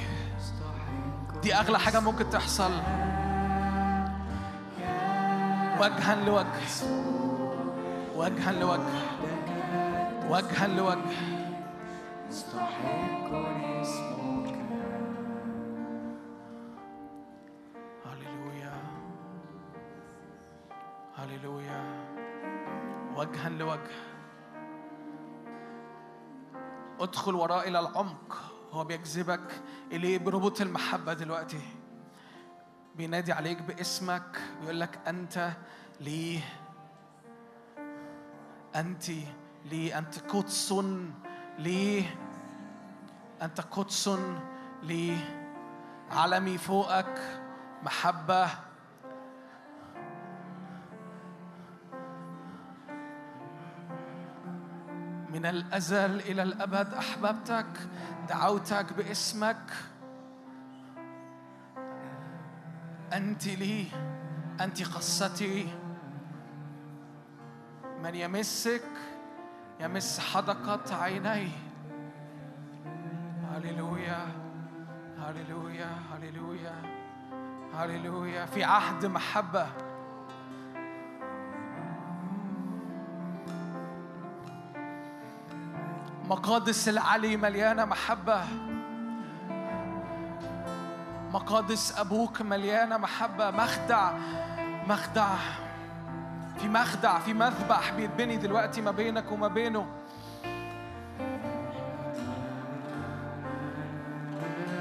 دي 1.43 1.55
أغلى 1.55 1.79
حاجة 1.79 1.99
ممكن 1.99 2.29
تحصل. 2.29 2.71
وجها 5.79 6.15
لوجه. 6.25 6.47
وجها 8.15 8.51
لوجه. 8.51 9.12
وجها 10.29 10.67
لوجه. 10.67 11.43
هللويا. 18.05 18.73
هللويا. 21.17 21.83
وجها 23.15 23.49
لوجه. 23.49 23.79
ادخل 26.99 27.35
وراء 27.35 27.67
إلى 27.67 27.79
العمق. 27.79 28.37
هو 28.71 28.83
بيجذبك 28.83 29.63
إليه 29.91 30.17
بربط 30.17 30.61
المحبة 30.61 31.13
دلوقتي. 31.13 31.61
بينادي 32.95 33.31
عليك 33.31 33.61
باسمك. 33.61 34.41
بيقول 34.61 34.79
لك 34.79 34.99
أنت 35.07 35.51
لي 36.01 36.39
انت 38.75 39.03
لي 39.65 39.97
أنت 39.97 40.19
قدس 40.19 40.73
لي 41.59 42.05
أنت 43.41 43.61
قدس 43.61 44.09
لي 44.83 45.17
علمي 46.11 46.57
فوقك 46.57 47.21
محبة. 47.83 48.49
من 55.29 55.45
الأزل 55.45 56.19
إلى 56.19 56.43
الأبد 56.43 56.93
أحببتك 56.93 57.65
دعوتك 58.29 58.93
باسمك. 58.93 59.71
أنت 63.13 63.47
لي 63.47 63.87
أنت 64.61 64.83
قصتي. 64.83 65.73
من 68.03 68.15
يمسك 68.15 68.83
يمس 69.79 70.19
حدقة 70.19 70.95
عينيه. 70.95 71.49
هللويا 73.51 74.27
هللويا 75.19 75.89
هللويا 76.13 76.75
هللويا. 77.73 78.45
في 78.45 78.63
عهد 78.63 79.05
محبة. 79.05 79.67
مقادس 86.29 86.89
العلي 86.89 87.37
مليانة 87.37 87.85
محبة. 87.85 88.43
مقادس 91.31 91.99
أبوك 91.99 92.41
مليانة 92.41 92.97
محبة. 92.97 93.51
مخدع 93.51 94.13
مخدع. 94.87 95.62
في 96.57 96.69
مخدع 96.69 97.19
في 97.19 97.33
مذبح 97.33 97.93
بيتبني 97.93 98.37
دلوقتي 98.37 98.81
ما 98.81 98.91
بينك 98.91 99.31
وما 99.31 99.47
بينه. 99.47 99.85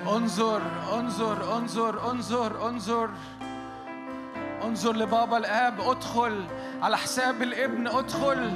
انظر 0.07 0.62
انظر 0.92 1.57
انظر 1.57 2.10
انظر 2.10 2.68
انظر. 2.68 3.10
انظر 4.65 4.97
لبابا 4.97 5.36
الآب 5.36 5.81
ادخل 5.81 6.44
على 6.83 6.97
حساب 6.97 7.42
الابن 7.42 7.86
ادخل. 7.86 8.52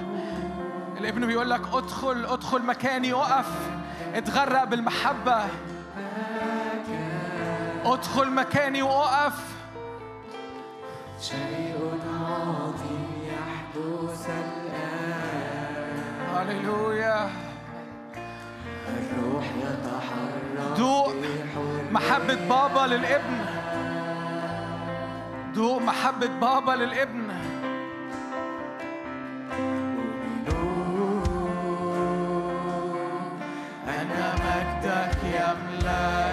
الابن 0.99 1.27
بيقول 1.27 1.51
لك 1.51 1.63
ادخل 1.73 2.27
ادخل 2.27 2.63
مكاني 2.63 3.13
وقف 3.13 3.49
اتغرق 4.15 4.65
بالمحبة. 4.65 5.45
ادخل 7.85 8.31
مكاني 8.31 8.83
وقف 8.83 9.57
شيء 11.21 12.01
عظيم. 12.21 13.06
هللويا. 16.35 17.31
الروح 18.89 19.45
يتحرك 19.45 20.77
دوق. 20.77 21.15
محبة 21.93 22.35
بابا 22.35 22.87
للابن. 22.87 23.39
دوق 25.55 25.83
محبة 25.83 26.27
بابا 26.27 26.73
للابن. 26.73 27.31
أن 33.89 34.11
مجدك 34.45 35.19
يملأ. 35.25 36.26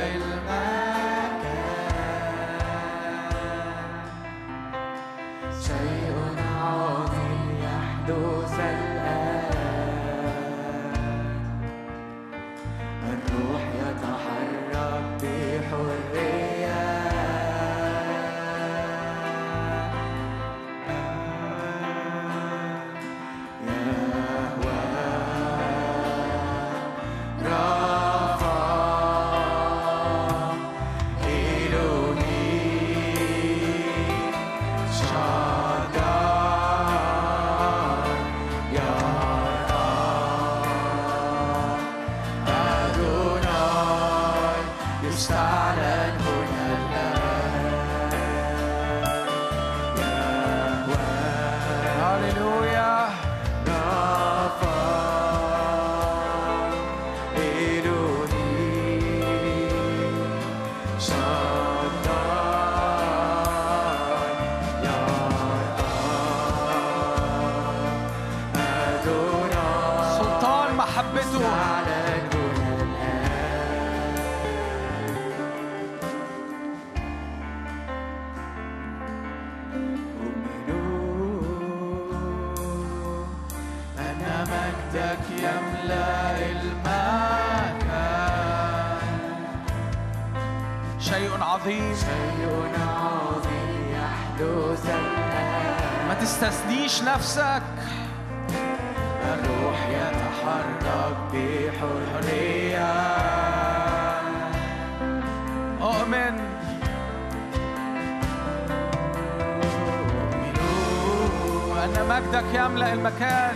مجدك 112.53 112.61
يملأ 112.61 112.93
المكان. 112.93 113.55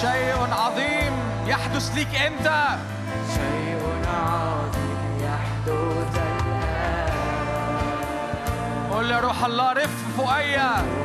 شيء 0.00 0.36
عظيم 0.52 1.12
يحدث 1.46 1.94
ليك 1.94 2.14
أنت. 2.14 2.48
شيء 3.34 3.82
عظيم 4.06 5.18
يحدث 5.20 6.16
الآن 6.16 7.12
قل 8.92 9.10
يا 9.10 9.20
روح 9.20 9.44
الله 9.44 9.72
رف 9.72 10.16
فوقيا 10.16 11.03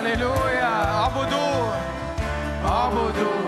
هللويا 0.00 0.94
اعبدوه 0.94 1.74
اعبدوا 2.64 3.39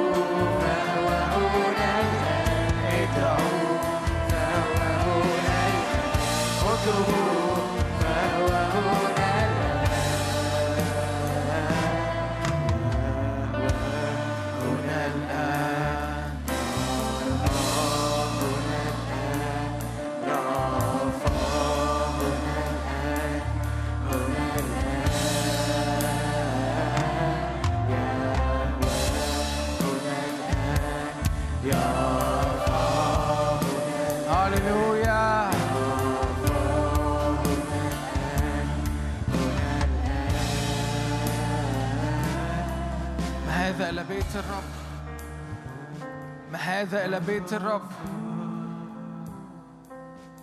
هذا 46.83 47.05
إلى 47.05 47.21
بيت 47.21 47.53
الرب. 47.53 47.91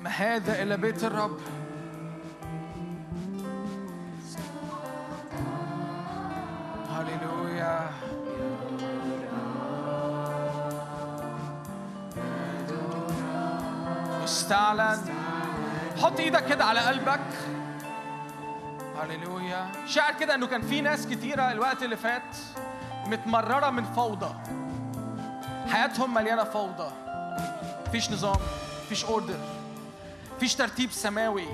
ما 0.01 0.09
هذا 0.09 0.64
إلى 0.64 0.77
بيت 0.77 1.03
الرب؟ 1.03 1.38
هللويا. 6.92 7.90
استعلن 14.24 15.00
حط 15.98 16.19
إيدك 16.19 16.45
كده 16.45 16.66
على 16.66 16.80
قلبك. 16.80 17.19
هللويا. 19.01 19.72
شعر 19.85 20.14
كده 20.19 20.35
إنه 20.35 20.48
كان 20.48 20.61
في 20.61 20.82
ناس 20.82 21.08
كتيرة 21.08 21.51
الوقت 21.51 21.84
اللي 21.84 21.98
فات 21.98 22.38
متمررة 23.06 23.69
من 23.69 23.84
فوضى. 23.84 24.58
حياتهم 25.72 26.14
مليانة 26.14 26.43
فوضى. 26.43 26.91
مفيش 27.88 28.11
نظام 28.11 28.39
مفيش 28.85 29.06
اوردر 29.06 29.38
مفيش 30.35 30.56
ترتيب 30.56 30.91
سماوي. 30.91 31.48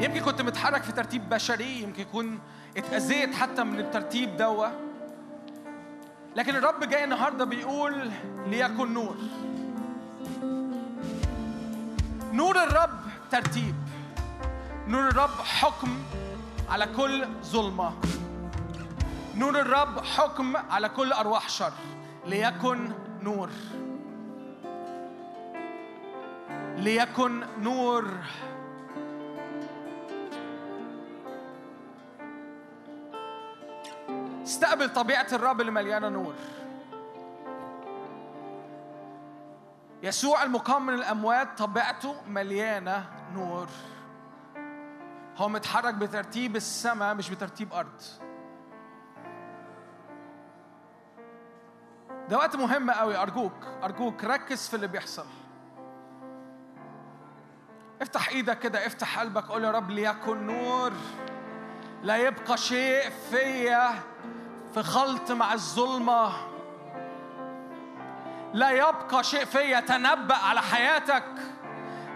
يمكن 0.00 0.20
كنت 0.20 0.42
متحرك 0.42 0.82
في 0.82 0.92
ترتيب 0.92 1.28
بشري 1.28 1.82
يمكن 1.82 2.02
يكون 2.02 2.38
اتأذيت 2.76 3.34
حتى 3.34 3.64
من 3.64 3.78
الترتيب 3.78 4.36
دوا. 4.36 4.66
لكن 6.36 6.56
الرب 6.56 6.84
جاي 6.84 7.04
النهارده 7.04 7.44
بيقول 7.44 8.10
ليكن 8.46 8.94
نور. 8.94 9.16
نور 12.32 12.62
الرب 12.62 13.00
ترتيب. 13.30 13.74
نور 14.86 15.08
الرب 15.08 15.30
حكم 15.44 16.02
على 16.68 16.86
كل 16.86 17.26
ظلمة. 17.44 17.92
نور 19.34 19.60
الرب 19.60 20.04
حكم 20.04 20.56
على 20.56 20.88
كل 20.88 21.12
أرواح 21.12 21.48
شر. 21.48 21.72
ليكن 22.26 22.90
نور. 23.22 23.50
ليكن 26.76 27.42
نور. 27.58 28.04
استقبل 34.42 34.88
طبيعة 34.88 35.26
الرب 35.32 35.60
اللي 35.60 35.72
مليانة 35.72 36.08
نور. 36.08 36.34
يسوع 40.02 40.42
المقام 40.42 40.86
من 40.86 40.94
الأموات 40.94 41.58
طبيعته 41.58 42.14
مليانة 42.28 43.04
نور. 43.34 43.68
هو 45.36 45.48
متحرك 45.48 45.94
بترتيب 45.94 46.56
السماء 46.56 47.14
مش 47.14 47.30
بترتيب 47.30 47.72
أرض. 47.72 48.02
ده 52.30 52.36
وقت 52.36 52.56
مهم 52.56 52.90
قوي. 52.90 53.16
أرجوك 53.16 53.52
أرجوك 53.82 54.24
ركز 54.24 54.68
في 54.68 54.74
اللي 54.74 54.86
بيحصل. 54.86 55.26
افتح 58.02 58.28
إيدك 58.28 58.58
كده 58.58 58.86
افتح 58.86 59.18
قلبك 59.18 59.44
قول 59.44 59.64
يا 59.64 59.70
رب 59.70 59.90
ليكن 59.90 60.46
نور. 60.46 60.92
لا 62.02 62.16
يبقى 62.16 62.56
شيء 62.56 63.10
فيا 63.30 63.90
في 64.74 64.82
خلط 64.82 65.30
مع 65.32 65.52
الظلمة. 65.52 66.32
لا 68.54 68.70
يبقى 68.70 69.24
شيء 69.24 69.44
فيا 69.44 69.80
تنبأ 69.80 70.36
على 70.36 70.62
حياتك 70.62 71.24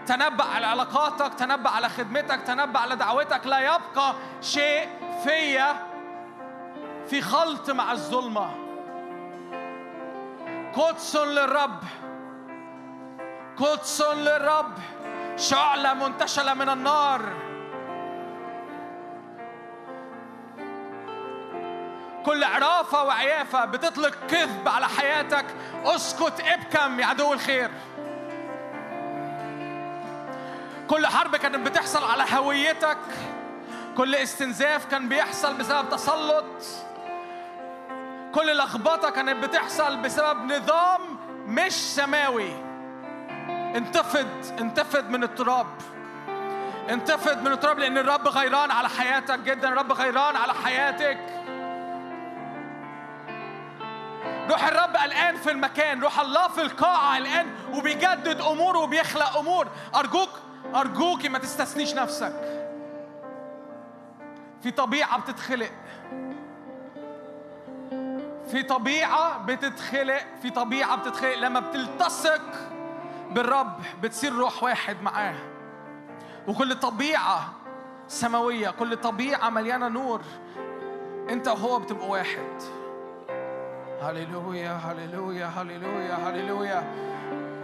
تنبأ 0.05 0.43
على 0.43 0.65
علاقاتك 0.65 1.33
تنبأ 1.33 1.69
على 1.69 1.89
خدمتك 1.89 2.41
تنبأ 2.41 2.79
على 2.79 2.95
دعوتك. 2.95 3.47
لا 3.47 3.59
يبقى 3.59 4.15
شيء 4.41 4.89
فيا 5.23 5.75
في 7.07 7.21
خلط 7.21 7.69
مع 7.69 7.91
الظلمة. 7.91 8.64
قدس 10.75 11.15
للرب. 11.15 11.79
قدس 13.57 14.01
للرب. 14.01 14.73
شعلة 15.37 15.93
منتشلة 15.93 16.53
من 16.53 16.69
النار. 16.69 17.21
كل 22.25 22.43
عرافة 22.43 23.03
وعيافة 23.03 23.65
بتطلق 23.65 24.15
كذب 24.29 24.67
على 24.67 24.87
حياتك. 24.87 25.45
اسكت 25.83 26.41
ابكم 26.41 26.99
يا 26.99 27.05
عدو 27.05 27.33
الخير. 27.33 27.71
كل 30.87 31.07
حرب 31.07 31.35
كانت 31.35 31.67
بتحصل 31.67 32.11
على 32.11 32.23
هويتك. 32.33 32.97
كل 33.97 34.15
استنزاف 34.15 34.85
كان 34.85 35.09
بيحصل 35.09 35.53
بسبب 35.53 35.89
تسلط. 35.89 36.84
كل 38.35 38.57
لخبطة 38.57 39.09
كانت 39.09 39.45
بتحصل 39.45 39.97
بسبب 39.97 40.51
نظام 40.51 41.01
مش 41.47 41.71
سماوي. 41.71 42.51
انتفض 43.49 44.27
انتفض 44.59 45.09
من 45.09 45.23
التراب. 45.23 45.67
انتفض 46.89 47.41
من 47.41 47.51
التراب 47.51 47.79
لأن 47.79 47.97
الرب 47.97 48.27
غيران 48.27 48.71
على 48.71 48.89
حياتك 48.89 49.39
جدا. 49.39 49.69
الرب 49.69 49.91
غيران 49.91 50.35
على 50.35 50.53
حياتك. 50.53 51.17
روح 54.49 54.67
الرب 54.67 54.95
الآن 55.05 55.35
في 55.35 55.51
المكان. 55.51 56.01
روح 56.01 56.19
الله 56.19 56.47
في 56.47 56.61
القاعة 56.61 57.17
الآن 57.17 57.47
وبيجدد 57.73 58.41
أمور 58.41 58.77
وبيخلق 58.77 59.37
أمور. 59.37 59.67
أرجوك 59.95 60.29
أرجوك 60.75 61.25
ما 61.25 61.39
تستثنيش 61.39 61.95
نفسك. 61.95 62.33
في 64.63 64.71
طبيعة 64.71 65.19
بتتخلق. 65.19 65.71
في 68.55 68.63
طبيعة 68.63 69.45
بتتخلق 69.45 70.21
في 70.41 70.49
طبيعة 70.49 70.95
بتتخلق. 70.95 71.37
لما 71.37 71.59
بتلتصق 71.59 72.41
بالرب 73.31 73.81
بتصير 74.01 74.33
روح 74.33 74.63
واحد 74.63 75.01
معاه. 75.01 75.35
وكل 76.47 76.75
طبيعة 76.75 77.53
سماوية 78.07 78.69
كل 78.69 78.97
طبيعة 78.97 79.49
مليانة 79.49 79.87
نور. 79.87 80.21
انت 81.29 81.47
وهو 81.47 81.79
بتبقوا 81.79 82.11
واحد. 82.11 82.61
هللويا 84.01 84.71
هللويا 84.71 85.45
هللويا 85.45 86.15
هللويا. 86.15 86.83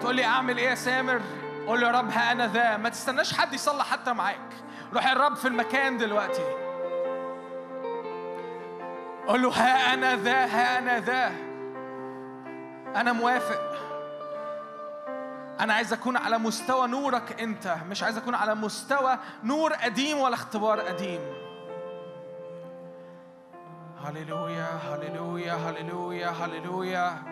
تقول 0.02 0.16
لي 0.16 0.26
أعمل 0.26 0.58
إيه 0.58 0.70
يا 0.70 0.76
سامر؟ 0.76 1.22
قول 1.68 1.82
له 1.82 1.88
يا 1.88 1.92
رب 1.92 2.10
ها 2.12 2.32
أنا 2.32 2.48
ذا. 2.48 2.78
ما 2.78 2.90
تستناش 2.90 3.34
حد 3.34 3.54
يصلي 3.54 3.84
حتى 3.84 4.14
معاك. 4.14 4.50
روح 4.94 5.12
الرب 5.12 5.36
في 5.36 5.48
المكان 5.48 5.98
دلوقتي. 5.98 6.61
قول 9.28 9.42
له 9.42 9.50
ها 9.50 9.94
أنا 9.94 10.16
ذا 10.16 10.46
ها 10.46 10.78
أنا 10.78 11.00
ذا. 11.00 11.32
أنا 12.96 13.14
موافق. 13.14 13.72
أنا 15.60 15.74
عايز 15.74 15.94
أكون 15.94 16.18
على 16.18 16.38
مستوى 16.38 16.88
نورك 16.88 17.42
أنت 17.42 17.76
مش 17.90 18.04
عايز 18.04 18.18
أكون 18.18 18.36
على 18.36 18.56
مستوى 18.56 19.18
نور 19.44 19.74
قديم 19.74 20.18
ولا 20.18 20.36
اختبار 20.36 20.80
قديم. 20.80 21.22
هللويا 24.06 24.68
هللويا 24.90 25.54
هللويا 25.54 26.30
هللويا 26.30 27.24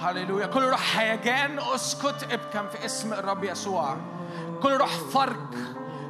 هللويا. 0.00 0.46
كل 0.46 0.62
روح 0.62 0.98
هيجان 0.98 1.58
اسكت 1.58 2.32
ابكم 2.32 2.68
في 2.68 2.84
اسم 2.84 3.12
الرب 3.12 3.44
يسوع. 3.44 3.96
كل 4.62 4.72
روح 4.72 4.90
فرق 4.90 5.50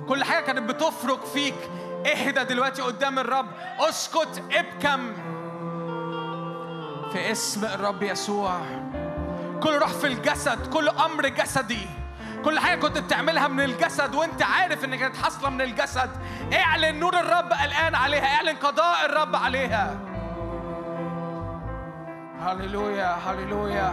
كل 0.08 0.24
حاجة 0.24 0.44
كانت 0.44 0.70
بتفرق 0.70 1.24
فيك. 1.24 1.70
اهدى 2.06 2.44
دلوقتي 2.44 2.82
قدام 2.82 3.18
الرب. 3.18 3.46
اسكت 3.78 4.42
ابكم. 4.52 5.12
في 7.12 7.32
اسم 7.32 7.64
الرب 7.64 8.02
يسوع. 8.02 8.60
كل 9.62 9.78
روح 9.78 9.88
في 9.88 10.06
الجسد 10.06 10.72
كل 10.72 10.88
أمر 10.88 11.28
جسدي. 11.28 11.86
كل 12.44 12.58
حاجة 12.58 12.78
كنت 12.78 12.98
بتعملها 12.98 13.48
من 13.48 13.60
الجسد 13.60 14.14
وانت 14.14 14.42
عارف 14.42 14.84
ان 14.84 14.96
كانت 14.96 15.16
حاصلة 15.16 15.50
من 15.50 15.60
الجسد. 15.60 16.10
اعلن 16.52 17.00
نور 17.00 17.20
الرب 17.20 17.52
الآن 17.64 17.94
عليها. 17.94 18.34
اعلن 18.36 18.56
قضاء 18.56 19.06
الرب 19.06 19.36
عليها. 19.36 19.96
هللويا 22.40 23.16
هللويا. 23.26 23.92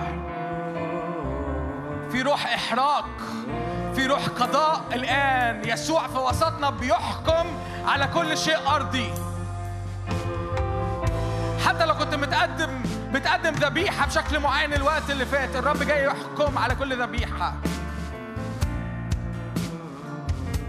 في 2.12 2.22
روح 2.22 2.54
إحراق. 2.54 3.10
في 3.96 4.06
روح 4.06 4.28
قضاء 4.28 4.82
الآن. 4.94 5.70
يسوع 5.70 6.08
في 6.08 6.18
وسطنا 6.18 6.70
بيحكم 6.70 7.48
على 7.86 8.08
كل 8.08 8.38
شيء 8.38 8.58
أرضي. 8.68 9.14
حتى 11.66 11.86
لو 11.86 11.96
كنت 11.98 12.16
متقدم 12.16 12.82
بتقدم 13.14 13.54
ذبيحة 13.54 14.08
بشكل 14.08 14.40
معين 14.40 14.74
الوقت 14.74 15.10
اللي 15.10 15.26
فات 15.26 15.56
الرب 15.56 15.84
جاي 15.84 16.06
يحكم 16.06 16.58
على 16.58 16.76
كل 16.76 17.02
ذبيحة. 17.02 17.54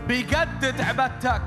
بيجدد 0.09 0.81
عبادتك. 0.81 1.43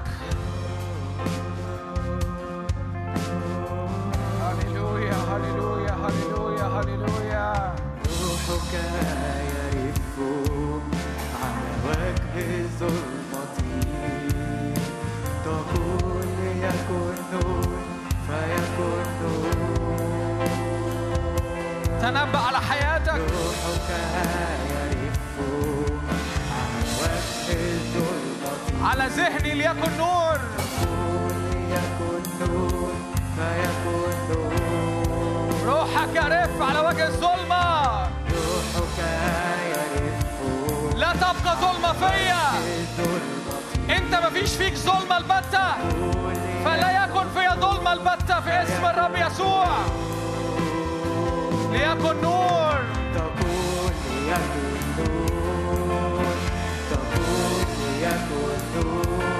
هللويا 4.42 5.14
هللويا 5.14 5.92
هللويا 5.92 6.64
هللويا. 6.64 7.76
روحك 8.22 8.74
يرف 8.74 10.19
تنبأ 22.04 22.40
على 22.40 22.60
حياتك. 22.60 23.22
روحك 23.32 23.90
يرف 23.90 25.20
على 26.52 26.76
وجه 27.14 27.60
الظلمة 27.74 28.90
على 28.90 29.06
ذهني 29.08 29.54
ليكن 29.56 29.98
نور. 29.98 30.38
تقول 30.80 31.34
ليكن 31.54 32.54
نور 32.54 32.92
فيكن 33.36 34.16
نور. 34.30 34.54
روحك 35.66 36.16
يرف 36.16 36.62
على 36.62 36.80
وجه 36.80 37.08
الظلمة. 37.08 37.64
روحك 38.32 38.98
يرف 39.70 40.96
لا 40.96 41.12
تبقى 41.14 41.56
ظلمة 41.62 41.94
فيا. 41.94 42.46
انت 43.98 44.16
مفيش 44.26 44.56
فيك 44.56 44.76
ظلمة 44.76 45.18
البتة. 45.18 45.68
فلا 46.66 47.04
يكن 47.04 47.26
في 47.36 47.62
ظلمة 47.62 47.94
البتة 47.94 48.42
في 48.42 48.64
اسم 48.64 48.86
الرب 48.86 49.16
يسوع. 49.16 49.68
ليكن 51.74 52.22
نور 52.22 52.80
تقول 53.16 53.92
ليكن 54.26 54.66
نور 54.98 56.26
تقول 56.92 57.66
ليكن 58.00 58.61
نور 58.76 59.33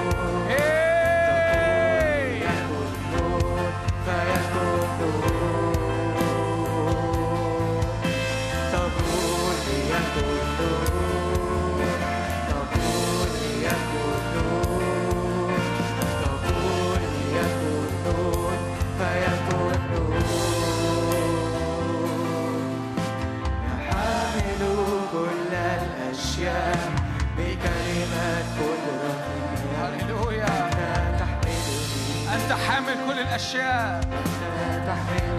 الأشياء. 33.02 34.00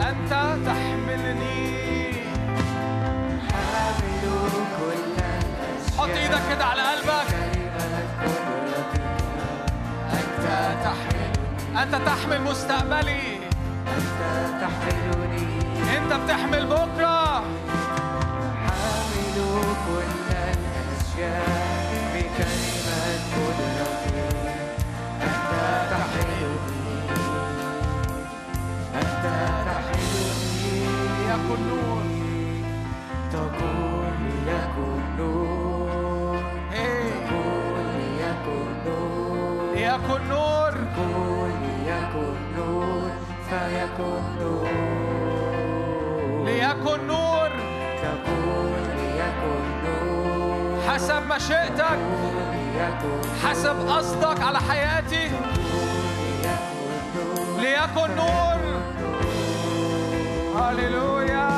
أنت 0.10 0.32
تحملني. 0.66 2.14
حامل 3.52 4.24
كل 4.78 5.00
الأشياء 5.18 5.98
حط 5.98 6.10
إيدك 6.10 6.42
كده 6.50 6.66
على 6.66 6.82
قلبك. 6.82 7.36
أنت 10.14 10.46
تحمل 10.84 11.30
انت 11.82 11.96
تحمل 12.06 12.42
مستقبلي. 12.42 13.40
أنت 13.88 14.62
تحملني 14.62 15.98
انت 15.98 16.14
بتحمل 16.14 16.66
بكرة. 16.66 17.44
حامل 18.68 19.36
كل 19.88 20.12
الأشياء 20.32 21.65
نور 40.30 40.74
قول 40.98 41.52
ليكن 41.86 42.36
نور 42.58 43.10
فيكن 43.50 44.22
نور 44.42 44.70
ليكن 46.46 47.08
نور 47.08 47.50
تقول 48.02 48.74
ليكن 48.98 49.64
نور 49.86 50.82
حسب 50.94 51.22
مشيئتك 51.36 52.00
حسب 53.44 53.76
قصدك 53.90 54.42
على 54.42 54.60
حياتي. 54.60 55.30
ليكن 57.58 58.16
نور 58.16 58.60
هللويا 60.56 61.50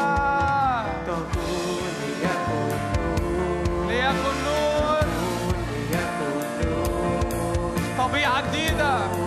طبيعة 8.88 9.08
جديدة 9.08 9.18
قول 9.18 9.27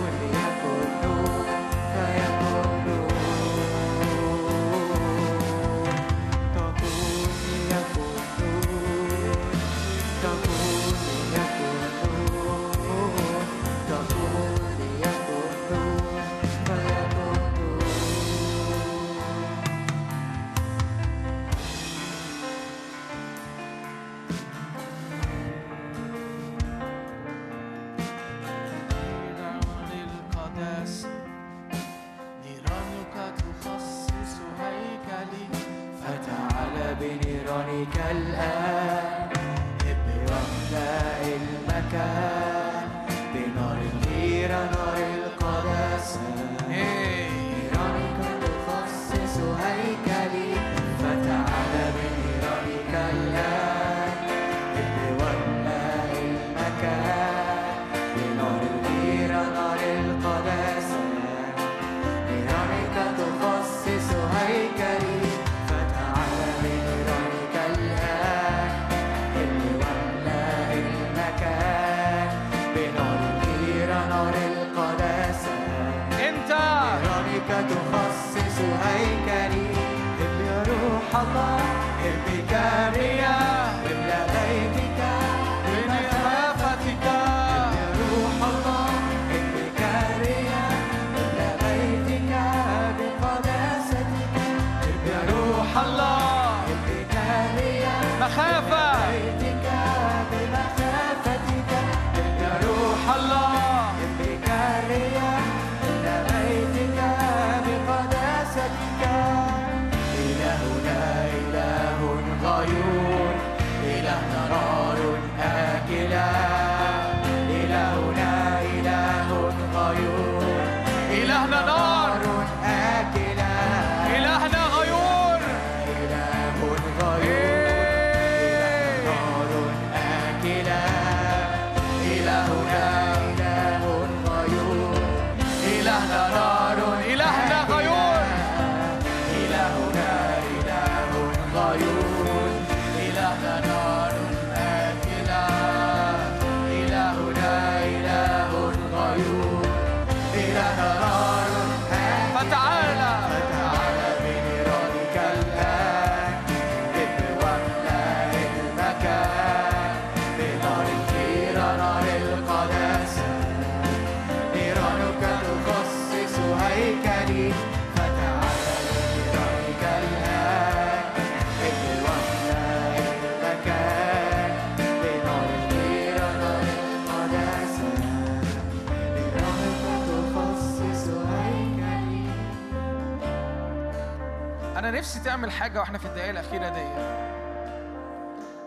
تعمل 185.41 185.51
حاجة 185.51 185.79
وإحنا 185.79 185.97
في 185.97 186.05
الدقايق 186.05 186.29
الأخيرة 186.29 186.69
دي. 186.69 186.87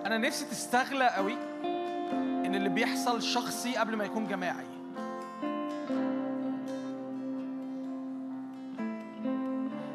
أنا 0.07 0.19
نفسي 0.19 0.45
تستغلى 0.45 1.09
قوي 1.09 1.33
إن 2.47 2.55
اللي 2.55 2.69
بيحصل 2.69 3.23
شخصي 3.23 3.77
قبل 3.77 3.97
ما 3.97 4.05
يكون 4.05 4.27
جماعي. 4.29 4.67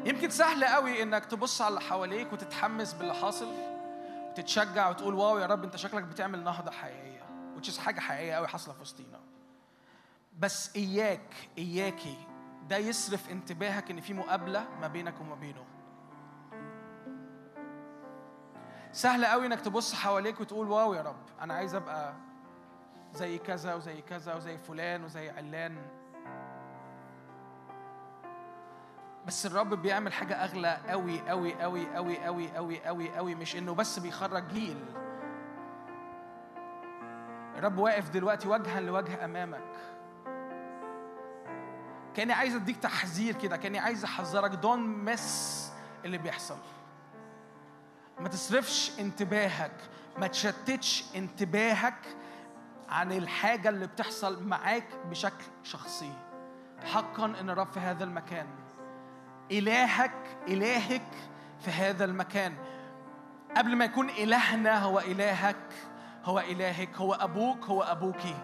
يمكن 0.04 0.30
سهل 0.30 0.64
قوي 0.64 1.02
إنك 1.02 1.24
تبص 1.24 1.62
على 1.62 1.68
اللي 1.68 1.80
حواليك 1.80 2.32
وتتحمس 2.32 2.92
باللي 2.92 3.14
حاصل 3.14 3.48
وتتشجع 4.30 4.88
وتقول 4.88 5.14
واو 5.14 5.38
يا 5.38 5.46
رب 5.46 5.64
أنت 5.64 5.76
شكلك 5.76 6.02
بتعمل 6.02 6.44
نهضة 6.44 6.70
حقيقية 6.70 7.22
وتشيز 7.56 7.78
حاجة 7.78 8.00
حقيقية 8.00 8.34
قوي 8.34 8.48
حاصلة 8.48 8.74
في 8.74 8.80
وسطينا. 8.80 9.20
بس 10.38 10.76
إياك 10.76 11.34
إياكي 11.58 12.16
ده 12.68 12.76
يصرف 12.76 13.30
انتباهك 13.30 13.90
إن 13.90 14.00
في 14.00 14.14
مقابلة 14.14 14.64
ما 14.80 14.88
بينك 14.88 15.20
وما 15.20 15.34
بينه. 15.34 15.69
سهل 18.92 19.24
قوي 19.24 19.46
انك 19.46 19.60
تبص 19.60 19.94
حواليك 19.94 20.40
وتقول 20.40 20.68
واو 20.70 20.94
يا 20.94 21.02
رب. 21.02 21.16
أنا 21.40 21.54
عايز 21.54 21.74
ابقى 21.74 22.14
زي 23.12 23.38
كذا 23.38 23.74
وزي 23.74 24.02
كذا 24.02 24.34
وزي 24.34 24.58
فلان 24.58 25.04
وزي 25.04 25.30
علان. 25.30 25.76
بس 29.26 29.46
الرب 29.46 29.74
بيعمل 29.74 30.12
حاجة 30.12 30.34
أغلى 30.44 30.78
أوي 30.92 31.30
أوي 31.30 31.64
أوي 31.64 31.96
أوي 31.96 32.26
أوي 32.26 32.56
أوي 32.58 32.88
أوي 32.88 33.18
أوي 33.18 33.34
مش 33.34 33.56
إنه 33.56 33.74
بس 33.74 33.98
بيخرج 33.98 34.48
جيل. 34.48 34.84
الرب 37.56 37.78
واقف 37.78 38.10
دلوقتي 38.10 38.48
وجها 38.48 38.80
لوجه 38.80 39.24
أمامك. 39.24 39.70
كأني 42.14 42.32
عايز 42.32 42.54
أديك 42.54 42.76
تحذير 42.76 43.34
كده 43.34 43.56
كأني 43.56 43.78
عايز 43.78 44.04
أحذرك. 44.04 44.50
دون 44.50 44.80
مس 45.04 45.72
اللي 46.04 46.18
بيحصل. 46.18 46.56
ما 48.20 48.28
تصرفش 48.28 48.92
انتباهك 49.00 49.72
ما 50.18 50.26
تشتتش 50.26 51.04
انتباهك 51.16 52.16
عن 52.88 53.12
الحاجة 53.12 53.68
اللي 53.68 53.86
بتحصل 53.86 54.44
معاك 54.44 54.88
بشكل 55.10 55.44
شخصي. 55.62 56.12
حقا 56.84 57.24
إن 57.24 57.50
الرب 57.50 57.72
في 57.72 57.80
هذا 57.80 58.04
المكان. 58.04 58.46
إلهك 59.50 60.36
إلهك 60.48 61.06
في 61.60 61.70
هذا 61.70 62.04
المكان. 62.04 62.54
قبل 63.56 63.76
ما 63.76 63.84
يكون 63.84 64.10
إلهنا 64.10 64.78
هو 64.78 64.98
إلهك 64.98 65.72
هو 66.24 66.38
إلهك 66.40 66.96
هو 66.96 67.14
أبوك 67.14 67.64
هو 67.64 67.82
أبوكي 67.82 68.36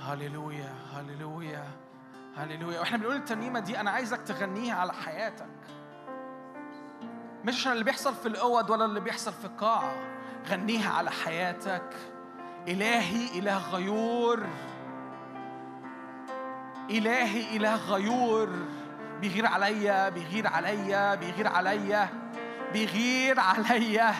هللويا 0.00 0.74
هللويا 0.94 1.64
هللويا. 2.36 2.80
وإحنا 2.80 2.98
بنقول 2.98 3.16
الترنيمة 3.16 3.60
دي 3.60 3.80
أنا 3.80 3.90
عايزك 3.90 4.22
تغنيها 4.22 4.74
على 4.74 4.92
حياتك. 4.92 5.46
مش 7.44 7.54
عشان 7.54 7.72
اللي 7.72 7.84
بيحصل 7.84 8.14
في 8.14 8.28
الأوض 8.28 8.70
ولا 8.70 8.84
اللي 8.84 9.00
بيحصل 9.00 9.32
في 9.32 9.44
القاعة. 9.44 9.94
غنيها 10.48 10.92
على 10.92 11.10
حياتك. 11.10 11.96
إلهي 12.68 13.38
إله 13.38 13.58
غيور. 13.58 14.46
إلهي 16.90 17.56
إله 17.56 17.76
غيور. 17.76 18.48
بيغير 19.20 19.46
عليا 19.46 20.08
بيغير 20.08 20.46
عليا 20.46 21.14
بيغير 21.14 21.48
عليا. 21.48 22.08
بيغير 22.72 23.40
عليا. 23.40 24.14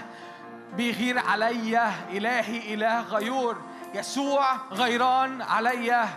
بيغير 0.77 1.19
عليا. 1.19 1.93
إلهي 2.11 2.75
إله 2.75 3.01
غيور. 3.01 3.57
يسوع 3.95 4.57
غيران 4.73 5.43
عليا. 5.43 6.09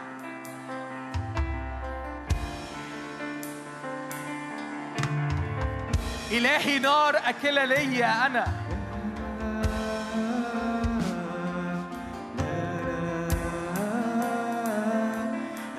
إلهي 6.33 6.79
نار 6.79 7.17
أكلة 7.17 7.65
ليا 7.65 8.25
أنا 8.25 8.47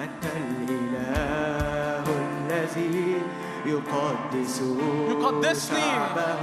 أنت 0.00 0.24
الإله 0.36 2.04
الذي 2.06 3.22
يقدس 3.66 4.62
يقدسني. 5.10 5.80
شعبه 5.80 6.40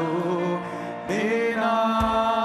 بنار 1.09 2.41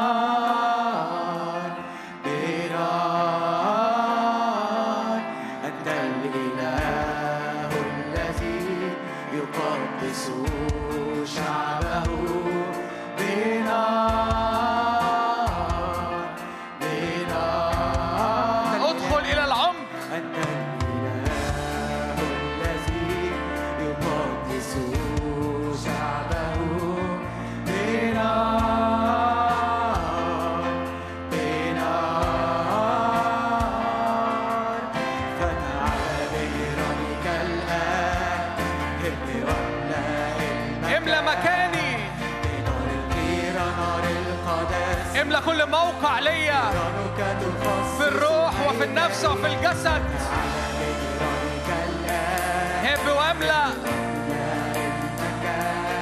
والجسد 49.67 50.03
هب 52.85 53.17
واملأ. 53.17 53.65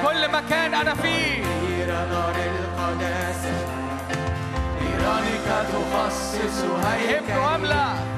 كل 0.05 0.31
مكان 0.31 0.73
أنا 0.73 0.93
فيه. 0.93 1.43
نار 1.87 2.35
القداسة 2.35 3.55
إيرانك 4.81 5.67
تخصص 5.73 6.63
هيكل 6.85 7.31
هب 7.31 7.37
واملأ. 7.37 8.14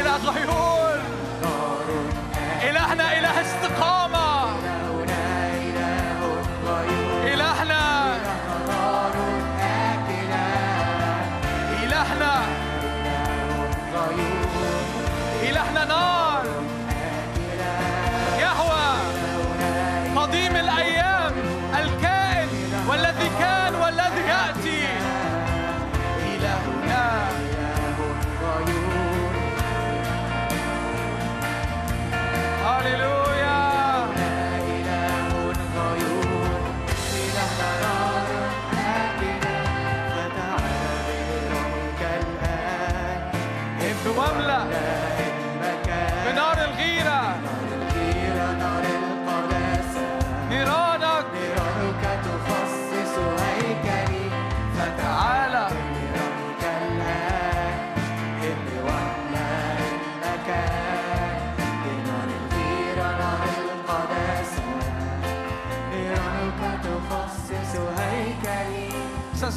إله 0.00 0.30
غيور 0.30 1.00
إلهنا 2.70 3.18
إله 3.18 3.40
استقامة 3.40 3.61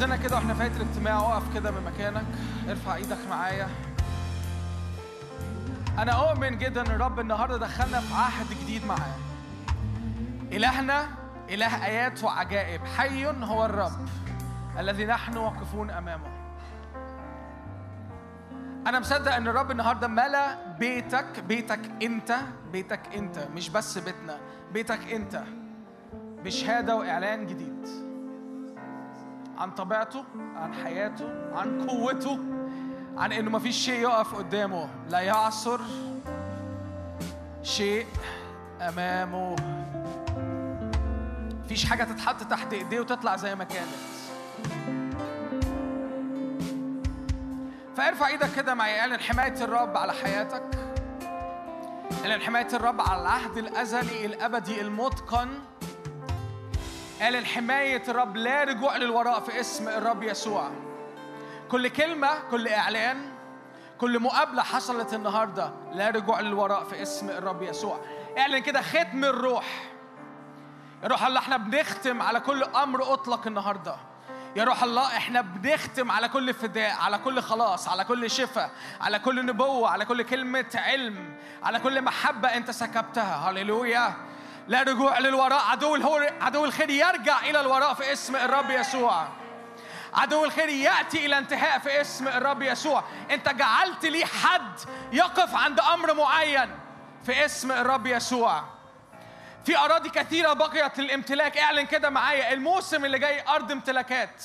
استاذنك 0.06 0.26
كده 0.26 0.36
وإحنا 0.36 0.54
في 0.54 0.58
نهايه 0.60 0.76
الاجتماع 0.76 1.18
اقف 1.18 1.54
كده 1.54 1.70
من 1.70 1.84
مكانك 1.84 2.24
ارفع 2.68 2.94
إيدك 2.94 3.18
معايا. 3.30 3.68
أنا 5.98 6.12
اؤمن 6.12 6.58
جدا 6.58 6.80
إن 6.80 6.86
الرب 6.86 7.20
النهارده 7.20 7.56
دخلنا 7.56 8.00
في 8.00 8.14
عهد 8.14 8.46
جديد 8.62 8.86
معاه. 8.86 9.16
إلهنا 10.52 11.06
إله 11.50 11.84
آيات 11.86 12.24
وعجائب. 12.24 12.80
حي 12.84 13.26
هو 13.26 13.64
الرب 13.64 14.08
الذي 14.78 15.06
نحن 15.06 15.36
واقفون 15.36 15.90
أمامه. 15.90 16.28
أنا 18.86 19.00
مصدق 19.00 19.34
إن 19.34 19.48
الرب 19.48 19.70
النهارده 19.70 20.08
ملا 20.08 20.76
بيتك 20.78 21.40
بيتك 21.48 21.80
أنت 22.02 22.36
بيتك 22.72 23.00
أنت 23.14 23.38
مش 23.54 23.68
بس 23.68 23.98
بيتنا 23.98 24.38
بيتك 24.72 25.12
أنت. 25.12 25.42
بشهادة 26.44 26.96
وإعلان 26.96 27.46
جديد. 27.46 28.05
عن 29.58 29.70
طبيعته 29.70 30.24
عن 30.56 30.74
حياته 30.74 31.28
عن 31.54 31.86
قوته 31.90 32.38
عن 33.16 33.32
إنه 33.32 33.50
مفيش 33.50 33.76
شيء 33.76 34.00
يقف 34.00 34.34
قدامه. 34.34 34.88
لا 35.10 35.20
يعثر 35.20 35.80
شيء 37.62 38.06
أمامه. 38.80 39.56
مفيش 41.64 41.84
حاجة 41.86 42.04
تتحط 42.04 42.42
تحت 42.42 42.72
إيديه 42.72 43.00
وتطلع 43.00 43.36
زي 43.36 43.54
ما 43.54 43.64
كانت. 43.64 43.88
فارفع 47.96 48.26
إيدك 48.26 48.52
كده 48.56 48.74
معي. 48.74 49.00
اعلن 49.00 49.20
حماية 49.20 49.64
الرب 49.64 49.96
على 49.96 50.12
حياتك. 50.12 50.62
اعلن 52.24 52.42
حماية 52.42 52.68
الرب 52.72 53.00
على 53.00 53.22
العهد 53.22 53.56
الأزلي 53.56 54.26
الأبدي 54.26 54.80
المتقن. 54.80 55.48
اعلن 57.22 57.46
حمايه 57.46 58.02
الرب 58.08 58.36
لا 58.36 58.64
رجوع 58.64 58.96
للوراء 58.96 59.40
في 59.40 59.60
اسم 59.60 59.88
الرب 59.88 60.22
يسوع. 60.22 60.70
كل 61.70 61.88
كلمة 61.88 62.28
كل 62.50 62.68
إعلان 62.68 63.32
كل 63.98 64.20
مقابلة 64.20 64.62
حصلت 64.62 65.14
النهارده 65.14 65.70
لا 65.92 66.10
رجوع 66.10 66.40
للوراء 66.40 66.84
في 66.84 67.02
اسم 67.02 67.30
الرب 67.30 67.62
يسوع. 67.62 68.00
اعلن 68.38 68.58
كده 68.58 68.82
ختم 68.82 69.24
الروح. 69.24 69.64
يا 71.02 71.08
روح 71.08 71.26
الله 71.26 71.40
إحنا 71.40 71.56
بنختم 71.56 72.22
على 72.22 72.40
كل 72.40 72.64
أمر 72.64 73.12
أطلق 73.12 73.46
النهارده. 73.46 73.96
يا 74.56 74.64
روح 74.64 74.82
الله 74.82 75.06
إحنا 75.16 75.40
بنختم 75.40 76.10
على 76.10 76.28
كل 76.28 76.54
فداء 76.54 76.96
على 77.00 77.18
كل 77.18 77.42
خلاص 77.42 77.88
على 77.88 78.04
كل 78.04 78.30
شفاء 78.30 78.70
على 79.00 79.18
كل 79.18 79.46
نبوة 79.46 79.90
على 79.90 80.04
كل 80.04 80.22
كلمة 80.22 80.70
علم 80.74 81.36
على 81.62 81.78
كل 81.78 82.02
محبة 82.02 82.48
أنت 82.48 82.70
سكبتها. 82.70 83.50
هللويا. 83.50 84.14
لا 84.68 84.82
رجوع 84.82 85.18
للوراء. 85.18 85.62
عدو 85.70 85.94
الهور 85.94 86.26
عدو 86.40 86.64
الخير 86.64 86.90
يرجع 86.90 87.40
إلى 87.40 87.60
الوراء 87.60 87.94
في 87.94 88.12
اسم 88.12 88.36
الرب 88.36 88.70
يسوع. 88.70 89.28
عدو 90.14 90.44
الخير 90.44 90.68
يأتي 90.68 91.26
إلى 91.26 91.38
انتهاء 91.38 91.78
في 91.78 92.00
اسم 92.00 92.28
الرب 92.28 92.62
يسوع. 92.62 93.04
أنت 93.30 93.48
جعلت 93.48 94.04
لي 94.04 94.24
حد 94.26 94.80
يقف 95.12 95.54
عند 95.54 95.80
أمر 95.80 96.14
معين 96.14 96.70
في 97.26 97.44
اسم 97.44 97.72
الرب 97.72 98.06
يسوع. 98.06 98.64
في 99.64 99.78
أراضي 99.78 100.08
كثيرة 100.08 100.52
بقيت 100.52 100.98
للامتلاك. 100.98 101.58
اعلن 101.58 101.86
كده 101.86 102.10
معايا 102.10 102.52
الموسم 102.52 103.04
اللي 103.04 103.18
جاي 103.18 103.48
أرض 103.48 103.72
امتلاكات. 103.72 104.44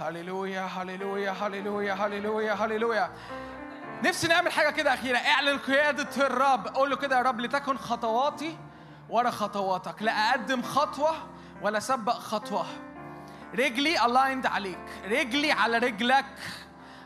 هللويا 0.00 0.60
هللويا 0.60 1.30
هللويا 1.30 1.94
هللويا 1.94 2.52
هللويا. 2.52 3.10
نفسي 4.04 4.28
نعمل 4.28 4.52
حاجة 4.52 4.70
كده 4.70 4.94
أخيرة. 4.94 5.18
اعلن 5.18 5.58
قيادة 5.58 6.26
الرب. 6.26 6.68
قول 6.68 6.90
له 6.90 6.96
كده 6.96 7.16
يا 7.16 7.22
رب 7.22 7.40
لتكن 7.40 7.78
خطواتي 7.78 8.58
ورا 9.08 9.30
خطواتك. 9.30 10.02
لا 10.02 10.30
أقدم 10.30 10.62
خطوة 10.62 11.14
ولا 11.62 11.78
اسبق 11.78 12.12
خطوة. 12.18 12.66
رجلي 13.54 14.04
الايند 14.04 14.46
عليك. 14.46 14.88
رجلي 15.04 15.52
على 15.52 15.78
رجلك. 15.78 16.38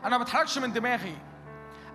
أنا 0.05 0.17
ما 0.17 0.23
بتحركش 0.23 0.57
من 0.57 0.73
دماغي. 0.73 1.17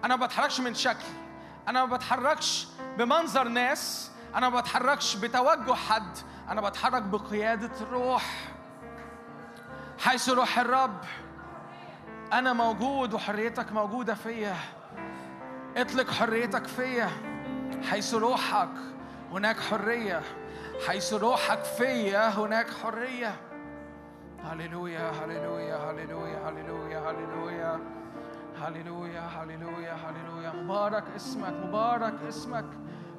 أنا 0.05 0.17
ما 0.17 0.27
بتحركش 0.27 0.61
من 0.61 0.75
شكلي 0.75 1.27
أنا 1.69 1.85
ما 1.85 1.97
بتحركش 1.97 2.67
بمنظر 2.99 3.49
ناس. 3.49 4.11
أنا 4.35 4.49
ما 4.49 4.61
بتحركش 4.61 5.17
بتوجه 5.17 5.75
حد. 5.75 6.19
أنا 6.49 6.61
بتحرك 6.61 7.03
بقيادة 7.03 7.71
الروح. 7.81 8.35
حيث 9.99 10.29
روح 10.29 10.59
الرب 10.59 11.05
أنا 12.33 12.53
موجود 12.53 13.15
وحريتك 13.15 13.73
موجودة 13.73 14.15
فيا. 14.15 14.57
اطلق 15.77 16.11
حريتك 16.11 16.67
فيا 16.67 17.11
حيث 17.91 18.15
روحك 18.15 18.69
هناك 19.33 19.61
حرية 19.61 20.23
حيث 20.87 21.15
روحك 21.15 21.65
فيا 21.65 22.29
هناك 22.29 22.71
حرية. 22.71 23.35
هللويا 24.45 25.11
هللويا 25.11 25.77
هللويا 25.77 26.49
هللويا 26.49 27.11
هللويا 27.11 27.81
هللويا 28.61 29.21
هللويا 29.21 29.95
هللويا. 29.95 30.53
مبارك 30.53 31.05
اسمك 31.17 31.53
مبارك 31.53 32.15
اسمك 32.29 32.65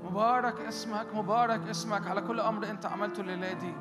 مبارك 0.04 0.62
اسمك 0.62 1.08
مبارك 1.14 1.70
اسمك. 1.70 2.08
على 2.08 2.22
كل 2.22 2.40
أمر 2.40 2.70
أنت 2.70 2.86
عملته 2.86 3.22
الليلة 3.22 3.54
دي. 3.54 3.74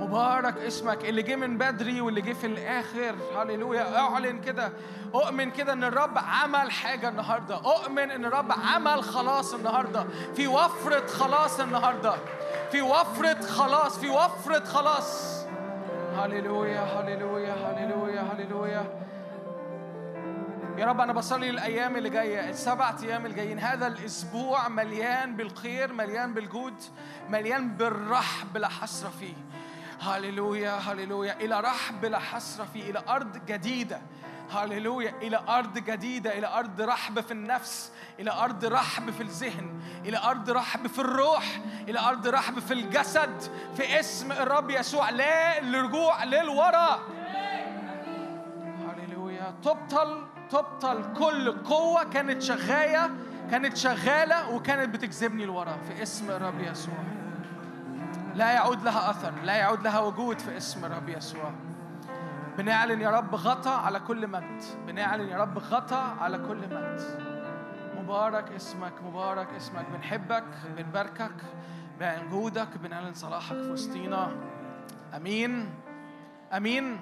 مبارك 0.00 0.58
اسمك 0.58 1.04
اللي 1.04 1.22
جه 1.22 1.36
من 1.36 1.58
بدري 1.58 2.00
واللي 2.00 2.20
جه 2.20 2.32
في 2.32 2.46
الآخر. 2.46 3.14
هللويا. 3.36 3.98
اعلن 3.98 4.40
كده. 4.40 4.72
اؤمن 5.14 5.50
كده 5.50 5.72
إن 5.72 5.84
الرب 5.84 6.18
عمل 6.18 6.70
حاجة 6.70 7.08
النهارده. 7.08 7.56
اؤمن 7.56 8.10
إن 8.10 8.24
الرب 8.24 8.52
عمل 8.52 9.02
خلاص 9.02 9.54
النهارده. 9.54 10.06
في 10.36 10.46
وفرة 10.46 11.06
خلاص 11.06 11.60
النهارده. 11.60 12.14
في 12.72 12.82
وفرة 12.82 13.40
خلاص. 13.46 13.98
في 13.98 14.08
وفرة 14.08 14.64
خلاص. 14.64 15.44
هللويا 16.18 16.80
هللويا 16.80 17.54
هللويا 17.54 18.20
هللويا. 18.20 19.04
يا 20.78 20.86
رب 20.86 21.00
أنا 21.00 21.12
بصلي 21.12 21.50
الأيام 21.50 21.96
اللي 21.96 22.10
جاية 22.10 22.50
السبع 22.50 22.94
أيام 23.02 23.26
الجايين 23.26 23.58
هذا 23.58 23.86
الأسبوع 23.86 24.68
مليان 24.68 25.36
بالخير 25.36 25.92
مليان 25.92 26.34
بالجود 26.34 26.74
مليان 27.28 27.68
بالرحب 27.68 28.56
لا 28.56 28.68
حصر 28.68 29.08
فيه. 29.08 29.34
هللويا 30.04 30.70
هللويا. 30.70 31.36
إلى 31.40 31.60
رحب 31.60 32.04
لا 32.04 32.18
حصر 32.18 32.66
فيه 32.66 32.90
إلى 32.90 33.02
أرض 33.08 33.46
جديدة. 33.46 34.00
هللويا. 34.50 35.14
إلى 35.22 35.40
أرض 35.48 35.78
جديدة 35.78 36.38
إلى 36.38 36.46
أرض 36.46 36.80
رحب 36.80 37.20
في 37.20 37.32
النفس 37.32 37.92
إلى 38.20 38.30
أرض 38.30 38.64
رحب 38.64 39.10
في 39.10 39.22
الذهن 39.22 39.80
إلى 40.04 40.18
أرض 40.18 40.50
رحب 40.50 40.86
في 40.86 40.98
الروح 40.98 41.60
إلى 41.88 41.98
أرض 41.98 42.26
رحب 42.26 42.58
في 42.58 42.74
الجسد. 42.74 43.42
في 43.76 44.00
اسم 44.00 44.32
الرب 44.32 44.70
يسوع 44.70 45.10
لا 45.10 45.60
للرجوع 45.60 46.24
للوراء 46.24 47.00
هللويا. 48.88 49.54
تبطل 49.62 50.26
تبطل 50.50 51.12
كل 51.18 51.62
قوة 51.62 52.04
كانت 52.04 52.42
شغالة 52.42 53.10
كانت 53.50 53.76
شغالة 53.76 54.50
وكانت 54.50 54.94
بتجذبني 54.94 55.44
لورا. 55.44 55.78
في 55.88 56.02
اسم 56.02 56.30
الرب 56.30 56.60
يسوع. 56.60 57.23
لا 58.34 58.52
يعود 58.52 58.82
لها 58.82 59.10
أثر 59.10 59.32
لا 59.42 59.54
يعود 59.54 59.82
لها 59.82 60.00
وجود 60.00 60.38
في 60.38 60.56
اسم 60.56 60.84
الرب 60.84 61.08
يسوع. 61.08 61.52
بنعلن 62.58 63.00
يا 63.00 63.10
رب 63.10 63.34
غطى 63.34 63.70
على 63.70 64.00
كل 64.00 64.26
مجد. 64.26 64.62
بنعلن 64.86 65.28
يا 65.28 65.36
رب 65.36 65.58
غطى 65.58 66.14
على 66.20 66.38
كل 66.38 66.56
مجد. 66.56 67.00
مبارك 67.96 68.52
اسمك 68.52 68.92
مبارك 69.06 69.48
اسمك. 69.56 69.86
بنحبك 69.94 70.44
بنباركك 70.76 71.34
بنعلن 71.98 72.30
جودك 72.30 72.68
بنعلن 72.82 73.14
صلاحك 73.14 73.56
في 73.56 73.70
وسطينا. 73.70 74.30
آمين. 75.16 75.74
آمين. 76.52 76.98